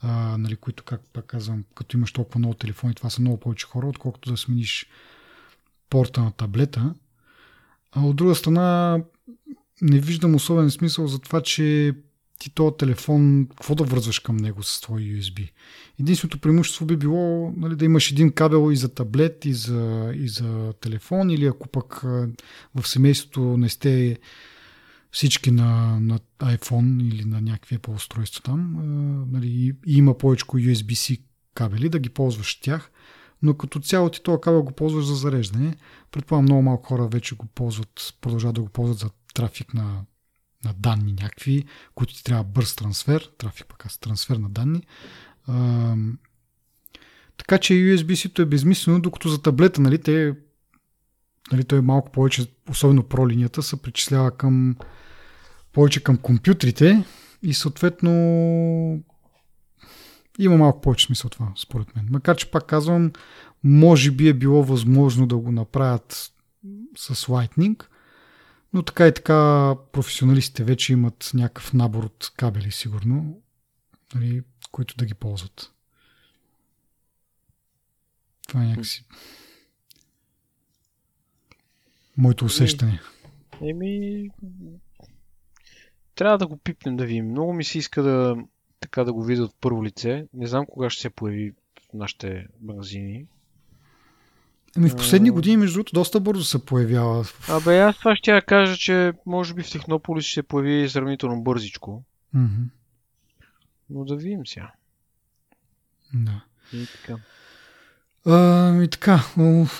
а, 0.00 0.38
нали, 0.38 0.56
които, 0.56 0.84
как 0.84 1.00
пак 1.12 1.26
казвам, 1.26 1.64
като 1.74 1.96
имаш 1.96 2.12
толкова 2.12 2.38
много 2.38 2.54
телефони, 2.54 2.94
това 2.94 3.10
са 3.10 3.20
много 3.20 3.40
повече 3.40 3.66
хора, 3.66 3.86
отколкото 3.86 4.30
да 4.30 4.36
смениш 4.36 4.86
порта 5.90 6.20
на 6.22 6.32
таблета. 6.32 6.94
А 7.92 8.00
от 8.00 8.16
друга 8.16 8.34
страна, 8.34 8.98
не 9.82 10.00
виждам 10.00 10.34
особен 10.34 10.70
смисъл 10.70 11.06
за 11.06 11.18
това, 11.18 11.40
че 11.40 11.94
ти 12.38 12.50
този 12.50 12.76
телефон, 12.78 13.46
какво 13.50 13.74
да 13.74 13.84
вързваш 13.84 14.18
към 14.18 14.36
него 14.36 14.62
с 14.62 14.80
твой 14.80 15.00
USB? 15.00 15.50
Единственото 16.00 16.38
преимущество 16.38 16.86
би 16.86 16.96
било 16.96 17.52
нали, 17.56 17.76
да 17.76 17.84
имаш 17.84 18.10
един 18.10 18.32
кабел 18.32 18.72
и 18.72 18.76
за 18.76 18.94
таблет, 18.94 19.44
и 19.44 19.54
за, 19.54 20.12
и 20.14 20.28
за 20.28 20.72
телефон, 20.80 21.30
или 21.30 21.46
ако 21.46 21.68
пък 21.68 22.00
в 22.74 22.84
семейството 22.84 23.40
не 23.40 23.68
сте 23.68 24.18
всички 25.12 25.50
на, 25.50 26.00
на 26.00 26.18
iPhone 26.38 27.08
или 27.08 27.24
на 27.24 27.40
някакви 27.40 27.78
Apple 27.78 27.94
устройства 27.94 28.42
там, 28.42 28.76
нали, 29.32 29.48
и 29.86 29.96
има 29.96 30.18
повече 30.18 30.44
USB-C 30.44 31.20
кабели, 31.54 31.88
да 31.88 31.98
ги 31.98 32.08
ползваш 32.08 32.60
тях, 32.60 32.90
но 33.42 33.54
като 33.54 33.80
цяло 33.80 34.10
ти 34.10 34.22
този 34.22 34.40
кабел 34.40 34.62
го 34.62 34.72
ползваш 34.72 35.04
за 35.04 35.14
зареждане. 35.14 35.76
Предполагам, 36.10 36.44
много 36.44 36.62
малко 36.62 36.86
хора 36.86 37.08
вече 37.08 37.34
го 37.34 37.46
ползват, 37.46 38.14
продължават 38.20 38.54
да 38.54 38.62
го 38.62 38.68
ползват 38.68 38.98
за 38.98 39.10
трафик 39.34 39.74
на 39.74 40.04
на 40.64 40.72
данни 40.78 41.12
някакви, 41.12 41.64
които 41.94 42.14
ти 42.14 42.24
трябва 42.24 42.44
бърз 42.44 42.76
трансфер, 42.76 43.30
трафик 43.38 43.66
пък 43.68 43.86
аз 43.86 43.98
трансфер 43.98 44.36
на 44.36 44.48
данни. 44.48 44.82
А, 45.46 45.94
така 47.36 47.58
че 47.58 47.74
USB-C-то 47.74 48.42
е 48.42 48.46
безмислено, 48.46 49.00
докато 49.00 49.28
за 49.28 49.42
таблета, 49.42 49.80
нали, 49.80 49.98
те, 49.98 50.34
нали, 51.52 51.64
той 51.64 51.78
е 51.78 51.82
малко 51.82 52.12
повече, 52.12 52.46
особено 52.70 53.02
про 53.02 53.28
линията, 53.28 53.62
се 53.62 53.82
причислява 53.82 54.30
към 54.30 54.76
повече 55.72 56.02
към 56.02 56.16
компютрите 56.16 57.04
и 57.42 57.54
съответно 57.54 58.10
има 60.38 60.56
малко 60.56 60.80
повече 60.80 61.06
смисъл 61.06 61.30
това, 61.30 61.52
според 61.56 61.96
мен. 61.96 62.08
Макар, 62.10 62.36
че 62.36 62.50
пак 62.50 62.66
казвам, 62.66 63.12
може 63.64 64.10
би 64.10 64.28
е 64.28 64.34
било 64.34 64.64
възможно 64.64 65.26
да 65.26 65.36
го 65.36 65.52
направят 65.52 66.32
с 66.96 67.14
Lightning, 67.14 67.84
но 68.72 68.82
така 68.82 69.06
и 69.06 69.14
така 69.14 69.74
професионалистите 69.92 70.64
вече 70.64 70.92
имат 70.92 71.30
някакъв 71.34 71.72
набор 71.72 72.04
от 72.04 72.32
кабели, 72.36 72.70
сигурно, 72.70 73.42
нали, 74.14 74.42
които 74.72 74.96
да 74.96 75.04
ги 75.04 75.14
ползват. 75.14 75.72
Това 78.48 78.64
е 78.64 78.66
някакси 78.66 79.04
моето 82.16 82.44
усещане. 82.44 83.00
Еми, 83.62 84.28
трябва 86.14 86.38
да 86.38 86.46
го 86.46 86.56
пипнем 86.56 86.96
да 86.96 87.06
видим. 87.06 87.30
Много 87.30 87.52
ми 87.52 87.64
се 87.64 87.78
иска 87.78 88.02
да, 88.02 88.36
така 88.80 89.04
да 89.04 89.12
го 89.12 89.24
видя 89.24 89.42
от 89.42 89.54
първо 89.60 89.84
лице. 89.84 90.26
Не 90.34 90.46
знам 90.46 90.66
кога 90.66 90.90
ще 90.90 91.02
се 91.02 91.10
появи 91.10 91.52
в 91.90 91.92
нашите 91.94 92.46
магазини. 92.60 93.26
Ами 94.76 94.90
в 94.90 94.96
последни 94.96 95.30
години, 95.30 95.56
между 95.56 95.74
другото, 95.74 95.94
доста 95.94 96.20
бързо 96.20 96.44
се 96.44 96.64
появява. 96.64 97.24
Абе, 97.48 97.78
аз 97.78 97.98
това 97.98 98.16
ще 98.16 98.30
я 98.30 98.42
кажа, 98.42 98.76
че 98.76 99.12
може 99.26 99.54
би 99.54 99.62
в 99.62 99.70
Технополис 99.70 100.24
ще 100.24 100.34
се 100.34 100.42
появи 100.42 100.88
сравнително 100.88 101.42
бързичко. 101.42 102.04
Mm-hmm. 102.36 102.68
Но 103.90 104.04
да 104.04 104.16
видим 104.16 104.46
сега. 104.46 104.72
Да. 106.14 106.44
И 106.72 106.86
така. 106.86 107.18
А, 108.26 108.82
и 108.82 108.88
така, 108.88 109.24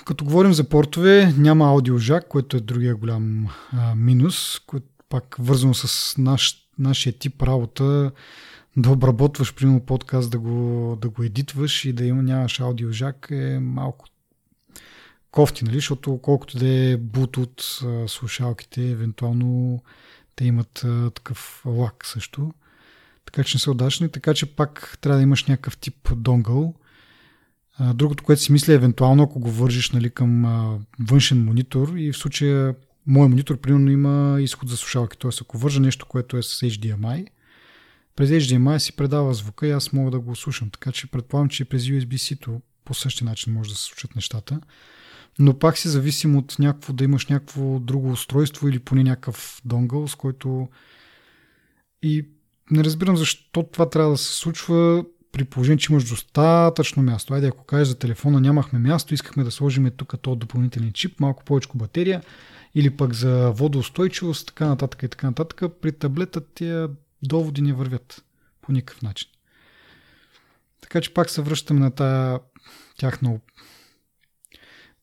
като 0.05 0.24
говорим 0.24 0.52
за 0.52 0.68
портове, 0.68 1.35
няма 1.39 1.68
аудиожак, 1.68 2.28
което 2.28 2.56
е 2.56 2.60
другия 2.60 2.97
голям 2.97 3.47
а, 3.73 3.94
минус, 3.94 4.60
който 4.66 4.86
пак 5.09 5.36
вързано 5.39 5.74
с 5.74 6.14
наш, 6.18 6.68
нашия 6.78 7.18
тип 7.18 7.43
работа, 7.43 8.12
да 8.77 8.90
обработваш, 8.90 9.55
примерно, 9.55 9.81
подкаст, 9.81 10.31
да 10.31 10.39
го, 10.39 10.98
да 11.01 11.09
го 11.09 11.23
едитваш 11.23 11.85
и 11.85 11.93
да 11.93 12.05
има, 12.05 12.23
нямаш 12.23 12.60
аудиожак 12.60 13.28
е 13.31 13.59
малко 13.59 14.06
кофти, 15.36 15.64
нали? 15.64 15.74
защото 15.74 16.18
колкото 16.22 16.58
да 16.58 16.68
е 16.68 16.96
от 17.36 17.80
слушалките, 18.06 18.90
евентуално 18.90 19.82
те 20.36 20.44
имат 20.44 20.86
такъв 21.14 21.62
лак 21.66 22.06
също. 22.06 22.54
Така 23.26 23.44
че 23.44 23.56
не 23.56 23.60
са 23.60 23.70
удачни, 23.70 24.08
така 24.08 24.34
че 24.34 24.46
пак 24.46 24.98
трябва 25.00 25.16
да 25.16 25.22
имаш 25.22 25.44
някакъв 25.44 25.76
тип 25.76 26.08
донгъл. 26.16 26.74
Другото, 27.94 28.24
което 28.24 28.42
си 28.42 28.52
мисля, 28.52 28.72
евентуално, 28.72 29.22
ако 29.22 29.40
го 29.40 29.50
вържиш 29.50 29.90
нали, 29.90 30.10
към 30.10 30.42
външен 31.00 31.44
монитор 31.44 31.96
и 31.96 32.12
в 32.12 32.16
случая 32.16 32.74
моят 33.06 33.30
монитор 33.30 33.56
примерно 33.56 33.90
има 33.90 34.40
изход 34.40 34.68
за 34.68 34.76
слушалки, 34.76 35.18
т.е. 35.18 35.30
ако 35.40 35.58
вържа 35.58 35.80
нещо, 35.80 36.06
което 36.06 36.36
е 36.36 36.42
с 36.42 36.60
HDMI, 36.60 37.26
през 38.16 38.30
HDMI 38.30 38.78
си 38.78 38.96
предава 38.96 39.34
звука 39.34 39.66
и 39.66 39.70
аз 39.70 39.92
мога 39.92 40.10
да 40.10 40.20
го 40.20 40.36
слушам. 40.36 40.70
Така 40.70 40.92
че 40.92 41.06
предполагам, 41.06 41.48
че 41.48 41.64
през 41.64 41.82
USB-C-то 41.82 42.60
по 42.84 42.94
същия 42.94 43.24
начин 43.24 43.52
може 43.52 43.70
да 43.70 43.76
се 43.76 43.82
случат 43.82 44.14
нещата 44.14 44.60
но 45.38 45.58
пак 45.58 45.78
си 45.78 45.88
зависим 45.88 46.36
от 46.36 46.58
някакво, 46.58 46.92
да 46.92 47.04
имаш 47.04 47.26
някакво 47.26 47.78
друго 47.78 48.10
устройство 48.10 48.68
или 48.68 48.78
поне 48.78 49.02
някакъв 49.02 49.62
донгъл, 49.64 50.08
с 50.08 50.14
който 50.14 50.68
и 52.02 52.28
не 52.70 52.84
разбирам 52.84 53.16
защо 53.16 53.62
това 53.62 53.90
трябва 53.90 54.10
да 54.10 54.18
се 54.18 54.32
случва 54.32 55.04
при 55.32 55.44
положение, 55.44 55.78
че 55.78 55.92
имаш 55.92 56.08
достатъчно 56.08 57.02
място. 57.02 57.34
Айде, 57.34 57.46
ако 57.46 57.64
кажеш 57.64 57.88
за 57.88 57.98
телефона 57.98 58.40
нямахме 58.40 58.78
място, 58.78 59.14
искахме 59.14 59.44
да 59.44 59.50
сложим 59.50 59.90
тук 59.96 60.14
този 60.22 60.38
допълнителен 60.38 60.92
чип, 60.92 61.20
малко 61.20 61.44
повече 61.44 61.68
батерия, 61.74 62.22
или 62.74 62.90
пък 62.90 63.12
за 63.12 63.50
водоустойчивост, 63.50 64.46
така 64.46 64.66
нататък 64.66 65.02
и 65.02 65.08
така 65.08 65.26
нататък. 65.26 65.62
При 65.80 65.92
таблета 65.92 66.40
тия 66.40 66.88
доводи 67.22 67.62
не 67.62 67.72
вървят 67.72 68.24
по 68.62 68.72
никакъв 68.72 69.02
начин. 69.02 69.28
Така 70.80 71.00
че 71.00 71.14
пак 71.14 71.30
се 71.30 71.42
връщаме 71.42 71.80
на 71.80 71.90
тая 71.90 72.40
тяхна 72.98 73.38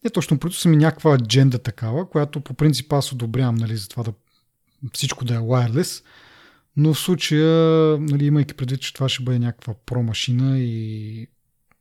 не 0.03 0.09
точно 0.09 0.39
правителство, 0.39 0.69
ми 0.69 0.77
някаква 0.77 1.13
адженда 1.15 1.59
такава, 1.59 2.09
която 2.09 2.41
по 2.41 2.53
принцип 2.53 2.93
аз 2.93 3.11
одобрявам 3.11 3.55
нали, 3.55 3.77
за 3.77 3.89
това 3.89 4.03
да 4.03 4.13
всичко 4.93 5.25
да 5.25 5.35
е 5.35 5.37
wireless, 5.37 6.03
но 6.77 6.93
в 6.93 6.99
случая, 6.99 7.47
нали, 7.99 8.25
имайки 8.25 8.53
предвид, 8.53 8.81
че 8.81 8.93
това 8.93 9.09
ще 9.09 9.23
бъде 9.23 9.39
някаква 9.39 9.73
промашина 9.85 10.59
и 10.59 11.27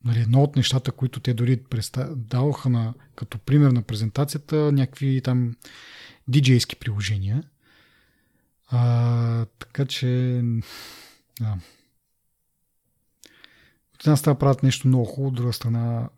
нали, 0.05 0.20
едно 0.20 0.43
от 0.43 0.57
нещата, 0.57 0.93
които 0.93 1.20
те 1.20 1.35
дори 1.35 1.62
даваха 2.11 2.69
на, 2.69 2.94
като 3.15 3.39
пример 3.39 3.70
на 3.70 3.82
презентацията, 3.82 4.73
някакви 4.73 5.20
там 5.24 5.57
диджейски 6.28 6.77
приложения. 6.77 7.43
А, 8.69 9.44
така 9.44 9.85
че 9.85 10.40
да. 11.40 11.59
една 14.01 14.16
страна 14.16 14.39
правят 14.39 14.62
нещо 14.62 14.89
много 14.89 15.05
хубаво, 15.05 15.28
от 15.28 15.35
друга 15.35 15.53
страна 15.53 16.09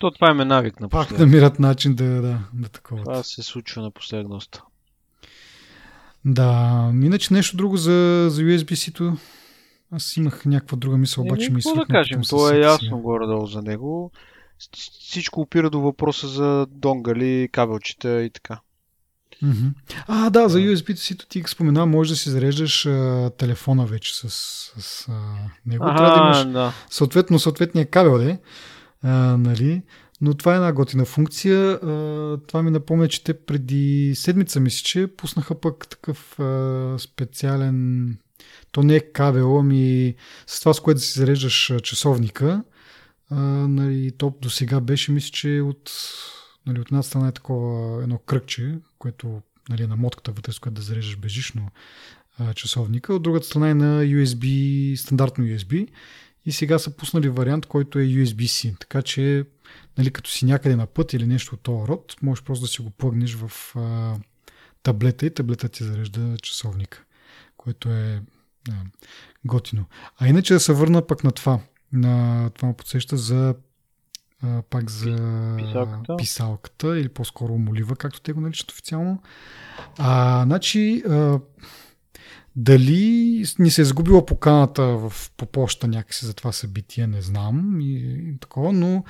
то 0.00 0.10
това 0.10 0.30
е 0.30 0.34
навик 0.34 0.80
на 0.80 0.88
Пак 0.88 1.18
намират 1.18 1.58
начин 1.58 1.94
да, 1.94 2.04
да, 2.04 2.38
да 2.54 2.68
такова. 2.68 3.04
Това 3.04 3.22
се 3.22 3.42
случва 3.42 3.82
на 3.82 3.90
последността. 3.90 4.60
Да, 6.24 6.90
иначе 7.02 7.34
нещо 7.34 7.56
друго 7.56 7.76
за, 7.76 8.26
за 8.30 8.42
USB-C-то. 8.42 9.16
Аз 9.92 10.16
имах 10.16 10.44
някаква 10.46 10.78
друга 10.78 10.96
мисъл, 10.96 11.24
обаче 11.24 11.50
ми 11.50 11.62
свикна. 11.62 11.80
да 11.80 11.86
кажем, 11.86 12.20
то 12.28 12.52
е 12.52 12.58
ясно 12.58 12.98
горе-долу 12.98 13.46
за 13.46 13.62
него. 13.62 14.12
Всичко 15.00 15.40
опира 15.40 15.70
до 15.70 15.80
въпроса 15.80 16.28
за 16.28 16.66
донгали, 16.70 17.48
кабелчета 17.52 18.22
и 18.22 18.30
така. 18.30 18.60
Mm-hmm. 19.44 19.72
А, 20.08 20.30
да, 20.30 20.48
за 20.48 20.58
USB-то 20.58 21.00
си 21.00 21.18
ти 21.28 21.42
спомена, 21.46 21.86
може 21.86 22.10
да 22.10 22.16
си 22.16 22.30
зареждаш 22.30 22.86
а, 22.86 23.30
телефона 23.38 23.86
вече 23.86 24.14
с, 24.14 24.30
с 24.78 25.08
а, 25.08 25.12
него. 25.66 25.84
Ага, 25.84 25.96
Трябва 25.96 26.14
да 26.14 26.24
имаш 26.24 26.52
да. 26.52 26.72
съответно 26.90 27.38
съответния 27.38 27.86
кабел, 27.86 28.18
де, 28.18 28.38
а, 29.06 29.36
нали? 29.36 29.82
Но 30.20 30.34
това 30.34 30.52
е 30.52 30.56
една 30.56 30.72
готина 30.72 31.04
функция. 31.04 31.70
А, 31.72 32.38
това 32.46 32.62
ми 32.62 32.70
напомня, 32.70 33.08
че 33.08 33.24
те 33.24 33.34
преди 33.34 34.12
седмица 34.16 34.60
мисля, 34.60 34.84
че 34.84 35.06
пуснаха 35.06 35.60
пък 35.60 35.88
такъв 35.88 36.40
а, 36.40 36.96
специален 36.98 38.16
то 38.72 38.82
не 38.82 38.96
е 38.96 39.00
кабел, 39.00 39.58
ами 39.58 40.14
с 40.46 40.60
това, 40.60 40.74
с 40.74 40.80
което 40.80 40.98
да 40.98 41.02
си 41.02 41.18
зареждаш 41.18 41.72
часовника. 41.82 42.62
А, 43.30 43.40
нали, 43.68 44.12
то 44.12 44.34
до 44.42 44.50
сега 44.50 44.80
беше, 44.80 45.12
мисля, 45.12 45.30
че 45.30 45.60
от, 45.60 45.92
нали, 46.66 46.80
от 46.80 46.88
една 46.88 47.02
страна 47.02 47.28
е 47.28 47.32
такова 47.32 48.02
едно 48.02 48.18
кръгче, 48.18 48.78
което 48.98 49.42
нали, 49.68 49.82
е 49.82 49.86
на 49.86 49.96
мотката 49.96 50.32
вътре, 50.32 50.52
с 50.52 50.58
което 50.58 50.74
да 50.74 50.82
зареждаш 50.82 51.16
бежично 51.16 51.68
а, 52.38 52.54
часовника. 52.54 53.14
От 53.14 53.22
другата 53.22 53.46
страна 53.46 53.70
е 53.70 53.74
на 53.74 54.04
USB, 54.04 54.94
стандартно 54.96 55.44
USB. 55.44 55.88
И 56.46 56.52
сега 56.52 56.78
са 56.78 56.90
пуснали 56.90 57.28
вариант, 57.28 57.66
който 57.66 57.98
е 57.98 58.02
USB-C. 58.02 58.78
Така 58.80 59.02
че, 59.02 59.44
нали, 59.98 60.10
като 60.10 60.30
си 60.30 60.44
някъде 60.44 60.76
на 60.76 60.86
път 60.86 61.12
или 61.12 61.26
нещо 61.26 61.54
от 61.54 61.60
този 61.60 61.88
род, 61.88 62.16
можеш 62.22 62.44
просто 62.44 62.64
да 62.64 62.68
си 62.68 62.82
го 62.82 62.90
плъгнеш 62.90 63.34
в 63.34 63.76
а, 63.76 64.14
таблета 64.82 65.26
и 65.26 65.34
таблета 65.34 65.68
ти 65.68 65.84
зарежда 65.84 66.36
часовника, 66.42 67.04
което 67.56 67.88
е 67.88 68.22
а, 68.70 68.72
готино. 69.44 69.84
А 70.18 70.28
иначе 70.28 70.54
да 70.54 70.60
се 70.60 70.72
върна 70.72 71.06
пък 71.06 71.24
на 71.24 71.32
това. 71.32 71.60
На 71.92 72.50
това 72.50 72.68
му 72.68 72.74
подсеща 72.74 73.16
за 73.16 73.54
а, 74.42 74.62
пак 74.62 74.90
за 74.90 75.16
писалката. 75.58 76.16
писалката 76.16 76.98
или 76.98 77.08
по-скоро 77.08 77.58
молива, 77.58 77.96
както 77.96 78.20
те 78.20 78.32
го 78.32 78.40
наричат 78.40 78.70
официално. 78.70 79.22
А, 79.98 80.42
значи, 80.44 81.02
а, 81.08 81.40
дали 82.56 83.44
ни 83.58 83.70
се 83.70 83.82
е 83.82 83.84
загубила 83.84 84.26
поканата 84.26 84.82
в, 84.82 85.12
по 85.36 85.46
почта 85.46 85.88
някакси 85.88 86.26
за 86.26 86.34
това 86.34 86.52
събитие, 86.52 87.06
не 87.06 87.22
знам 87.22 87.80
и, 87.80 87.92
и 88.30 88.38
такова, 88.40 88.72
но 88.72 89.04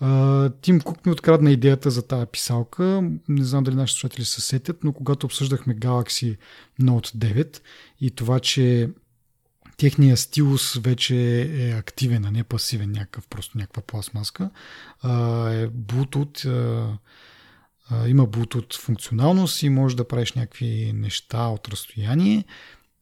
а, 0.00 0.50
Тим 0.50 0.80
Кук 0.80 1.06
ми 1.06 1.12
открадна 1.12 1.50
идеята 1.50 1.90
за 1.90 2.06
тази 2.06 2.26
писалка. 2.26 3.10
Не 3.28 3.44
знам 3.44 3.64
дали 3.64 3.74
нашите 3.74 4.00
слушатели 4.00 4.24
се 4.24 4.40
сетят, 4.40 4.84
но 4.84 4.92
когато 4.92 5.26
обсъждахме 5.26 5.76
Galaxy 5.76 6.36
Note 6.80 7.16
9 7.16 7.60
и 8.00 8.10
това, 8.10 8.40
че 8.40 8.90
техният 9.76 10.18
стилус 10.18 10.74
вече 10.74 11.40
е 11.42 11.70
активен, 11.70 12.24
а 12.24 12.30
не 12.30 12.44
пасивен, 12.44 12.90
някакъв, 12.90 13.28
просто 13.28 13.58
някаква 13.58 13.82
пластмаска, 13.82 14.50
а, 15.00 15.12
е 15.50 15.68
Bluetooth, 15.68 16.48
а, 16.48 16.98
а, 17.90 18.08
има 18.08 18.26
Bluetooth 18.26 18.80
функционалност 18.80 19.62
и 19.62 19.68
може 19.68 19.96
да 19.96 20.08
правиш 20.08 20.32
някакви 20.32 20.92
неща 20.94 21.46
от 21.46 21.68
разстояние 21.68 22.44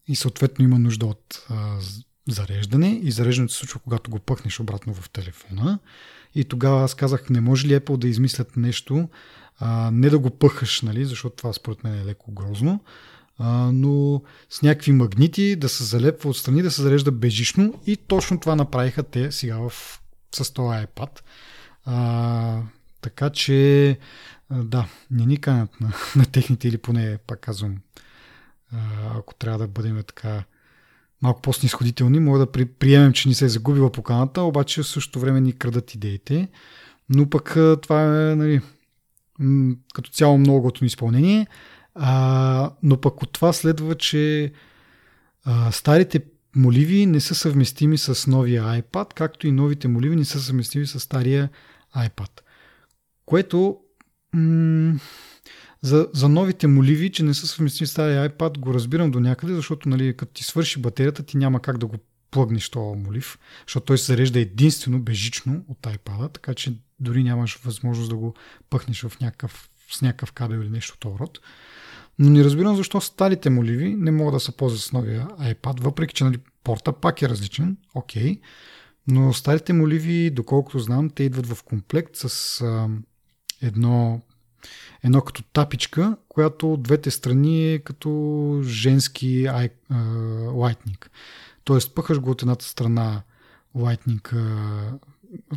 и 0.07 0.15
съответно 0.15 0.65
има 0.65 0.79
нужда 0.79 1.05
от 1.05 1.45
а, 1.49 1.77
зареждане 2.29 2.99
и 3.03 3.11
зареждането 3.11 3.53
се 3.53 3.59
случва, 3.59 3.79
когато 3.79 4.11
го 4.11 4.19
пъхнеш 4.19 4.59
обратно 4.59 4.93
в 4.93 5.09
телефона. 5.09 5.79
И 6.35 6.43
тогава 6.43 6.83
аз 6.83 6.95
казах, 6.95 7.29
не 7.29 7.41
може 7.41 7.67
ли 7.67 7.79
Apple 7.79 7.97
да 7.97 8.07
измислят 8.07 8.57
нещо, 8.57 9.09
а, 9.59 9.91
не 9.91 10.09
да 10.09 10.19
го 10.19 10.29
пъхаш, 10.29 10.81
нали, 10.81 11.05
защото 11.05 11.35
това 11.35 11.53
според 11.53 11.83
мен 11.83 11.99
е 11.99 12.05
леко 12.05 12.31
грозно, 12.31 12.83
а, 13.37 13.71
но 13.71 14.21
с 14.49 14.61
някакви 14.61 14.91
магнити 14.91 15.55
да 15.55 15.69
се 15.69 15.83
залепва 15.83 16.29
отстрани, 16.29 16.61
да 16.61 16.71
се 16.71 16.81
зарежда 16.81 17.11
бежично 17.11 17.81
и 17.85 17.97
точно 17.97 18.39
това 18.39 18.55
направиха 18.55 19.03
те 19.03 19.31
сега 19.31 19.57
в, 19.57 19.99
с 20.35 20.53
този 20.53 20.77
iPad. 20.77 21.19
А, 21.85 22.61
така 23.01 23.29
че, 23.29 23.99
да, 24.51 24.87
не 25.11 25.25
ни 25.25 25.37
канят 25.37 25.81
на, 25.81 25.93
на 26.15 26.25
техните 26.25 26.67
или 26.67 26.77
поне, 26.77 27.17
пак 27.27 27.39
казвам, 27.39 27.77
ако 29.17 29.35
трябва 29.35 29.59
да 29.59 29.67
бъдем 29.67 30.03
така 30.07 30.43
малко 31.21 31.41
по-снисходителни, 31.41 32.19
мога 32.19 32.39
да 32.39 32.51
при, 32.51 32.65
приемем, 32.65 33.13
че 33.13 33.27
ни 33.29 33.35
се 33.35 33.45
е 33.45 33.49
загубила 33.49 33.91
поканата, 33.91 34.41
обаче 34.41 34.83
в 34.83 34.87
същото 34.87 35.19
време 35.19 35.41
ни 35.41 35.53
крадат 35.53 35.93
идеите. 35.93 36.47
Но 37.09 37.29
пък 37.29 37.57
това 37.81 38.31
е 38.31 38.35
нали, 38.35 38.61
като 39.93 40.11
цяло 40.11 40.37
много 40.37 40.61
готово 40.61 40.85
изпълнение. 40.85 41.47
А, 41.95 42.71
но 42.83 43.01
пък 43.01 43.21
от 43.21 43.31
това 43.31 43.53
следва, 43.53 43.95
че 43.95 44.53
а, 45.43 45.71
старите 45.71 46.23
моливи 46.55 47.05
не 47.05 47.19
са 47.19 47.35
съвместими 47.35 47.97
с 47.97 48.27
новия 48.27 48.63
iPad, 48.63 49.13
както 49.13 49.47
и 49.47 49.51
новите 49.51 49.87
моливи 49.87 50.15
не 50.15 50.25
са 50.25 50.39
съвместими 50.39 50.87
с 50.87 50.99
стария 50.99 51.49
iPad. 51.97 52.41
Което 53.25 53.77
м- 54.33 54.99
за, 55.83 56.07
за 56.13 56.29
новите 56.29 56.67
моливи, 56.67 57.11
че 57.11 57.23
не 57.23 57.33
са 57.33 57.47
съвместими 57.47 57.87
с 57.87 57.93
тази 57.93 58.15
iPad, 58.15 58.57
го 58.57 58.73
разбирам 58.73 59.11
до 59.11 59.19
някъде, 59.19 59.53
защото 59.53 59.89
нали, 59.89 60.17
като 60.17 60.33
ти 60.33 60.43
свърши 60.43 60.81
батерията, 60.81 61.23
ти 61.23 61.37
няма 61.37 61.61
как 61.61 61.77
да 61.77 61.87
го 61.87 61.95
плъгнеш 62.31 62.69
този 62.69 62.99
молив, 62.99 63.39
защото 63.67 63.85
той 63.85 63.97
се 63.97 64.05
зарежда 64.05 64.39
единствено 64.39 64.99
бежично 64.99 65.65
от 65.67 65.81
iPad, 65.81 66.33
така 66.33 66.53
че 66.53 66.73
дори 66.99 67.23
нямаш 67.23 67.59
възможност 67.63 68.09
да 68.09 68.15
го 68.15 68.33
пъхнеш 68.69 69.01
в 69.01 69.19
някакъв, 69.21 69.69
с 69.91 70.01
някакъв 70.01 70.31
кабел 70.31 70.57
или 70.57 70.69
нещо 70.69 71.09
от 71.09 71.19
род. 71.19 71.39
Но 72.19 72.29
не 72.29 72.43
разбирам 72.43 72.75
защо 72.75 73.01
старите 73.01 73.49
моливи 73.49 73.95
не 73.95 74.11
могат 74.11 74.33
да 74.33 74.39
се 74.39 74.57
ползват 74.57 74.81
с 74.81 74.91
новия 74.91 75.27
iPad, 75.27 75.81
въпреки 75.81 76.13
че 76.15 76.23
нали, 76.23 76.37
порта 76.63 76.93
пак 76.93 77.21
е 77.21 77.29
различен, 77.29 77.77
окей, 77.95 78.35
okay, 78.35 78.39
но 79.07 79.33
старите 79.33 79.73
моливи, 79.73 80.29
доколкото 80.29 80.79
знам, 80.79 81.09
те 81.09 81.23
идват 81.23 81.47
в 81.47 81.63
комплект 81.63 82.15
с 82.15 82.63
едно 83.61 84.21
едно 85.03 85.21
като 85.21 85.43
тапичка, 85.43 86.17
която 86.29 86.73
от 86.73 86.83
двете 86.83 87.11
страни 87.11 87.73
е 87.73 87.79
като 87.79 88.61
женски 88.63 89.45
ай, 89.45 89.69
а, 89.89 89.95
лайтник. 90.53 91.11
Тоест 91.63 91.95
пъхаш 91.95 92.19
го 92.19 92.31
от 92.31 92.41
едната 92.41 92.65
страна 92.65 93.21
лайтник, 93.75 94.33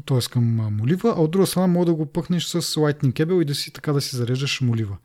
т.е. 0.06 0.20
към 0.30 0.44
молива, 0.54 1.14
а 1.16 1.20
от 1.20 1.30
друга 1.30 1.46
страна 1.46 1.66
мога 1.66 1.86
да 1.86 1.94
го 1.94 2.06
пъхнеш 2.06 2.44
с 2.44 2.62
Lightning 2.62 3.12
Cable 3.12 3.42
и 3.42 3.44
да 3.44 3.54
си 3.54 3.72
така 3.72 3.92
да 3.92 4.00
си 4.00 4.16
зареждаш 4.16 4.60
молива. 4.60 4.96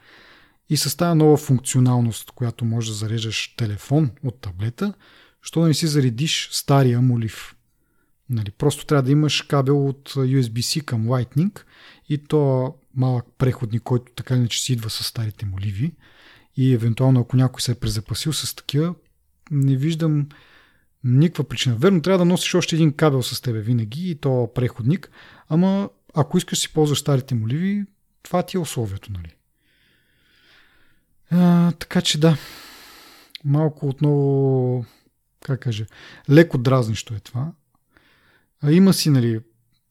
И 0.70 0.78
с 0.78 0.98
тази 0.98 1.18
нова 1.18 1.38
функционалност, 1.38 2.32
която 2.32 2.66
може 2.66 2.92
да 2.92 2.98
зареждаш 2.98 3.56
телефон 3.58 4.12
от 4.24 4.42
таблета, 4.42 4.94
що 5.42 5.62
да 5.62 5.68
не 5.68 5.74
си 5.74 5.88
заредиш 5.88 6.50
стария 6.52 7.02
молив. 7.02 7.56
Нали, 8.30 8.52
просто 8.52 8.86
трябва 8.86 9.04
да 9.04 9.12
имаш 9.12 9.42
кабел 9.42 9.88
от 9.88 10.10
USB-C 10.10 10.86
към 10.86 11.08
Lightning 11.08 11.62
и 12.10 12.18
то 12.18 12.74
малък 13.00 13.26
преходник, 13.38 13.84
който 13.84 14.12
така 14.16 14.34
или 14.34 14.40
иначе 14.40 14.62
си 14.62 14.74
идва 14.74 14.90
с 14.90 15.04
старите 15.04 15.46
моливи 15.46 15.92
и 16.58 16.74
евентуално 16.74 17.20
ако 17.20 17.38
някой 17.38 17.62
се 17.62 17.72
е 17.72 17.76
презапасил 17.76 18.34
с 18.34 18.56
такива, 18.56 18.96
не 19.52 19.76
виждам 19.76 20.30
никаква 21.04 21.44
причина. 21.44 21.76
Верно, 21.76 22.02
трябва 22.02 22.18
да 22.18 22.26
носиш 22.26 22.56
още 22.56 22.76
един 22.76 22.94
кабел 22.94 23.24
с 23.24 23.42
тебе 23.42 23.60
винаги 23.60 24.10
и 24.10 24.16
то 24.16 24.52
преходник, 24.56 25.12
ама 25.50 25.90
ако 26.14 26.38
искаш 26.38 26.60
си 26.60 26.74
ползваш 26.74 27.00
старите 27.00 27.36
моливи, 27.36 27.86
това 28.24 28.44
ти 28.44 28.58
е 28.58 28.60
условието, 28.60 29.12
нали? 29.12 29.36
А, 31.32 31.72
така 31.72 32.02
че 32.02 32.20
да, 32.20 32.38
малко 33.46 33.88
отново, 33.88 34.86
как 35.42 35.60
кажа, 35.60 35.86
леко 36.30 36.58
дразнищо 36.58 37.14
е 37.14 37.20
това. 37.20 37.52
А 38.62 38.72
има 38.72 38.94
си, 38.94 39.10
нали, 39.10 39.40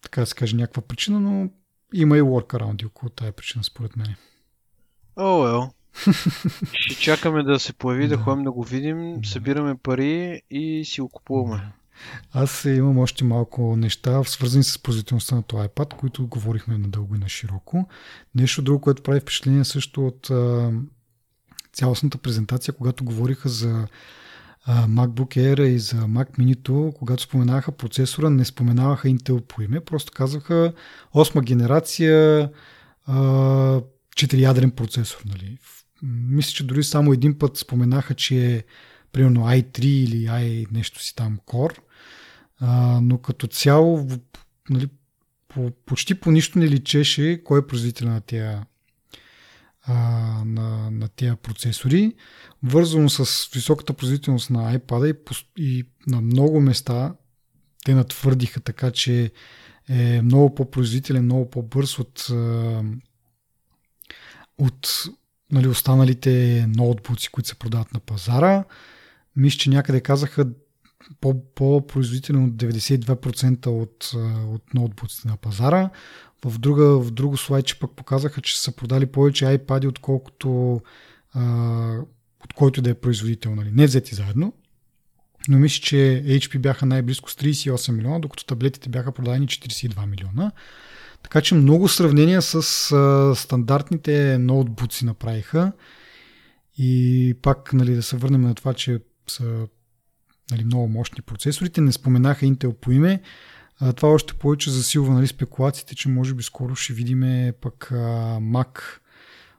така 0.02 0.20
да 0.20 0.26
се 0.26 0.34
каже, 0.34 0.56
някаква 0.56 0.82
причина, 0.82 1.20
но 1.20 1.50
има 1.94 2.18
и 2.18 2.22
workaround 2.22 2.86
около 2.86 3.10
тая 3.10 3.32
причина, 3.32 3.64
според 3.64 3.96
мен. 3.96 4.14
О, 5.16 5.22
oh, 5.22 5.44
well. 5.44 5.70
Ще 6.72 6.94
чакаме 6.94 7.42
да 7.42 7.58
се 7.58 7.72
появи, 7.72 8.08
да, 8.08 8.16
да 8.16 8.22
ходим 8.22 8.44
да 8.44 8.52
го 8.52 8.64
видим, 8.64 9.20
да. 9.20 9.28
събираме 9.28 9.78
пари 9.82 10.42
и 10.50 10.84
си 10.84 11.00
го 11.00 11.08
купуваме. 11.08 11.72
Аз 12.32 12.64
имам 12.64 12.98
още 12.98 13.24
малко 13.24 13.76
неща, 13.76 14.24
свързани 14.24 14.64
с 14.64 14.82
производителността 14.82 15.34
на 15.36 15.42
този 15.42 15.68
iPad, 15.68 15.94
които 15.94 16.26
говорихме 16.26 16.78
надълго 16.78 17.14
и 17.14 17.18
на 17.18 17.28
широко. 17.28 17.88
Нещо 18.34 18.62
друго, 18.62 18.80
което 18.80 19.02
прави 19.02 19.20
впечатление 19.20 19.64
също 19.64 20.06
от 20.06 20.30
а, 20.30 20.72
цялостната 21.72 22.18
презентация, 22.18 22.74
когато 22.74 23.04
говориха 23.04 23.48
за 23.48 23.88
MacBook 24.68 25.36
Air 25.36 25.62
и 25.62 25.78
за 25.78 25.96
Mac 25.96 26.38
Mini, 26.38 26.92
когато 26.92 27.22
споменаха 27.22 27.72
процесора, 27.72 28.30
не 28.30 28.44
споменаваха 28.44 29.08
Intel 29.08 29.40
по 29.40 29.62
име, 29.62 29.80
просто 29.80 30.12
казваха 30.12 30.72
8 31.14 31.44
генерация 31.44 32.50
4-ядрен 33.08 34.70
процесор. 34.70 35.22
Нали. 35.26 35.58
Мисля, 36.02 36.50
че 36.50 36.66
дори 36.66 36.84
само 36.84 37.12
един 37.12 37.38
път 37.38 37.56
споменаха, 37.56 38.14
че 38.14 38.54
е 38.54 38.64
примерно 39.12 39.40
i3 39.40 39.84
или 39.84 40.26
i 40.26 40.66
нещо 40.72 41.02
си 41.02 41.14
там 41.16 41.38
Core. 41.46 41.78
А, 42.60 43.00
но 43.02 43.18
като 43.18 43.46
цяло, 43.46 44.08
нали, 44.70 44.88
по, 45.48 45.70
почти 45.86 46.14
по 46.14 46.30
нищо 46.30 46.58
не 46.58 46.68
личеше 46.68 47.40
кой 47.44 47.58
е 47.58 47.66
производител 47.66 48.08
на 48.08 48.20
тия, 48.20 48.66
а, 49.88 49.94
на, 50.44 50.90
на 50.90 51.08
тия 51.08 51.36
процесори. 51.36 52.14
Вързано 52.62 53.08
с 53.08 53.48
високата 53.54 53.92
производителност 53.92 54.50
на 54.50 54.78
iPad 54.78 55.16
и, 55.56 55.62
и 55.62 55.84
на 56.06 56.20
много 56.20 56.60
места 56.60 57.14
те 57.84 57.94
натвърдиха 57.94 58.60
така, 58.60 58.90
че 58.90 59.32
е 59.88 60.22
много 60.22 60.54
по-производителен, 60.54 61.24
много 61.24 61.50
по-бърз 61.50 61.98
от, 61.98 62.26
от 64.58 65.04
нали, 65.52 65.68
останалите 65.68 66.66
ноутбуци, 66.76 67.30
които 67.30 67.48
се 67.48 67.54
продават 67.54 67.94
на 67.94 68.00
пазара. 68.00 68.64
Мисля, 69.36 69.58
че 69.58 69.70
някъде 69.70 70.00
казаха 70.00 70.48
по-производителен 71.54 72.44
от 72.44 72.50
92% 72.50 73.66
от, 73.66 74.10
от 74.54 74.74
ноутбуците 74.74 75.28
на 75.28 75.36
пазара. 75.36 75.90
В, 76.44 76.58
друга, 76.58 76.84
в 76.84 77.10
друго 77.10 77.36
слайдче 77.36 77.78
пък 77.78 77.90
показаха, 77.96 78.40
че 78.40 78.60
са 78.60 78.72
продали 78.72 79.06
повече 79.06 79.44
iPad, 79.44 79.88
отколкото 79.88 80.80
а, 81.32 81.42
от 82.44 82.52
който 82.54 82.82
да 82.82 82.90
е 82.90 82.94
производител. 82.94 83.54
Нали. 83.54 83.70
Не 83.72 83.86
взети 83.86 84.14
заедно. 84.14 84.52
Но 85.48 85.58
мисля, 85.58 85.82
че 85.82 86.22
HP 86.26 86.58
бяха 86.58 86.86
най-близко 86.86 87.30
с 87.30 87.34
38 87.34 87.92
милиона, 87.92 88.18
докато 88.18 88.44
таблетите 88.44 88.88
бяха 88.88 89.12
продадени 89.12 89.46
42 89.46 90.06
милиона. 90.06 90.52
Така 91.22 91.40
че 91.40 91.54
много 91.54 91.88
сравнения 91.88 92.42
с 92.42 92.54
а, 92.92 93.34
стандартните 93.36 94.38
ноутбуци 94.38 95.04
направиха. 95.04 95.72
И 96.78 97.34
пак 97.42 97.72
нали, 97.72 97.94
да 97.94 98.02
се 98.02 98.16
върнем 98.16 98.40
на 98.40 98.54
това, 98.54 98.74
че 98.74 99.00
са 99.28 99.66
нали, 100.50 100.64
много 100.64 100.88
мощни 100.88 101.22
процесорите. 101.22 101.80
Не 101.80 101.92
споменаха 101.92 102.46
Intel 102.46 102.72
по 102.72 102.92
име. 102.92 103.20
Това 103.96 104.08
още 104.08 104.34
повече 104.34 104.70
засилва 104.70 105.14
нали, 105.14 105.26
спекулациите, 105.26 105.94
че 105.94 106.08
може 106.08 106.34
би 106.34 106.42
скоро 106.42 106.74
ще 106.74 106.92
видим 106.92 107.52
пък 107.60 107.92
а, 107.92 107.94
Mac 108.40 108.80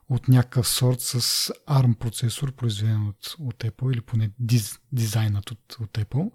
от 0.09 0.27
някакъв 0.27 0.67
сорт 0.67 1.01
с 1.01 1.19
ARM 1.67 1.95
процесор, 1.95 2.51
произведен 2.51 3.07
от, 3.07 3.35
от 3.39 3.55
Apple 3.55 3.93
или 3.93 4.01
поне 4.01 4.31
диз, 4.39 4.79
дизайнът 4.91 5.51
от, 5.51 5.77
от 5.79 5.91
Apple. 5.91 6.31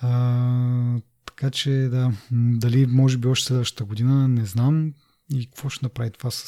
А, 0.00 1.00
така 1.26 1.50
че 1.50 1.70
да, 1.70 2.12
дали 2.32 2.86
може 2.86 3.18
би 3.18 3.28
още 3.28 3.46
следващата 3.46 3.84
година, 3.84 4.28
не 4.28 4.44
знам 4.44 4.94
и 5.34 5.46
какво 5.46 5.68
ще 5.68 5.86
направи 5.86 6.10
това 6.10 6.30
с, 6.30 6.44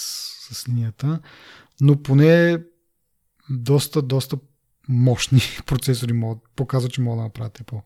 с 0.54 0.68
линията, 0.68 1.20
но 1.80 2.02
поне 2.02 2.58
доста, 3.50 4.02
доста 4.02 4.36
мощни 4.88 5.40
процесори 5.66 6.12
могат, 6.12 6.38
показват, 6.56 6.92
че 6.92 7.00
могат 7.00 7.18
да 7.18 7.22
направят 7.22 7.58
Apple. 7.58 7.82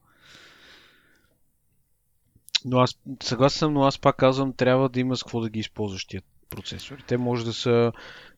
Но 2.65 2.79
аз 2.79 2.99
съгласен 3.23 3.59
съм, 3.59 3.73
но 3.73 3.83
аз 3.83 3.99
пак 3.99 4.17
казвам, 4.17 4.53
трябва 4.53 4.89
да 4.89 5.01
има 5.01 5.17
с 5.17 5.23
какво 5.23 5.41
да 5.41 5.51
ги 5.51 5.59
използваш 5.59 6.05
тия 6.05 6.23
процесори. 6.51 7.03
Те 7.07 7.17
може 7.17 7.45
да 7.45 7.53
са 7.53 7.93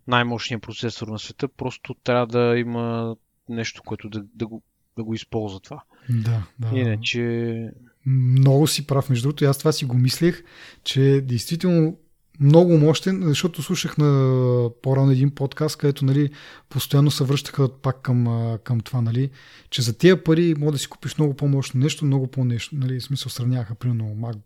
най-мощният 0.07 0.63
процесор 0.63 1.09
на 1.09 1.19
света, 1.19 1.49
просто 1.49 1.95
трябва 1.95 2.27
да 2.27 2.59
има 2.59 3.17
нещо, 3.49 3.83
което 3.83 4.09
да, 4.09 4.25
да, 4.35 4.47
го, 4.47 4.63
да 4.97 5.05
го 5.05 5.15
използва 5.15 5.61
това. 5.61 5.83
Да, 6.09 6.43
да. 6.59 6.79
Иначе... 6.79 7.73
Много 8.07 8.67
си 8.67 8.87
прав, 8.87 9.11
между 9.11 9.29
другото. 9.29 9.45
Аз 9.45 9.59
това 9.59 9.73
си 9.73 9.85
го 9.85 9.95
мислех, 9.95 10.45
че 10.85 11.21
действително 11.25 11.99
много 12.41 12.79
мощен, 12.79 13.23
защото 13.23 13.63
слушах 13.63 13.99
на 13.99 14.71
по-рано 14.83 15.11
един 15.11 15.31
подкаст, 15.31 15.77
където 15.77 16.05
нали, 16.05 16.31
постоянно 16.69 17.11
се 17.11 17.25
връщаха 17.25 17.69
пак 17.69 18.03
към, 18.03 18.27
към 18.65 18.81
това, 18.81 19.01
нали, 19.01 19.31
че 19.71 19.83
за 19.83 19.99
тия 19.99 20.25
пари 20.25 20.55
може 20.59 20.73
да 20.73 20.79
си 20.79 20.89
купиш 20.89 21.19
много 21.19 21.35
по-мощно 21.35 21.81
нещо, 21.81 22.05
много 22.05 22.27
по-нещо. 22.27 22.77
Нали, 22.77 23.01
в 23.01 23.03
смисъл 23.03 23.31
сравняха 23.31 23.75
примерно 23.75 24.05
Mac, 24.05 24.37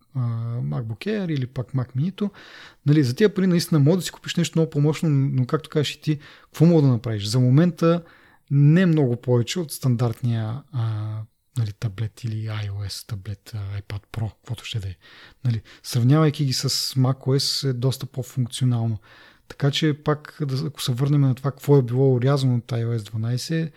MacBook 0.63 1.07
Air 1.07 1.33
или 1.33 1.47
пак 1.47 1.73
Mac 1.73 1.97
Mini. 1.97 2.31
Нали, 2.87 3.05
за 3.05 3.15
тия 3.15 3.35
пари 3.35 3.47
наистина 3.47 3.79
може 3.79 3.97
да 3.97 4.03
си 4.03 4.11
купиш 4.11 4.37
нещо 4.37 4.59
много 4.59 4.71
по-мощно, 4.71 5.09
но 5.11 5.47
както 5.47 5.71
кажеш 5.71 5.95
и 5.95 6.01
ти, 6.01 6.19
какво 6.45 6.65
мога 6.65 6.83
да 6.83 6.89
направиш? 6.89 7.27
За 7.27 7.41
момента 7.41 8.03
не 8.51 8.87
много 8.87 9.17
повече 9.17 9.61
от 9.61 9.73
стандартния 9.73 10.63
а, 10.73 11.19
нали, 11.59 11.73
таблет 11.73 12.25
или 12.25 12.47
iOS 12.47 13.09
таблет, 13.09 13.53
iPad 13.55 14.03
Pro, 14.13 14.35
каквото 14.35 14.65
ще 14.65 14.79
да 14.79 14.89
е. 14.89 14.95
Нали, 15.45 15.63
сравнявайки 15.83 16.45
ги 16.45 16.53
с 16.53 16.69
macOS 16.95 17.71
е 17.71 17.73
доста 17.73 18.07
по-функционално. 18.07 18.99
Така 19.49 19.71
че 19.71 20.03
пак, 20.05 20.39
ако 20.67 20.83
се 20.83 20.93
върнем 20.93 21.21
на 21.21 21.35
това, 21.35 21.51
какво 21.51 21.79
е 21.79 21.83
било 21.83 22.15
урязано 22.15 22.57
от 22.57 22.67
iOS 22.67 22.99
12, 22.99 23.73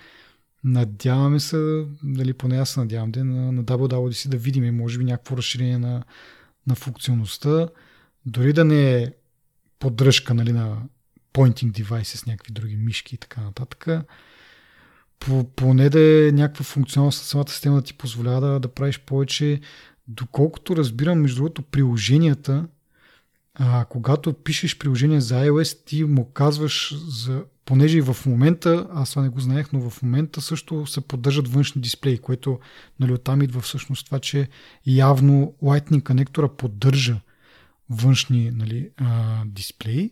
надяваме 0.63 1.39
се, 1.39 1.85
нали, 2.03 2.33
поне 2.33 2.57
аз 2.57 2.69
се 2.69 2.79
надявам 2.79 3.11
да, 3.11 3.23
на, 3.23 3.51
на 3.51 3.63
WWDC 3.63 4.27
да 4.27 4.37
видим, 4.37 4.75
може 4.75 4.97
би 4.97 5.03
някакво 5.03 5.37
разширение 5.37 5.77
на, 5.77 6.03
на 6.67 6.75
функционалността, 6.75 7.69
дори 8.25 8.53
да 8.53 8.65
не 8.65 8.95
е 8.95 9.13
поддръжка 9.79 10.33
нали, 10.33 10.51
на 10.51 10.83
pointing 11.33 11.71
device 11.71 12.03
с 12.03 12.25
някакви 12.25 12.53
други 12.53 12.75
мишки 12.75 13.15
и 13.15 13.17
така 13.17 13.41
нататък, 13.41 13.87
поне 15.55 15.89
да 15.89 16.27
е 16.27 16.31
някаква 16.31 16.63
функционалност 16.63 17.21
на 17.21 17.25
самата 17.25 17.49
система 17.49 17.75
да 17.75 17.81
ти 17.81 17.93
позволява 17.93 18.41
да, 18.41 18.59
да 18.59 18.67
правиш 18.67 18.99
повече. 18.99 19.61
Доколкото 20.07 20.75
разбирам, 20.75 21.21
между 21.21 21.35
другото, 21.35 21.61
приложенията, 21.61 22.67
а, 23.55 23.85
когато 23.85 24.33
пишеш 24.33 24.77
приложение 24.77 25.21
за 25.21 25.35
iOS, 25.35 25.85
ти 25.85 26.03
му 26.03 26.31
казваш 26.31 26.95
за 27.07 27.43
понеже 27.65 27.97
и 27.97 28.01
в 28.01 28.17
момента, 28.25 28.87
аз 28.93 29.09
това 29.09 29.21
не 29.21 29.29
го 29.29 29.39
знаех, 29.39 29.67
но 29.73 29.89
в 29.89 30.01
момента 30.01 30.41
също 30.41 30.85
се 30.85 31.01
поддържат 31.01 31.47
външни 31.47 31.81
дисплеи, 31.81 32.17
което 32.17 32.59
нали, 32.99 33.13
оттам 33.13 33.41
идва 33.41 33.61
всъщност 33.61 34.05
това, 34.05 34.19
че 34.19 34.47
явно 34.85 35.53
Lightning 35.63 36.03
конектора 36.03 36.47
поддържа 36.47 37.19
външни 37.89 38.51
нали, 38.51 38.89
а, 38.97 39.41
дисплеи. 39.45 40.11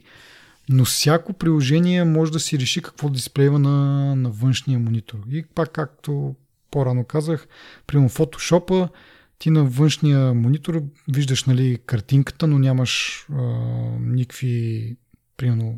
Но 0.69 0.85
всяко 0.85 1.33
приложение 1.33 2.03
може 2.03 2.31
да 2.31 2.39
си 2.39 2.59
реши 2.59 2.81
какво 2.81 3.09
дисплейва 3.09 3.59
на, 3.59 4.15
на 4.15 4.29
външния 4.29 4.79
монитор. 4.79 5.19
И 5.29 5.43
пак, 5.55 5.71
както 5.71 6.35
по-рано 6.71 7.03
казах, 7.03 7.47
примерно 7.87 8.09
Photoshop 8.09 8.89
ти 9.39 9.49
на 9.49 9.63
външния 9.63 10.33
монитор 10.33 10.83
виждаш 11.07 11.43
нали, 11.43 11.79
картинката, 11.85 12.47
но 12.47 12.59
нямаш 12.59 13.25
а, 13.31 13.43
никакви 13.99 14.95
примерно, 15.37 15.77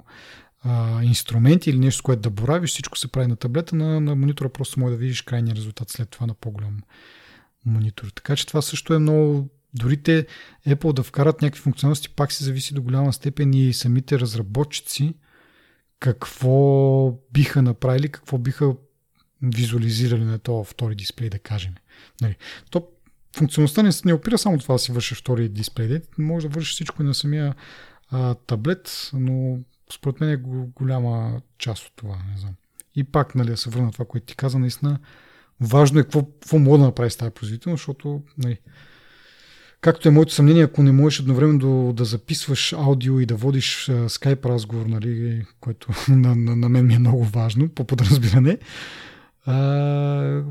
а, 0.64 1.04
инструменти 1.04 1.70
или 1.70 1.80
нещо, 1.80 2.00
с 2.00 2.02
което 2.02 2.22
да 2.22 2.30
боравиш. 2.30 2.70
Всичко 2.70 2.98
се 2.98 3.08
прави 3.08 3.28
на 3.28 3.36
таблета, 3.36 3.76
на, 3.76 4.00
на 4.00 4.16
монитора 4.16 4.50
просто 4.50 4.80
може 4.80 4.92
да 4.92 4.98
видиш 4.98 5.22
крайния 5.22 5.56
резултат 5.56 5.90
след 5.90 6.10
това 6.10 6.26
на 6.26 6.34
по-голям 6.34 6.82
монитор. 7.66 8.08
Така 8.16 8.36
че 8.36 8.48
това 8.48 8.62
също 8.62 8.94
е 8.94 9.00
много 9.00 9.50
дори 9.74 9.98
те 9.98 10.28
Apple 10.68 10.94
да 10.94 11.04
вкарат 11.04 11.42
някакви 11.42 11.62
функционалности, 11.62 12.10
пак 12.10 12.32
си 12.32 12.44
зависи 12.44 12.74
до 12.74 12.82
голяма 12.82 13.14
степен 13.14 13.54
и 13.54 13.74
самите 13.74 14.20
разработчици 14.20 15.14
какво 16.00 17.12
биха 17.34 17.62
направили, 17.62 18.10
какво 18.10 18.38
биха 18.38 18.76
визуализирали 19.42 20.24
на 20.24 20.40
този 20.40 20.70
втори 20.70 20.96
дисплей, 20.96 21.30
да 21.30 21.40
кажем. 21.40 21.74
Нали. 22.22 22.36
То 22.70 22.88
функционалността 23.38 23.84
не, 23.84 23.90
не 24.06 24.14
опира 24.14 24.38
само 24.38 24.58
това 24.58 24.76
да 24.76 24.80
си 24.80 24.92
върши 24.92 25.16
втори 25.16 25.50
дисплей. 25.50 26.02
Може 26.18 26.48
да 26.48 26.56
върши 26.56 26.72
всичко 26.72 27.02
и 27.02 27.06
на 27.06 27.14
самия 27.14 27.56
а, 28.10 28.36
таблет, 28.36 29.10
но 29.14 29.60
според 29.94 30.20
мен 30.22 30.30
е 30.30 30.38
голяма 30.76 31.42
част 31.58 31.88
от 31.88 31.94
това. 31.96 32.16
Не 32.32 32.38
знам. 32.38 32.54
И 32.96 33.04
пак, 33.04 33.36
нали, 33.36 33.50
да 33.50 33.58
се 33.58 33.70
върна 33.70 33.92
това, 33.92 34.06
което 34.06 34.26
ти 34.26 34.36
каза, 34.36 34.60
наистина 34.60 35.00
важно 35.62 36.00
е 36.00 36.04
какво, 36.04 36.26
какво 36.26 36.60
мога 36.60 36.78
да 36.78 36.84
направи 36.84 37.10
с 37.10 37.18
тази 37.18 37.32
производителност, 37.32 37.82
защото 37.82 38.22
нали, 38.38 38.58
Както 39.82 40.08
е 40.08 40.12
моето 40.12 40.34
съмнение, 40.34 40.64
ако 40.64 40.84
не 40.84 40.92
можеш 40.92 41.20
едновременно 41.20 41.94
да 41.94 42.06
записваш 42.06 42.74
аудио 42.74 43.20
и 43.20 43.26
да 43.26 43.36
водиш 43.36 43.92
скайп 44.08 44.46
разговор, 44.46 44.86
нали, 44.86 45.46
което 45.60 45.90
на, 46.10 46.36
на, 46.36 46.56
на 46.56 46.70
мен 46.70 46.88
ми 46.88 46.94
е 46.94 47.00
много 47.00 47.24
важно, 47.24 47.70
по 47.70 47.84
подразбиране, 47.84 48.58
а, 49.46 50.44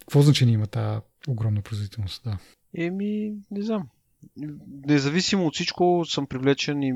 какво 0.00 0.22
значение 0.22 0.54
има 0.54 0.66
тази 0.66 1.00
огромна 1.28 1.62
производителност? 1.62 2.24
Да. 2.24 2.38
Еми, 2.76 3.34
не 3.50 3.62
знам. 3.62 3.88
Независимо 4.86 5.46
от 5.46 5.54
всичко, 5.54 6.04
съм 6.08 6.26
привлечен 6.26 6.82
и 6.82 6.92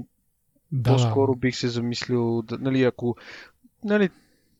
да. 0.72 0.90
по-скоро 0.90 1.34
бих 1.34 1.56
се 1.56 1.68
замислил, 1.68 2.42
да, 2.42 2.58
нали, 2.58 2.82
ако 2.82 3.16
нали, 3.84 4.10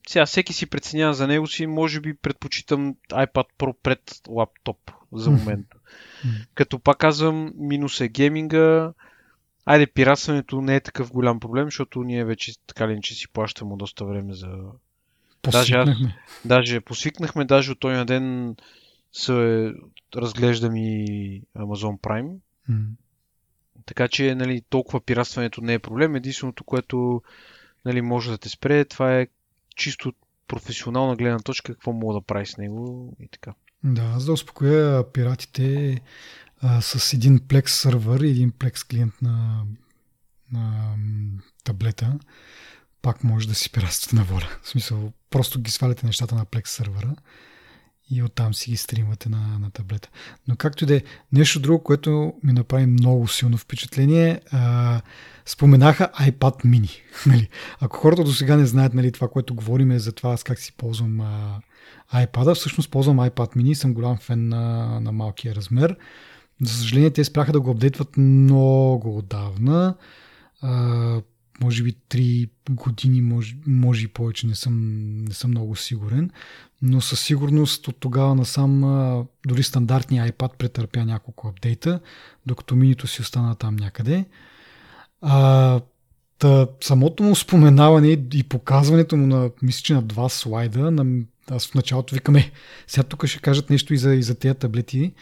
сега 0.07 0.25
всеки 0.25 0.53
си 0.53 0.65
преценява 0.65 1.13
за 1.13 1.27
него 1.27 1.47
си, 1.47 1.67
може 1.67 2.01
би 2.01 2.13
предпочитам 2.13 2.95
iPad 3.09 3.45
Pro 3.59 3.75
пред 3.83 4.21
лаптоп 4.27 4.91
за 5.13 5.31
момента. 5.31 5.77
Като 6.55 6.79
пак 6.79 6.97
казвам, 6.97 7.53
минус 7.55 8.01
е 8.01 8.07
гейминга. 8.07 8.93
Айде, 9.65 9.87
пиратстването 9.87 10.61
не 10.61 10.75
е 10.75 10.81
такъв 10.81 11.11
голям 11.11 11.39
проблем, 11.39 11.65
защото 11.65 12.03
ние 12.03 12.25
вече 12.25 12.53
така 12.67 12.87
ли 12.87 13.01
че 13.01 13.13
си 13.13 13.27
плащаме 13.27 13.75
доста 13.77 14.05
време 14.05 14.33
за... 14.33 14.57
Даже, 15.51 15.75
аз, 15.75 15.89
даже 16.45 16.81
посвикнахме, 16.81 17.45
даже 17.45 17.71
от 17.71 17.79
този 17.79 18.05
ден 18.05 18.55
се 19.11 19.71
разглеждам 20.15 20.75
и 20.75 21.41
Amazon 21.57 21.99
Prime. 21.99 22.35
Mm. 22.69 22.85
Така 23.85 24.07
че 24.07 24.35
нали, 24.35 24.61
толкова 24.69 25.01
пиратстването 25.01 25.61
не 25.61 25.73
е 25.73 25.79
проблем. 25.79 26.15
Единственото, 26.15 26.63
което 26.63 27.21
нали, 27.85 28.01
може 28.01 28.31
да 28.31 28.37
те 28.37 28.49
спре, 28.49 28.85
това 28.85 29.19
е 29.19 29.27
чисто 29.75 30.13
професионална 30.47 31.15
гледна 31.15 31.39
точка, 31.39 31.73
какво 31.73 31.93
мога 31.93 32.13
да 32.13 32.21
прави 32.21 32.45
с 32.45 32.57
него 32.57 33.13
и 33.19 33.27
така. 33.27 33.53
Да, 33.83 34.19
за 34.19 34.25
да 34.25 34.33
успокоя 34.33 35.11
пиратите 35.11 36.01
а, 36.61 36.81
с 36.81 37.13
един 37.13 37.39
Plex 37.39 37.67
сервер 37.67 38.19
и 38.19 38.29
един 38.29 38.51
Plex 38.51 38.89
клиент 38.89 39.13
на, 39.21 39.63
на 40.51 40.93
таблета, 41.63 42.19
пак 43.01 43.23
може 43.23 43.47
да 43.47 43.55
си 43.55 43.71
пиратствате 43.71 44.15
на 44.15 44.23
воля. 44.23 44.47
В 44.61 44.69
смисъл, 44.69 45.11
просто 45.29 45.61
ги 45.61 45.71
сваляте 45.71 46.05
нещата 46.05 46.35
на 46.35 46.45
Plex 46.45 46.67
сервера 46.67 47.15
и 48.09 48.23
оттам 48.23 48.53
си 48.53 48.71
ги 48.71 48.77
стримвате 48.77 49.29
на, 49.29 49.59
на 49.59 49.71
таблета. 49.71 50.09
Но 50.47 50.55
както 50.55 50.83
и 50.83 50.87
да 50.87 50.95
е, 50.95 51.01
нещо 51.31 51.59
друго, 51.59 51.83
което 51.83 52.33
ми 52.43 52.53
направи 52.53 52.85
много 52.85 53.27
силно 53.27 53.57
впечатление, 53.57 54.41
а, 54.51 55.01
споменаха 55.45 56.09
iPad 56.19 56.65
mini. 56.65 56.99
нали? 57.25 57.49
Ако 57.79 57.97
хората 57.97 58.23
до 58.23 58.33
сега 58.33 58.57
не 58.57 58.65
знаят 58.65 58.93
нали, 58.93 59.11
това, 59.11 59.27
което 59.27 59.55
говорим 59.55 59.91
е 59.91 59.99
за 59.99 60.11
това 60.11 60.33
аз 60.33 60.43
как 60.43 60.59
си 60.59 60.71
ползвам 60.71 61.21
а, 61.21 61.61
iPad, 62.13 62.55
всъщност 62.55 62.91
ползвам 62.91 63.17
iPad 63.17 63.57
mini, 63.57 63.73
съм 63.73 63.93
голям 63.93 64.17
фен 64.17 64.47
на, 64.47 64.99
на 64.99 65.11
малкия 65.11 65.55
размер. 65.55 65.97
За 66.61 66.73
съжаление, 66.73 67.09
те 67.09 67.23
спряха 67.23 67.51
да 67.51 67.61
го 67.61 67.71
апдейтват 67.71 68.17
много 68.17 69.17
отдавна. 69.17 69.95
А, 70.61 71.21
може 71.63 71.83
би 71.83 71.93
3 72.09 72.49
години, 72.69 73.21
може, 73.21 73.55
може 73.67 74.05
и 74.05 74.07
повече, 74.07 74.47
не 74.47 74.55
съм, 74.55 74.75
не 75.23 75.33
съм 75.33 75.51
много 75.51 75.75
сигурен. 75.75 76.31
Но 76.81 77.01
със 77.01 77.21
сигурност 77.21 77.87
от 77.87 77.99
тогава 77.99 78.35
насам 78.35 78.81
дори 79.47 79.63
стандартния 79.63 80.31
iPad 80.31 80.57
претърпя 80.57 81.05
няколко 81.05 81.47
апдейта, 81.47 81.99
докато 82.45 82.75
минито 82.75 83.07
си 83.07 83.21
остана 83.21 83.55
там 83.55 83.75
някъде. 83.75 84.25
А, 85.21 85.81
та, 86.43 86.67
самото 86.81 87.23
му 87.23 87.35
споменаване 87.35 88.17
и 88.33 88.43
показването 88.43 89.17
му 89.17 89.27
на, 89.27 89.49
мисля, 89.61 89.81
че 89.83 89.93
на 89.93 90.01
два 90.01 90.29
слайда, 90.29 90.91
на, 90.91 91.23
аз 91.51 91.67
в 91.67 91.75
началото 91.75 92.15
викаме, 92.15 92.51
сега 92.87 93.03
тук 93.03 93.25
ще 93.25 93.39
кажат 93.39 93.69
нещо 93.69 93.93
и 93.93 93.97
за, 93.97 94.15
и 94.15 94.23
за 94.23 94.35
тези 94.35 94.55
таблети. 94.55 95.13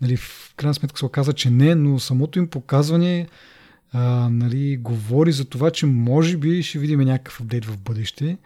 Нали, 0.00 0.16
в 0.16 0.54
крайна 0.56 0.74
сметка 0.74 0.98
се 0.98 1.04
оказа, 1.04 1.32
че 1.32 1.50
не, 1.50 1.74
но 1.74 1.98
самото 1.98 2.38
им 2.38 2.48
показване 2.48 3.28
а, 3.92 4.28
нали, 4.30 4.76
говори 4.76 5.32
за 5.32 5.44
това, 5.44 5.70
че 5.70 5.86
може 5.86 6.36
би 6.36 6.62
ще 6.62 6.78
видим 6.78 7.00
някакъв 7.00 7.40
апдейт 7.40 7.64
в 7.64 7.78
бъдеще. 7.78 8.38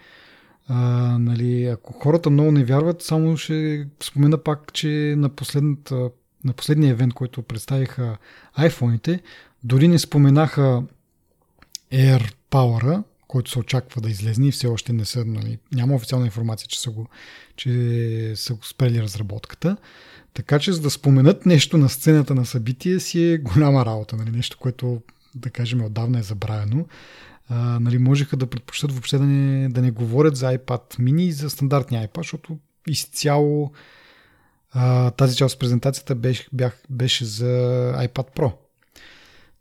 А, 0.68 0.78
нали, 1.18 1.64
ако 1.64 1.92
хората 1.92 2.30
много 2.30 2.52
не 2.52 2.64
вярват, 2.64 3.02
само 3.02 3.36
ще 3.36 3.86
спомена 4.02 4.38
пак, 4.38 4.72
че 4.72 5.14
на, 5.18 5.30
на 6.44 6.52
последния 6.52 6.90
евент, 6.90 7.14
който 7.14 7.42
представиха 7.42 8.16
iPhone-ите, 8.58 9.20
дори 9.64 9.88
не 9.88 9.98
споменаха 9.98 10.82
Air 11.92 12.32
Power, 12.50 13.02
който 13.28 13.50
се 13.50 13.58
очаква 13.58 14.00
да 14.00 14.10
излезне 14.10 14.48
и 14.48 14.52
все 14.52 14.66
още 14.66 14.92
не 14.92 15.04
са, 15.04 15.24
нали, 15.24 15.58
няма 15.72 15.94
официална 15.94 16.26
информация, 16.26 16.68
че 16.68 16.80
са 16.80 16.90
го, 16.90 17.08
че 17.56 18.32
са 18.36 18.54
го 18.54 18.64
спрели 18.64 19.02
разработката. 19.02 19.76
Така 20.34 20.58
че 20.58 20.72
за 20.72 20.80
да 20.80 20.90
споменат 20.90 21.46
нещо 21.46 21.78
на 21.78 21.88
сцената 21.88 22.34
на 22.34 22.46
събитие 22.46 23.00
си 23.00 23.32
е 23.32 23.38
голяма 23.38 23.86
работа, 23.86 24.16
нали, 24.16 24.30
нещо, 24.30 24.58
което 24.60 25.02
да 25.34 25.50
кажем 25.50 25.84
отдавна 25.84 26.18
е 26.18 26.22
забравено. 26.22 26.86
А, 27.48 27.80
нали, 27.80 27.98
можеха 27.98 28.36
да 28.36 28.46
предпочитат 28.46 28.92
въобще 28.92 29.18
да 29.18 29.24
не, 29.24 29.68
да 29.68 29.82
не 29.82 29.90
говорят 29.90 30.36
за 30.36 30.58
iPad 30.58 30.98
mini 30.98 31.22
и 31.22 31.32
за 31.32 31.50
стандартния 31.50 32.08
iPad, 32.08 32.18
защото 32.18 32.58
изцяло 32.88 33.72
а, 34.72 35.10
тази 35.10 35.36
част 35.36 35.54
от 35.54 35.60
презентацията 35.60 36.14
беше, 36.14 36.48
бях, 36.52 36.82
беше 36.90 37.24
за 37.24 37.46
iPad 37.96 38.36
Pro. 38.36 38.52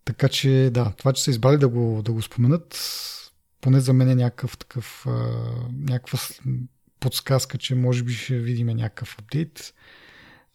Така 0.04 0.28
че 0.28 0.70
да, 0.72 0.92
това, 0.98 1.12
че 1.12 1.22
са 1.22 1.30
избрали 1.30 1.58
да 1.58 1.68
го, 1.68 2.02
да 2.04 2.12
го 2.12 2.22
споменат, 2.22 2.80
поне 3.60 3.80
за 3.80 3.92
мен 3.92 4.10
е 4.10 4.14
някакъв 4.14 4.58
такъв, 4.58 5.06
някаква 5.72 6.18
подсказка, 7.00 7.58
че 7.58 7.74
може 7.74 8.02
би 8.02 8.12
ще 8.12 8.38
видим 8.38 8.66
някакъв 8.66 9.16
апдейт. 9.18 9.74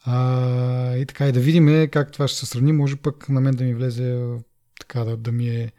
А, 0.03 0.95
и 0.95 1.05
така 1.05 1.27
и 1.27 1.31
да 1.31 1.39
видим 1.39 1.89
как 1.91 2.11
това 2.11 2.27
ще 2.27 2.39
се 2.39 2.45
сравни. 2.45 2.71
Може 2.71 2.95
пък 2.95 3.29
на 3.29 3.41
мен 3.41 3.55
да 3.55 3.63
ми 3.63 3.73
влезе 3.73 4.37
така 4.79 5.03
да, 5.03 5.17
да 5.17 5.31
ми 5.31 5.49
е 5.49 5.71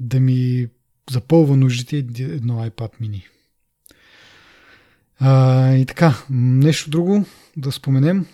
да 0.00 0.20
ми 0.20 0.68
запълва 1.10 1.56
нуждите 1.56 1.96
едно 2.20 2.66
iPad 2.70 3.00
mini. 3.00 3.24
А, 5.18 5.72
и 5.74 5.86
така, 5.86 6.14
нещо 6.30 6.90
друго 6.90 7.24
да 7.56 7.72
споменем? 7.72 8.26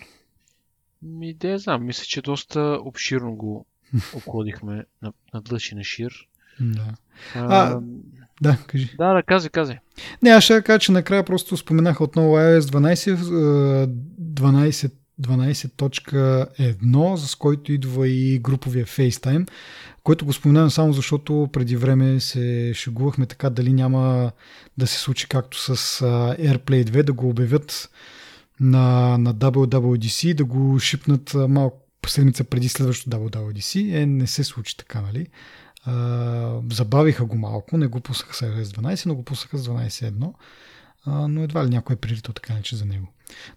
Ми, 1.03 1.35
да 1.35 1.59
знам, 1.59 1.87
мисля, 1.87 2.05
че 2.05 2.23
доста 2.23 2.79
обширно 2.85 3.35
го 3.37 3.67
обходихме 4.15 4.85
на, 5.03 5.13
на 5.35 5.41
длъж 5.41 5.73
и 5.73 5.75
на 5.75 5.85
шир. 5.85 6.29
Да. 6.61 6.95
А, 7.35 7.41
а, 7.41 7.81
да, 8.41 8.59
кажи. 8.67 8.91
Да, 8.99 9.15
да, 9.15 9.23
кази, 9.23 9.51
кази. 9.51 9.79
Не, 10.23 10.31
аз 10.31 10.45
ще 10.45 10.63
кажа, 10.63 10.79
че 10.79 10.93
накрая 10.93 11.25
просто 11.25 11.57
споменаха 11.57 12.05
отново 12.05 12.37
iOS 12.37 12.61
12, 12.61 13.15
12 14.21 14.93
12.1, 15.21 17.17
с 17.17 17.35
който 17.35 17.73
идва 17.73 18.09
и 18.09 18.39
груповия 18.39 18.87
FaceTime, 18.87 19.49
който 20.03 20.27
го 20.27 20.33
споменавам 20.33 20.71
само 20.71 20.93
защото 20.93 21.49
преди 21.53 21.77
време 21.77 22.21
се 22.21 22.73
шегувахме 22.75 23.27
така 23.27 23.51
дали 23.51 23.73
няма 23.73 24.33
да 24.79 24.87
се 24.87 24.99
случи 24.99 25.29
както 25.29 25.59
с 25.59 25.77
AirPlay 26.39 26.85
2, 26.85 27.03
да 27.03 27.13
го 27.13 27.29
обявят 27.29 27.91
на, 28.61 29.19
на 29.19 29.35
WWDC, 29.35 30.35
да 30.35 30.45
го 30.45 30.79
шипнат 30.79 31.35
малко 31.35 31.82
седмица 32.11 32.45
преди 32.45 32.69
следващото 32.69 33.17
WWDC. 33.17 34.03
Е, 34.03 34.07
не 34.07 34.27
се 34.27 34.45
случи 34.45 34.77
така, 34.77 35.01
нали? 35.01 35.27
А, 35.85 36.61
забавиха 36.73 37.25
го 37.25 37.37
малко, 37.37 37.79
не 37.79 37.87
го 37.87 38.01
пуснаха 38.01 38.35
с 38.35 38.41
iOS 38.41 38.63
12, 38.63 39.07
но 39.07 39.15
го 39.15 39.23
пуснаха 39.25 39.59
с 39.59 39.69
12.1 39.69 40.33
но 41.07 41.43
едва 41.43 41.65
ли 41.65 41.71
някой 41.71 41.95
е 41.95 41.99
прилитал 41.99 42.33
така 42.33 42.55
нече 42.55 42.77
за 42.77 42.85
него. 42.85 43.09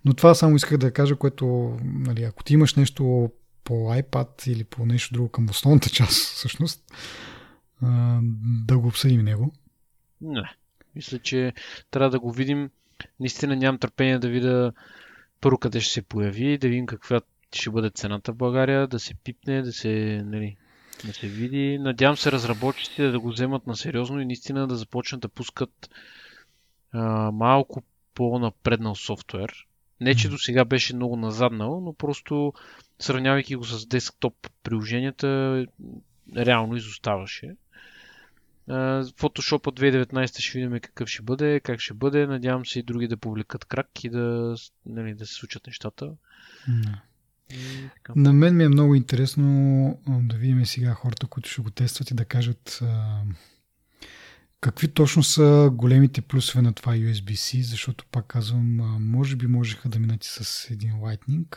Но 0.05 0.13
това 0.13 0.35
само 0.35 0.55
исках 0.55 0.77
да 0.77 0.93
кажа, 0.93 1.15
което, 1.15 1.77
нали, 1.83 2.23
ако 2.23 2.43
ти 2.43 2.53
имаш 2.53 2.75
нещо 2.75 3.31
по 3.63 3.73
iPad 3.73 4.47
или 4.47 4.63
по 4.63 4.85
нещо 4.85 5.13
друго 5.13 5.29
към 5.29 5.49
основната 5.49 5.89
част, 5.89 6.11
всъщност, 6.35 6.83
да 8.41 8.77
го 8.77 8.87
обсъдим 8.87 9.21
него. 9.21 9.53
Не. 10.21 10.55
Мисля, 10.95 11.19
че 11.19 11.53
трябва 11.91 12.09
да 12.09 12.19
го 12.19 12.31
видим. 12.31 12.69
Наистина 13.19 13.55
нямам 13.55 13.79
търпение 13.79 14.19
да 14.19 14.29
видя 14.29 14.71
първо 15.41 15.57
къде 15.57 15.81
ще 15.81 15.93
се 15.93 16.01
появи, 16.01 16.57
да 16.57 16.67
видим 16.67 16.85
каква 16.85 17.21
ще 17.55 17.69
бъде 17.69 17.89
цената 17.89 18.33
в 18.33 18.35
България, 18.35 18.87
да 18.87 18.99
се 18.99 19.15
пипне, 19.15 19.61
да 19.61 19.73
се, 19.73 20.21
нали, 20.25 20.57
да 21.05 21.13
се 21.13 21.27
види. 21.27 21.77
Надявам 21.77 22.17
се 22.17 22.31
разработчиците 22.31 23.11
да 23.11 23.19
го 23.19 23.29
вземат 23.29 23.67
на 23.67 23.75
сериозно 23.75 24.21
и 24.21 24.25
наистина 24.25 24.67
да 24.67 24.75
започнат 24.75 25.21
да 25.21 25.29
пускат 25.29 25.89
а, 26.91 27.31
малко 27.31 27.83
по-напреднал 28.15 28.95
софтуер. 28.95 29.67
Не, 30.01 30.15
че 30.15 30.29
до 30.29 30.37
сега 30.37 30.65
беше 30.65 30.95
много 30.95 31.15
назаднал, 31.15 31.81
но 31.81 31.93
просто 31.93 32.53
сравнявайки 32.99 33.55
го 33.55 33.63
с 33.63 33.87
десктоп 33.87 34.33
приложенията, 34.63 35.65
реално 36.35 36.75
изоставаше. 36.75 37.55
Photoshop 38.69 39.67
от 39.67 39.79
2019 39.79 40.39
ще 40.39 40.59
видим 40.59 40.79
какъв 40.79 41.09
ще 41.09 41.23
бъде, 41.23 41.59
как 41.59 41.79
ще 41.79 41.93
бъде. 41.93 42.27
Надявам 42.27 42.65
се 42.65 42.79
и 42.79 42.83
други 42.83 43.07
да 43.07 43.17
повлекат 43.17 43.65
крак 43.65 44.03
и 44.03 44.09
да, 44.09 44.55
нали, 44.85 45.13
да 45.13 45.25
се 45.25 45.33
случат 45.33 45.67
нещата. 45.67 46.11
На 48.15 48.33
мен 48.33 48.57
ми 48.57 48.63
е 48.63 48.69
много 48.69 48.95
интересно 48.95 49.99
да 50.07 50.35
видим 50.35 50.65
сега 50.65 50.93
хората, 50.93 51.27
които 51.27 51.49
ще 51.49 51.61
го 51.61 51.69
тестват 51.69 52.11
и 52.11 52.13
да 52.13 52.25
кажат 52.25 52.83
Какви 54.65 54.87
точно 54.87 55.23
са 55.23 55.69
големите 55.73 56.21
плюсове 56.21 56.61
на 56.61 56.73
това 56.73 56.93
USB-C, 56.93 57.61
защото 57.61 58.05
пак 58.11 58.25
казвам, 58.27 58.75
може 59.11 59.35
би 59.35 59.47
можеха 59.47 59.89
да 59.89 59.99
минат 59.99 60.25
и 60.25 60.27
с 60.29 60.67
един 60.71 60.93
Lightning. 60.93 61.55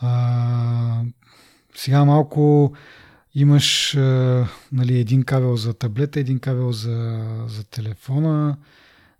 А, 0.00 1.02
сега 1.74 2.04
малко 2.04 2.72
имаш 3.34 3.96
а, 3.96 4.48
нали, 4.72 4.98
един 4.98 5.22
кабел 5.22 5.56
за 5.56 5.74
таблета, 5.74 6.20
един 6.20 6.38
кабел 6.38 6.72
за, 6.72 7.24
за 7.48 7.64
телефона. 7.64 8.56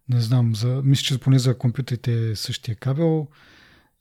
Не 0.08 0.20
знам, 0.20 0.54
за, 0.54 0.82
мисля, 0.84 1.04
че 1.04 1.18
поне 1.18 1.38
за 1.38 1.58
компютрите 1.58 2.30
е 2.30 2.36
същия 2.36 2.76
кабел. 2.76 3.28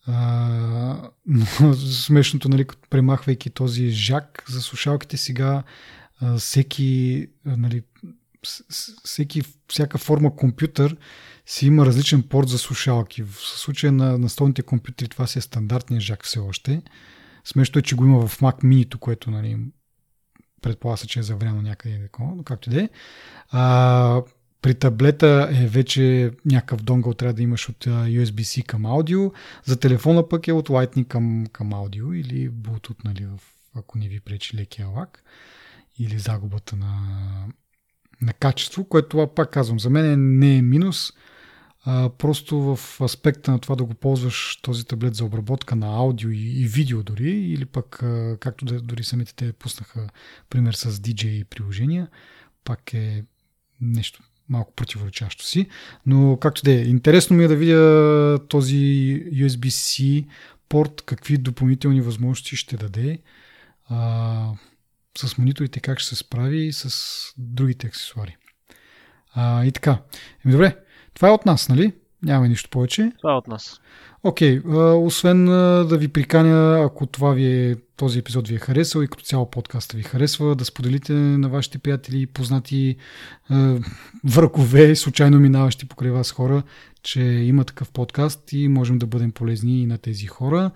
Но 0.07 1.73
смешното, 1.73 2.49
нали, 2.49 2.65
премахвайки 2.89 3.49
този 3.49 3.89
жак 3.89 4.43
за 4.49 4.61
слушалките, 4.61 5.17
сега 5.17 5.63
а, 6.21 6.37
всеки 6.37 7.27
нали, 7.45 7.83
всеки, 9.03 9.41
всяка 9.67 9.97
форма 9.97 10.35
компютър 10.35 10.97
си 11.45 11.67
има 11.67 11.85
различен 11.85 12.23
порт 12.23 12.49
за 12.49 12.57
слушалки. 12.57 13.23
В 13.23 13.35
случая 13.35 13.91
на, 13.91 14.17
на 14.17 14.29
столните 14.29 14.61
компютри 14.61 15.07
това 15.07 15.27
си 15.27 15.39
е 15.39 15.41
стандартния 15.41 16.01
жак 16.01 16.25
все 16.25 16.39
още. 16.39 16.81
Смешно 17.43 17.79
е, 17.79 17.81
че 17.81 17.95
го 17.95 18.05
има 18.05 18.27
в 18.27 18.39
Mac 18.39 18.63
mini 18.63 18.97
което 18.97 19.31
нали, 19.31 19.57
предполага 20.61 20.97
се, 20.97 21.07
че 21.07 21.19
е 21.19 21.23
завряно 21.23 21.61
някъде 21.61 22.09
но 22.19 22.43
както 22.43 22.69
и 22.69 22.73
да 22.73 22.81
е. 22.81 22.89
При 24.65 24.75
таблета 24.75 25.49
е 25.51 25.67
вече 25.67 26.31
някакъв 26.45 26.83
донгъл 26.83 27.13
трябва 27.13 27.33
да 27.33 27.41
имаш 27.41 27.69
от 27.69 27.85
USB-C 27.85 28.65
към 28.65 28.85
аудио. 28.85 29.31
За 29.63 29.79
телефона 29.79 30.29
пък 30.29 30.47
е 30.47 30.53
от 30.53 30.69
Lightning 30.69 31.07
към, 31.07 31.45
към 31.51 31.73
аудио 31.73 32.13
или 32.13 32.49
Bluetooth, 32.49 33.05
нали, 33.05 33.27
ако 33.75 33.97
не 33.97 34.07
ви 34.07 34.19
пречи 34.19 34.57
лекия 34.57 34.87
лак 34.87 35.23
или 35.99 36.19
загубата 36.19 36.75
на, 36.75 36.93
на 38.21 38.33
качество, 38.33 38.85
което 38.85 39.09
това 39.09 39.35
пак 39.35 39.51
казвам, 39.51 39.79
за 39.79 39.89
мен 39.89 40.37
не 40.39 40.57
е 40.57 40.61
минус. 40.61 41.13
А, 41.83 42.09
просто 42.09 42.75
в 42.75 43.01
аспекта 43.01 43.51
на 43.51 43.59
това 43.59 43.75
да 43.75 43.83
го 43.83 43.93
ползваш 43.93 44.59
този 44.61 44.85
таблет 44.85 45.15
за 45.15 45.25
обработка 45.25 45.75
на 45.75 45.87
аудио 45.87 46.29
и, 46.29 46.61
и 46.61 46.67
видео 46.67 47.03
дори, 47.03 47.31
или 47.31 47.65
пък 47.65 48.03
а, 48.03 48.37
както 48.39 48.65
дори 48.65 49.03
самите 49.03 49.35
те 49.35 49.53
пуснаха 49.53 50.09
пример 50.49 50.73
с 50.73 50.91
DJ 50.91 51.43
приложения, 51.43 52.07
пак 52.63 52.93
е 52.93 53.23
нещо 53.81 54.23
малко 54.49 54.73
противоречащо 54.73 55.45
си. 55.45 55.67
Но 56.05 56.37
както 56.37 56.61
да 56.61 56.71
е, 56.71 56.77
интересно 56.77 57.37
ми 57.37 57.43
е 57.43 57.47
да 57.47 57.55
видя 57.55 58.39
този 58.49 58.75
USB-C 59.33 60.25
порт, 60.69 61.01
какви 61.01 61.37
допълнителни 61.37 62.01
възможности 62.01 62.55
ще 62.55 62.77
даде 62.77 63.19
а, 63.89 64.49
с 65.17 65.37
мониторите, 65.37 65.79
как 65.79 65.99
ще 65.99 66.09
се 66.09 66.15
справи 66.15 66.65
и 66.65 66.73
с 66.73 66.93
другите 67.37 67.87
аксесуари. 67.87 68.37
А, 69.33 69.65
и 69.65 69.71
така. 69.71 70.01
Еми, 70.45 70.51
добре, 70.51 70.77
това 71.13 71.27
е 71.27 71.31
от 71.31 71.45
нас, 71.45 71.69
нали? 71.69 71.93
Нямаме 72.23 72.49
нищо 72.49 72.69
повече. 72.69 73.11
Това 73.17 73.33
е 73.33 73.35
от 73.35 73.47
нас. 73.47 73.81
Окей, 74.23 74.61
okay, 74.61 75.05
освен 75.05 75.45
да 75.87 75.97
ви 75.97 76.07
приканя, 76.07 76.83
ако 76.85 77.05
това 77.05 77.33
ви 77.33 77.45
е, 77.45 77.75
този 77.97 78.19
епизод 78.19 78.47
ви 78.47 78.55
е 78.55 78.59
харесал 78.59 79.01
и 79.01 79.07
като 79.07 79.23
цяло 79.23 79.51
подкаста 79.51 79.97
ви 79.97 80.03
харесва, 80.03 80.55
да 80.55 80.65
споделите 80.65 81.13
на 81.13 81.49
вашите 81.49 81.77
приятели 81.77 82.21
и 82.21 82.27
познати 82.27 82.95
врагове, 84.23 84.95
случайно 84.95 85.39
минаващи 85.39 85.87
покрай 85.87 86.11
вас 86.11 86.31
хора, 86.31 86.63
че 87.03 87.21
има 87.21 87.63
такъв 87.63 87.91
подкаст 87.91 88.53
и 88.53 88.67
можем 88.67 88.97
да 88.97 89.05
бъдем 89.05 89.31
полезни 89.31 89.81
и 89.81 89.85
на 89.85 89.97
тези 89.97 90.25
хора. 90.25 90.71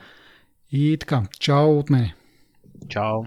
И 0.72 0.98
така, 1.00 1.24
чао 1.40 1.80
от 1.80 1.90
мене. 1.90 2.16
Чао. 2.90 3.24